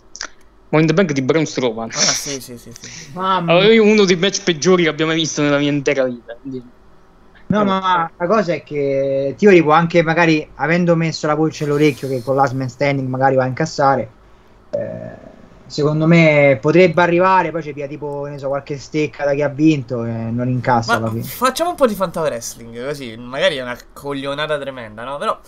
Money 0.70 0.86
in 0.86 0.86
the 0.86 0.94
Bank 0.94 1.12
di 1.12 1.22
Braun 1.22 1.46
Strowman. 1.46 1.88
Ah, 1.90 1.98
sì, 1.98 2.40
sì, 2.40 2.58
sì. 2.58 2.70
sì. 2.78 3.10
Mamma 3.14 3.52
Allora, 3.52 3.72
io 3.72 3.84
uno 3.84 4.04
dei 4.04 4.16
match 4.16 4.42
peggiori 4.42 4.82
che 4.82 4.88
abbia 4.88 5.06
mai 5.06 5.16
visto 5.16 5.42
nella 5.42 5.58
mia 5.58 5.70
intera 5.70 6.04
vita. 6.04 6.36
quindi- 6.40 6.62
No, 7.50 7.64
ma 7.64 8.10
la 8.14 8.26
cosa 8.26 8.52
è 8.52 8.62
che 8.62 9.34
Theory 9.38 9.62
può 9.62 9.72
anche, 9.72 10.02
magari, 10.02 10.46
avendo 10.56 10.94
messo 10.94 11.26
la 11.26 11.34
voce 11.34 11.64
all'orecchio 11.64 12.06
che 12.06 12.22
con 12.22 12.34
l'Asman 12.36 12.68
Standing 12.68 13.08
magari 13.08 13.36
va 13.36 13.44
a 13.44 13.46
incassare, 13.46 14.10
eh, 14.68 15.10
secondo 15.64 16.06
me 16.06 16.58
potrebbe 16.60 17.00
arrivare, 17.00 17.50
poi 17.50 17.62
c'è 17.62 17.72
via 17.72 17.86
tipo, 17.86 18.26
ne 18.26 18.36
so, 18.36 18.48
qualche 18.48 18.76
stecca 18.76 19.24
da 19.24 19.32
chi 19.32 19.40
ha 19.40 19.48
vinto 19.48 20.04
e 20.04 20.10
non 20.10 20.46
incassa 20.50 20.98
Ma 20.98 21.10
facciamo 21.22 21.70
un 21.70 21.76
po' 21.76 21.86
di 21.86 21.94
fanta 21.94 22.20
wrestling, 22.20 22.86
così 22.86 23.16
magari 23.16 23.56
è 23.56 23.62
una 23.62 23.78
coglionata 23.94 24.58
tremenda, 24.58 25.04
no? 25.04 25.16
Però 25.16 25.40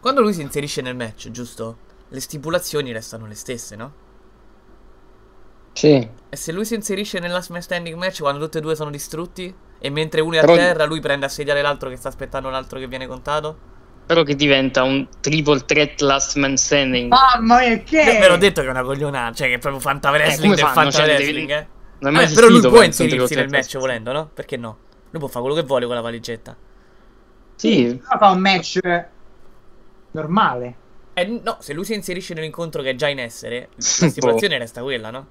quando 0.00 0.20
lui 0.20 0.32
si 0.32 0.42
inserisce 0.42 0.80
nel 0.82 0.96
match, 0.96 1.30
giusto? 1.30 1.76
Le 2.08 2.20
stipulazioni 2.20 2.92
restano 2.92 3.26
le 3.26 3.34
stesse, 3.34 3.76
no? 3.76 3.92
Sì. 5.72 6.08
E 6.30 6.36
se 6.36 6.52
lui 6.52 6.64
si 6.64 6.74
inserisce 6.74 7.18
nel 7.20 7.30
last 7.30 7.50
man 7.50 7.62
standing 7.62 7.96
match 7.96 8.20
quando 8.20 8.42
tutti 8.42 8.58
e 8.58 8.60
due 8.60 8.74
sono 8.74 8.90
distrutti? 8.90 9.54
E 9.78 9.90
mentre 9.90 10.20
uno 10.20 10.34
è 10.34 10.38
a 10.38 10.40
Però- 10.40 10.56
terra, 10.56 10.84
lui 10.84 11.00
prende 11.00 11.26
a 11.26 11.28
sediare 11.28 11.62
l'altro 11.62 11.88
che 11.88 11.96
sta 11.96 12.08
aspettando 12.08 12.50
l'altro 12.50 12.78
che 12.78 12.88
viene 12.88 13.06
contato? 13.06 13.76
Però 14.06 14.22
che 14.22 14.34
diventa 14.34 14.82
un 14.82 15.06
triple 15.20 15.64
threat 15.66 16.00
last 16.00 16.36
man 16.36 16.56
standing. 16.56 17.10
Mamma 17.10 17.58
mia, 17.60 17.78
che 17.78 18.18
Ve 18.18 18.26
l'ho 18.28 18.38
detto 18.38 18.62
che 18.62 18.66
è 18.66 18.70
una 18.70 18.82
coglionata, 18.82 19.34
cioè 19.34 19.48
che 19.48 19.54
è 19.54 19.58
proprio 19.58 19.80
fanta 19.80 20.10
wrestling 20.10 20.40
come 20.42 20.54
del 20.56 20.64
fanno? 20.64 20.74
fanta 20.74 20.90
Cioè, 20.90 21.06
devi- 21.06 21.22
wrestling, 21.22 21.50
eh? 21.50 21.66
Non 22.00 22.16
è 22.16 22.22
Vabbè, 22.22 22.34
però 22.34 22.48
lui 22.48 22.60
può 22.60 22.82
inserirsi 22.82 23.34
nel 23.34 23.48
match 23.50 23.76
volendo, 23.78 24.12
no? 24.12 24.30
Perché 24.32 24.56
no? 24.56 24.78
Lui 25.10 25.20
può 25.20 25.28
fare 25.28 25.44
quello 25.44 25.60
che 25.60 25.66
vuole 25.66 25.86
con 25.86 25.94
la 25.94 26.00
valigetta. 26.00 26.56
Sì. 27.56 28.00
Però 28.02 28.18
fa 28.18 28.30
un 28.30 28.40
match 28.40 28.78
normale. 30.20 30.74
Eh, 31.14 31.40
no, 31.42 31.56
se 31.60 31.72
lui 31.72 31.84
si 31.84 31.94
inserisce 31.94 32.34
nell'incontro 32.34 32.82
che 32.82 32.90
è 32.90 32.94
già 32.94 33.08
in 33.08 33.18
essere, 33.18 33.68
la 33.74 33.80
stipulazione 34.08 34.58
resta 34.58 34.82
quella, 34.82 35.10
no? 35.10 35.26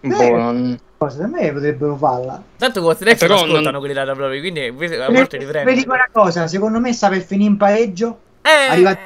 Un 0.00 0.10
po'. 0.10 0.36
non- 0.36 0.78
Cosa 0.96 1.18
da 1.18 1.26
me 1.26 1.52
potrebbero 1.52 1.96
farla. 1.96 2.42
Tanto 2.56 2.80
con 2.80 2.96
Next 3.00 3.18
Però 3.18 3.34
non 3.34 3.44
ascoltano 3.44 3.70
non- 3.72 3.80
quelli 3.80 3.94
da 3.94 4.04
WWE, 4.04 4.38
quindi 4.40 4.60
a 4.66 5.10
volte 5.10 5.36
li 5.36 5.44
Vedi 5.44 5.62
prende. 5.64 5.84
una 5.86 6.08
cosa, 6.10 6.46
secondo 6.46 6.80
me 6.80 6.92
sta 6.92 7.08
per 7.08 7.20
finire 7.22 7.50
in 7.50 7.56
pareggio. 7.58 8.18
Eh, 8.42 8.70
Arriva, 8.70 8.96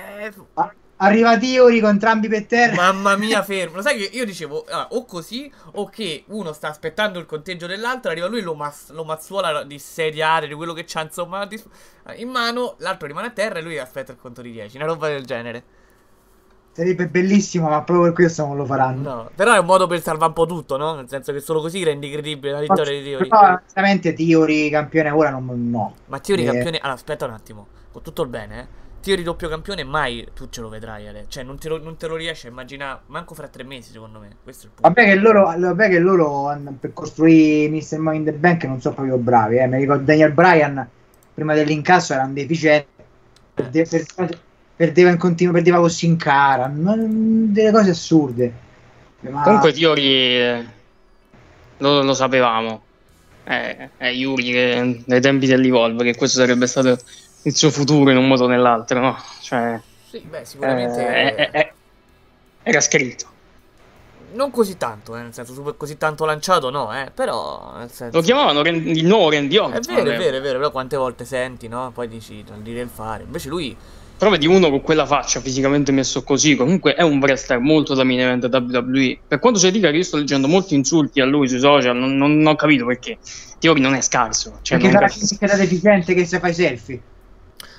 a- 0.54 0.72
arriva 0.98 1.36
Theory 1.38 1.80
con 1.80 1.90
entrambi 1.90 2.28
per 2.28 2.46
terra. 2.46 2.74
Mamma 2.74 3.16
mia, 3.16 3.42
fermo. 3.42 3.76
Lo 3.76 3.82
sai 3.82 3.98
che 3.98 4.16
io 4.16 4.24
dicevo, 4.24 4.64
ah, 4.68 4.88
o 4.92 5.04
così, 5.04 5.50
o 5.72 5.88
che 5.88 6.24
uno 6.28 6.52
sta 6.52 6.68
aspettando 6.68 7.18
il 7.18 7.26
conteggio 7.26 7.66
dell'altro, 7.66 8.10
arriva 8.10 8.26
lui, 8.26 8.42
lo, 8.42 8.54
mas- 8.54 8.90
lo 8.90 9.04
mazzuola 9.04 9.64
di 9.64 9.78
seriare, 9.78 10.46
di 10.46 10.54
quello 10.54 10.72
che 10.72 10.84
c'ha 10.86 11.02
insomma 11.02 11.44
di- 11.46 11.62
in 12.16 12.28
mano, 12.28 12.74
l'altro 12.78 13.06
rimane 13.06 13.28
a 13.28 13.30
terra 13.30 13.58
e 13.58 13.62
lui 13.62 13.78
aspetta 13.78 14.12
il 14.12 14.18
conto 14.18 14.42
di 14.42 14.50
10, 14.50 14.76
una 14.76 14.86
roba 14.86 15.08
del 15.08 15.24
genere. 15.24 15.62
Sarebbe 16.72 17.08
bellissimo, 17.08 17.68
ma 17.68 17.82
proprio 17.82 18.06
per 18.06 18.12
questo 18.12 18.46
non 18.46 18.56
lo 18.56 18.64
faranno. 18.64 19.02
No, 19.02 19.30
però 19.34 19.52
è 19.52 19.58
un 19.58 19.66
modo 19.66 19.88
per 19.88 20.00
salvare 20.00 20.28
un 20.28 20.32
po' 20.34 20.46
tutto, 20.46 20.76
no? 20.76 20.94
Nel 20.94 21.08
senso 21.08 21.32
che 21.32 21.40
solo 21.40 21.60
così 21.60 21.82
rendi 21.82 22.08
credibile 22.08 22.52
la 22.52 22.60
vittoria 22.60 22.92
di 22.96 23.02
Theory. 23.02 23.28
Però, 23.28 23.40
onestamente, 23.40 24.12
Theory 24.12 24.70
campione 24.70 25.10
ora 25.10 25.30
non. 25.30 25.70
No. 25.70 25.94
Ma 26.06 26.20
Theory 26.20 26.42
Eh, 26.42 26.46
campione. 26.46 26.78
Allora, 26.78 26.92
aspetta 26.92 27.24
un 27.24 27.32
attimo. 27.32 27.66
Con 27.90 28.02
tutto 28.02 28.22
il 28.22 28.28
bene, 28.28 28.60
eh. 28.60 28.87
Theory 29.00 29.22
doppio 29.22 29.48
campione, 29.48 29.84
mai 29.84 30.26
tu 30.34 30.48
ce 30.50 30.60
lo 30.60 30.68
vedrai, 30.68 31.06
Ale. 31.06 31.26
Cioè, 31.28 31.42
non 31.44 31.58
te 31.58 31.68
lo, 31.68 31.78
non 31.82 31.96
te 31.96 32.06
lo 32.08 32.16
riesci 32.16 32.46
a 32.46 32.50
immaginare. 32.50 33.00
Manco 33.06 33.34
fra 33.34 33.48
tre 33.48 33.62
mesi, 33.62 33.92
secondo 33.92 34.18
me. 34.18 34.28
Questo 34.42 34.64
è 34.64 34.66
il 34.66 34.72
punto. 34.74 34.88
Vabbè 34.88 35.08
che 35.08 35.14
loro, 35.20 35.44
vabbè 35.56 35.88
che 35.88 35.98
loro 35.98 36.48
hanno- 36.48 36.76
per 36.78 36.92
costruire 36.92 37.68
Mr. 37.70 37.98
Money 37.98 38.18
in 38.18 38.24
the 38.24 38.32
Bank 38.32 38.64
non 38.64 38.80
sono 38.80 38.94
proprio 38.96 39.16
bravi. 39.16 39.56
Eh. 39.58 39.66
Mi 39.66 39.78
ricordo 39.78 40.04
Daniel 40.04 40.32
Bryan 40.32 40.88
prima 41.32 41.54
dell'incasso 41.54 42.12
era 42.12 42.24
un 42.24 42.34
deficiente. 42.34 42.86
Perde- 43.54 43.86
per- 44.14 44.38
Perdeva 44.78 45.10
in 45.10 45.16
continuo, 45.16 45.52
perdeva 45.52 45.78
con 45.78 45.90
Sin 45.90 46.16
Cara. 46.16 46.66
non- 46.72 47.52
Delle 47.52 47.72
cose 47.72 47.90
assurde. 47.90 48.52
Ma- 49.20 49.42
Comunque 49.42 49.72
Fiori 49.72 50.06
eh, 50.06 50.64
lo, 51.78 52.02
lo 52.02 52.14
sapevamo. 52.14 52.82
È, 53.44 53.88
è 53.96 54.08
Yuri 54.08 54.50
che 54.52 55.02
nei 55.06 55.20
tempi 55.20 55.46
dell'Evolve 55.46 56.04
che 56.04 56.14
questo 56.16 56.38
sarebbe 56.40 56.66
stato 56.66 56.98
il 57.42 57.56
suo 57.56 57.70
futuro 57.70 58.10
in 58.10 58.16
un 58.16 58.26
modo 58.26 58.44
o 58.44 58.48
nell'altro, 58.48 59.00
no? 59.00 59.16
Cioè, 59.40 59.80
Sì, 60.10 60.20
beh, 60.20 60.44
sicuramente. 60.44 61.06
eh, 61.06 61.34
eh, 61.52 61.58
eh, 61.58 61.72
era 62.62 62.80
scritto. 62.80 63.26
Non 64.34 64.50
così 64.50 64.76
tanto, 64.76 65.16
eh. 65.16 65.22
Nel 65.22 65.32
senso, 65.32 65.74
così 65.76 65.96
tanto 65.96 66.26
lanciato, 66.26 66.68
no, 66.68 66.94
eh. 66.94 67.10
Però, 67.14 67.72
nel 67.78 67.90
senso. 67.90 68.16
Lo 68.18 68.22
chiamavano 68.22 68.62
Ren- 68.62 68.86
il 68.86 69.06
nuovo 69.06 69.30
Randy 69.30 69.56
È 69.56 69.60
Orton. 69.60 69.80
vero, 69.94 70.10
è 70.10 70.16
vero, 70.18 70.36
è 70.36 70.40
vero. 70.42 70.58
Però 70.58 70.70
quante 70.70 70.96
volte 70.96 71.24
senti, 71.24 71.66
no? 71.66 71.90
Poi 71.94 72.08
dici, 72.08 72.44
al 72.52 72.60
dire 72.60 72.80
il 72.82 72.90
fare. 72.92 73.22
Invece 73.22 73.48
lui. 73.48 73.74
Però 74.18 74.30
vedi 74.30 74.46
uno 74.46 74.68
con 74.68 74.82
quella 74.82 75.06
faccia 75.06 75.40
fisicamente 75.40 75.92
messo 75.92 76.24
così, 76.24 76.56
comunque 76.56 76.94
è 76.94 77.02
un 77.02 77.20
wrestler 77.20 77.60
molto 77.60 77.94
da 77.94 78.02
main 78.02 78.18
event 78.20 78.48
WWE. 78.52 79.20
Per 79.28 79.38
quanto 79.38 79.60
si 79.60 79.70
dica 79.70 79.90
che 79.90 79.96
io 79.98 80.02
sto 80.02 80.16
leggendo 80.16 80.48
molti 80.48 80.74
insulti 80.74 81.20
a 81.20 81.24
lui 81.24 81.48
sui 81.48 81.60
social, 81.60 81.96
non, 81.96 82.16
non- 82.16 82.36
non 82.36 82.52
ho 82.52 82.56
capito 82.56 82.84
perché. 82.84 83.16
Theory 83.60 83.80
non 83.80 83.94
è 83.94 84.00
scarso. 84.00 84.58
Cioè, 84.60 84.78
Perché 84.78 84.92
non 84.92 85.08
sarà 85.08 85.36
che 85.38 85.46
da 85.46 85.56
deficiente 85.56 86.14
che 86.14 86.26
se 86.26 86.38
fai 86.40 86.52
selfie. 86.52 87.00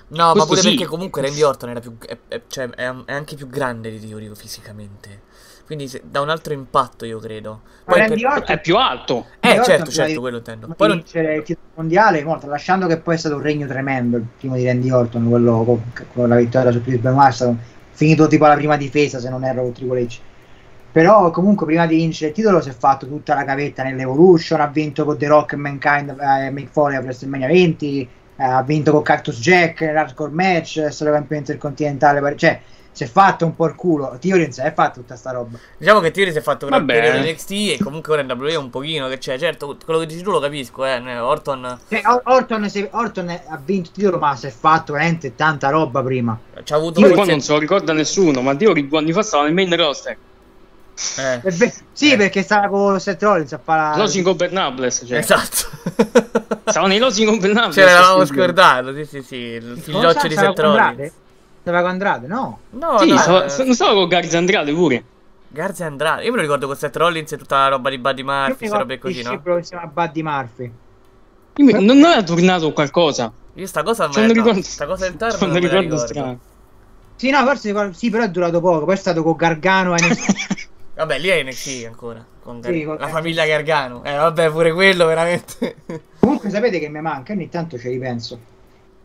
No, 0.09 0.25
ma 0.25 0.31
Questo 0.31 0.47
pure 0.49 0.61
sì. 0.61 0.69
perché 0.69 0.85
comunque 0.85 1.21
Randy 1.21 1.41
Orton 1.41 1.69
era 1.69 1.79
più. 1.79 1.97
È, 1.99 2.17
è- 2.27 2.41
cioè, 2.47 2.69
è, 2.69 2.91
è 3.05 3.13
anche 3.13 3.35
più 3.35 3.47
grande 3.47 3.91
di 3.91 3.99
Theory 4.07 4.29
fisicamente. 4.35 5.21
Quindi 5.65 5.87
se- 5.87 6.01
da 6.03 6.21
un 6.21 6.29
altro 6.29 6.53
impatto, 6.53 7.05
io 7.05 7.19
credo. 7.19 7.61
Ma 7.85 7.93
Poi 7.93 7.99
Randy 7.99 8.21
per- 8.21 8.31
Orton- 8.31 8.55
È 8.55 8.59
più 8.59 8.77
alto. 8.77 9.25
Eh, 9.39 9.47
Randy 9.49 9.63
certo, 9.65 9.91
certo, 9.91 10.19
quello 10.19 10.37
intendo. 10.37 10.67
Poi 10.75 10.87
non- 10.87 10.97
vincere 10.97 11.35
il 11.35 11.43
titolo 11.43 11.67
mondiale, 11.75 12.23
mo, 12.23 12.39
lasciando 12.45 12.87
che 12.87 12.97
poi 12.97 13.15
è 13.15 13.17
stato 13.17 13.35
un 13.35 13.41
regno 13.41 13.67
tremendo 13.67 14.17
il 14.17 14.25
primo 14.37 14.55
di 14.55 14.65
Randy 14.65 14.89
Orton, 14.89 15.29
quello 15.29 15.63
con, 15.63 15.83
con 16.13 16.27
la 16.27 16.35
vittoria 16.37 16.71
su 16.71 16.81
Chris 16.81 16.99
Benoit, 16.99 17.29
è 17.29 17.33
stato 17.33 17.55
finito 17.91 18.27
tipo 18.27 18.45
alla 18.45 18.55
prima 18.55 18.77
difesa 18.77 19.19
se 19.19 19.29
non 19.29 19.43
erro 19.43 19.61
con 19.61 19.73
Triple 19.73 20.01
H. 20.01 20.19
Però 20.91 21.29
comunque 21.29 21.67
prima 21.67 21.85
di 21.85 21.97
vincere 21.97 22.29
il 22.31 22.35
titolo 22.35 22.61
si 22.61 22.69
è 22.69 22.73
fatto 22.73 23.05
tutta 23.05 23.35
la 23.35 23.43
gavetta 23.43 23.83
nell'Evolution, 23.83 24.59
ha 24.59 24.65
vinto 24.67 25.05
con 25.05 25.17
The 25.19 25.27
Rock 25.27 25.53
e 25.53 25.55
Mankind 25.57 26.17
e 26.19 26.49
Mick 26.49 26.71
Foley 26.71 26.97
a 26.97 27.01
WrestleMania 27.01 27.45
20, 27.47 28.01
eh, 28.01 28.07
ha 28.39 28.63
vinto 28.63 28.91
con 28.91 29.01
Cactus 29.01 29.39
Jack 29.39 29.81
nell'hardcore 29.81 30.31
match, 30.31 30.79
è 30.79 30.91
stato 30.91 31.11
campione 31.11 31.41
intercontinentale, 31.41 32.35
cioè 32.37 32.59
si 32.91 33.03
è 33.03 33.07
fatto 33.07 33.45
un 33.45 33.55
po' 33.55 33.65
il 33.67 33.75
culo, 33.75 34.17
Theory 34.19 34.51
si 34.51 34.59
è 34.61 34.73
fatto 34.73 34.99
tutta 35.01 35.15
sta 35.15 35.31
roba. 35.31 35.57
Diciamo 35.77 35.99
che 35.99 36.11
Theory 36.11 36.31
si 36.31 36.39
è 36.39 36.41
fatto 36.41 36.65
un 36.65 36.71
Vabbè. 36.71 36.93
periodo 36.93 37.17
in 37.19 37.31
NXT 37.31 37.51
e 37.51 37.77
comunque 37.81 38.11
ora 38.13 38.21
in 38.23 38.29
WWE 38.31 38.55
un 38.55 38.69
pochino 38.69 39.07
che 39.07 39.17
c'è. 39.19 39.37
Certo, 39.37 39.77
quello 39.85 39.99
che 40.01 40.05
dici 40.05 40.21
tu 40.21 40.31
lo 40.31 40.39
capisco, 40.39 40.83
eh. 40.85 41.17
Orton 41.19 41.79
Cioè, 41.87 42.01
Or- 42.05 42.21
Orton, 42.25 42.69
se- 42.69 42.89
Orton 42.91 43.29
ha 43.29 43.61
vinto 43.63 43.89
il 43.89 43.95
titolo, 43.95 44.17
ma 44.17 44.35
si 44.35 44.47
è 44.47 44.49
fatto 44.49 44.93
veramente 44.93 45.35
tanta 45.35 45.69
roba 45.69 46.01
prima. 46.03 46.37
ci 46.63 46.73
ha 46.73 46.75
avuto 46.75 46.99
Io 46.99 47.07
qua 47.07 47.15
forse- 47.17 47.31
non 47.31 47.41
se 47.41 47.51
lo 47.53 47.59
ricorda 47.59 47.93
nessuno, 47.93 48.41
ma 48.41 48.55
Theory 48.55 48.87
due 48.87 48.97
anni 48.97 49.13
fa 49.13 49.21
stava 49.21 49.43
nel 49.43 49.53
main 49.53 49.73
roster. 49.75 50.17
Eh, 51.17 51.41
È 51.41 51.51
ve- 51.51 51.73
sì, 51.93 52.15
perché 52.17 52.41
stava 52.41 52.67
con 52.67 52.99
Seth 52.99 53.21
Rollins 53.23 53.53
a 53.53 53.59
fare 53.63 53.95
la- 53.95 54.03
Los 54.03 54.15
Ingobernables, 54.15 55.03
cioè. 55.07 55.17
Esatto. 55.17 55.57
Stava 56.69 56.87
nei 56.87 56.99
Los 56.99 57.17
Ingobernables. 57.17 57.73
Ce 57.75 57.83
l'avevamo 57.85 58.25
sti 58.25 58.33
due. 58.33 58.43
scordato, 58.43 58.93
sì, 58.93 59.05
sì, 59.05 59.21
sì. 59.21 59.35
Il 59.35 59.65
Non 59.65 59.77
figlioccio 59.77 60.27
di 60.27 60.35
Seth? 60.35 60.59
Rollins. 60.59 61.11
Stava 61.61 61.81
con 61.81 61.89
Andrade, 61.89 62.27
no? 62.27 62.59
No, 62.71 62.97
Sì, 62.99 63.09
no, 63.09 63.17
stava, 63.17 63.45
eh, 63.45 63.63
non 63.63 63.73
stava 63.75 63.93
con 63.93 64.07
Garza 64.07 64.37
Andrade 64.37 64.73
pure. 64.73 65.03
Garza 65.47 65.85
Andrade. 65.85 66.23
Io 66.23 66.29
me 66.31 66.35
lo 66.37 66.41
ricordo 66.43 66.67
con 66.67 66.75
Seth 66.75 66.95
Rollins 66.95 67.31
e 67.31 67.37
tutta 67.37 67.57
la 67.57 67.67
roba 67.69 67.89
di 67.89 67.97
Buddy 67.97 68.21
Io 68.21 68.25
Murphy, 68.27 68.55
queste 68.57 68.77
robe 68.77 68.97
così, 68.99 69.13
che 69.15 69.23
no? 69.23 69.29
Scipro 69.29 69.57
insieme 69.57 69.83
a 69.83 69.87
Buddy 69.87 70.21
Murphy. 70.21 70.71
Io 71.55 71.65
mi- 71.65 71.85
non 71.85 72.03
aveva 72.03 72.23
tornato 72.23 72.71
qualcosa. 72.73 73.31
Io 73.55 73.65
sta 73.67 73.83
cosa, 73.83 74.07
C'ho 74.07 74.19
me- 74.19 74.21
un 74.21 74.27
no, 74.27 74.33
ricordo- 74.33 74.61
sta 74.61 74.85
cosa 74.85 75.09
del 75.09 75.17
un 75.19 75.19
non 75.39 75.49
me 75.49 75.53
la 75.53 75.59
ricordo 75.59 75.79
ricordo. 75.81 76.05
strano. 76.07 76.39
Sì, 77.15 77.29
no, 77.31 77.43
forse 77.45 77.93
sì, 77.93 78.09
però 78.09 78.23
è 78.23 78.29
durato 78.29 78.61
poco. 78.61 78.85
Poi 78.85 78.93
è 78.93 78.97
stato 78.97 79.23
con 79.23 79.35
Gargano 79.35 79.95
e 79.95 79.99
Vabbè, 80.99 81.17
lì 81.17 81.29
è 81.29 81.41
NXT 81.43 81.85
ancora. 81.85 82.25
Con 82.43 82.61
Sì, 82.61 82.71
Gar- 82.71 82.83
con- 82.85 82.97
la 82.99 83.07
famiglia 83.07 83.45
Gargano. 83.45 84.03
Eh, 84.03 84.13
vabbè, 84.15 84.49
pure 84.51 84.73
quello 84.73 85.05
veramente. 85.05 85.75
Comunque 86.19 86.49
sapete 86.49 86.77
che 86.77 86.89
mi 86.89 86.99
manca, 86.99 87.31
ogni 87.31 87.47
tanto 87.47 87.79
ci 87.79 87.87
ripenso. 87.87 88.37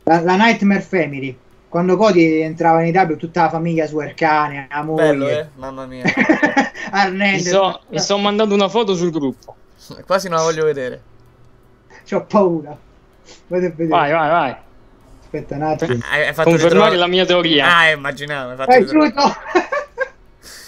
La, 0.03 0.19
la 0.19 0.35
Nightmare 0.35 0.81
Family, 0.81 1.37
quando 1.69 1.95
Cody 1.95 2.41
entrava 2.41 2.83
in 2.83 2.93
IW 2.93 3.15
tutta 3.15 3.43
la 3.43 3.49
famiglia 3.49 3.87
su 3.87 3.97
Ercane, 4.01 4.67
la 4.69 4.83
moglie, 4.83 5.07
Bello, 5.07 5.27
eh? 5.29 5.47
Mamma 5.55 5.85
mia. 5.85 6.03
Mi 6.15 6.91
Arnende, 6.91 7.39
sto, 7.39 7.79
mi 7.87 7.99
sto 7.99 8.17
mandando 8.17 8.53
una 8.53 8.67
foto 8.67 8.93
sul 8.93 9.11
gruppo. 9.11 9.55
Quasi 10.05 10.27
non 10.27 10.39
la 10.39 10.43
voglio 10.43 10.65
vedere. 10.65 11.01
C'ho 12.05 12.25
paura. 12.25 12.77
Vai, 13.47 13.61
vai, 13.71 14.11
vai. 14.11 14.55
Aspetta 15.21 15.55
un 15.55 15.61
attimo. 15.61 15.97
Hai, 16.11 16.27
hai 16.27 16.33
fatto 16.33 16.49
Confermare 16.49 16.91
ritrovo- 16.91 16.99
la 16.99 17.07
mia 17.07 17.25
teoria. 17.25 17.77
Ah, 17.77 17.89
immaginavo. 17.89 18.49
Hai 18.49 18.55
fatto 18.57 18.71
Hai! 18.71 18.85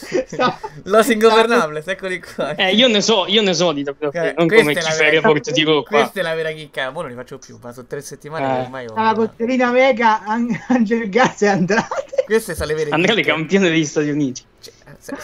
Los 0.84 1.08
Ingovernables, 1.10 1.88
eccoli 1.88 2.22
qua. 2.22 2.56
Eh, 2.56 2.74
io 2.74 2.88
ne 2.88 3.02
so, 3.02 3.26
io 3.28 3.42
ne 3.42 3.54
so 3.54 3.72
di 3.72 3.84
WWE, 3.84 4.30
Eh, 4.30 4.34
non 4.38 4.48
questa 4.48 4.64
come 4.66 4.74
vera- 4.74 4.92
fa 4.92 5.10
report 5.10 5.52
di 5.52 5.64
qua. 5.64 5.84
Questa 5.84 6.20
è 6.20 6.24
la 6.24 6.34
vera 6.36 6.52
chicca. 6.52 6.90
Ora 6.94 7.08
non 7.08 7.10
li 7.10 7.16
faccio 7.16 7.38
più. 7.38 7.60
Passo 7.60 7.86
tre 7.86 8.02
settimane 8.02 8.46
Eh. 8.46 8.62
ormai 8.62 8.86
ho. 8.88 8.94
La 8.96 9.14
Cotterina 9.16 9.72
Mega, 9.72 10.24
An- 10.24 10.58
Angel 10.68 11.10
Gas 11.10 11.42
e 11.42 11.48
Andrade. 11.48 11.88
Queste 12.26 12.56
sono 12.56 12.68
le 12.68 12.74
vere 12.76 12.90
Andrade 12.92 13.22
chicche. 13.22 13.34
campione 13.34 13.70
degli 13.70 13.86
Stati 13.86 14.10
Uniti. 14.10 14.42
Cioè, 14.62 14.74
se 15.00 15.16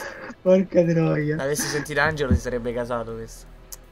Porca 0.41 0.83
troia. 0.83 1.37
avessi 1.39 1.67
sentito 1.67 1.99
Angelo 2.01 2.33
si 2.33 2.39
sarebbe 2.39 2.73
casato 2.73 3.13
questo. 3.13 3.45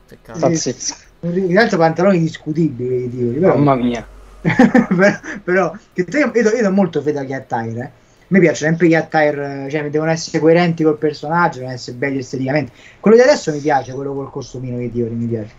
Peccato. 0.08 0.40
Pazzesco. 0.40 0.96
In 1.22 1.48
realtà 1.52 1.78
pantaloni 1.78 2.20
discutibili, 2.20 3.08
però, 3.40 3.56
Mamma 3.56 3.76
mia. 3.76 4.06
però, 4.42 5.20
però 5.44 5.78
che 5.94 6.04
te- 6.04 6.18
io, 6.20 6.32
io, 6.34 6.50
io 6.50 6.62
do 6.64 6.72
molto 6.72 7.02
fede 7.02 7.20
agli 7.20 7.32
attire. 7.34 7.80
Eh. 7.82 8.00
Me 8.32 8.40
piace 8.40 8.64
sempre 8.64 8.88
gli 8.88 8.96
attire, 8.96 9.68
cioè 9.70 9.90
devono 9.90 10.10
essere 10.10 10.40
coerenti 10.40 10.84
col 10.84 10.98
personaggio, 10.98 11.58
devono 11.58 11.76
essere 11.76 11.98
belli 11.98 12.20
esteticamente. 12.20 12.72
Quello 13.02 13.18
di 13.18 13.24
adesso 13.24 13.52
mi 13.52 13.60
piace, 13.60 13.92
quello 13.92 14.14
col 14.14 14.32
costumino 14.32 14.78
di 14.78 14.90
Dio, 14.90 15.06
mi 15.12 15.26
piace. 15.26 15.52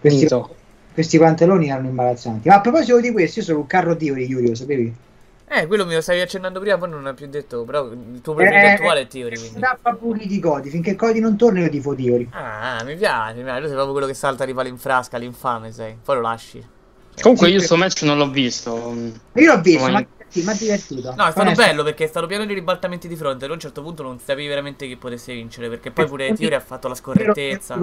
Questi, 0.00 0.28
questi 0.92 1.18
pantaloni 1.18 1.70
erano 1.70 1.88
imbarazzanti. 1.88 2.46
Ma 2.48 2.56
a 2.56 2.60
proposito 2.60 3.00
di 3.00 3.10
questo, 3.10 3.38
io 3.38 3.44
sono 3.46 3.58
un 3.60 3.66
carro 3.66 3.94
Dio 3.94 4.12
di 4.12 4.28
Giulio, 4.28 4.54
sapevi? 4.54 4.94
Eh, 5.48 5.66
quello 5.66 5.86
me 5.86 5.94
lo 5.94 6.02
stavi 6.02 6.20
accennando 6.20 6.60
prima, 6.60 6.76
poi 6.76 6.90
non 6.90 7.02
l'ha 7.04 7.14
più 7.14 7.26
detto. 7.26 7.64
Però 7.64 7.86
il 7.86 8.20
tuo 8.22 8.34
preferito 8.34 8.66
Eh, 8.66 8.70
attuale 8.72 9.00
è 9.00 9.06
Theory. 9.06 9.38
Quindi. 9.38 9.60
Tappa 9.60 9.94
puri 9.94 10.26
di 10.26 10.40
Cody, 10.40 10.68
finché 10.68 10.96
Cody 10.96 11.20
non 11.20 11.38
torna 11.38 11.60
io 11.60 11.70
tifo 11.70 11.94
Theory. 11.94 12.28
Ah, 12.32 12.82
mi 12.84 12.96
piace, 12.96 13.36
mi 13.36 13.44
piace. 13.44 13.60
Tu 13.60 13.64
sei 13.66 13.74
proprio 13.74 13.92
quello 13.92 14.06
che 14.08 14.14
salta 14.14 14.44
rivale 14.44 14.68
in 14.68 14.76
frasca, 14.76 15.16
l'infame 15.16 15.72
sei. 15.72 15.96
Poi 16.04 16.16
lo 16.16 16.20
lasci. 16.20 16.62
Comunque 17.22 17.48
io 17.48 17.60
sto 17.60 17.76
match 17.76 18.02
non 18.02 18.18
l'ho 18.18 18.28
visto. 18.28 18.74
Io 19.34 19.54
l'ho 19.54 19.60
visto, 19.60 19.78
Come- 19.86 19.92
ma 19.92 20.06
mi 20.42 20.50
ha 20.50 20.54
divertito. 20.54 21.14
No, 21.16 21.26
è 21.26 21.30
stato 21.30 21.40
Onesto. 21.40 21.62
bello 21.62 21.82
perché 21.82 22.04
è 22.04 22.06
stato 22.06 22.26
pieno 22.26 22.44
di 22.44 22.54
ribaltamenti 22.54 23.08
di 23.08 23.16
fronte. 23.16 23.44
A 23.46 23.52
un 23.52 23.58
certo 23.60 23.82
punto 23.82 24.02
non 24.02 24.18
sapevi 24.18 24.48
veramente 24.48 24.86
chi 24.86 24.96
potesse 24.96 25.32
vincere. 25.32 25.68
Perché 25.68 25.90
poi 25.90 26.06
pure 26.06 26.32
Theory 26.32 26.54
ha 26.54 26.60
fatto 26.60 26.88
la 26.88 26.94
scorrettezza. 26.94 27.78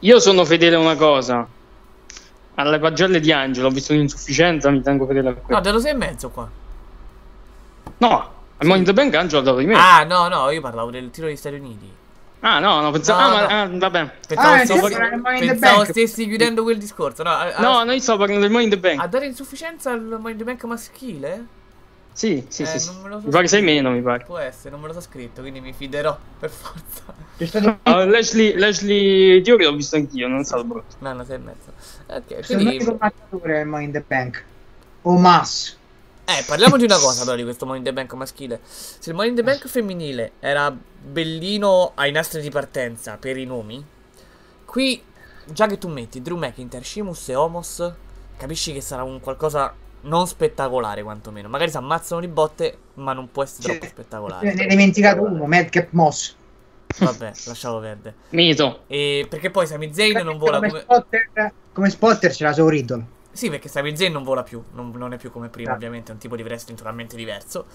Io 0.00 0.18
sono 0.20 0.44
fedele 0.44 0.76
a 0.76 0.78
una 0.78 0.96
cosa. 0.96 1.46
Alle 2.58 2.78
pagelle 2.78 3.20
di 3.20 3.30
Angelo 3.32 3.66
ho 3.66 3.70
visto 3.70 3.92
un'insufficienza, 3.92 4.70
mi 4.70 4.80
tengo 4.80 5.04
fedele 5.06 5.28
a 5.28 5.32
No, 5.32 5.40
quello. 5.42 5.60
dato 5.60 5.78
sei 5.78 5.90
e 5.90 5.94
mezzo 5.94 6.30
qua. 6.30 6.48
No, 7.98 8.30
al 8.56 8.66
Money 8.66 8.78
in 8.78 8.84
the 8.84 8.92
Bank 8.94 9.14
Angelo 9.14 9.40
ha 9.40 9.44
dato 9.44 9.58
di 9.58 9.66
me. 9.66 9.74
Ah, 9.74 10.04
no, 10.04 10.28
no, 10.28 10.50
io 10.50 10.60
parlavo 10.62 10.90
del 10.90 11.10
tiro 11.10 11.26
degli 11.26 11.36
Stati 11.36 11.56
Uniti. 11.56 11.90
Ah, 12.40 12.60
no, 12.60 12.80
no, 12.80 12.90
pensavo... 12.92 13.18
No, 13.20 13.26
ah, 13.26 13.30
ma, 13.30 13.40
no. 13.64 13.74
ah, 13.74 13.78
vabbè. 13.78 14.10
Pensavo, 14.26 14.54
Ah, 14.54 14.64
stessi, 14.64 14.92
in 14.92 15.46
the 15.46 15.46
pensavo 15.46 15.84
stessi 15.84 16.26
chiudendo 16.28 16.62
quel 16.62 16.78
discorso. 16.78 17.22
No, 17.22 17.30
a, 17.30 17.54
a- 17.54 17.60
No, 17.60 17.82
no, 17.84 17.92
io 17.92 18.00
stavo 18.00 18.18
parlando 18.18 18.42
del 18.42 18.52
Money 18.52 18.66
in 18.68 18.72
the 18.72 18.78
Bank. 18.78 19.00
a 19.00 19.06
dare 19.08 19.26
insufficienza 19.26 19.90
al 19.90 20.00
Money 20.02 20.32
in 20.32 20.38
the 20.38 20.44
Bank 20.44 20.64
maschile? 20.64 21.46
Sì, 22.12 22.46
sì, 22.48 22.62
Eh, 22.62 22.66
sì. 22.66 22.78
sì. 22.78 22.92
non 22.92 23.02
me 23.02 23.08
lo 23.08 23.20
so 23.20 23.26
Mi 23.26 23.30
pare 23.32 23.46
sei 23.48 23.62
meno, 23.62 23.90
mi 23.90 24.00
pare. 24.02 24.24
Può 24.24 24.38
essere, 24.38 24.70
non 24.70 24.80
me 24.80 24.86
lo 24.86 24.92
so 24.92 25.00
scritto, 25.00 25.40
quindi 25.40 25.60
mi 25.60 25.72
fiderò 25.72 26.18
per 26.38 26.50
forza. 26.50 27.14
Stato 27.38 27.78
Ah, 27.82 28.04
Leslie, 28.04 28.56
Leslie 28.56 29.40
Theory 29.42 29.64
l'ho 29.64 29.74
visto 29.74 29.96
anch'io, 29.96 30.26
non 30.28 30.44
stato 30.44 30.64
brutto. 30.64 30.96
No, 31.00 31.12
no, 31.12 31.24
sei 31.24 31.36
e 31.36 31.38
mezzo. 31.38 31.72
Ok, 32.06 32.44
quindi... 32.46 32.76
il 32.76 32.84
combattatore 32.84 33.56
è 33.58 33.60
il 33.60 33.66
Money 33.66 33.86
in 33.86 33.92
the 33.92 34.00
Bank. 34.06 34.44
O 35.02 35.18
Mass. 35.18 35.76
Eh, 36.28 36.42
parliamo 36.44 36.76
di 36.76 36.82
una 36.82 36.98
cosa 36.98 37.24
però 37.24 37.36
di 37.36 37.44
questo 37.44 37.66
Money 37.66 37.78
in 37.78 37.84
the 37.84 37.92
Bank 37.92 38.12
maschile. 38.14 38.58
Se 38.64 39.10
il 39.10 39.14
Money 39.14 39.30
in 39.30 39.36
the 39.36 39.44
Bank 39.44 39.68
femminile 39.68 40.32
era 40.40 40.70
bellino 40.72 41.92
ai 41.94 42.10
nastri 42.10 42.40
di 42.40 42.50
partenza 42.50 43.16
per 43.16 43.36
i 43.36 43.44
nomi, 43.44 43.82
qui 44.64 45.00
già 45.44 45.68
che 45.68 45.78
tu 45.78 45.88
metti 45.88 46.20
Drew 46.20 46.36
McIntyre, 46.36 46.82
Sheamus 46.82 47.28
e 47.28 47.36
Homos, 47.36 47.92
capisci 48.36 48.72
che 48.72 48.80
sarà 48.80 49.04
un 49.04 49.20
qualcosa 49.20 49.72
non 50.02 50.26
spettacolare 50.26 51.04
quantomeno. 51.04 51.48
Magari 51.48 51.70
si 51.70 51.76
ammazzano 51.76 52.20
di 52.20 52.28
botte, 52.28 52.76
ma 52.94 53.12
non 53.12 53.30
può 53.30 53.44
essere 53.44 53.68
troppo 53.68 53.86
spettacolare. 53.86 54.52
ne 54.52 54.62
hai 54.62 54.68
dimenticato 54.68 55.22
uno, 55.22 55.46
Madcap 55.46 55.88
Moss. 55.90 56.34
Vabbè, 56.98 57.32
lasciamo 57.46 57.78
perdere. 57.78 58.14
Mito. 58.30 58.80
E 58.88 59.26
perché 59.28 59.50
poi 59.50 59.66
Sami 59.66 59.92
Zayn 59.94 60.24
non 60.24 60.38
vola 60.38 60.56
come, 60.56 60.68
come... 60.68 60.80
spotter, 60.82 61.52
come 61.72 61.90
spotter 61.90 62.32
c'era 62.32 62.52
solo 62.52 62.68
Riddle. 62.68 63.14
Sì, 63.36 63.50
perché 63.50 63.68
Sami 63.68 63.94
Zayn 63.94 64.12
non 64.12 64.22
vola 64.22 64.42
più, 64.42 64.62
non, 64.72 64.90
non 64.96 65.12
è 65.12 65.18
più 65.18 65.30
come 65.30 65.50
prima, 65.50 65.74
ovviamente, 65.74 66.10
è 66.10 66.14
un 66.14 66.18
tipo 66.20 66.36
di 66.36 66.42
wrestling 66.42 66.78
totalmente 66.78 67.16
diverso. 67.16 67.66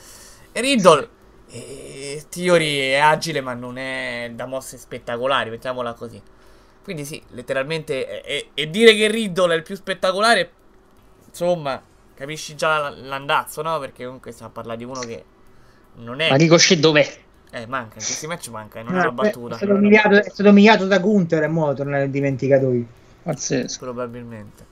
E 0.52 0.60
Riddle, 0.60 1.08
eh, 1.52 2.24
Theory 2.28 2.90
è 2.90 2.98
agile, 2.98 3.42
ma 3.42 3.54
non 3.54 3.78
è 3.78 4.32
da 4.34 4.48
mosse 4.48 4.78
spettacolari, 4.78 5.52
mettiamola 5.52 5.94
così. 5.94 6.20
Quindi 6.84 7.06
sì, 7.06 7.22
letteralmente, 7.30 8.24
e, 8.24 8.50
e 8.56 8.70
dire 8.72 8.96
che 8.96 9.08
Riddle 9.08 9.54
è 9.54 9.58
il 9.58 9.62
più 9.62 9.76
spettacolare, 9.76 10.52
insomma, 11.28 11.80
capisci 12.16 12.56
già 12.56 12.90
l'andazzo, 12.90 13.62
no? 13.62 13.78
Perché 13.78 14.06
comunque 14.06 14.32
stiamo 14.32 14.50
a 14.50 14.54
parlare 14.56 14.80
di 14.80 14.84
uno 14.84 15.00
che 15.02 15.24
non 15.98 16.22
è... 16.22 16.30
Ma 16.32 16.38
Ricochet 16.38 16.80
dov'è? 16.80 17.20
Eh, 17.52 17.68
manca, 17.68 18.00
in 18.00 18.06
questi 18.06 18.26
match 18.26 18.48
manca, 18.48 18.80
e 18.80 18.84
non 18.84 18.96
è 18.96 18.98
Ah, 18.98 19.02
una 19.02 19.12
battuta. 19.12 19.54
È 19.54 19.58
stato, 19.58 19.74
umiliato, 19.74 20.16
è 20.16 20.30
stato 20.30 20.50
umiliato 20.50 20.88
da 20.88 20.98
Gunther 20.98 21.44
e 21.44 21.48
mo 21.48 21.72
torna 21.76 21.98
nel 21.98 22.10
dimenticatoio. 22.10 22.86
Pazzesco. 23.22 23.78
Probabilmente. 23.80 24.70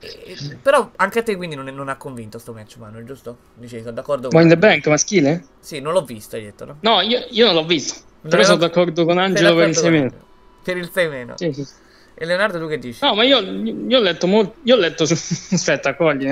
E- 0.00 0.56
però 0.62 0.90
anche 0.96 1.18
a 1.18 1.22
te 1.22 1.36
quindi 1.36 1.56
non, 1.56 1.66
non 1.66 1.88
ha 1.88 1.96
convinto 1.96 2.38
sto 2.38 2.52
match, 2.52 2.76
Manuel, 2.76 3.04
giusto? 3.04 3.36
Dicevi, 3.54 3.82
sono 3.82 3.94
d'accordo 3.94 4.28
con... 4.28 4.42
In 4.42 4.48
the 4.48 4.56
Bank 4.56 4.86
maschile? 4.86 5.44
Sì, 5.60 5.80
non 5.80 5.92
l'ho 5.92 6.04
visto, 6.04 6.36
hai 6.36 6.42
detto, 6.42 6.64
no? 6.64 6.76
No, 6.80 7.00
io, 7.02 7.26
io 7.30 7.46
non 7.46 7.54
l'ho 7.54 7.66
visto. 7.66 8.00
Non 8.22 8.30
Però 8.30 8.42
sono 8.44 8.56
d'accordo 8.56 9.04
con 9.04 9.18
Angelo 9.18 9.54
per 9.54 9.68
il 9.68 9.74
d'accordo 9.74 9.80
6 9.80 9.90
con 9.90 10.00
meno. 10.10 10.24
Per 10.62 10.76
il 10.76 10.90
6 10.92 11.08
meno. 11.08 11.34
Sì, 11.36 11.52
sì. 11.52 11.66
E 12.14 12.24
Leonardo 12.26 12.58
tu 12.58 12.68
che 12.68 12.78
dici? 12.78 12.98
No, 13.02 13.14
ma 13.14 13.24
io, 13.24 13.38
io 13.40 13.98
ho 13.98 14.02
letto 14.02 14.26
molto. 14.26 14.56
Io 14.64 14.74
ho 14.74 14.78
letto 14.78 15.06
su. 15.06 15.14
Aspetta, 15.54 15.94
cogli. 15.94 16.26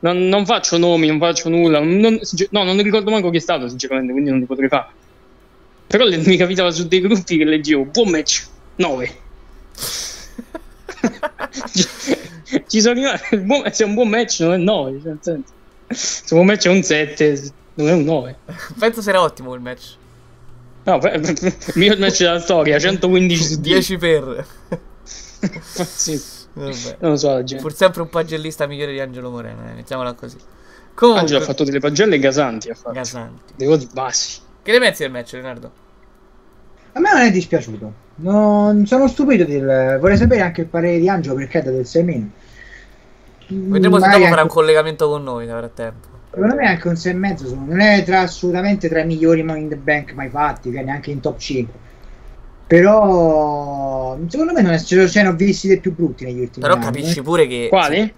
Non, 0.00 0.28
non 0.28 0.46
faccio 0.46 0.78
nomi, 0.78 1.08
non 1.08 1.18
faccio 1.18 1.48
nulla. 1.48 1.80
non- 1.80 2.20
no, 2.50 2.64
non 2.64 2.82
ricordo 2.82 3.10
manco 3.10 3.30
chi 3.30 3.38
è 3.38 3.40
stato, 3.40 3.68
sinceramente, 3.68 4.12
quindi 4.12 4.30
non 4.30 4.38
li 4.38 4.46
potrei 4.46 4.68
fare. 4.68 4.86
Però 5.88 6.04
le- 6.04 6.18
mi 6.18 6.36
capitava 6.36 6.70
su 6.70 6.86
dei 6.86 7.00
gruppi 7.00 7.36
che 7.36 7.44
leggevo 7.44 7.84
buon 7.86 8.10
match 8.10 8.46
9. 8.76 9.16
Ci 12.66 12.80
sono 12.80 12.92
arrivato. 13.00 13.34
il 13.34 13.40
buon- 13.46 13.72
Se 13.72 13.84
è 13.84 13.86
un 13.86 13.94
buon 13.94 14.08
match 14.08 14.40
non 14.40 14.52
è 14.52 14.56
9. 14.58 15.00
Cioè. 15.22 15.38
Se 15.88 16.34
un 16.34 16.36
buon 16.38 16.46
match 16.46 16.66
è 16.66 16.70
un 16.70 16.82
7, 16.82 17.42
non 17.74 17.88
è 17.88 17.92
un 17.92 18.04
9. 18.04 18.36
Penso 18.78 19.02
sarà 19.02 19.20
ottimo 19.22 19.54
il 19.54 19.60
match. 19.60 19.96
No, 20.84 20.98
per- 20.98 21.20
per- 21.20 21.32
per- 21.38 21.44
il 21.66 21.72
miglior 21.76 21.98
match 21.98 22.18
della 22.18 22.40
storia, 22.40 22.78
115 22.78 23.42
su 23.44 23.60
10. 23.60 23.96
10 23.96 23.96
per. 23.98 24.46
Sì. 25.84 26.20
Vabbè. 26.54 26.96
Non 27.00 27.10
lo 27.12 27.16
so, 27.16 27.30
la 27.32 27.44
gente. 27.44 27.62
Pur 27.62 27.74
sempre 27.74 28.02
un 28.02 28.08
pagellista 28.10 28.66
migliore 28.66 28.92
di 28.92 29.00
Angelo 29.00 29.30
Moreno, 29.30 29.68
eh, 29.70 29.72
mettiamola 29.74 30.12
così. 30.12 30.36
Comunque, 30.94 31.22
Angelo 31.22 31.40
ha 31.40 31.44
fatto 31.44 31.64
delle 31.64 31.78
pagelle 31.80 32.18
gasanti. 32.18 32.68
Ha 32.68 32.74
fatto. 32.74 32.92
Gasanti. 32.92 33.54
Dei 33.56 33.66
voti 33.66 33.88
bassi. 33.92 34.40
Che 34.62 34.70
ne 34.72 34.78
pensi 34.78 35.02
del 35.02 35.10
match, 35.12 35.32
Leonardo? 35.32 35.72
A 36.92 37.00
me 37.00 37.10
non 37.12 37.20
è 37.22 37.30
dispiaciuto. 37.30 37.92
Non 38.16 38.84
sono 38.86 39.08
stupito 39.08 39.44
del... 39.44 39.96
Vorrei 39.98 40.18
sapere 40.18 40.42
anche 40.42 40.60
il 40.60 40.66
parere 40.66 40.98
di 40.98 41.08
Angelo 41.08 41.34
perché 41.36 41.60
è 41.60 41.62
del 41.62 41.86
6 41.86 42.02
meno. 42.04 42.30
Vedremo 43.48 44.00
se 44.00 44.08
dopo 44.08 44.24
farà 44.26 44.42
un 44.42 44.48
collegamento 44.48 45.08
con 45.08 45.22
noi 45.22 45.46
nel 45.46 45.56
frattempo. 45.56 46.08
Secondo 46.32 46.54
me 46.54 46.66
anche 46.66 46.88
un 46.88 46.96
6 46.96 47.12
e 47.12 47.14
mezzo 47.14 47.54
non 47.54 47.80
è 47.80 48.02
tra, 48.04 48.20
assolutamente 48.20 48.88
tra 48.88 49.00
i 49.00 49.06
migliori 49.06 49.42
Money 49.42 49.62
in 49.62 49.68
the 49.68 49.76
Bank 49.76 50.12
mai 50.14 50.30
fatti, 50.30 50.70
che 50.70 50.82
neanche 50.82 51.10
in 51.10 51.20
top 51.20 51.38
5. 51.38 51.74
Però 52.66 54.16
secondo 54.28 54.52
me 54.54 54.62
non 54.62 54.72
è, 54.72 54.80
ce 54.80 55.06
ce 55.08 55.22
ne 55.22 55.28
ho 55.28 55.34
visti 55.34 55.68
dei 55.68 55.78
più 55.78 55.94
brutti 55.94 56.24
negli 56.24 56.40
ultimi 56.40 56.64
Però 56.64 56.74
anni. 56.74 56.84
capisci 56.84 57.18
eh. 57.18 57.22
pure 57.22 57.46
che. 57.46 57.66
Quali? 57.68 58.14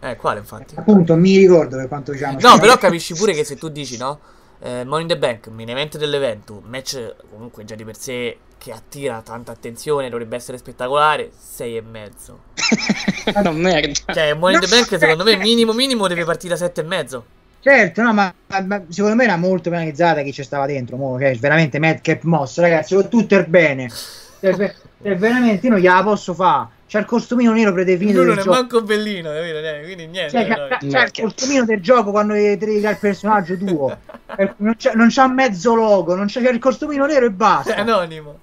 Eh, 0.00 0.16
quale 0.16 0.38
infatti? 0.38 0.74
Appunto, 0.76 1.16
mi 1.16 1.36
ricordo 1.36 1.76
per 1.76 1.88
quanto 1.88 2.12
diciamo. 2.12 2.38
No, 2.40 2.58
però 2.60 2.76
capisci 2.78 3.14
pure 3.14 3.32
che 3.32 3.42
se 3.42 3.56
tu 3.56 3.68
dici, 3.68 3.96
no? 3.96 4.20
Eh, 4.60 4.84
Money 4.84 5.02
in 5.02 5.08
the 5.08 5.18
Bank, 5.18 5.46
main 5.48 5.68
event 5.68 5.96
dell'evento, 5.98 6.60
match 6.64 7.14
comunque 7.30 7.64
già 7.64 7.74
di 7.74 7.84
per 7.84 7.96
sé 7.96 8.38
che 8.58 8.72
attira 8.72 9.22
tanta 9.22 9.52
attenzione, 9.52 10.08
dovrebbe 10.08 10.36
essere 10.36 10.58
spettacolare, 10.58 11.30
6 11.36 11.76
e 11.76 11.82
mezzo. 11.82 12.40
no, 13.42 13.52
merda. 13.52 14.12
Cioè, 14.12 14.34
Money 14.34 14.56
in 14.56 14.60
the 14.60 14.68
Bank 14.68 14.98
secondo 14.98 15.24
me 15.24 15.36
minimo 15.36 15.72
minimo 15.72 16.08
deve 16.08 16.24
partire 16.24 16.54
da 16.54 16.58
7 16.58 16.80
e 16.80 16.84
mezzo. 16.84 17.24
Certo, 17.60 18.02
no, 18.02 18.12
ma, 18.12 18.32
ma 18.46 18.84
secondo 18.88 19.16
me 19.16 19.24
era 19.24 19.36
molto 19.36 19.70
penalizzata 19.70 20.22
chi 20.22 20.32
ci 20.32 20.42
stava 20.42 20.66
dentro. 20.66 20.96
Mo, 20.96 21.18
cioè, 21.18 21.36
veramente 21.36 21.78
Madcap 21.78 22.22
Moss, 22.22 22.58
ragazzi, 22.58 22.96
tutto 23.08 23.36
il 23.36 23.46
bene. 23.46 23.90
Cioè, 25.00 25.10
ve- 25.12 25.16
veramente 25.16 25.66
io 25.66 25.72
non 25.72 25.80
gliela 25.80 26.02
posso 26.02 26.34
fare. 26.34 26.68
c'ha 26.88 26.98
il 26.98 27.04
costumino 27.04 27.52
nero 27.52 27.72
predefinito 27.72 28.18
Lui 28.18 28.26
del 28.26 28.34
non 28.34 28.38
è 28.42 28.46
gioco. 28.46 28.56
manco 28.56 28.82
bellino, 28.82 29.30
capito? 29.30 29.58
Quindi 29.84 30.06
niente. 30.06 30.30
Cioè, 30.30 30.46
c'ha, 30.46 30.78
c'ha 30.78 31.02
il 31.04 31.12
costumino 31.12 31.64
del 31.64 31.80
gioco 31.80 32.10
quando 32.10 32.32
devi 32.32 32.56
creare 32.58 32.94
il 32.94 32.98
personaggio 33.00 33.56
tuo. 33.56 33.96
Non, 34.58 34.74
c'ha, 34.76 34.92
non 34.92 35.08
c'ha 35.10 35.26
mezzo 35.26 35.74
logo, 35.74 36.14
non 36.14 36.26
c'ha, 36.28 36.40
c'ha 36.42 36.50
il 36.50 36.58
costumino 36.58 37.06
nero 37.06 37.26
e 37.26 37.30
basta. 37.30 37.74
È 37.74 37.80
anonimo. 37.80 38.38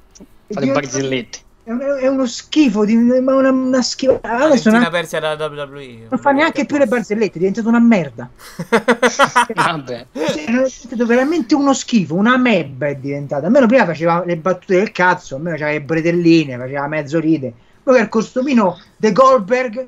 Fa 0.48 0.60
le 0.60 0.72
barzellette. 0.72 1.40
È, 1.68 1.72
un- 1.72 1.82
è 2.00 2.08
uno 2.08 2.28
schifo, 2.28 2.86
di, 2.86 2.96
ma 2.96 3.34
una, 3.34 3.50
una 3.50 3.82
schifo. 3.82 4.20
Adesso 4.22 4.70
non, 4.70 4.88
Persia 4.92 5.20
da 5.20 5.34
WWE. 5.34 6.06
non 6.10 6.20
fa 6.20 6.30
neanche 6.30 6.66
più 6.66 6.78
le 6.78 6.86
barzellette, 6.86 7.38
è 7.38 7.40
diventato 7.40 7.68
una 7.68 7.80
merda. 7.80 8.30
Vabbè. 9.56 10.06
Cioè, 10.14 10.44
è 10.46 10.52
diventato 10.52 11.06
veramente 11.08 11.56
uno 11.56 11.74
schifo, 11.74 12.14
una 12.14 12.38
mebba 12.38 12.88
è 12.88 12.96
diventata. 12.96 13.48
Almeno 13.48 13.66
prima 13.66 13.86
faceva 13.86 14.24
le 14.24 14.38
battute 14.38 14.76
del 14.76 14.92
cazzo, 14.92 15.38
almeno 15.38 15.58
c'aveva 15.58 15.78
le 15.80 15.84
bretelline, 15.84 16.56
faceva 16.58 16.88
mezzo 16.88 17.20
ride. 17.20 17.52
Poi 17.82 18.00
il 18.00 18.10
costumino 18.10 18.80
De 18.96 19.12
Goldberg, 19.12 19.88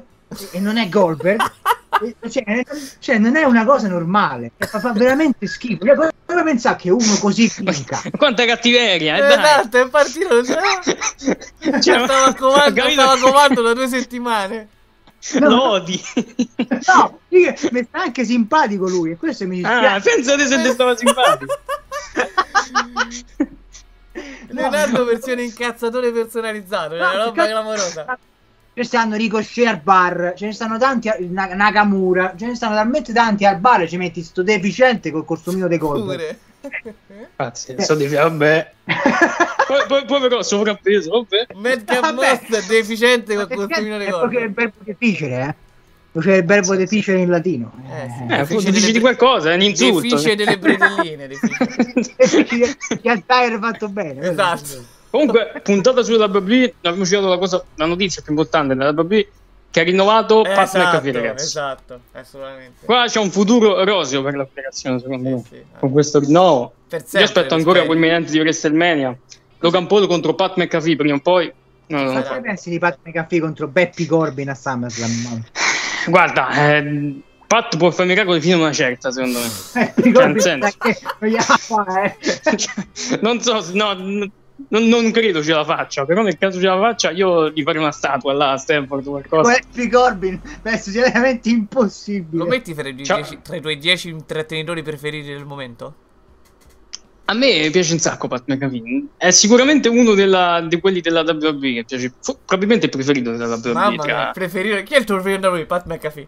e- 0.54 0.60
non 0.60 0.78
è 0.78 0.90
Goldberg, 0.90 1.40
cioè, 2.30 2.64
cioè, 3.00 3.18
non 3.18 3.36
è 3.36 3.44
una 3.44 3.66
cosa 3.66 3.88
normale, 3.88 4.52
Cioè, 4.58 4.68
fa, 4.68 4.80
fa 4.80 4.92
veramente 4.94 5.48
schifo. 5.48 5.86
Cioè, 5.86 5.96
come 6.26 6.44
pensare 6.44 6.76
che 6.78 6.90
uno 6.90 7.18
così 7.20 7.48
finca? 7.50 8.02
Quanta 8.18 8.46
cattiveria, 8.46 9.16
eh, 9.16 9.18
Eh, 9.18 9.22
dai. 9.22 9.34
esatto, 9.34 9.82
è 9.82 9.90
partito. 9.90 10.44
so. 10.44 10.56
Cioè, 11.82 12.04
stava 12.04 12.26
a 12.26 12.34
comando, 12.36 12.90
stava 12.90 13.12
a 13.14 13.18
comando 13.20 13.62
da 13.62 13.74
due 13.74 13.88
settimane. 13.88 14.68
No. 15.40 15.50
Lo 15.50 15.70
odi. 15.72 16.02
No, 16.86 17.20
io- 17.30 17.54
mi 17.72 17.84
sta 17.84 18.02
anche 18.02 18.24
simpatico 18.24 18.88
lui, 18.88 19.12
e 19.12 19.18
questo 19.18 19.46
mi 19.46 19.58
dispiace. 19.58 19.86
Ah, 19.86 20.00
pensate 20.00 20.46
se 20.48 20.62
ti 20.62 20.70
stava 20.70 20.96
simpatico. 20.96 21.54
Leonardo 24.50 25.04
versione 25.06 25.44
incazzatore 25.44 26.12
personalizzato, 26.12 26.96
è 26.96 27.00
No, 27.00 27.10
una 27.10 27.24
roba 27.26 27.46
clamorosa. 27.46 28.18
Ce 28.78 28.84
ne 28.84 28.90
stanno 28.90 29.16
Ricochet 29.16 29.66
al 29.66 29.80
bar, 29.82 30.34
ce 30.38 30.46
ne 30.46 30.52
stanno 30.54 30.78
tanti, 30.78 31.10
a- 31.10 31.18
Na- 31.20 31.52
Nakamura, 31.56 32.36
ce 32.38 32.46
ne 32.46 32.54
stanno 32.54 32.76
talmente 32.76 33.12
tanti 33.12 33.44
al 33.44 33.58
bar 33.58 33.88
ci 33.90 33.98
metti 33.98 34.22
sto 34.22 34.44
deficiente 34.44 35.10
col 35.10 35.26
costumino 35.26 35.68
dei 35.68 35.80
Goldberg. 35.80 36.36
Pure. 36.62 37.28
Pazienza 37.36 37.96
di 37.96 38.06
vabbè. 38.06 38.72
poi, 39.66 39.84
poi, 39.88 40.06
poi 40.06 40.22
però 40.22 40.44
sovrappeso, 40.44 41.10
vabbè. 41.10 41.56
Madcap 41.56 42.14
Monster 42.14 42.64
deficiente 42.66 43.34
col 43.34 43.48
costumino 43.48 43.98
dei 43.98 44.06
È 44.06 44.12
gol. 44.12 44.20
proprio 44.20 44.40
il 44.42 44.52
verbo 44.54 44.76
deficere, 44.84 45.42
eh? 46.14 46.20
C'è 46.22 46.36
il 46.36 46.46
verbo 46.46 46.76
deficere 46.76 47.18
in 47.18 47.30
latino. 47.30 47.72
Eh, 48.30 48.46
forse 48.46 48.70
dici 48.70 48.92
di 48.92 49.00
qualcosa, 49.00 49.52
è 49.54 49.56
un 49.56 49.62
insulto. 49.62 50.02
Defice 50.02 50.36
delle 50.36 50.60
bretelline. 50.60 51.28
defice. 51.28 52.78
In 52.90 53.00
realtà 53.02 53.44
era 53.44 53.58
fatto 53.58 53.90
bene. 53.90 54.20
quello 54.20 54.32
Esatto. 54.34 54.96
Comunque, 55.10 55.62
puntata 55.64 56.04
sulla 56.04 56.26
WWE, 56.26 56.74
abbiamo 56.82 57.06
citato 57.06 57.28
la 57.28 57.38
cosa, 57.38 57.64
la 57.76 57.86
notizia 57.86 58.22
più 58.22 58.32
importante 58.32 58.76
della 58.76 58.92
WWE, 58.92 59.28
che 59.72 59.80
ha 59.80 59.84
rinnovato 59.84 60.42
Pat 60.42 60.58
Esatto, 60.60 60.78
McAfee, 60.80 61.12
ragazzi. 61.12 61.46
esatto, 61.46 62.00
assolutamente. 62.14 62.86
Qua 62.86 63.06
c'è 63.08 63.20
un 63.20 63.30
futuro 63.32 63.84
roseo 63.84 64.22
per 64.24 64.36
la 64.36 64.46
federazione, 64.46 65.00
secondo 65.00 65.30
me. 65.30 65.44
sì. 65.48 65.62
Con 65.80 65.92
questo 65.92 66.20
rinnovo. 66.20 66.74
Io 66.90 67.24
aspetto 67.24 67.54
ancora 67.54 67.84
quel 67.86 67.98
momento 67.98 68.32
di 68.32 68.40
WrestleMania. 68.40 69.16
Logan 69.60 69.88
Paul 69.88 70.08
contro 70.08 70.34
Pat 70.36 70.58
McAfee 70.58 70.96
prima 70.96 71.16
o 71.16 71.20
poi. 71.20 71.52
No, 71.88 72.02
no. 72.02 72.22
Cosa 72.22 72.34
ne 72.36 72.42
pensi 72.42 72.70
di 72.70 72.80
Pat 72.80 73.00
McAfee 73.04 73.40
contro 73.40 73.68
Beppy 73.68 74.06
Corbin 74.06 74.50
a 74.50 74.56
SummerSlam? 74.56 75.44
Guarda, 76.08 76.76
eh, 76.76 77.22
Pat 77.48 77.78
può 77.78 77.92
fare 77.92 78.08
miracoli 78.10 78.42
fino 78.42 78.56
a 78.58 78.60
una 78.60 78.72
certa, 78.74 79.12
secondo 79.12 79.40
me. 79.40 79.48
Beppy 79.96 80.12
Cioè, 80.12 80.12
Corbin 80.12 80.60
non 81.70 81.96
eh. 82.04 82.16
non 83.22 83.42
so, 83.42 83.62
se- 83.62 83.74
no, 83.74 84.30
non, 84.70 84.86
non 84.88 85.12
credo 85.12 85.44
ce 85.44 85.54
la 85.54 85.64
faccia, 85.64 86.06
però 86.06 86.22
nel 86.24 86.38
caso 86.38 86.60
ce 86.60 86.66
la 86.66 86.80
faccia 86.80 87.12
io 87.12 87.50
gli 87.52 87.62
farei 87.64 87.82
una 87.82 87.92
statua 87.92 88.34
là 88.34 88.52
a 88.52 88.58
Stanford 88.58 89.06
o 89.08 89.12
qualcosa. 89.12 89.52
Beppy 89.52 89.90
Corbin 89.90 90.42
penso 90.62 90.90
sia 90.90 91.04
veramente 91.04 91.50
impossibile. 91.50 92.44
Lo 92.44 92.46
metti 92.50 92.74
tra 92.74 92.88
i, 92.88 92.94
dieci- 92.96 93.40
tra 93.42 93.56
i 93.56 93.62
tuoi 93.62 93.78
10 93.78 94.10
intrattenitori 94.10 94.82
preferiti 94.82 95.28
del 95.28 95.46
momento? 95.46 95.94
A 97.30 97.34
me 97.34 97.70
piace 97.72 97.92
un 97.92 98.00
sacco 98.00 98.30
Pat 98.30 98.44
McAfee, 98.46 99.08
è 99.18 99.32
sicuramente 99.32 99.90
uno 99.90 100.14
della- 100.14 100.62
di 100.66 100.80
quelli 100.80 101.02
della 101.02 101.22
WWE 101.22 101.74
che 101.74 101.84
piace, 101.86 102.14
fu- 102.22 102.38
probabilmente 102.46 102.86
il 102.86 102.92
preferito 102.92 103.32
della 103.32 103.48
WWE. 103.48 103.74
Mamma 103.74 104.04
tra- 104.04 104.16
mia, 104.16 104.32
preferire. 104.32 104.84
Chi 104.84 104.94
è 104.94 104.98
il 104.98 105.04
tuo 105.04 105.16
preferito 105.16 105.42
da 105.42 105.50
lui? 105.50 105.66
Pat 105.66 105.86
McAfee. 105.88 106.28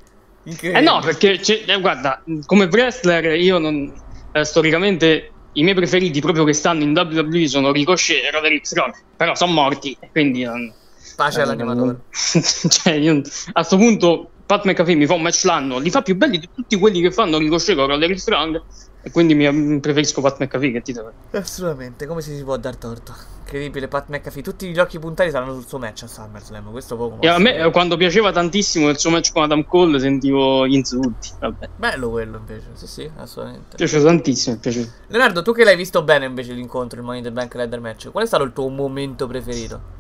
Eh 0.62 0.82
no, 0.82 1.00
perché 1.00 1.40
eh, 1.40 1.80
guarda, 1.80 2.22
come 2.46 2.66
wrestler 2.66 3.40
io 3.40 3.60
non 3.60 3.94
eh, 4.34 4.44
storicamente 4.44 5.32
i 5.60 5.64
miei 5.64 5.76
preferiti 5.76 6.22
proprio 6.22 6.45
che 6.45 6.53
stanno 6.53 6.84
in 6.84 6.98
WWE 6.98 7.48
sono 7.48 7.72
Ricochet 7.72 8.23
e 8.23 8.31
Roderick 8.31 8.65
Strong, 8.65 8.94
però 9.15 9.36
sono 9.36 9.52
morti, 9.52 9.98
quindi 10.11 10.44
non- 10.44 10.73
Pace 11.15 11.40
eh, 11.40 11.44
all'animatore. 11.44 11.99
cioè, 12.10 12.94
io, 12.94 13.22
a 13.52 13.64
sto 13.64 13.76
punto 13.76 14.30
Pat 14.45 14.65
McAfee 14.65 14.95
mi 14.95 15.06
fa 15.06 15.15
un 15.15 15.22
match 15.22 15.44
l'anno, 15.44 15.77
li 15.77 15.90
fa 15.90 16.02
più 16.02 16.15
belli 16.15 16.40
di 16.40 16.49
tutti 16.53 16.77
quelli 16.77 17.02
che 17.02 17.11
fanno 17.11 17.38
Ricochet 17.38 17.76
con 17.76 17.88
Roderick 17.88 18.19
Strong 18.19 18.61
e 19.02 19.12
quindi 19.12 19.34
mi, 19.34 19.52
mi 19.52 19.80
preferisco 19.80 20.22
Pat 20.22 20.40
McAfee 20.40 20.72
che 20.72 20.82
ti 20.82 20.92
devo 20.92 21.12
Assolutamente, 21.32 22.06
come 22.06 22.22
si 22.22 22.44
può 22.44 22.58
dar 22.58 22.76
torto? 22.76 23.14
Incredibile, 23.40 23.88
Pat 23.88 24.10
McAfee. 24.10 24.44
Tutti 24.44 24.68
gli 24.70 24.78
occhi 24.78 25.00
puntati 25.00 25.32
saranno 25.32 25.54
sul 25.54 25.66
suo 25.66 25.80
match 25.80 26.04
a 26.04 26.08
SummerSlam. 26.08 26.70
Questo 26.70 26.96
poco. 26.98 27.22
E 27.22 27.28
a 27.28 27.40
me 27.40 27.70
quando 27.72 27.98
piaceva 27.98 28.32
tantissimo 28.32 28.90
il 28.90 29.00
suo 29.00 29.10
match 29.10 29.32
con 29.32 29.44
Adam 29.44 29.64
Cole 29.64 30.00
sentivo 30.00 30.68
gli 30.68 30.76
insulti, 30.76 31.30
vabbè. 31.40 31.70
Bello 31.76 32.10
quello 32.10 32.38
invece. 32.38 32.68
Sì, 32.74 32.88
sì, 32.88 33.12
assolutamente. 33.16 33.70
Mi 33.72 33.76
piace 33.78 34.04
tantissimo, 34.04 34.56
mi 34.56 34.62
piace. 34.62 34.94
Leonardo, 35.08 35.42
tu 35.42 35.54
che 35.54 35.64
l'hai 35.64 35.76
visto 35.76 36.04
bene 36.04 36.26
invece 36.26 36.54
l'incontro, 36.54 37.00
il 37.00 37.06
Money 37.06 37.20
in 37.20 37.26
the 37.26 37.32
Bank 37.32 37.54
Ladder 37.56 37.80
Match, 37.80 38.12
qual 38.12 38.24
è 38.24 38.28
stato 38.28 38.44
il 38.44 38.54
tuo 38.54 38.68
momento 38.70 39.26
preferito? 39.28 39.98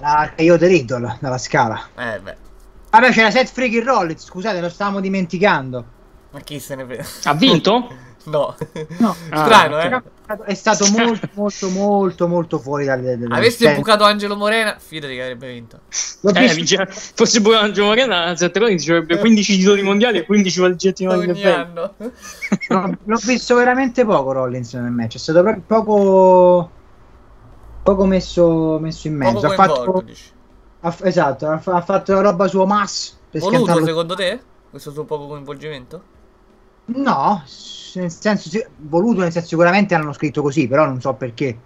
La 0.00 0.32
Io 0.38 0.58
The 0.58 0.66
Riddle 0.66 1.18
dalla 1.20 1.38
scala. 1.38 1.88
Eh 1.96 2.20
beh, 2.20 2.36
Vabbè, 2.90 3.10
c'era 3.10 3.30
Seth 3.30 3.52
Freaking 3.52 3.84
Rollins, 3.84 4.24
scusate, 4.24 4.60
lo 4.60 4.68
stavamo 4.68 5.00
dimenticando. 5.00 5.84
Ma 6.36 6.42
chi 6.42 6.60
se 6.60 6.74
ne 6.74 6.84
frega? 6.84 7.04
Ha 7.24 7.34
vinto? 7.34 7.88
No. 8.26 8.56
No. 8.98 9.14
Strano, 9.30 9.76
Ah, 9.76 9.84
eh? 9.84 10.02
È 10.46 10.54
stato 10.54 10.84
molto, 10.90 11.28
molto, 11.34 11.68
molto, 11.70 12.26
molto 12.26 12.58
fuori 12.58 12.84
dalle. 12.84 13.16
dalle 13.16 13.32
Avessi 13.36 13.58
scene. 13.58 13.76
bucato 13.76 14.02
Angelo 14.02 14.34
Morena, 14.34 14.76
fidati 14.80 15.14
che 15.14 15.22
avrebbe 15.22 15.52
vinto. 15.52 15.78
L'ho 16.22 16.30
Eh, 16.32 16.40
visto- 16.40 16.56
vinceva- 16.56 16.86
fosse 16.90 17.40
pure 17.40 17.56
Angelo 17.58 17.86
Morena, 17.86 18.34
Sette 18.34 18.58
Rollins 18.58 18.82
ci 18.82 18.90
avrebbe 18.90 19.18
15 19.18 19.58
titoli 19.58 19.82
mondiali 19.82 20.18
e 20.18 20.24
15 20.26 20.58
valigetti 20.60 21.04
in 21.04 21.10
Ogni 21.10 21.44
anno. 21.44 21.94
No, 22.70 22.98
l'ho 23.04 23.20
visto 23.24 23.54
veramente 23.54 24.04
poco 24.04 24.32
Rollins 24.32 24.74
nel 24.74 24.90
match, 24.90 25.14
è 25.14 25.18
stato 25.18 25.42
proprio 25.42 25.62
poco 25.64 26.70
poco 27.84 28.06
messo, 28.06 28.78
messo 28.80 29.06
in 29.06 29.14
mezzo. 29.14 29.34
Poco 29.34 29.46
ha 29.46 29.54
fatto, 29.54 30.04
ha 30.80 30.96
esatto, 31.04 31.46
ha, 31.46 31.58
fa- 31.58 31.74
ha 31.76 31.80
fatto 31.82 32.12
la 32.12 32.22
roba 32.22 32.48
su 32.48 32.58
per 33.30 33.40
Voluto 33.40 33.84
secondo 33.84 34.14
te? 34.16 34.40
Questo 34.68 34.90
suo 34.90 35.04
poco 35.04 35.28
coinvolgimento? 35.28 36.14
No, 36.86 37.42
nel 37.94 38.10
senso 38.10 38.64
voluto 38.76 39.20
nel 39.20 39.32
senso 39.32 39.48
sicuramente 39.48 39.94
hanno 39.94 40.12
scritto 40.12 40.42
così, 40.42 40.68
però 40.68 40.86
non 40.86 41.00
so 41.00 41.14
perché. 41.14 41.56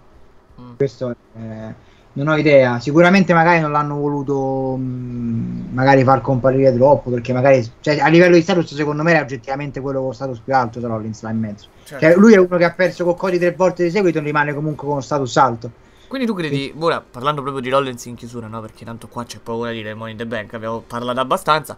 Mm. 0.59 0.75
Questo 0.77 1.15
eh, 1.35 1.89
non 2.13 2.27
ho 2.27 2.35
idea. 2.35 2.79
Sicuramente 2.79 3.33
magari 3.33 3.59
non 3.59 3.71
l'hanno 3.71 3.95
voluto 3.95 4.75
mh, 4.75 5.69
magari 5.71 6.03
far 6.03 6.21
comparire 6.21 6.73
troppo 6.73 7.09
perché 7.09 7.33
magari 7.33 7.65
cioè, 7.79 7.99
a 7.99 8.07
livello 8.07 8.35
di 8.35 8.41
status 8.41 8.73
secondo 8.73 9.03
me 9.03 9.11
era 9.11 9.21
oggettivamente 9.21 9.79
quello 9.79 9.99
con 9.99 10.07
lo 10.07 10.13
status 10.13 10.39
più 10.39 10.55
alto 10.55 10.79
Rollins 10.85 11.21
là 11.21 11.29
in 11.29 11.39
mezzo. 11.39 11.67
Certo. 11.83 12.05
Cioè, 12.05 12.15
lui 12.17 12.33
è 12.33 12.37
uno 12.37 12.57
che 12.57 12.65
ha 12.65 12.71
perso 12.71 13.03
con 13.03 13.15
Cody 13.15 13.37
tre 13.37 13.51
volte 13.53 13.83
di 13.83 13.91
seguito 13.91 14.17
e 14.17 14.21
rimane 14.21 14.53
comunque 14.53 14.87
con 14.87 14.95
lo 14.95 15.01
status 15.01 15.37
alto. 15.37 15.71
Quindi 16.07 16.27
tu 16.27 16.33
credi, 16.33 16.73
ora 16.77 16.99
parlando 16.99 17.41
proprio 17.41 17.63
di 17.63 17.69
Rollins 17.69 18.03
in 18.05 18.15
chiusura, 18.15 18.47
no? 18.47 18.59
Perché 18.59 18.83
tanto 18.83 19.07
qua 19.07 19.23
c'è 19.23 19.39
poco 19.39 19.63
da 19.63 19.71
dire, 19.71 19.93
Money 19.93 20.11
in 20.11 20.17
the 20.17 20.25
Bank, 20.25 20.53
abbiamo 20.53 20.81
parlato 20.81 21.21
abbastanza. 21.21 21.77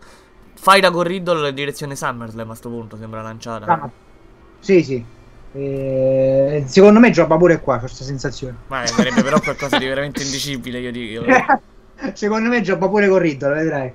Fai 0.64 0.80
da 0.80 0.92
con 0.92 1.04
Riddle 1.04 1.50
in 1.50 1.56
direzione 1.56 1.94
SummerSlam 1.94 2.50
a 2.50 2.56
sto 2.56 2.70
punto, 2.70 2.96
sembra 2.96 3.22
lanciata. 3.22 3.66
Ah, 3.66 3.90
sì, 4.60 4.82
sì. 4.82 5.04
Eh, 5.52 6.64
secondo 6.68 7.02
me 7.02 7.12
gioca 7.12 7.36
pure 7.36 7.60
qua, 7.60 7.76
ho 7.76 7.80
questa 7.80 8.06
sensazione. 8.06 8.56
Ma 8.68 8.86
sarebbe 8.88 9.22
però 9.24 9.42
qualcosa 9.42 9.78
di 9.78 9.86
veramente 9.86 10.24
indicibile, 10.24 10.80
io 10.80 10.92
dico. 10.94 11.26
secondo 12.14 12.48
me 12.48 12.62
gioca 12.62 12.88
pure 12.88 13.10
con 13.10 13.18
Riddle, 13.18 13.54
vedrai. 13.54 13.92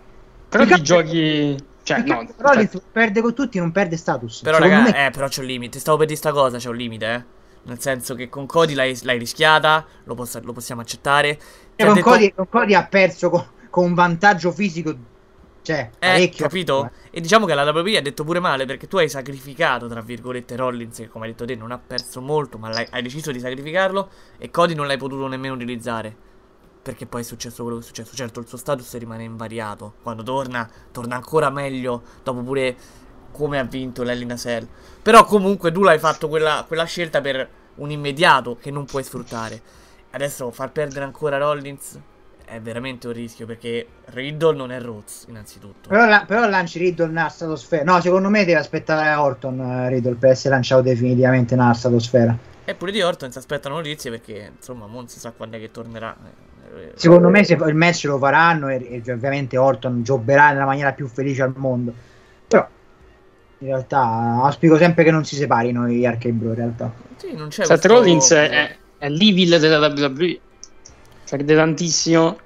Però 0.51 0.65
Perché- 0.65 0.75
ti 0.75 0.83
giochi... 0.83 1.57
Cioè, 1.85 2.03
no, 2.03 2.27
Rollins 2.37 2.79
perde 2.93 3.23
con 3.23 3.33
tutti, 3.33 3.59
non 3.59 3.73
perde 3.73 3.97
status. 3.97 4.43
Però 4.43 4.59
raga, 4.59 4.83
me- 4.83 5.07
eh, 5.07 5.11
però 5.11 5.27
c'è 5.27 5.41
un 5.41 5.47
limite. 5.47 5.79
Stavo 5.79 5.97
per 5.97 6.07
dire 6.09 6.19
sta 6.19 6.33
cosa, 6.33 6.59
c'è 6.59 6.69
un 6.69 6.77
limite, 6.77 7.15
eh. 7.15 7.25
Nel 7.63 7.81
senso 7.81 8.15
che 8.15 8.29
con 8.29 8.45
Cody 8.45 8.75
l'hai, 8.75 8.95
l'hai 9.05 9.19
rischiata, 9.19 9.87
lo, 10.05 10.15
possa- 10.15 10.41
lo 10.43 10.53
possiamo 10.53 10.83
accettare. 10.83 11.37
Ti 11.37 11.43
Cioè, 11.77 11.87
con, 11.87 11.95
detto- 11.95 12.11
Cody, 12.11 12.33
con 12.35 12.49
Cody 12.51 12.75
ha 12.75 12.85
perso 12.85 13.31
con, 13.31 13.43
con 13.71 13.85
un 13.87 13.95
vantaggio 13.95 14.53
fisico, 14.53 14.95
cioè, 15.69 15.91
Eh, 15.99 16.31
capito? 16.31 16.91
E 17.11 17.21
diciamo 17.21 17.45
che 17.45 17.53
la 17.53 17.63
WWE 17.71 17.99
ha 17.99 18.01
detto 18.01 18.25
pure 18.25 18.41
male 18.41 18.65
perché 18.65 18.89
tu 18.89 18.97
hai 18.97 19.11
sacrificato, 19.11 19.87
tra 19.87 20.01
virgolette, 20.01 20.57
Rollins, 20.57 20.97
che 20.97 21.09
come 21.09 21.27
hai 21.27 21.33
detto 21.33 21.45
te 21.45 21.55
non 21.57 21.73
ha 21.73 21.79
perso 21.79 22.23
molto, 22.23 22.57
ma 22.57 22.71
hai 22.71 23.03
deciso 23.03 23.33
di 23.33 23.39
sacrificarlo 23.39 24.09
e 24.39 24.51
Cody 24.51 24.73
non 24.73 24.87
l'hai 24.87 24.97
potuto 24.97 25.27
nemmeno 25.27 25.53
utilizzare. 25.53 26.17
Perché 26.81 27.05
poi 27.05 27.21
è 27.21 27.25
successo 27.25 27.65
quello 27.65 27.77
che 27.77 27.85
è 27.85 27.87
successo. 27.87 28.17
Certo, 28.17 28.41
il 28.41 28.47
suo 28.47 28.57
status 28.57 28.97
rimane 28.97 29.25
invariato. 29.25 29.97
Quando 30.03 30.23
torna, 30.23 30.67
torna 30.91 31.17
ancora 31.17 31.51
meglio. 31.51 32.03
Dopo 32.23 32.41
pure 32.41 32.75
come 33.31 33.59
ha 33.59 33.65
vinto 33.65 34.03
l'Elina 34.03 34.37
Cell. 34.37 34.67
Però 35.03 35.23
comunque 35.25 35.71
tu 35.71 35.83
l'hai 35.83 35.99
fatto 35.99 36.29
quella, 36.29 36.65
quella 36.67 36.85
scelta 36.85 37.21
per 37.21 37.47
un 37.75 37.91
immediato 37.91 38.57
che 38.57 38.71
non 38.71 38.87
puoi 38.87 39.05
sfruttare. 39.05 39.61
Adesso 40.13 40.51
far 40.51 40.73
perdere 40.73 41.05
ancora 41.05 41.37
Rollins 41.37 42.01
è 42.51 42.61
veramente 42.61 43.07
un 43.07 43.13
rischio 43.13 43.47
perché 43.47 43.87
Riddle 44.07 44.57
non 44.57 44.71
è 44.73 44.81
Rhodes, 44.81 45.27
innanzitutto. 45.29 45.89
Però, 45.89 46.07
la- 46.07 46.25
però 46.27 46.49
lanci 46.49 46.79
Riddle 46.79 47.07
nella 47.09 47.29
stratosfera. 47.29 47.85
No, 47.85 48.01
secondo 48.01 48.29
me 48.29 48.45
deve 48.45 48.59
aspettare 48.59 49.15
Orton 49.15 49.61
eh, 49.61 49.89
Riddle 49.89 50.15
per 50.15 50.31
essere 50.31 50.55
lanciato 50.55 50.83
definitivamente 50.83 51.55
nella 51.55 51.75
stratosfera. 51.75 52.37
E 52.65 52.75
pure 52.75 52.93
di 52.93 53.01
Orton 53.03 53.31
si 53.33 53.39
aspettano 53.39 53.77
notizie 53.77 54.11
perché 54.11 54.53
insomma 54.57 54.87
non 54.87 55.09
si 55.09 55.19
sa 55.19 55.33
quando 55.33 55.57
è 55.57 55.61
che 55.61 55.71
tornerà. 55.71 56.15
Secondo 56.95 57.31
me 57.31 57.43
se 57.45 57.55
il 57.55 57.75
match 57.75 58.05
lo 58.05 58.19
faranno 58.19 58.69
e, 58.69 59.03
e 59.05 59.13
ovviamente 59.13 59.57
Orton 59.57 60.03
gioberà 60.03 60.51
nella 60.53 60.67
maniera 60.67 60.93
più 60.93 61.07
felice 61.09 61.43
al 61.43 61.55
mondo. 61.57 61.93
Però 62.47 62.67
in 63.61 63.67
realtà 63.67 64.01
auspico 64.43 64.77
sempre 64.77 65.03
che 65.03 65.11
non 65.11 65.25
si 65.25 65.35
separino 65.35 65.87
gli 65.89 66.05
Arcade 66.05 66.35
Bro 66.35 66.49
in 66.51 66.55
realtà. 66.55 66.93
Sì, 67.17 67.35
non 67.35 67.49
c'è 67.49 67.65
Seth 67.65 67.81
questo- 67.81 67.89
Rollins 67.89 68.33
è, 68.33 68.77
è 68.99 69.09
l'evil 69.09 69.59
della 69.59 69.79
WWE. 69.89 70.39
Perde 71.29 71.55
tantissimo. 71.55 72.39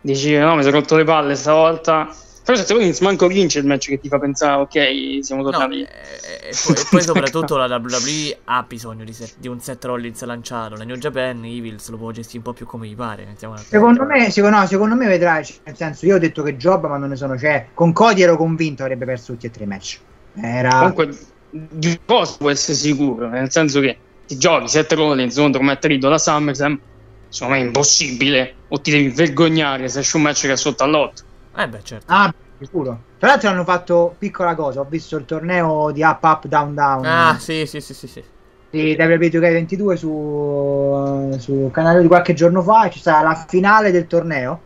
Dici, 0.00 0.36
no, 0.36 0.54
mi 0.54 0.62
sono 0.62 0.76
rotto 0.76 0.96
le 0.96 1.04
palle 1.04 1.34
stavolta. 1.34 2.08
Però 2.48 2.56
Seth 2.56 2.70
Rollins 2.70 3.00
manco 3.00 3.26
vince 3.26 3.58
il 3.58 3.66
match 3.66 3.88
che 3.88 4.00
ti 4.00 4.08
fa 4.08 4.18
pensare, 4.18 4.62
ok, 4.62 5.22
siamo 5.22 5.42
tornati. 5.42 5.82
E 5.82 6.54
poi, 6.64 6.74
e 6.74 6.84
poi 6.88 7.02
soprattutto 7.02 7.58
la 7.58 7.66
WWE 7.66 8.38
ha 8.44 8.64
bisogno 8.66 9.04
di, 9.04 9.12
set- 9.12 9.34
di 9.38 9.48
un 9.48 9.60
set 9.60 9.84
Rollins 9.84 10.24
lanciato. 10.24 10.74
La 10.74 10.84
New 10.84 10.96
Japan, 10.96 11.44
Evil 11.44 11.78
se 11.78 11.90
lo 11.90 11.98
può 11.98 12.10
gestire 12.10 12.38
un 12.38 12.44
po' 12.44 12.54
più 12.54 12.64
come 12.64 12.86
gli 12.86 12.96
pare. 12.96 13.34
Secondo 13.36 14.06
me, 14.06 14.30
secondo, 14.30 14.56
no, 14.56 14.66
secondo 14.66 14.94
me 14.94 15.06
vedrai, 15.08 15.44
cioè, 15.44 15.56
nel 15.64 15.76
senso 15.76 16.06
io 16.06 16.14
ho 16.14 16.18
detto 16.18 16.42
che 16.42 16.56
Job 16.56 16.86
ma 16.88 16.96
non 16.96 17.10
ne 17.10 17.16
sono, 17.16 17.36
cioè 17.36 17.66
con 17.74 17.92
Cody 17.92 18.22
ero 18.22 18.38
convinto 18.38 18.82
avrebbe 18.82 19.04
perso 19.04 19.32
tutti 19.32 19.44
e 19.44 19.50
tre 19.50 19.64
i 19.64 19.66
match. 19.66 19.98
Era 20.40 20.70
Comunque, 20.70 21.18
di 21.50 22.00
cosa 22.02 22.34
può 22.38 22.48
essere 22.48 22.78
sicuro? 22.78 23.28
Nel 23.28 23.50
senso 23.50 23.80
che 23.80 23.98
ti 24.26 24.38
giochi 24.38 24.68
Seth 24.68 24.92
Rollins 24.94 25.34
contro 25.36 25.60
Matt 25.60 25.84
Riddle 25.84 26.08
alla 26.08 26.18
SummerSlam, 26.18 26.80
secondo 27.28 27.54
me 27.54 27.62
è 27.62 27.66
impossibile. 27.66 28.54
O 28.68 28.80
ti 28.80 28.90
devi 28.90 29.08
vergognare 29.08 29.88
se 29.88 30.00
esce 30.00 30.16
un 30.16 30.22
match 30.24 30.42
che 30.42 30.52
è 30.52 30.56
sotto 30.56 30.82
all'otto. 30.82 31.22
Eh 31.56 31.68
beh, 31.68 31.80
certo. 31.82 32.04
Ah, 32.12 32.32
sicuro. 32.58 33.00
Tra 33.18 33.28
l'altro 33.28 33.48
hanno 33.48 33.64
fatto 33.64 34.14
piccola 34.18 34.54
cosa, 34.54 34.80
ho 34.80 34.86
visto 34.88 35.16
il 35.16 35.24
torneo 35.24 35.90
di 35.90 36.02
Up 36.02 36.22
Up 36.22 36.46
Down 36.46 36.74
Down. 36.74 37.04
Ah, 37.04 37.36
sì, 37.38 37.66
sì, 37.66 37.80
sì, 37.80 37.94
sì, 37.94 38.06
sì. 38.06 38.22
di 38.70 38.96
WWE 38.98 39.38
22 39.40 39.96
su, 39.96 41.36
su 41.38 41.70
canale 41.72 42.02
di 42.02 42.06
qualche 42.06 42.34
giorno 42.34 42.62
fa 42.62 42.86
e 42.86 42.90
c'è 42.90 42.98
stata 42.98 43.26
la 43.26 43.44
finale 43.48 43.90
del 43.90 44.06
torneo 44.06 44.60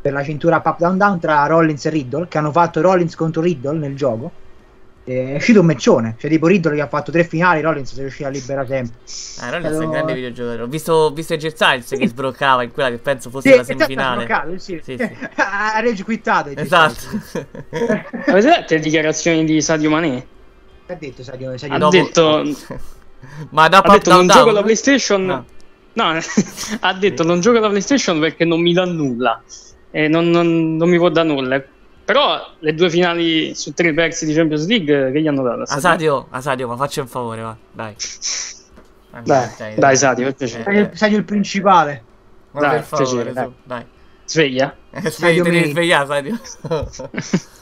per 0.00 0.12
la 0.12 0.22
cintura 0.22 0.56
Up 0.56 0.66
Up 0.66 0.78
Down 0.78 0.98
Down 0.98 1.18
tra 1.20 1.46
Rollins 1.46 1.86
e 1.86 1.90
Riddle 1.90 2.28
che 2.28 2.36
hanno 2.36 2.52
fatto 2.52 2.82
Rollins 2.82 3.14
contro 3.14 3.40
Riddle 3.40 3.78
nel 3.78 3.96
gioco 3.96 4.42
è 5.04 5.34
uscito 5.36 5.60
un 5.60 5.66
meccione 5.66 6.14
cioè 6.18 6.30
tipo 6.30 6.46
Riddle 6.46 6.74
che 6.74 6.80
ha 6.80 6.88
fatto 6.88 7.12
tre 7.12 7.24
finali 7.24 7.60
Rollins 7.60 7.92
si 7.92 7.98
è 7.98 8.00
riuscito 8.02 8.26
a 8.26 8.30
liberare 8.30 8.66
sempre 8.66 8.96
Eh, 9.46 9.50
Rollins 9.50 9.74
è 9.80 9.84
un 9.84 9.90
grande 9.90 10.14
videogiocatore. 10.14 10.62
Ho 10.62 10.66
visto, 10.66 10.92
ho 10.94 11.10
visto 11.10 11.34
AJ 11.34 11.46
Styles 11.48 11.88
che 11.98 12.08
sbroccava 12.08 12.62
in 12.62 12.72
quella 12.72 12.88
che 12.90 12.96
penso 12.98 13.28
fosse 13.30 13.50
Sì, 13.50 13.54
la 13.56 13.60
esatto, 13.62 13.78
semifinale. 13.78 14.22
ha 14.22 14.24
sbloccato, 14.24 14.58
sì. 14.58 14.80
Sì, 14.82 14.96
sì. 14.96 15.02
ha 15.36 15.80
rage 15.80 16.04
quittato 16.04 16.48
AJ 16.48 16.58
Esatto. 16.58 17.20
Avete 18.26 18.46
letto 18.48 18.74
le 18.74 18.80
dichiarazioni 18.80 19.44
di 19.44 19.60
Sadio 19.60 19.90
Mané? 19.90 20.26
Che 20.86 20.92
ha 20.92 20.96
detto 20.96 21.22
Sadio, 21.22 21.56
Sadio 21.58 21.74
Ha 21.74 21.78
Dopo- 21.78 21.96
detto, 21.96 22.42
Ma 23.50 23.68
da 23.68 23.78
ha 23.78 23.90
detto 23.92 24.10
non 24.10 24.26
down, 24.26 24.28
gioco 24.28 24.44
down? 24.44 24.54
la 24.54 24.62
PlayStation. 24.62 25.44
No, 25.92 26.04
ha 26.80 26.92
detto 26.94 27.22
non 27.22 27.40
gioco 27.40 27.58
la 27.58 27.68
PlayStation 27.68 28.18
perché 28.20 28.44
non 28.44 28.60
mi 28.60 28.72
dà 28.72 28.84
nulla. 28.84 29.42
E 29.90 30.08
non, 30.08 30.28
non- 30.30 30.76
non 30.76 30.88
mi 30.88 30.96
può 30.98 31.08
dare 31.08 31.28
nulla. 31.28 31.62
Però 32.04 32.54
le 32.58 32.74
due 32.74 32.90
finali 32.90 33.54
su 33.54 33.72
tre 33.72 33.94
persi 33.94 34.26
di 34.26 34.34
Champions 34.34 34.66
League 34.66 35.10
che 35.10 35.20
gli 35.20 35.26
hanno 35.26 35.42
dato? 35.42 35.62
Asadio, 35.62 36.26
Asadio, 36.30 36.68
ma 36.68 36.76
faccia 36.76 37.00
un 37.00 37.08
favore, 37.08 37.42
va. 37.42 37.56
Dai. 37.72 37.94
Dai, 39.22 39.76
dai 39.76 39.96
Sadio, 39.96 40.24
per 40.24 40.34
piacere. 40.34 40.64
Sadio, 40.64 40.90
Sadio 40.92 41.18
il 41.18 41.24
principale 41.24 42.02
Ma 42.50 42.60
Dai, 42.60 42.70
per 42.70 42.82
favore, 42.82 43.06
piacere, 43.06 43.28
su, 43.30 43.34
dai. 43.34 43.52
dai. 43.62 43.86
Sveglia. 44.24 44.76
Eh, 44.90 45.00
svegli, 45.02 45.12
Sadio 45.12 45.42
te 45.44 45.50
devi 45.50 45.70
svegliare, 45.70 46.06
Sadio. 46.06 46.40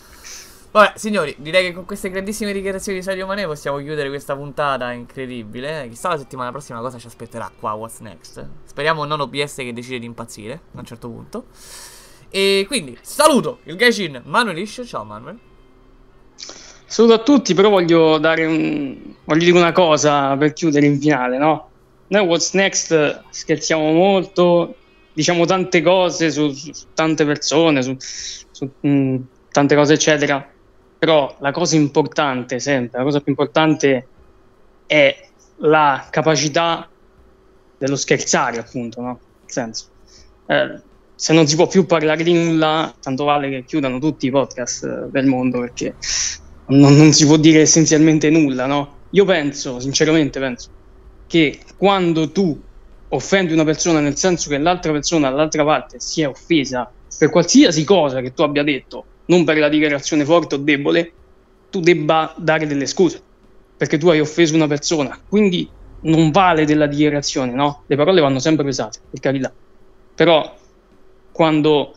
Vabbè, 0.73 0.93
signori, 0.97 1.36
direi 1.39 1.66
che 1.66 1.74
con 1.74 1.85
queste 1.85 2.09
grandissime 2.09 2.55
dichiarazioni 2.55 2.97
di 2.97 3.05
Sadio 3.05 3.27
Mané 3.27 3.44
possiamo 3.44 3.77
chiudere 3.77 4.09
questa 4.09 4.35
puntata 4.35 4.90
incredibile. 4.93 5.86
Chissà 5.90 6.09
la 6.09 6.16
settimana 6.16 6.51
prossima 6.51 6.81
cosa 6.81 6.97
ci 6.97 7.06
aspetterà 7.06 7.51
qua, 7.60 7.73
what's 7.73 7.98
next. 7.98 8.43
Speriamo 8.64 9.05
non 9.05 9.20
OBS 9.20 9.56
che 9.56 9.74
decide 9.74 9.98
di 9.98 10.06
impazzire 10.06 10.55
a 10.74 10.78
un 10.78 10.86
certo 10.86 11.10
punto. 11.10 11.44
E 12.34 12.64
quindi, 12.66 12.96
saluto 13.02 13.59
il 13.64 13.76
Gaijin 13.76 14.22
Manuel. 14.24 14.66
Ciao 14.66 15.04
Manuel. 15.04 15.38
Saluto 16.86 17.12
a 17.12 17.18
tutti, 17.18 17.52
però 17.52 17.68
voglio 17.68 18.16
dare 18.16 18.46
un... 18.46 18.96
voglio 19.24 19.44
dire 19.44 19.59
una 19.59 19.72
cosa 19.72 20.34
per 20.38 20.54
chiudere 20.54 20.86
in 20.86 20.98
finale, 20.98 21.36
no? 21.36 21.68
Noi 22.06 22.24
What's 22.26 22.54
Next 22.54 23.24
scherziamo 23.28 23.92
molto, 23.92 24.76
diciamo 25.12 25.44
tante 25.44 25.82
cose 25.82 26.30
su, 26.30 26.48
su- 26.52 26.72
tante 26.94 27.26
persone, 27.26 27.82
su, 27.82 27.94
su, 27.98 28.70
mh, 28.80 29.16
tante 29.50 29.74
cose 29.74 29.92
eccetera, 29.92 30.46
però 30.98 31.36
la 31.40 31.50
cosa 31.52 31.76
importante 31.76 32.59
sempre, 32.60 32.96
la 32.98 33.04
cosa 33.04 33.20
più 33.20 33.30
importante 33.32 34.09
è 34.86 35.28
la 35.56 36.06
capacità 36.10 36.88
dello 37.76 37.96
scherzare, 37.96 38.59
appunto, 38.59 39.02
no? 39.02 39.20
Nel 39.40 39.50
senso, 39.50 39.86
eh, 40.46 40.80
se 41.23 41.32
non 41.32 41.47
si 41.47 41.55
può 41.55 41.69
più 41.69 41.86
parlare 41.86 42.24
di 42.24 42.32
nulla, 42.32 42.93
tanto 43.01 43.23
vale 43.23 43.49
che 43.49 43.65
chiudano 43.65 44.01
tutti 44.01 44.27
i 44.27 44.31
podcast 44.32 44.82
eh, 44.82 45.09
del 45.09 45.27
mondo 45.27 45.61
perché 45.61 45.94
non, 46.66 46.97
non 46.97 47.12
si 47.12 47.27
può 47.27 47.36
dire 47.36 47.61
essenzialmente 47.61 48.28
nulla, 48.28 48.66
no? 48.66 48.97
Io 49.11 49.24
penso, 49.24 49.78
sinceramente 49.78 50.40
penso, 50.40 50.70
che 51.28 51.61
quando 51.77 52.32
tu 52.32 52.61
offendi 53.11 53.53
una 53.53 53.62
persona 53.62 54.01
nel 54.01 54.16
senso 54.16 54.51
che 54.51 54.59
l'altra 54.59 54.90
persona 54.90 55.31
dall'altra 55.31 55.65
parte 55.65 56.01
si 56.01 56.23
è 56.23 56.27
offesa 56.27 56.90
per 57.16 57.31
qualsiasi 57.31 57.85
cosa 57.85 58.20
che 58.20 58.35
tu 58.35 58.43
abbia 58.43 58.65
detto, 58.65 59.05
non 59.27 59.44
per 59.44 59.59
la 59.59 59.69
dichiarazione 59.69 60.24
forte 60.24 60.57
o 60.57 60.59
debole, 60.59 61.12
tu 61.70 61.78
debba 61.78 62.35
dare 62.36 62.66
delle 62.66 62.86
scuse, 62.86 63.23
perché 63.77 63.97
tu 63.97 64.09
hai 64.09 64.19
offeso 64.19 64.57
una 64.57 64.66
persona, 64.66 65.16
quindi 65.28 65.70
non 66.01 66.32
vale 66.32 66.65
della 66.65 66.89
dichiarazione, 66.89 67.53
no? 67.53 67.85
Le 67.86 67.94
parole 67.94 68.20
vanno 68.20 68.40
sempre 68.40 68.65
pesate, 68.65 68.99
per 69.09 69.20
carità. 69.20 69.53
Però 70.15 70.61
quando 71.32 71.94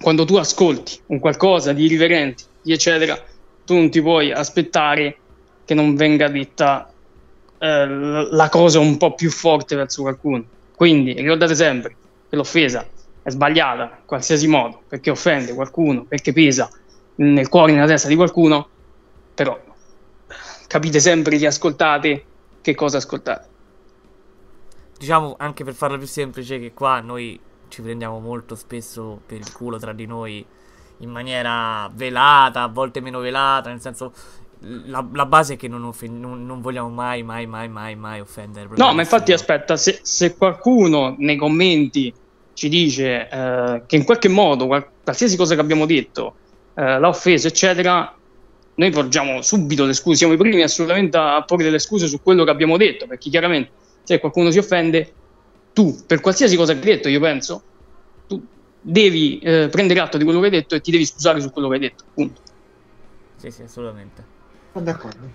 quando 0.00 0.26
tu 0.26 0.36
ascolti 0.36 1.00
un 1.06 1.18
qualcosa 1.18 1.72
di 1.72 1.84
irriverente, 1.84 2.44
di 2.60 2.72
eccetera, 2.72 3.18
tu 3.64 3.74
non 3.74 3.88
ti 3.90 4.02
puoi 4.02 4.32
aspettare 4.32 5.16
che 5.64 5.72
non 5.72 5.94
venga 5.94 6.28
detta 6.28 6.92
eh, 7.58 7.86
la 7.86 8.48
cosa 8.50 8.80
un 8.80 8.98
po' 8.98 9.14
più 9.14 9.30
forte 9.30 9.76
verso 9.76 10.02
qualcuno. 10.02 10.44
Quindi 10.76 11.14
ricordate 11.14 11.54
sempre 11.54 11.96
che 12.28 12.36
l'offesa 12.36 12.86
è 13.22 13.30
sbagliata 13.30 13.82
in 13.84 14.04
qualsiasi 14.04 14.46
modo, 14.46 14.82
perché 14.86 15.08
offende 15.08 15.54
qualcuno, 15.54 16.04
perché 16.04 16.34
pesa 16.34 16.68
nel 17.16 17.48
cuore 17.48 17.72
e 17.72 17.74
nella 17.76 17.86
testa 17.86 18.08
di 18.08 18.16
qualcuno, 18.16 18.68
però 19.34 19.58
capite 20.66 21.00
sempre 21.00 21.38
che 21.38 21.46
ascoltate 21.46 22.24
che 22.60 22.74
cosa 22.74 22.98
ascoltate. 22.98 23.52
Diciamo 25.04 25.34
anche 25.38 25.64
per 25.64 25.74
farlo 25.74 25.98
più 25.98 26.06
semplice 26.06 26.58
che 26.58 26.72
qua 26.72 27.00
noi 27.00 27.38
ci 27.68 27.82
prendiamo 27.82 28.20
molto 28.20 28.54
spesso 28.54 29.20
per 29.26 29.36
il 29.36 29.52
culo 29.52 29.76
tra 29.76 29.92
di 29.92 30.06
noi 30.06 30.42
in 31.00 31.10
maniera 31.10 31.90
velata, 31.94 32.62
a 32.62 32.68
volte 32.68 33.00
meno 33.00 33.18
velata, 33.20 33.68
nel 33.68 33.82
senso 33.82 34.14
la, 34.60 35.06
la 35.12 35.26
base 35.26 35.54
è 35.54 35.56
che 35.58 35.68
non, 35.68 35.92
non- 36.08 36.46
non 36.46 36.62
vogliamo 36.62 36.88
mai, 36.88 37.22
mai, 37.22 37.46
mai, 37.46 37.68
mai, 37.68 37.94
mai 37.96 38.20
offendere. 38.20 38.66
No, 38.76 38.94
ma 38.94 39.02
infatti 39.02 39.34
aspetta, 39.34 39.76
se, 39.76 39.98
se 40.00 40.36
qualcuno 40.38 41.14
nei 41.18 41.36
commenti 41.36 42.10
ci 42.54 42.70
dice 42.70 43.28
eh, 43.28 43.82
che 43.84 43.96
in 43.96 44.04
qualche 44.04 44.28
modo 44.30 44.64
qual- 44.66 44.88
qualsiasi 45.02 45.36
cosa 45.36 45.54
che 45.54 45.60
abbiamo 45.60 45.84
detto 45.84 46.34
eh, 46.76 46.98
l'ha 46.98 47.08
offeso, 47.08 47.46
eccetera, 47.48 48.16
noi 48.76 48.90
porgiamo 48.90 49.42
subito 49.42 49.84
le 49.84 49.92
scuse, 49.92 50.16
siamo 50.16 50.32
i 50.32 50.38
primi 50.38 50.62
assolutamente 50.62 51.18
a 51.18 51.42
porre 51.42 51.64
delle 51.64 51.78
scuse 51.78 52.06
su 52.06 52.22
quello 52.22 52.44
che 52.44 52.50
abbiamo 52.50 52.78
detto, 52.78 53.06
perché 53.06 53.28
chiaramente 53.28 53.82
se 54.04 54.20
qualcuno 54.20 54.50
si 54.50 54.58
offende, 54.58 55.12
tu 55.72 56.04
per 56.06 56.20
qualsiasi 56.20 56.56
cosa 56.56 56.74
che 56.74 56.78
hai 56.78 56.96
detto, 56.96 57.08
io 57.08 57.20
penso, 57.20 57.62
tu 58.28 58.40
devi 58.80 59.38
eh, 59.40 59.68
prendere 59.70 60.00
atto 60.00 60.18
di 60.18 60.24
quello 60.24 60.38
che 60.40 60.46
hai 60.46 60.52
detto 60.52 60.74
e 60.74 60.80
ti 60.80 60.90
devi 60.90 61.04
scusare 61.04 61.40
su 61.40 61.50
quello 61.50 61.68
che 61.68 61.74
hai 61.74 61.80
detto, 61.80 62.04
punto. 62.14 62.40
Sì, 63.36 63.50
sì, 63.50 63.62
assolutamente. 63.62 64.24
sono 64.72 64.84
d'accordo 64.84 65.28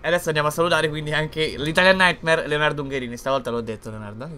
E 0.00 0.08
adesso 0.08 0.28
andiamo 0.28 0.48
a 0.48 0.52
salutare 0.52 0.88
quindi 0.88 1.12
anche 1.12 1.54
l'Italian 1.58 1.96
Nightmare 1.96 2.46
Leonardo 2.46 2.82
Ungherini. 2.82 3.16
Stavolta 3.16 3.50
l'ho 3.50 3.60
detto, 3.60 3.90
Leonardo. 3.90 4.28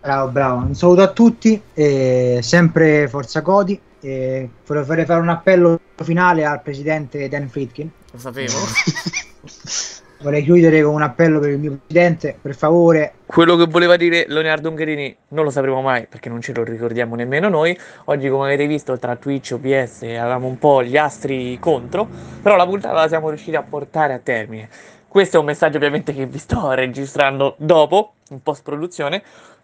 Bravo, 0.00 0.30
bravo. 0.30 0.64
Un 0.64 0.74
saluto 0.74 1.02
a 1.02 1.08
tutti, 1.08 1.60
e 1.74 2.38
sempre 2.42 3.08
Forza 3.08 3.42
Codi. 3.42 3.78
E 4.00 4.48
vorrei 4.66 5.04
fare 5.04 5.20
un 5.20 5.28
appello 5.28 5.78
finale 5.96 6.44
al 6.44 6.62
presidente 6.62 7.28
Dan 7.28 7.48
Friedkin. 7.48 7.90
Lo 8.12 8.18
sapevo. 8.18 8.56
Vorrei 10.22 10.44
chiudere 10.44 10.80
con 10.82 10.94
un 10.94 11.02
appello 11.02 11.40
per 11.40 11.50
il 11.50 11.58
mio 11.58 11.80
presidente, 11.84 12.38
per 12.40 12.54
favore. 12.54 13.14
Quello 13.26 13.56
che 13.56 13.66
voleva 13.66 13.96
dire 13.96 14.24
Leonardo 14.28 14.68
Ungherini 14.68 15.16
non 15.28 15.42
lo 15.42 15.50
sapremo 15.50 15.82
mai 15.82 16.06
perché 16.06 16.28
non 16.28 16.40
ce 16.40 16.54
lo 16.54 16.62
ricordiamo 16.62 17.16
nemmeno 17.16 17.48
noi. 17.48 17.76
Oggi, 18.04 18.28
come 18.28 18.44
avete 18.44 18.68
visto, 18.68 18.96
tra 18.98 19.16
Twitch 19.16 19.50
e 19.50 19.54
OBS 19.54 20.02
avevamo 20.02 20.46
un 20.46 20.58
po' 20.58 20.84
gli 20.84 20.96
astri 20.96 21.58
contro, 21.58 22.08
però 22.40 22.54
la 22.54 22.66
puntata 22.66 22.94
la 22.94 23.08
siamo 23.08 23.30
riusciti 23.30 23.56
a 23.56 23.62
portare 23.62 24.12
a 24.12 24.20
termine. 24.20 24.68
Questo 25.08 25.38
è 25.38 25.40
un 25.40 25.46
messaggio 25.46 25.76
ovviamente 25.78 26.14
che 26.14 26.24
vi 26.24 26.38
sto 26.38 26.70
registrando 26.70 27.56
dopo, 27.58 28.12
in 28.30 28.42
post 28.42 28.62
produzione. 28.62 29.22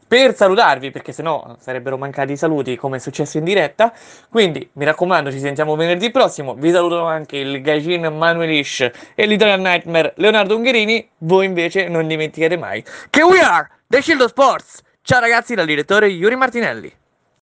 Per 0.09 0.35
salutarvi, 0.35 0.91
perché 0.91 1.13
sennò 1.13 1.55
sarebbero 1.61 1.99
mancati 1.99 2.33
i 2.33 2.37
saluti 2.37 2.75
come 2.77 2.97
è 2.97 2.99
successo 3.01 3.37
in 3.37 3.45
diretta. 3.45 3.93
Quindi 4.31 4.69
mi 4.73 4.87
raccomando, 4.87 5.31
ci 5.31 5.39
sentiamo 5.39 5.77
venerdì 5.77 6.11
prossimo. 6.11 6.55
Vi 6.55 6.71
saluto 6.71 7.05
anche 7.05 7.37
il 7.37 7.61
Gaijin 7.61 8.07
Manuel 8.07 8.51
Ish 8.51 8.91
e 9.15 9.27
l'Italian 9.27 9.61
Nightmare 9.61 10.15
Leonardo 10.17 10.57
Ungherini. 10.57 11.07
Voi 11.19 11.45
invece 11.45 11.89
non 11.89 12.07
dimenticate 12.07 12.57
mai 12.57 12.83
che 13.11 13.23
we 13.23 13.39
are 13.41 13.69
The 13.87 14.01
Shield 14.01 14.25
Sports. 14.25 14.81
Ciao 15.03 15.21
ragazzi 15.21 15.55
dal 15.55 15.67
direttore 15.67 16.09
Yuri 16.09 16.37
Martinelli. 16.37 16.93